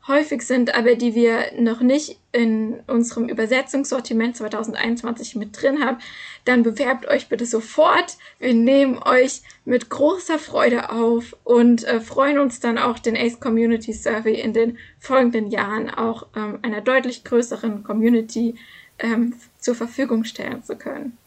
häufig 0.07 0.43
sind, 0.43 0.75
aber 0.75 0.95
die 0.95 1.15
wir 1.15 1.51
noch 1.57 1.81
nicht 1.81 2.19
in 2.31 2.79
unserem 2.87 3.27
Übersetzungssortiment 3.27 4.37
2021 4.37 5.35
mit 5.35 5.59
drin 5.59 5.83
haben, 5.83 5.97
dann 6.43 6.63
bewerbt 6.63 7.07
euch 7.07 7.27
bitte 7.27 7.45
sofort. 7.45 8.17
Wir 8.39 8.53
nehmen 8.53 9.01
euch 9.03 9.41
mit 9.65 9.89
großer 9.89 10.37
Freude 10.37 10.91
auf 10.91 11.35
und 11.43 11.83
äh, 11.85 11.99
freuen 11.99 12.37
uns 12.39 12.59
dann 12.59 12.77
auch 12.77 12.99
den 12.99 13.17
ACE 13.17 13.39
Community 13.39 13.93
Survey 13.93 14.39
in 14.39 14.53
den 14.53 14.77
folgenden 14.99 15.49
Jahren 15.49 15.89
auch 15.89 16.27
ähm, 16.35 16.59
einer 16.61 16.81
deutlich 16.81 17.23
größeren 17.23 17.83
Community 17.83 18.55
ähm, 18.99 19.33
zur 19.59 19.75
Verfügung 19.75 20.23
stellen 20.23 20.63
zu 20.63 20.75
können. 20.75 21.17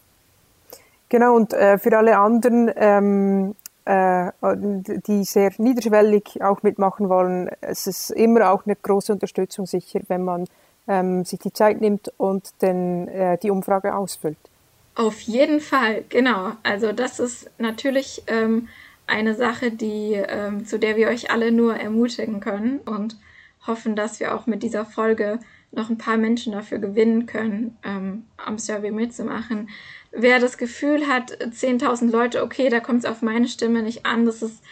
Genau, 1.09 1.35
und 1.35 1.53
äh, 1.53 1.79
für 1.79 1.97
alle 1.97 2.17
anderen 2.17 2.71
ähm, 2.75 3.55
äh, 3.89 4.31
die 5.07 5.23
sehr 5.23 5.51
niederschwellig 5.57 6.43
auch 6.43 6.61
mitmachen 6.61 7.09
wollen. 7.09 7.49
Es 7.61 7.87
ist 7.87 8.11
immer 8.11 8.51
auch 8.51 8.65
eine 8.65 8.75
große 8.75 9.11
Unterstützung 9.11 9.65
sicher, 9.65 10.01
wenn 10.09 10.23
man 10.23 10.45
ähm, 10.87 11.25
sich 11.25 11.39
die 11.39 11.51
Zeit 11.51 11.81
nimmt 11.81 12.13
und 12.17 12.61
den, 12.61 13.07
äh, 13.07 13.39
die 13.39 13.49
Umfrage 13.49 13.95
ausfüllt. 13.95 14.37
Auf 14.93 15.21
jeden 15.21 15.59
Fall, 15.59 16.03
genau. 16.09 16.51
Also 16.61 16.91
das 16.91 17.19
ist 17.19 17.49
natürlich 17.57 18.21
ähm, 18.27 18.67
eine 19.07 19.33
Sache, 19.33 19.71
die, 19.71 20.13
ähm, 20.13 20.67
zu 20.67 20.77
der 20.77 20.95
wir 20.95 21.07
euch 21.07 21.31
alle 21.31 21.51
nur 21.51 21.75
ermutigen 21.75 22.41
können 22.41 22.79
und 22.79 23.17
hoffen, 23.65 23.95
dass 23.95 24.19
wir 24.19 24.35
auch 24.35 24.45
mit 24.45 24.61
dieser 24.61 24.85
Folge 24.85 25.39
noch 25.71 25.89
ein 25.89 25.97
paar 25.97 26.17
Menschen 26.17 26.53
dafür 26.53 26.77
gewinnen 26.77 27.25
können, 27.25 27.77
ähm, 27.83 28.25
am 28.37 28.59
Survey 28.59 28.91
mitzumachen 28.91 29.69
wer 30.11 30.39
das 30.39 30.57
Gefühl 30.57 31.07
hat, 31.07 31.31
10.000 31.37 32.11
Leute, 32.11 32.43
okay, 32.43 32.69
da 32.69 32.79
kommt 32.79 32.99
es 32.99 33.09
auf 33.09 33.21
meine 33.21 33.47
Stimme 33.47 33.81
nicht 33.83 34.05
an, 34.05 34.25
das 34.25 34.41
ist 34.41 34.63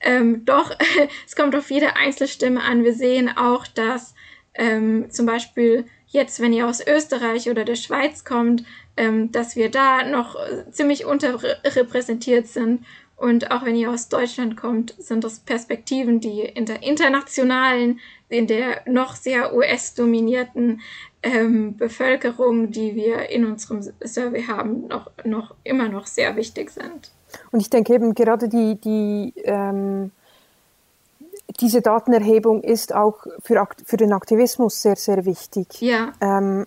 ähm, 0.00 0.44
doch, 0.44 0.70
es 1.26 1.36
kommt 1.36 1.54
auf 1.54 1.70
jede 1.70 1.96
einzelne 1.96 2.28
Stimme 2.28 2.62
an. 2.62 2.84
Wir 2.84 2.94
sehen 2.94 3.34
auch, 3.36 3.66
dass 3.66 4.14
ähm, 4.54 5.10
zum 5.10 5.26
Beispiel 5.26 5.86
jetzt, 6.08 6.40
wenn 6.40 6.52
ihr 6.52 6.66
aus 6.66 6.86
Österreich 6.86 7.50
oder 7.50 7.64
der 7.64 7.76
Schweiz 7.76 8.24
kommt, 8.24 8.64
ähm, 8.96 9.32
dass 9.32 9.56
wir 9.56 9.70
da 9.70 10.04
noch 10.04 10.36
ziemlich 10.70 11.04
unterrepräsentiert 11.04 12.46
sind. 12.46 12.84
Und 13.16 13.50
auch 13.50 13.64
wenn 13.64 13.76
ihr 13.76 13.90
aus 13.90 14.08
Deutschland 14.08 14.58
kommt, 14.58 14.94
sind 14.98 15.24
das 15.24 15.40
Perspektiven, 15.40 16.20
die 16.20 16.40
in 16.42 16.66
der 16.66 16.82
internationalen, 16.82 18.00
in 18.28 18.46
der 18.46 18.82
noch 18.86 19.16
sehr 19.16 19.54
US-dominierten 19.54 20.82
ähm, 21.26 21.76
Bevölkerung, 21.76 22.70
die 22.70 22.94
wir 22.94 23.30
in 23.30 23.44
unserem 23.44 23.82
Survey 24.04 24.44
haben, 24.44 24.86
noch, 24.86 25.10
noch 25.24 25.54
immer 25.64 25.88
noch 25.88 26.06
sehr 26.06 26.36
wichtig 26.36 26.70
sind. 26.70 27.10
Und 27.50 27.60
ich 27.60 27.68
denke 27.68 27.94
eben 27.94 28.14
gerade 28.14 28.48
die, 28.48 28.76
die 28.76 29.32
ähm, 29.42 30.12
diese 31.60 31.80
Datenerhebung 31.80 32.62
ist 32.62 32.94
auch 32.94 33.26
für, 33.40 33.66
für 33.84 33.96
den 33.96 34.12
Aktivismus 34.12 34.82
sehr, 34.82 34.96
sehr 34.96 35.24
wichtig. 35.24 35.80
Ja. 35.80 36.12
Ähm, 36.20 36.66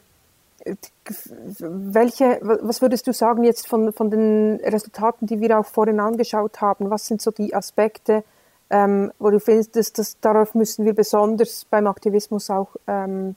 welche, 1.60 2.40
was 2.42 2.82
würdest 2.82 3.08
du 3.08 3.14
sagen 3.14 3.44
jetzt 3.44 3.68
von, 3.68 3.94
von 3.94 4.12
den 4.12 4.60
Resultaten, 4.64 5.26
die 5.26 5.40
wir 5.40 5.58
auch 5.58 5.66
vorhin 5.66 6.00
angeschaut 6.00 6.60
haben? 6.60 6.90
Was 6.90 7.08
sind 7.08 7.22
so 7.22 7.32
die 7.32 7.56
Aspekte, 7.56 8.24
ähm, 8.70 9.12
wo 9.20 9.30
du 9.30 9.40
findest, 9.40 9.76
dass, 9.76 9.94
dass 9.94 10.20
darauf 10.20 10.56
müssen 10.56 10.86
wir 10.86 10.94
besonders 10.94 11.66
beim 11.66 11.88
Aktivismus 11.88 12.50
auch 12.50 12.76
ähm, 12.88 13.36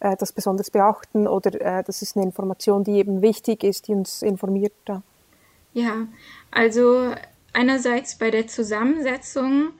äh, 0.00 0.16
das 0.16 0.32
besonders 0.32 0.70
beachten 0.70 1.26
oder 1.26 1.60
äh, 1.60 1.84
das 1.84 2.02
ist 2.02 2.16
eine 2.16 2.24
Information, 2.24 2.84
die 2.84 2.98
eben 2.98 3.22
wichtig 3.22 3.64
ist, 3.64 3.88
die 3.88 3.92
uns 3.92 4.22
informiert 4.22 4.72
da? 4.84 5.02
Ja, 5.72 6.06
also 6.50 7.12
einerseits 7.52 8.16
bei 8.16 8.30
der 8.30 8.46
Zusammensetzung 8.46 9.70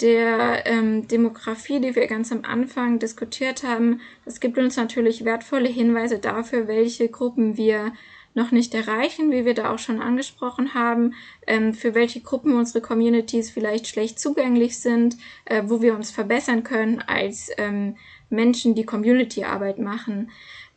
der 0.00 0.66
ähm, 0.66 1.08
Demografie, 1.08 1.80
die 1.80 1.96
wir 1.96 2.06
ganz 2.06 2.30
am 2.30 2.44
Anfang 2.44 2.98
diskutiert 2.98 3.64
haben, 3.64 4.00
das 4.24 4.40
gibt 4.40 4.58
uns 4.58 4.76
natürlich 4.76 5.24
wertvolle 5.24 5.68
Hinweise 5.68 6.18
dafür, 6.18 6.68
welche 6.68 7.08
Gruppen 7.08 7.56
wir 7.56 7.92
noch 8.34 8.52
nicht 8.52 8.74
erreichen, 8.74 9.32
wie 9.32 9.44
wir 9.44 9.54
da 9.54 9.74
auch 9.74 9.78
schon 9.78 10.00
angesprochen 10.00 10.74
haben, 10.74 11.14
ähm, 11.46 11.74
für 11.74 11.94
welche 11.94 12.20
Gruppen 12.20 12.54
unsere 12.54 12.80
Communities 12.80 13.50
vielleicht 13.50 13.88
schlecht 13.88 14.20
zugänglich 14.20 14.78
sind, 14.78 15.16
äh, 15.46 15.64
wo 15.66 15.82
wir 15.82 15.94
uns 15.94 16.10
verbessern 16.10 16.62
können 16.62 17.02
als 17.06 17.50
ähm, 17.58 17.96
Menschen, 18.30 18.74
die 18.74 18.84
Community-Arbeit 18.84 19.78
machen. 19.78 20.30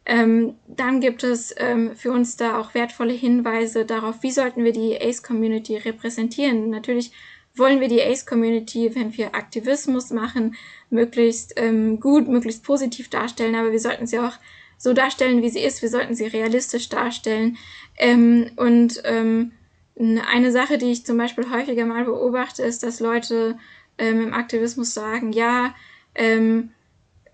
Ähm, 0.06 0.56
dann 0.68 1.00
gibt 1.00 1.24
es 1.24 1.54
ähm, 1.58 1.96
für 1.96 2.12
uns 2.12 2.36
da 2.36 2.60
auch 2.60 2.74
wertvolle 2.74 3.14
Hinweise 3.14 3.86
darauf, 3.86 4.24
wie 4.24 4.32
sollten 4.32 4.64
wir 4.64 4.72
die 4.74 5.00
ACE-Community 5.00 5.78
repräsentieren. 5.78 6.70
Natürlich 6.70 7.12
wollen 7.56 7.80
wir 7.82 7.88
die 7.88 8.02
ACE-Community, 8.02 8.96
wenn 8.96 9.16
wir 9.16 9.36
Aktivismus 9.36 10.10
machen, 10.10 10.56
möglichst 10.90 11.54
ähm, 11.58 12.00
gut, 12.00 12.28
möglichst 12.28 12.64
positiv 12.64 13.10
darstellen, 13.10 13.56
aber 13.56 13.72
wir 13.72 13.80
sollten 13.80 14.08
sie 14.08 14.20
auch 14.20 14.34
so 14.78 14.94
darstellen, 14.94 15.44
wie 15.44 15.50
sie 15.50 15.60
ist. 15.60 15.84
Wir 15.84 15.90
sollten 15.90 16.16
sie 16.16 16.26
realistisch 16.26 16.90
darstellen. 16.90 17.58
Ähm, 17.98 18.52
und 18.56 19.02
ähm, 19.06 19.52
eine 19.96 20.52
Sache, 20.52 20.80
die 20.80 20.92
ich 20.92 21.06
zum 21.06 21.18
Beispiel 21.18 21.52
häufiger 21.52 21.86
mal 21.86 22.06
beobachte, 22.06 22.64
ist, 22.64 22.82
dass 22.82 23.00
Leute 23.00 23.58
ähm, 24.00 24.22
im 24.22 24.34
Aktivismus 24.34 24.96
sagen, 24.96 25.32
ja, 25.34 25.76
ähm, 26.16 26.72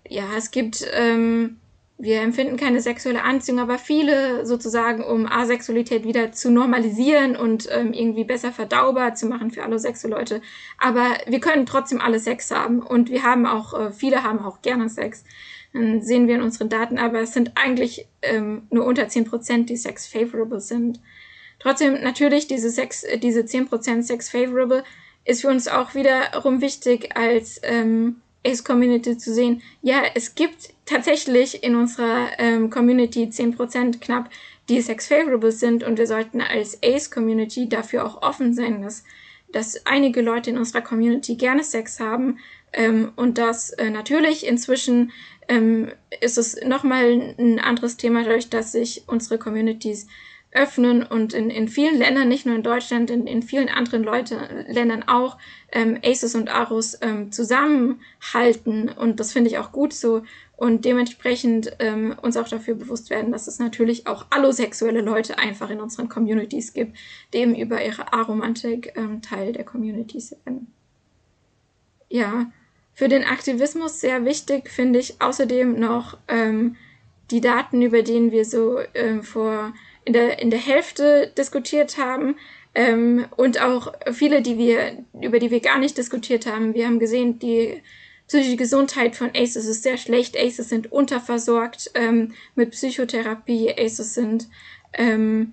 ja, 0.08 0.24
es 0.36 0.50
gibt, 0.50 0.86
ähm, 0.92 1.58
wir 1.98 2.20
empfinden 2.20 2.56
keine 2.56 2.80
sexuelle 2.80 3.22
Anziehung, 3.22 3.58
aber 3.58 3.78
viele 3.78 4.46
sozusagen, 4.46 5.02
um 5.02 5.26
Asexualität 5.26 6.04
wieder 6.04 6.32
zu 6.32 6.50
normalisieren 6.50 7.36
und 7.36 7.68
ähm, 7.70 7.92
irgendwie 7.92 8.24
besser 8.24 8.52
verdaubar 8.52 9.14
zu 9.14 9.26
machen 9.26 9.50
für 9.50 9.64
alle 9.64 9.78
Sexo-Leute. 9.78 10.40
Aber 10.78 11.06
wir 11.26 11.40
können 11.40 11.66
trotzdem 11.66 12.00
alle 12.00 12.20
Sex 12.20 12.50
haben 12.50 12.80
und 12.82 13.10
wir 13.10 13.24
haben 13.24 13.46
auch, 13.46 13.74
äh, 13.74 13.90
viele 13.90 14.22
haben 14.22 14.40
auch 14.40 14.62
gerne 14.62 14.88
Sex. 14.88 15.24
Dann 15.72 16.00
sehen 16.02 16.28
wir 16.28 16.36
in 16.36 16.42
unseren 16.42 16.68
Daten, 16.68 16.98
aber 16.98 17.20
es 17.20 17.32
sind 17.34 17.52
eigentlich 17.56 18.06
ähm, 18.22 18.66
nur 18.70 18.86
unter 18.86 19.04
10%, 19.04 19.66
die 19.66 19.76
sex 19.76 20.06
favorable 20.06 20.60
sind. 20.60 21.00
Trotzdem 21.58 22.00
natürlich 22.02 22.46
diese, 22.46 22.70
Sex, 22.70 23.04
diese 23.22 23.40
10% 23.40 24.02
sex 24.02 24.30
favorable 24.30 24.84
ist 25.24 25.42
für 25.42 25.48
uns 25.48 25.68
auch 25.68 25.94
wiederum 25.94 26.60
wichtig 26.60 27.16
als 27.16 27.60
ähm, 27.62 28.22
Ace-Community 28.46 29.18
zu 29.18 29.34
sehen, 29.34 29.62
ja, 29.82 30.02
es 30.14 30.34
gibt 30.34 30.70
tatsächlich 30.86 31.62
in 31.62 31.74
unserer 31.76 32.28
ähm, 32.38 32.70
Community 32.70 33.24
10% 33.24 34.00
knapp, 34.00 34.30
die 34.68 34.80
sex-favorable 34.80 35.52
sind 35.52 35.82
und 35.82 35.98
wir 35.98 36.06
sollten 36.06 36.40
als 36.40 36.78
Ace-Community 36.82 37.68
dafür 37.68 38.04
auch 38.04 38.22
offen 38.22 38.54
sein, 38.54 38.82
dass, 38.82 39.04
dass 39.52 39.86
einige 39.86 40.22
Leute 40.22 40.50
in 40.50 40.58
unserer 40.58 40.82
Community 40.82 41.36
gerne 41.36 41.64
Sex 41.64 42.00
haben 42.00 42.38
ähm, 42.72 43.12
und 43.16 43.38
dass 43.38 43.70
äh, 43.70 43.90
natürlich 43.90 44.46
inzwischen 44.46 45.12
ähm, 45.48 45.90
ist 46.20 46.36
es 46.38 46.60
nochmal 46.62 47.32
ein 47.38 47.58
anderes 47.58 47.96
Thema, 47.96 48.22
dadurch, 48.22 48.50
dass 48.50 48.72
sich 48.72 49.04
unsere 49.06 49.38
Communities 49.38 50.06
öffnen 50.50 51.02
und 51.02 51.34
in, 51.34 51.50
in 51.50 51.68
vielen 51.68 51.98
Ländern, 51.98 52.28
nicht 52.28 52.46
nur 52.46 52.54
in 52.54 52.62
Deutschland, 52.62 53.10
in, 53.10 53.26
in 53.26 53.42
vielen 53.42 53.68
anderen 53.68 54.02
Leute, 54.02 54.66
Ländern 54.68 55.02
auch, 55.06 55.36
ähm, 55.72 55.98
Aces 56.02 56.34
und 56.34 56.48
Aros 56.48 56.98
ähm, 57.02 57.30
zusammenhalten 57.30 58.88
und 58.88 59.20
das 59.20 59.32
finde 59.32 59.50
ich 59.50 59.58
auch 59.58 59.72
gut 59.72 59.92
so 59.92 60.22
und 60.56 60.84
dementsprechend 60.84 61.76
ähm, 61.78 62.16
uns 62.20 62.36
auch 62.36 62.48
dafür 62.48 62.74
bewusst 62.74 63.10
werden, 63.10 63.30
dass 63.30 63.46
es 63.46 63.58
natürlich 63.58 64.06
auch 64.06 64.26
allosexuelle 64.30 65.02
Leute 65.02 65.38
einfach 65.38 65.70
in 65.70 65.80
unseren 65.80 66.08
Communities 66.08 66.72
gibt, 66.72 66.96
die 67.32 67.38
eben 67.38 67.54
über 67.54 67.84
ihre 67.84 68.12
Aromantik 68.12 68.92
ähm, 68.96 69.22
Teil 69.22 69.52
der 69.52 69.64
Communities 69.64 70.34
werden. 70.44 70.72
Ja, 72.08 72.50
für 72.94 73.08
den 73.08 73.22
Aktivismus 73.22 74.00
sehr 74.00 74.24
wichtig 74.24 74.70
finde 74.70 74.98
ich 74.98 75.20
außerdem 75.20 75.78
noch 75.78 76.18
ähm, 76.26 76.74
die 77.30 77.40
Daten, 77.40 77.80
über 77.82 78.02
denen 78.02 78.32
wir 78.32 78.44
so 78.44 78.80
ähm, 78.94 79.22
vor 79.22 79.74
in 80.08 80.14
der, 80.14 80.38
in 80.38 80.50
der 80.50 80.58
Hälfte 80.58 81.30
diskutiert 81.36 81.98
haben. 81.98 82.36
Ähm, 82.74 83.26
und 83.36 83.60
auch 83.60 83.92
viele, 84.10 84.40
die 84.40 84.56
wir, 84.56 85.04
über 85.20 85.38
die 85.38 85.50
wir 85.50 85.60
gar 85.60 85.78
nicht 85.78 85.98
diskutiert 85.98 86.46
haben. 86.46 86.72
Wir 86.72 86.86
haben 86.86 86.98
gesehen, 86.98 87.38
die 87.38 87.82
psychische 88.26 88.56
Gesundheit 88.56 89.16
von 89.16 89.28
ACEs 89.30 89.56
ist 89.56 89.82
sehr 89.82 89.98
schlecht. 89.98 90.34
ACEs 90.34 90.70
sind 90.70 90.90
unterversorgt 90.90 91.90
ähm, 91.94 92.32
mit 92.54 92.70
Psychotherapie. 92.70 93.70
ACEs 93.70 94.14
sind, 94.14 94.48
ähm, 94.94 95.52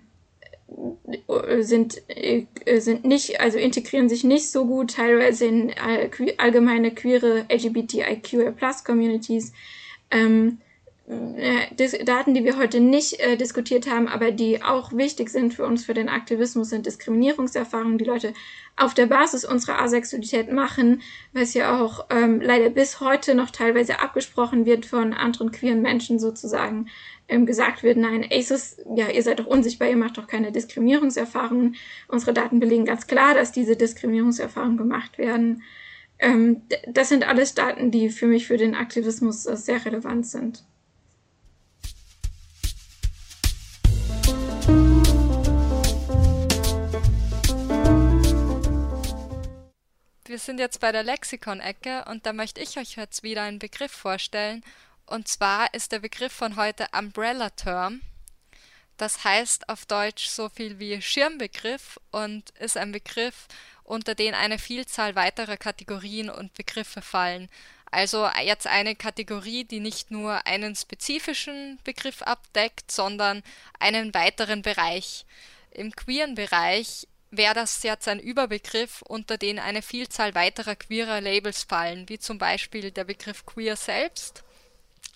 sind, 1.59 2.01
äh, 2.07 2.45
sind 2.79 3.03
nicht, 3.03 3.41
also 3.41 3.57
integrieren 3.57 4.07
sich 4.07 4.23
nicht 4.23 4.49
so 4.49 4.65
gut, 4.65 4.95
teilweise 4.95 5.47
in 5.47 5.73
allgemeine 6.37 6.91
queere 6.91 7.45
LGBTIQA 7.49 8.51
Plus 8.51 8.85
Communities. 8.85 9.51
Ähm, 10.11 10.59
äh, 10.59 10.64
Daten, 11.07 12.33
die 12.33 12.43
wir 12.43 12.57
heute 12.57 12.79
nicht 12.79 13.19
äh, 13.19 13.37
diskutiert 13.37 13.87
haben, 13.87 14.07
aber 14.07 14.31
die 14.31 14.63
auch 14.63 14.91
wichtig 14.91 15.29
sind 15.29 15.53
für 15.53 15.63
uns, 15.63 15.85
für 15.85 15.93
den 15.93 16.09
Aktivismus, 16.09 16.69
sind 16.69 16.87
Diskriminierungserfahrungen, 16.87 17.99
die 17.99 18.05
Leute 18.05 18.33
auf 18.75 18.95
der 18.95 19.05
Basis 19.05 19.45
unserer 19.45 19.79
Asexualität 19.79 20.51
machen, 20.51 21.03
was 21.31 21.53
ja 21.53 21.79
auch 21.79 22.07
ähm, 22.09 22.41
leider 22.41 22.71
bis 22.71 23.01
heute 23.01 23.35
noch 23.35 23.51
teilweise 23.51 23.99
abgesprochen 23.99 24.65
wird 24.65 24.87
von 24.87 25.13
anderen 25.13 25.51
queeren 25.51 25.83
Menschen 25.83 26.17
sozusagen. 26.17 26.87
Ähm, 27.27 27.45
gesagt 27.45 27.81
wird, 27.81 27.97
nein, 27.97 28.23
ACES, 28.31 28.83
ja, 28.95 29.09
ihr 29.09 29.23
seid 29.23 29.39
doch 29.39 29.47
unsichtbar, 29.47 29.89
ihr 29.89 29.97
macht 29.97 30.17
doch 30.17 30.27
keine 30.27 30.51
Diskriminierungserfahrungen. 30.51 31.75
Unsere 32.07 32.33
Daten 32.33 32.59
belegen 32.59 32.85
ganz 32.85 33.07
klar, 33.07 33.33
dass 33.33 33.51
diese 33.51 33.75
Diskriminierungserfahrungen 33.75 34.77
gemacht 34.77 35.17
werden. 35.17 35.63
Ähm, 36.19 36.61
das 36.87 37.09
sind 37.09 37.27
alles 37.27 37.53
Daten, 37.53 37.91
die 37.91 38.09
für 38.09 38.27
mich 38.27 38.47
für 38.47 38.57
den 38.57 38.75
Aktivismus 38.75 39.45
äh, 39.45 39.55
sehr 39.55 39.83
relevant 39.85 40.25
sind. 40.27 40.63
Wir 50.27 50.39
sind 50.39 50.59
jetzt 50.59 50.79
bei 50.79 50.91
der 50.91 51.03
Lexikon-Ecke 51.03 52.05
und 52.05 52.25
da 52.25 52.33
möchte 52.33 52.59
ich 52.59 52.79
euch 52.79 52.95
jetzt 52.95 53.21
wieder 53.21 53.43
einen 53.43 53.59
Begriff 53.59 53.91
vorstellen. 53.91 54.63
Und 55.05 55.27
zwar 55.27 55.71
ist 55.75 55.91
der 55.91 55.99
Begriff 55.99 56.33
von 56.33 56.55
heute 56.55 56.87
Umbrella 56.97 57.51
Term. 57.51 58.01
Das 58.97 59.23
heißt 59.23 59.69
auf 59.69 59.85
Deutsch 59.85 60.25
so 60.27 60.49
viel 60.49 60.79
wie 60.79 60.99
Schirmbegriff 60.99 61.99
und 62.09 62.49
ist 62.59 62.75
ein 62.75 62.91
Begriff, 62.91 63.47
unter 63.83 64.15
den 64.15 64.33
eine 64.33 64.57
Vielzahl 64.57 65.15
weiterer 65.15 65.57
Kategorien 65.57 66.31
und 66.31 66.55
Begriffe 66.55 67.03
fallen. 67.03 67.47
Also 67.91 68.27
jetzt 68.41 68.65
eine 68.65 68.95
Kategorie, 68.95 69.63
die 69.63 69.79
nicht 69.79 70.09
nur 70.09 70.47
einen 70.47 70.75
spezifischen 70.75 71.77
Begriff 71.83 72.23
abdeckt, 72.23 72.89
sondern 72.89 73.43
einen 73.79 74.11
weiteren 74.15 74.63
Bereich. 74.63 75.23
Im 75.69 75.91
queeren 75.91 76.33
Bereich 76.33 77.07
wäre 77.37 77.53
das 77.53 77.83
jetzt 77.83 78.07
ein 78.07 78.19
Überbegriff, 78.19 79.01
unter 79.01 79.37
den 79.37 79.59
eine 79.59 79.81
Vielzahl 79.81 80.35
weiterer 80.35 80.75
queerer 80.75 81.21
Labels 81.21 81.63
fallen, 81.63 82.07
wie 82.09 82.19
zum 82.19 82.37
Beispiel 82.37 82.91
der 82.91 83.03
Begriff 83.03 83.45
queer 83.45 83.75
selbst. 83.75 84.43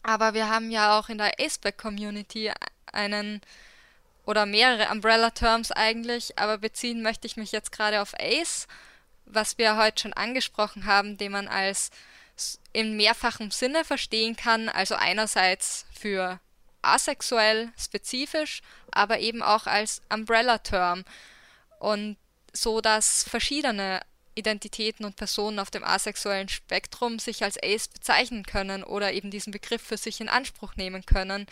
Aber 0.04 0.34
wir 0.34 0.50
haben 0.50 0.72
ja 0.72 0.98
auch 0.98 1.10
in 1.10 1.18
der 1.18 1.40
Aceback-Community 1.40 2.52
einen 2.92 3.42
oder 4.26 4.46
mehrere 4.46 4.92
Umbrella-Terms 4.92 5.72
eigentlich, 5.72 6.38
aber 6.38 6.58
beziehen 6.58 7.02
möchte 7.02 7.28
ich 7.28 7.38
mich 7.38 7.52
jetzt 7.52 7.72
gerade 7.72 8.02
auf 8.02 8.14
Ace, 8.20 8.68
was 9.26 9.58
wir 9.58 9.78
heute 9.78 10.04
schon 10.04 10.14
angesprochen 10.14 10.86
haben, 10.86 11.18
den 11.18 11.32
man 11.32 11.48
als 11.48 11.90
in 12.72 12.96
mehrfachem 12.96 13.52
Sinne 13.52 13.84
verstehen 13.84 14.36
kann, 14.36 14.70
also 14.70 14.96
einerseits 14.96 15.86
für 15.92 16.40
asexuell 16.82 17.72
spezifisch, 17.78 18.62
aber 18.92 19.20
eben 19.20 19.42
auch 19.42 19.68
als 19.68 20.02
Umbrella-Term 20.14 21.04
und 21.80 22.18
so, 22.54 22.82
dass 22.82 23.24
verschiedene 23.24 24.02
Identitäten 24.36 25.06
und 25.06 25.16
Personen 25.16 25.60
auf 25.60 25.72
dem 25.72 25.84
asexuellen 25.84 26.50
Spektrum 26.50 27.20
sich 27.20 27.44
als 27.44 27.58
Ace 27.62 27.88
bezeichnen 27.88 28.44
können 28.44 28.84
oder 28.84 29.12
eben 29.14 29.32
diesen 29.32 29.52
Begriff 29.52 29.82
für 29.82 29.98
sich 29.98 30.22
in 30.22 30.30
Anspruch 30.30 30.76
nehmen 30.76 31.06
können, 31.06 31.48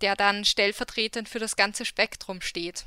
der 0.00 0.16
dann 0.16 0.44
stellvertretend 0.44 1.28
für 1.28 1.38
das 1.38 1.56
ganze 1.56 1.84
Spektrum 1.84 2.40
steht. 2.40 2.84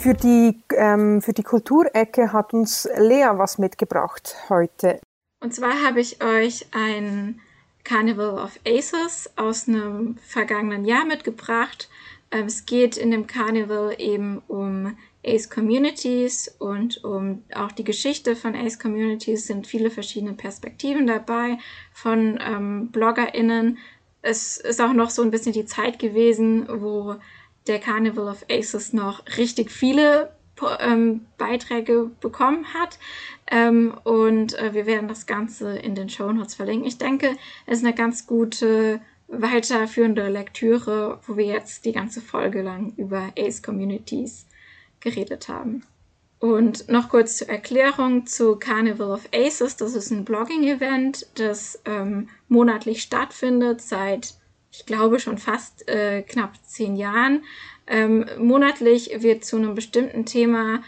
Für 0.00 0.14
die, 0.14 0.62
ähm, 0.76 1.20
für 1.20 1.32
die 1.32 1.42
Kulturecke 1.42 2.32
hat 2.32 2.54
uns 2.54 2.88
Lea 2.96 3.30
was 3.32 3.58
mitgebracht 3.58 4.36
heute. 4.48 5.00
Und 5.40 5.54
zwar 5.54 5.84
habe 5.84 6.00
ich 6.00 6.22
euch 6.22 6.66
ein 6.72 7.40
Carnival 7.84 8.38
of 8.38 8.58
Aces 8.66 9.30
aus 9.36 9.68
einem 9.68 10.16
vergangenen 10.18 10.84
Jahr 10.84 11.04
mitgebracht. 11.04 11.88
Ähm, 12.30 12.46
es 12.46 12.66
geht 12.66 12.96
in 12.96 13.10
dem 13.10 13.26
Carnival 13.26 13.94
eben 13.98 14.42
um 14.48 14.96
Ace 15.24 15.50
Communities 15.50 16.48
und 16.58 17.02
um 17.04 17.42
auch 17.54 17.72
die 17.72 17.84
Geschichte 17.84 18.36
von 18.36 18.54
Ace 18.54 18.78
Communities 18.78 19.46
sind 19.46 19.66
viele 19.66 19.90
verschiedene 19.90 20.34
Perspektiven 20.34 21.06
dabei 21.06 21.58
von 21.92 22.38
ähm, 22.40 22.90
BloggerInnen. 22.90 23.78
Es 24.22 24.58
ist 24.58 24.80
auch 24.80 24.92
noch 24.92 25.10
so 25.10 25.22
ein 25.22 25.30
bisschen 25.30 25.52
die 25.52 25.64
Zeit 25.64 25.98
gewesen, 25.98 26.66
wo 26.68 27.16
der 27.66 27.78
Carnival 27.78 28.28
of 28.28 28.44
Aces 28.50 28.92
noch 28.92 29.22
richtig 29.36 29.70
viele 29.70 30.32
ähm, 30.80 31.26
Beiträge 31.36 32.10
bekommen 32.20 32.72
hat. 32.74 32.98
Ähm, 33.50 33.94
und 34.04 34.58
äh, 34.58 34.74
wir 34.74 34.86
werden 34.86 35.08
das 35.08 35.26
Ganze 35.26 35.76
in 35.76 35.94
den 35.94 36.08
Show 36.08 36.30
Notes 36.32 36.54
verlinken. 36.54 36.86
Ich 36.86 36.98
denke, 36.98 37.36
es 37.66 37.78
ist 37.78 37.84
eine 37.84 37.94
ganz 37.94 38.26
gute 38.26 39.00
weiterführende 39.28 40.28
Lektüre, 40.28 41.20
wo 41.26 41.36
wir 41.36 41.46
jetzt 41.46 41.84
die 41.84 41.92
ganze 41.92 42.20
Folge 42.20 42.62
lang 42.62 42.94
über 42.96 43.32
Ace 43.38 43.62
Communities 43.62 44.46
geredet 45.00 45.48
haben. 45.48 45.82
Und 46.40 46.88
noch 46.88 47.08
kurz 47.08 47.38
zur 47.38 47.48
Erklärung 47.48 48.26
zu 48.26 48.56
Carnival 48.56 49.10
of 49.10 49.28
Aces. 49.34 49.76
Das 49.76 49.94
ist 49.94 50.10
ein 50.10 50.24
Blogging-Event, 50.24 51.26
das 51.34 51.80
ähm, 51.84 52.28
monatlich 52.48 53.02
stattfindet 53.02 53.82
seit, 53.82 54.34
ich 54.70 54.86
glaube, 54.86 55.18
schon 55.18 55.38
fast 55.38 55.88
äh, 55.88 56.22
knapp 56.22 56.52
zehn 56.64 56.96
Jahren. 56.96 57.42
Ähm, 57.86 58.26
monatlich 58.38 59.10
wird 59.20 59.44
zu 59.44 59.56
einem 59.56 59.74
bestimmten 59.74 60.26
Thema 60.26 60.82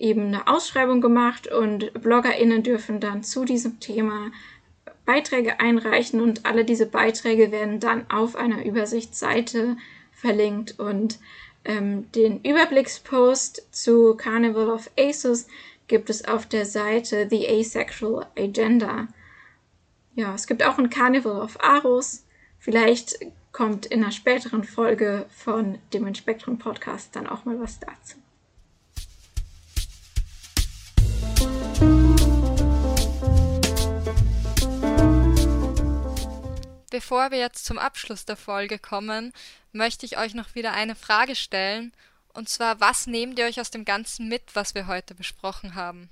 eben 0.00 0.26
eine 0.26 0.48
Ausschreibung 0.48 1.00
gemacht 1.00 1.46
und 1.46 1.92
BloggerInnen 1.92 2.62
dürfen 2.62 3.00
dann 3.00 3.22
zu 3.22 3.44
diesem 3.44 3.78
Thema 3.80 4.32
Beiträge 5.04 5.60
einreichen 5.60 6.20
und 6.20 6.46
alle 6.46 6.64
diese 6.64 6.86
Beiträge 6.86 7.52
werden 7.52 7.80
dann 7.80 8.10
auf 8.10 8.36
einer 8.36 8.64
Übersichtsseite 8.64 9.76
verlinkt 10.12 10.78
und 10.78 11.18
ähm, 11.64 12.10
den 12.12 12.40
Überblickspost 12.42 13.68
zu 13.70 14.14
Carnival 14.16 14.70
of 14.70 14.90
Aces 14.98 15.46
gibt 15.88 16.08
es 16.08 16.24
auf 16.24 16.46
der 16.46 16.64
Seite 16.64 17.26
The 17.28 17.46
Asexual 17.48 18.26
Agenda. 18.38 19.08
Ja, 20.14 20.34
es 20.34 20.46
gibt 20.46 20.62
auch 20.62 20.78
ein 20.78 20.90
Carnival 20.90 21.40
of 21.42 21.62
Aros. 21.62 22.24
Vielleicht 22.58 23.18
kommt 23.52 23.86
in 23.86 24.02
einer 24.02 24.12
späteren 24.12 24.64
Folge 24.64 25.26
von 25.30 25.78
dem 25.92 26.14
Spektrum 26.14 26.58
Podcast 26.58 27.16
dann 27.16 27.26
auch 27.26 27.44
mal 27.44 27.58
was 27.60 27.80
dazu. 27.80 28.16
Bevor 36.90 37.30
wir 37.30 37.38
jetzt 37.38 37.64
zum 37.64 37.78
Abschluss 37.78 38.24
der 38.24 38.36
Folge 38.36 38.78
kommen, 38.78 39.32
möchte 39.72 40.04
ich 40.04 40.18
euch 40.18 40.34
noch 40.34 40.56
wieder 40.56 40.72
eine 40.72 40.96
Frage 40.96 41.36
stellen. 41.36 41.92
Und 42.34 42.48
zwar, 42.48 42.80
was 42.80 43.06
nehmt 43.06 43.38
ihr 43.38 43.46
euch 43.46 43.60
aus 43.60 43.70
dem 43.70 43.84
Ganzen 43.84 44.28
mit, 44.28 44.42
was 44.54 44.74
wir 44.74 44.88
heute 44.88 45.14
besprochen 45.14 45.76
haben? 45.76 46.08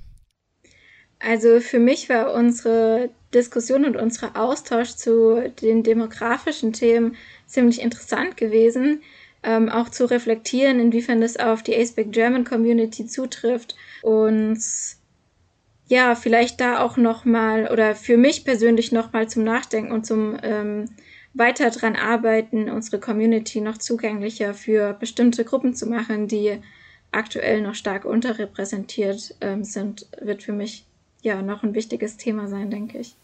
Also 1.18 1.59
für 1.60 1.80
mich 1.80 2.09
war 2.09 2.32
unsere 2.32 3.10
Diskussion 3.34 3.84
und 3.84 3.96
unser 3.96 4.36
Austausch 4.36 4.90
zu 4.90 5.52
den 5.60 5.82
demografischen 5.82 6.72
Themen 6.72 7.16
ziemlich 7.46 7.80
interessant 7.80 8.36
gewesen. 8.36 9.02
Ähm, 9.42 9.68
auch 9.68 9.88
zu 9.88 10.09
reflektieren, 10.09 10.80
inwiefern 10.80 11.20
das 11.20 11.36
auf 11.36 11.62
die 11.62 11.76
ASPEC 11.76 12.12
German 12.12 12.44
Community 12.44 13.06
zutrifft 13.06 13.76
und 14.02 14.60
ja, 15.89 16.15
vielleicht 16.15 16.60
da 16.60 16.81
auch 16.81 16.97
nochmal 16.97 17.69
oder 17.73 17.94
für 17.94 18.16
mich 18.16 18.44
persönlich 18.44 18.93
nochmal 18.93 19.28
zum 19.28 19.43
Nachdenken 19.44 19.90
und 19.90 20.06
zum 20.06 20.36
ähm, 20.43 20.85
weiter 21.35 21.70
dran 21.70 21.97
arbeiten, 21.97 22.70
unsere 22.70 23.01
Community 23.01 23.60
noch 23.60 23.78
zugänglicher 23.78 24.55
für 24.55 24.93
bestimmte 24.93 25.44
Gruppen 25.44 25.74
zu 25.74 25.86
machen, 25.86 26.28
die 26.28 26.60
aktuell 27.10 27.62
noch 27.62 27.74
stark 27.74 28.05
unterrepräsentiert 28.05 29.35
ähm, 29.40 29.65
sind, 29.65 30.06
wird 30.20 30.43
für 30.43 30.52
mich 30.52 30.85
ja 31.23 31.40
noch 31.40 31.62
ein 31.62 31.74
wichtiges 31.74 32.19
Thema 32.19 32.48
sein, 32.48 32.70
denke 32.70 32.98
ich. 32.98 33.16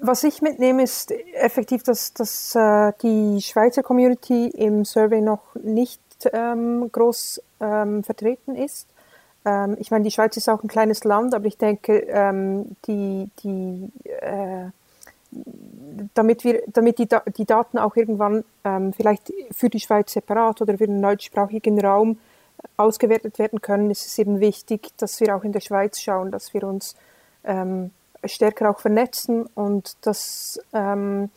Was 0.00 0.24
ich 0.24 0.42
mitnehme, 0.42 0.82
ist 0.82 1.12
effektiv, 1.34 1.84
dass, 1.84 2.12
dass 2.12 2.56
äh, 2.56 2.92
die 3.02 3.40
Schweizer 3.40 3.84
Community 3.84 4.48
im 4.48 4.84
Survey 4.84 5.20
noch 5.20 5.54
nicht 5.54 6.00
ähm, 6.32 6.90
groß 6.90 7.40
ähm, 7.60 8.02
vertreten 8.02 8.56
ist. 8.56 8.88
Ähm, 9.46 9.76
ich 9.78 9.90
meine, 9.90 10.04
die 10.04 10.10
Schweiz 10.10 10.36
ist 10.36 10.48
auch 10.50 10.62
ein 10.62 10.68
kleines 10.68 11.04
Land, 11.04 11.34
aber 11.34 11.46
ich 11.46 11.56
denke, 11.56 12.00
ähm, 12.08 12.76
die, 12.86 13.30
die, 13.42 13.90
äh, 14.20 14.70
damit, 16.14 16.44
wir, 16.44 16.62
damit 16.66 16.98
die, 16.98 17.08
die 17.36 17.44
Daten 17.44 17.78
auch 17.78 17.96
irgendwann 17.96 18.44
ähm, 18.64 18.92
vielleicht 18.92 19.32
für 19.52 19.70
die 19.70 19.80
Schweiz 19.80 20.12
separat 20.12 20.60
oder 20.60 20.76
für 20.76 20.86
den 20.86 21.00
deutschsprachigen 21.00 21.80
Raum 21.80 22.18
ausgewertet 22.76 23.38
werden 23.38 23.60
können, 23.60 23.90
ist 23.90 24.06
es 24.06 24.18
eben 24.18 24.40
wichtig, 24.40 24.90
dass 24.96 25.20
wir 25.20 25.36
auch 25.36 25.44
in 25.44 25.52
der 25.52 25.60
Schweiz 25.60 26.00
schauen, 26.00 26.32
dass 26.32 26.52
wir 26.52 26.64
uns 26.64 26.96
ähm, 27.44 27.92
stärker 28.24 28.70
auch 28.70 28.80
vernetzen 28.80 29.46
und 29.54 29.96
dass 30.00 30.58
ähm, 30.72 31.30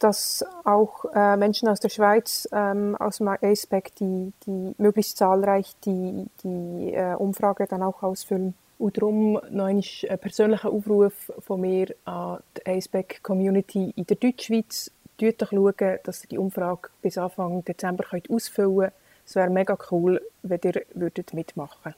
dass 0.00 0.44
auch 0.64 1.04
äh, 1.14 1.36
Menschen 1.36 1.68
aus 1.68 1.78
der 1.80 1.90
Schweiz, 1.90 2.48
ähm, 2.52 2.96
aus 2.96 3.18
dem 3.18 3.28
ASPEC, 3.28 3.94
die, 3.96 4.32
die 4.46 4.74
möglichst 4.78 5.18
zahlreich 5.18 5.76
die, 5.84 6.26
die 6.42 6.94
äh, 6.94 7.14
Umfrage 7.14 7.66
dann 7.66 7.82
auch 7.82 8.02
ausfüllen. 8.02 8.54
Und 8.78 8.96
darum 8.96 9.38
noch 9.50 9.66
ein 9.66 9.84
persönlicher 10.20 10.72
Aufruf 10.72 11.30
von 11.40 11.60
mir 11.60 11.94
an 12.06 12.38
die 12.56 12.66
ASPEC-Community 12.66 13.92
in 13.94 14.06
der 14.06 14.16
Deutschschweiz. 14.16 14.90
Schaut 15.20 15.42
doch 15.42 15.52
schauen, 15.52 15.98
dass 16.02 16.24
ihr 16.24 16.28
die 16.30 16.38
Umfrage 16.38 16.88
bis 17.02 17.18
Anfang 17.18 17.62
Dezember 17.62 18.04
könnt 18.04 18.30
ausfüllen 18.30 18.78
könnt. 18.78 18.92
Es 19.26 19.36
wäre 19.36 19.50
mega 19.50 19.76
cool, 19.90 20.22
wenn 20.42 20.60
ihr 20.64 20.82
würdet 20.94 21.34
mitmachen 21.34 21.94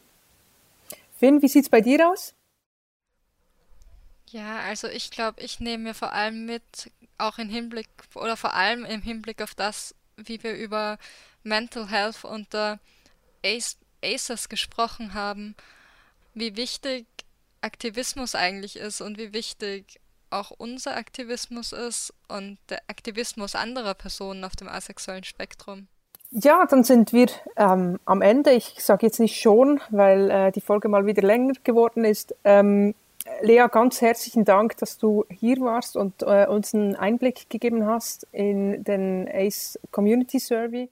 Finn, 1.19 1.41
wie 1.41 1.49
sieht 1.49 1.65
es 1.65 1.71
bei 1.71 1.81
dir 1.81 2.11
aus? 2.11 2.35
Ja, 4.33 4.61
also 4.61 4.89
ich 4.89 5.11
glaube, 5.11 5.43
ich 5.43 5.61
nehme 5.61 5.85
mir 5.85 5.95
vor 5.95 6.13
allem 6.13 6.47
mit, 6.47 6.91
auch 7.19 7.39
im 7.39 7.51
Hinblick 7.51 7.89
oder 8.15 8.37
vor 8.37 8.55
allem 8.55 8.85
im 8.87 9.03
Hinblick 9.03 9.43
auf 9.43 9.55
das, 9.55 9.95
wie 10.17 10.43
wir 10.43 10.55
über 10.55 10.99
Mental 11.43 11.91
Health 11.91 12.25
unter 12.25 12.79
ACEs 13.45 14.49
gesprochen 14.49 15.13
haben, 15.13 15.55
wie 16.33 16.57
wichtig 16.57 17.07
Aktivismus 17.61 18.35
eigentlich 18.35 18.77
ist 18.77 19.03
und 19.03 19.19
wie 19.19 19.35
wichtig 19.35 20.01
auch 20.31 20.51
unser 20.51 20.97
Aktivismus 20.97 21.73
ist 21.73 22.15
und 22.29 22.57
der 22.71 22.81
Aktivismus 22.89 23.55
anderer 23.55 23.93
Personen 23.93 24.45
auf 24.45 24.57
dem 24.57 24.69
asexuellen 24.69 25.25
Spektrum. 25.25 25.89
Ja, 26.31 26.65
dann 26.65 26.83
sind 26.83 27.13
wir 27.13 27.27
ähm, 27.59 28.01
am 28.07 28.23
Ende. 28.23 28.53
Ich 28.53 28.77
sage 28.79 29.05
jetzt 29.05 29.21
nicht 29.21 29.39
schon, 29.39 29.83
weil 29.91 30.31
äh, 30.31 30.53
die 30.53 30.63
Folge 30.63 30.89
mal 30.89 31.05
wieder 31.05 31.21
länger 31.21 31.53
geworden 31.63 32.07
ist. 32.07 32.35
Ähm, 32.45 32.95
Lea, 33.43 33.67
ganz 33.71 34.01
herzlichen 34.01 34.45
Dank, 34.45 34.77
dass 34.77 34.99
du 34.99 35.25
hier 35.29 35.61
warst 35.61 35.97
und 35.97 36.23
äh, 36.23 36.47
uns 36.47 36.75
einen 36.75 36.95
Einblick 36.95 37.51
gegeben 37.51 37.87
hast 37.87 38.27
in 38.31 38.85
den 38.85 39.29
ACE 39.29 39.79
Community 39.91 40.39
Survey. 40.39 40.89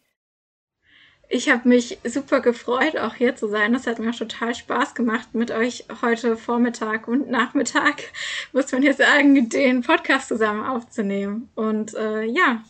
Ich 1.29 1.49
habe 1.49 1.69
mich 1.69 1.99
super 2.03 2.41
gefreut, 2.41 2.97
auch 2.97 3.15
hier 3.15 3.37
zu 3.37 3.47
sein. 3.47 3.73
Das 3.73 3.87
hat 3.87 4.01
mir 4.01 4.11
auch 4.11 4.17
total 4.17 4.53
Spaß 4.53 4.97
gemacht, 4.97 5.33
mit 5.33 5.53
euch 5.53 5.85
heute 6.03 6.37
Vormittag 6.37 7.07
und 7.07 7.31
Nachmittag, 7.31 8.03
muss 8.53 8.73
man 8.73 8.83
hier 8.83 8.95
sagen, 8.95 9.49
den 9.49 9.83
Podcast 9.83 10.27
zusammen 10.27 10.67
aufzunehmen. 10.67 11.49
Und 11.55 11.95
äh, 11.95 12.25
ja. 12.25 12.65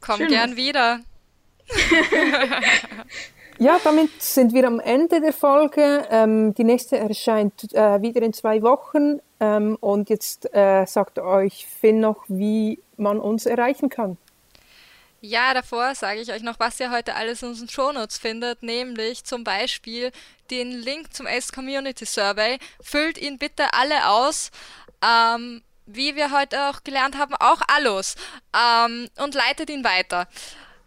Komm 0.00 0.26
gern 0.26 0.56
wieder. 0.56 1.00
Ja, 3.60 3.80
damit 3.82 4.22
sind 4.22 4.52
wir 4.54 4.66
am 4.68 4.78
Ende 4.78 5.20
der 5.20 5.32
Folge. 5.32 6.06
Ähm, 6.10 6.54
die 6.54 6.62
nächste 6.62 6.96
erscheint 6.96 7.72
äh, 7.74 8.00
wieder 8.00 8.22
in 8.22 8.32
zwei 8.32 8.62
Wochen. 8.62 9.20
Ähm, 9.40 9.76
und 9.80 10.08
jetzt 10.10 10.54
äh, 10.54 10.84
sagt 10.86 11.18
euch 11.18 11.66
Finn 11.66 11.98
noch, 11.98 12.24
wie 12.28 12.80
man 12.96 13.18
uns 13.18 13.46
erreichen 13.46 13.88
kann. 13.88 14.16
Ja, 15.20 15.52
davor 15.54 15.96
sage 15.96 16.20
ich 16.20 16.30
euch 16.30 16.42
noch, 16.42 16.60
was 16.60 16.78
ihr 16.78 16.92
heute 16.92 17.16
alles 17.16 17.42
in 17.42 17.48
unseren 17.48 17.68
Shownotes 17.68 18.18
findet, 18.18 18.62
nämlich 18.62 19.24
zum 19.24 19.42
Beispiel 19.42 20.12
den 20.52 20.70
Link 20.70 21.12
zum 21.12 21.26
ACE 21.26 21.52
Community 21.52 22.06
Survey. 22.06 22.58
Füllt 22.80 23.18
ihn 23.18 23.38
bitte 23.38 23.64
alle 23.72 24.08
aus. 24.08 24.52
Ähm, 25.02 25.62
wie 25.86 26.14
wir 26.14 26.30
heute 26.30 26.68
auch 26.68 26.84
gelernt 26.84 27.18
haben, 27.18 27.34
auch 27.34 27.62
alles. 27.66 28.14
Ähm, 28.54 29.08
und 29.16 29.34
leitet 29.34 29.70
ihn 29.70 29.82
weiter. 29.82 30.28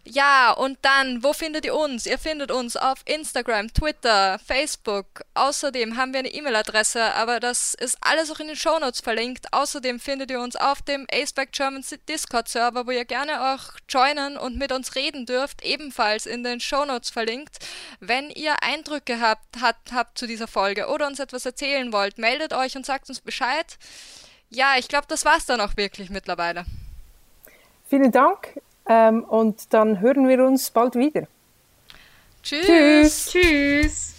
Ja, 0.04 0.50
und 0.50 0.78
dann, 0.82 1.22
wo 1.22 1.32
findet 1.32 1.64
ihr 1.64 1.76
uns? 1.76 2.06
Ihr 2.06 2.18
findet 2.18 2.50
uns 2.50 2.76
auf 2.76 2.98
Instagram, 3.04 3.72
Twitter, 3.72 4.40
Facebook. 4.44 5.06
Außerdem 5.34 5.96
haben 5.96 6.12
wir 6.12 6.18
eine 6.18 6.34
E-Mail-Adresse, 6.34 7.14
aber 7.14 7.38
das 7.38 7.74
ist 7.74 7.98
alles 8.00 8.28
auch 8.32 8.40
in 8.40 8.48
den 8.48 8.56
Shownotes 8.56 9.00
verlinkt. 9.00 9.52
Außerdem 9.52 10.00
findet 10.00 10.32
ihr 10.32 10.40
uns 10.40 10.56
auf 10.56 10.82
dem 10.82 11.06
Aceback 11.12 11.52
German 11.52 11.84
Discord-Server, 12.08 12.84
wo 12.84 12.90
ihr 12.90 13.04
gerne 13.04 13.54
auch 13.54 13.78
joinen 13.88 14.36
und 14.36 14.58
mit 14.58 14.72
uns 14.72 14.96
reden 14.96 15.24
dürft, 15.24 15.64
ebenfalls 15.64 16.26
in 16.26 16.42
den 16.42 16.58
Shownotes 16.58 17.10
verlinkt. 17.10 17.58
Wenn 18.00 18.28
ihr 18.30 18.60
Eindrücke 18.60 19.20
habt, 19.20 19.60
hat, 19.60 19.76
habt 19.92 20.18
zu 20.18 20.26
dieser 20.26 20.48
Folge 20.48 20.88
oder 20.88 21.06
uns 21.06 21.20
etwas 21.20 21.46
erzählen 21.46 21.92
wollt, 21.92 22.18
meldet 22.18 22.52
euch 22.54 22.76
und 22.76 22.84
sagt 22.84 23.08
uns 23.08 23.20
Bescheid. 23.20 23.78
Ja, 24.50 24.74
ich 24.78 24.88
glaube, 24.88 25.06
das 25.06 25.24
war's 25.24 25.46
dann 25.46 25.60
auch 25.60 25.76
wirklich 25.76 26.10
mittlerweile. 26.10 26.64
Vielen 27.88 28.10
Dank. 28.10 28.60
Ähm, 28.88 29.24
und 29.24 29.72
dann 29.72 30.00
hören 30.00 30.28
wir 30.28 30.44
uns 30.44 30.70
bald 30.70 30.94
wieder. 30.96 31.26
Tschüss. 32.42 32.66
Tschüss. 32.66 33.30
Tschüss. 33.30 34.11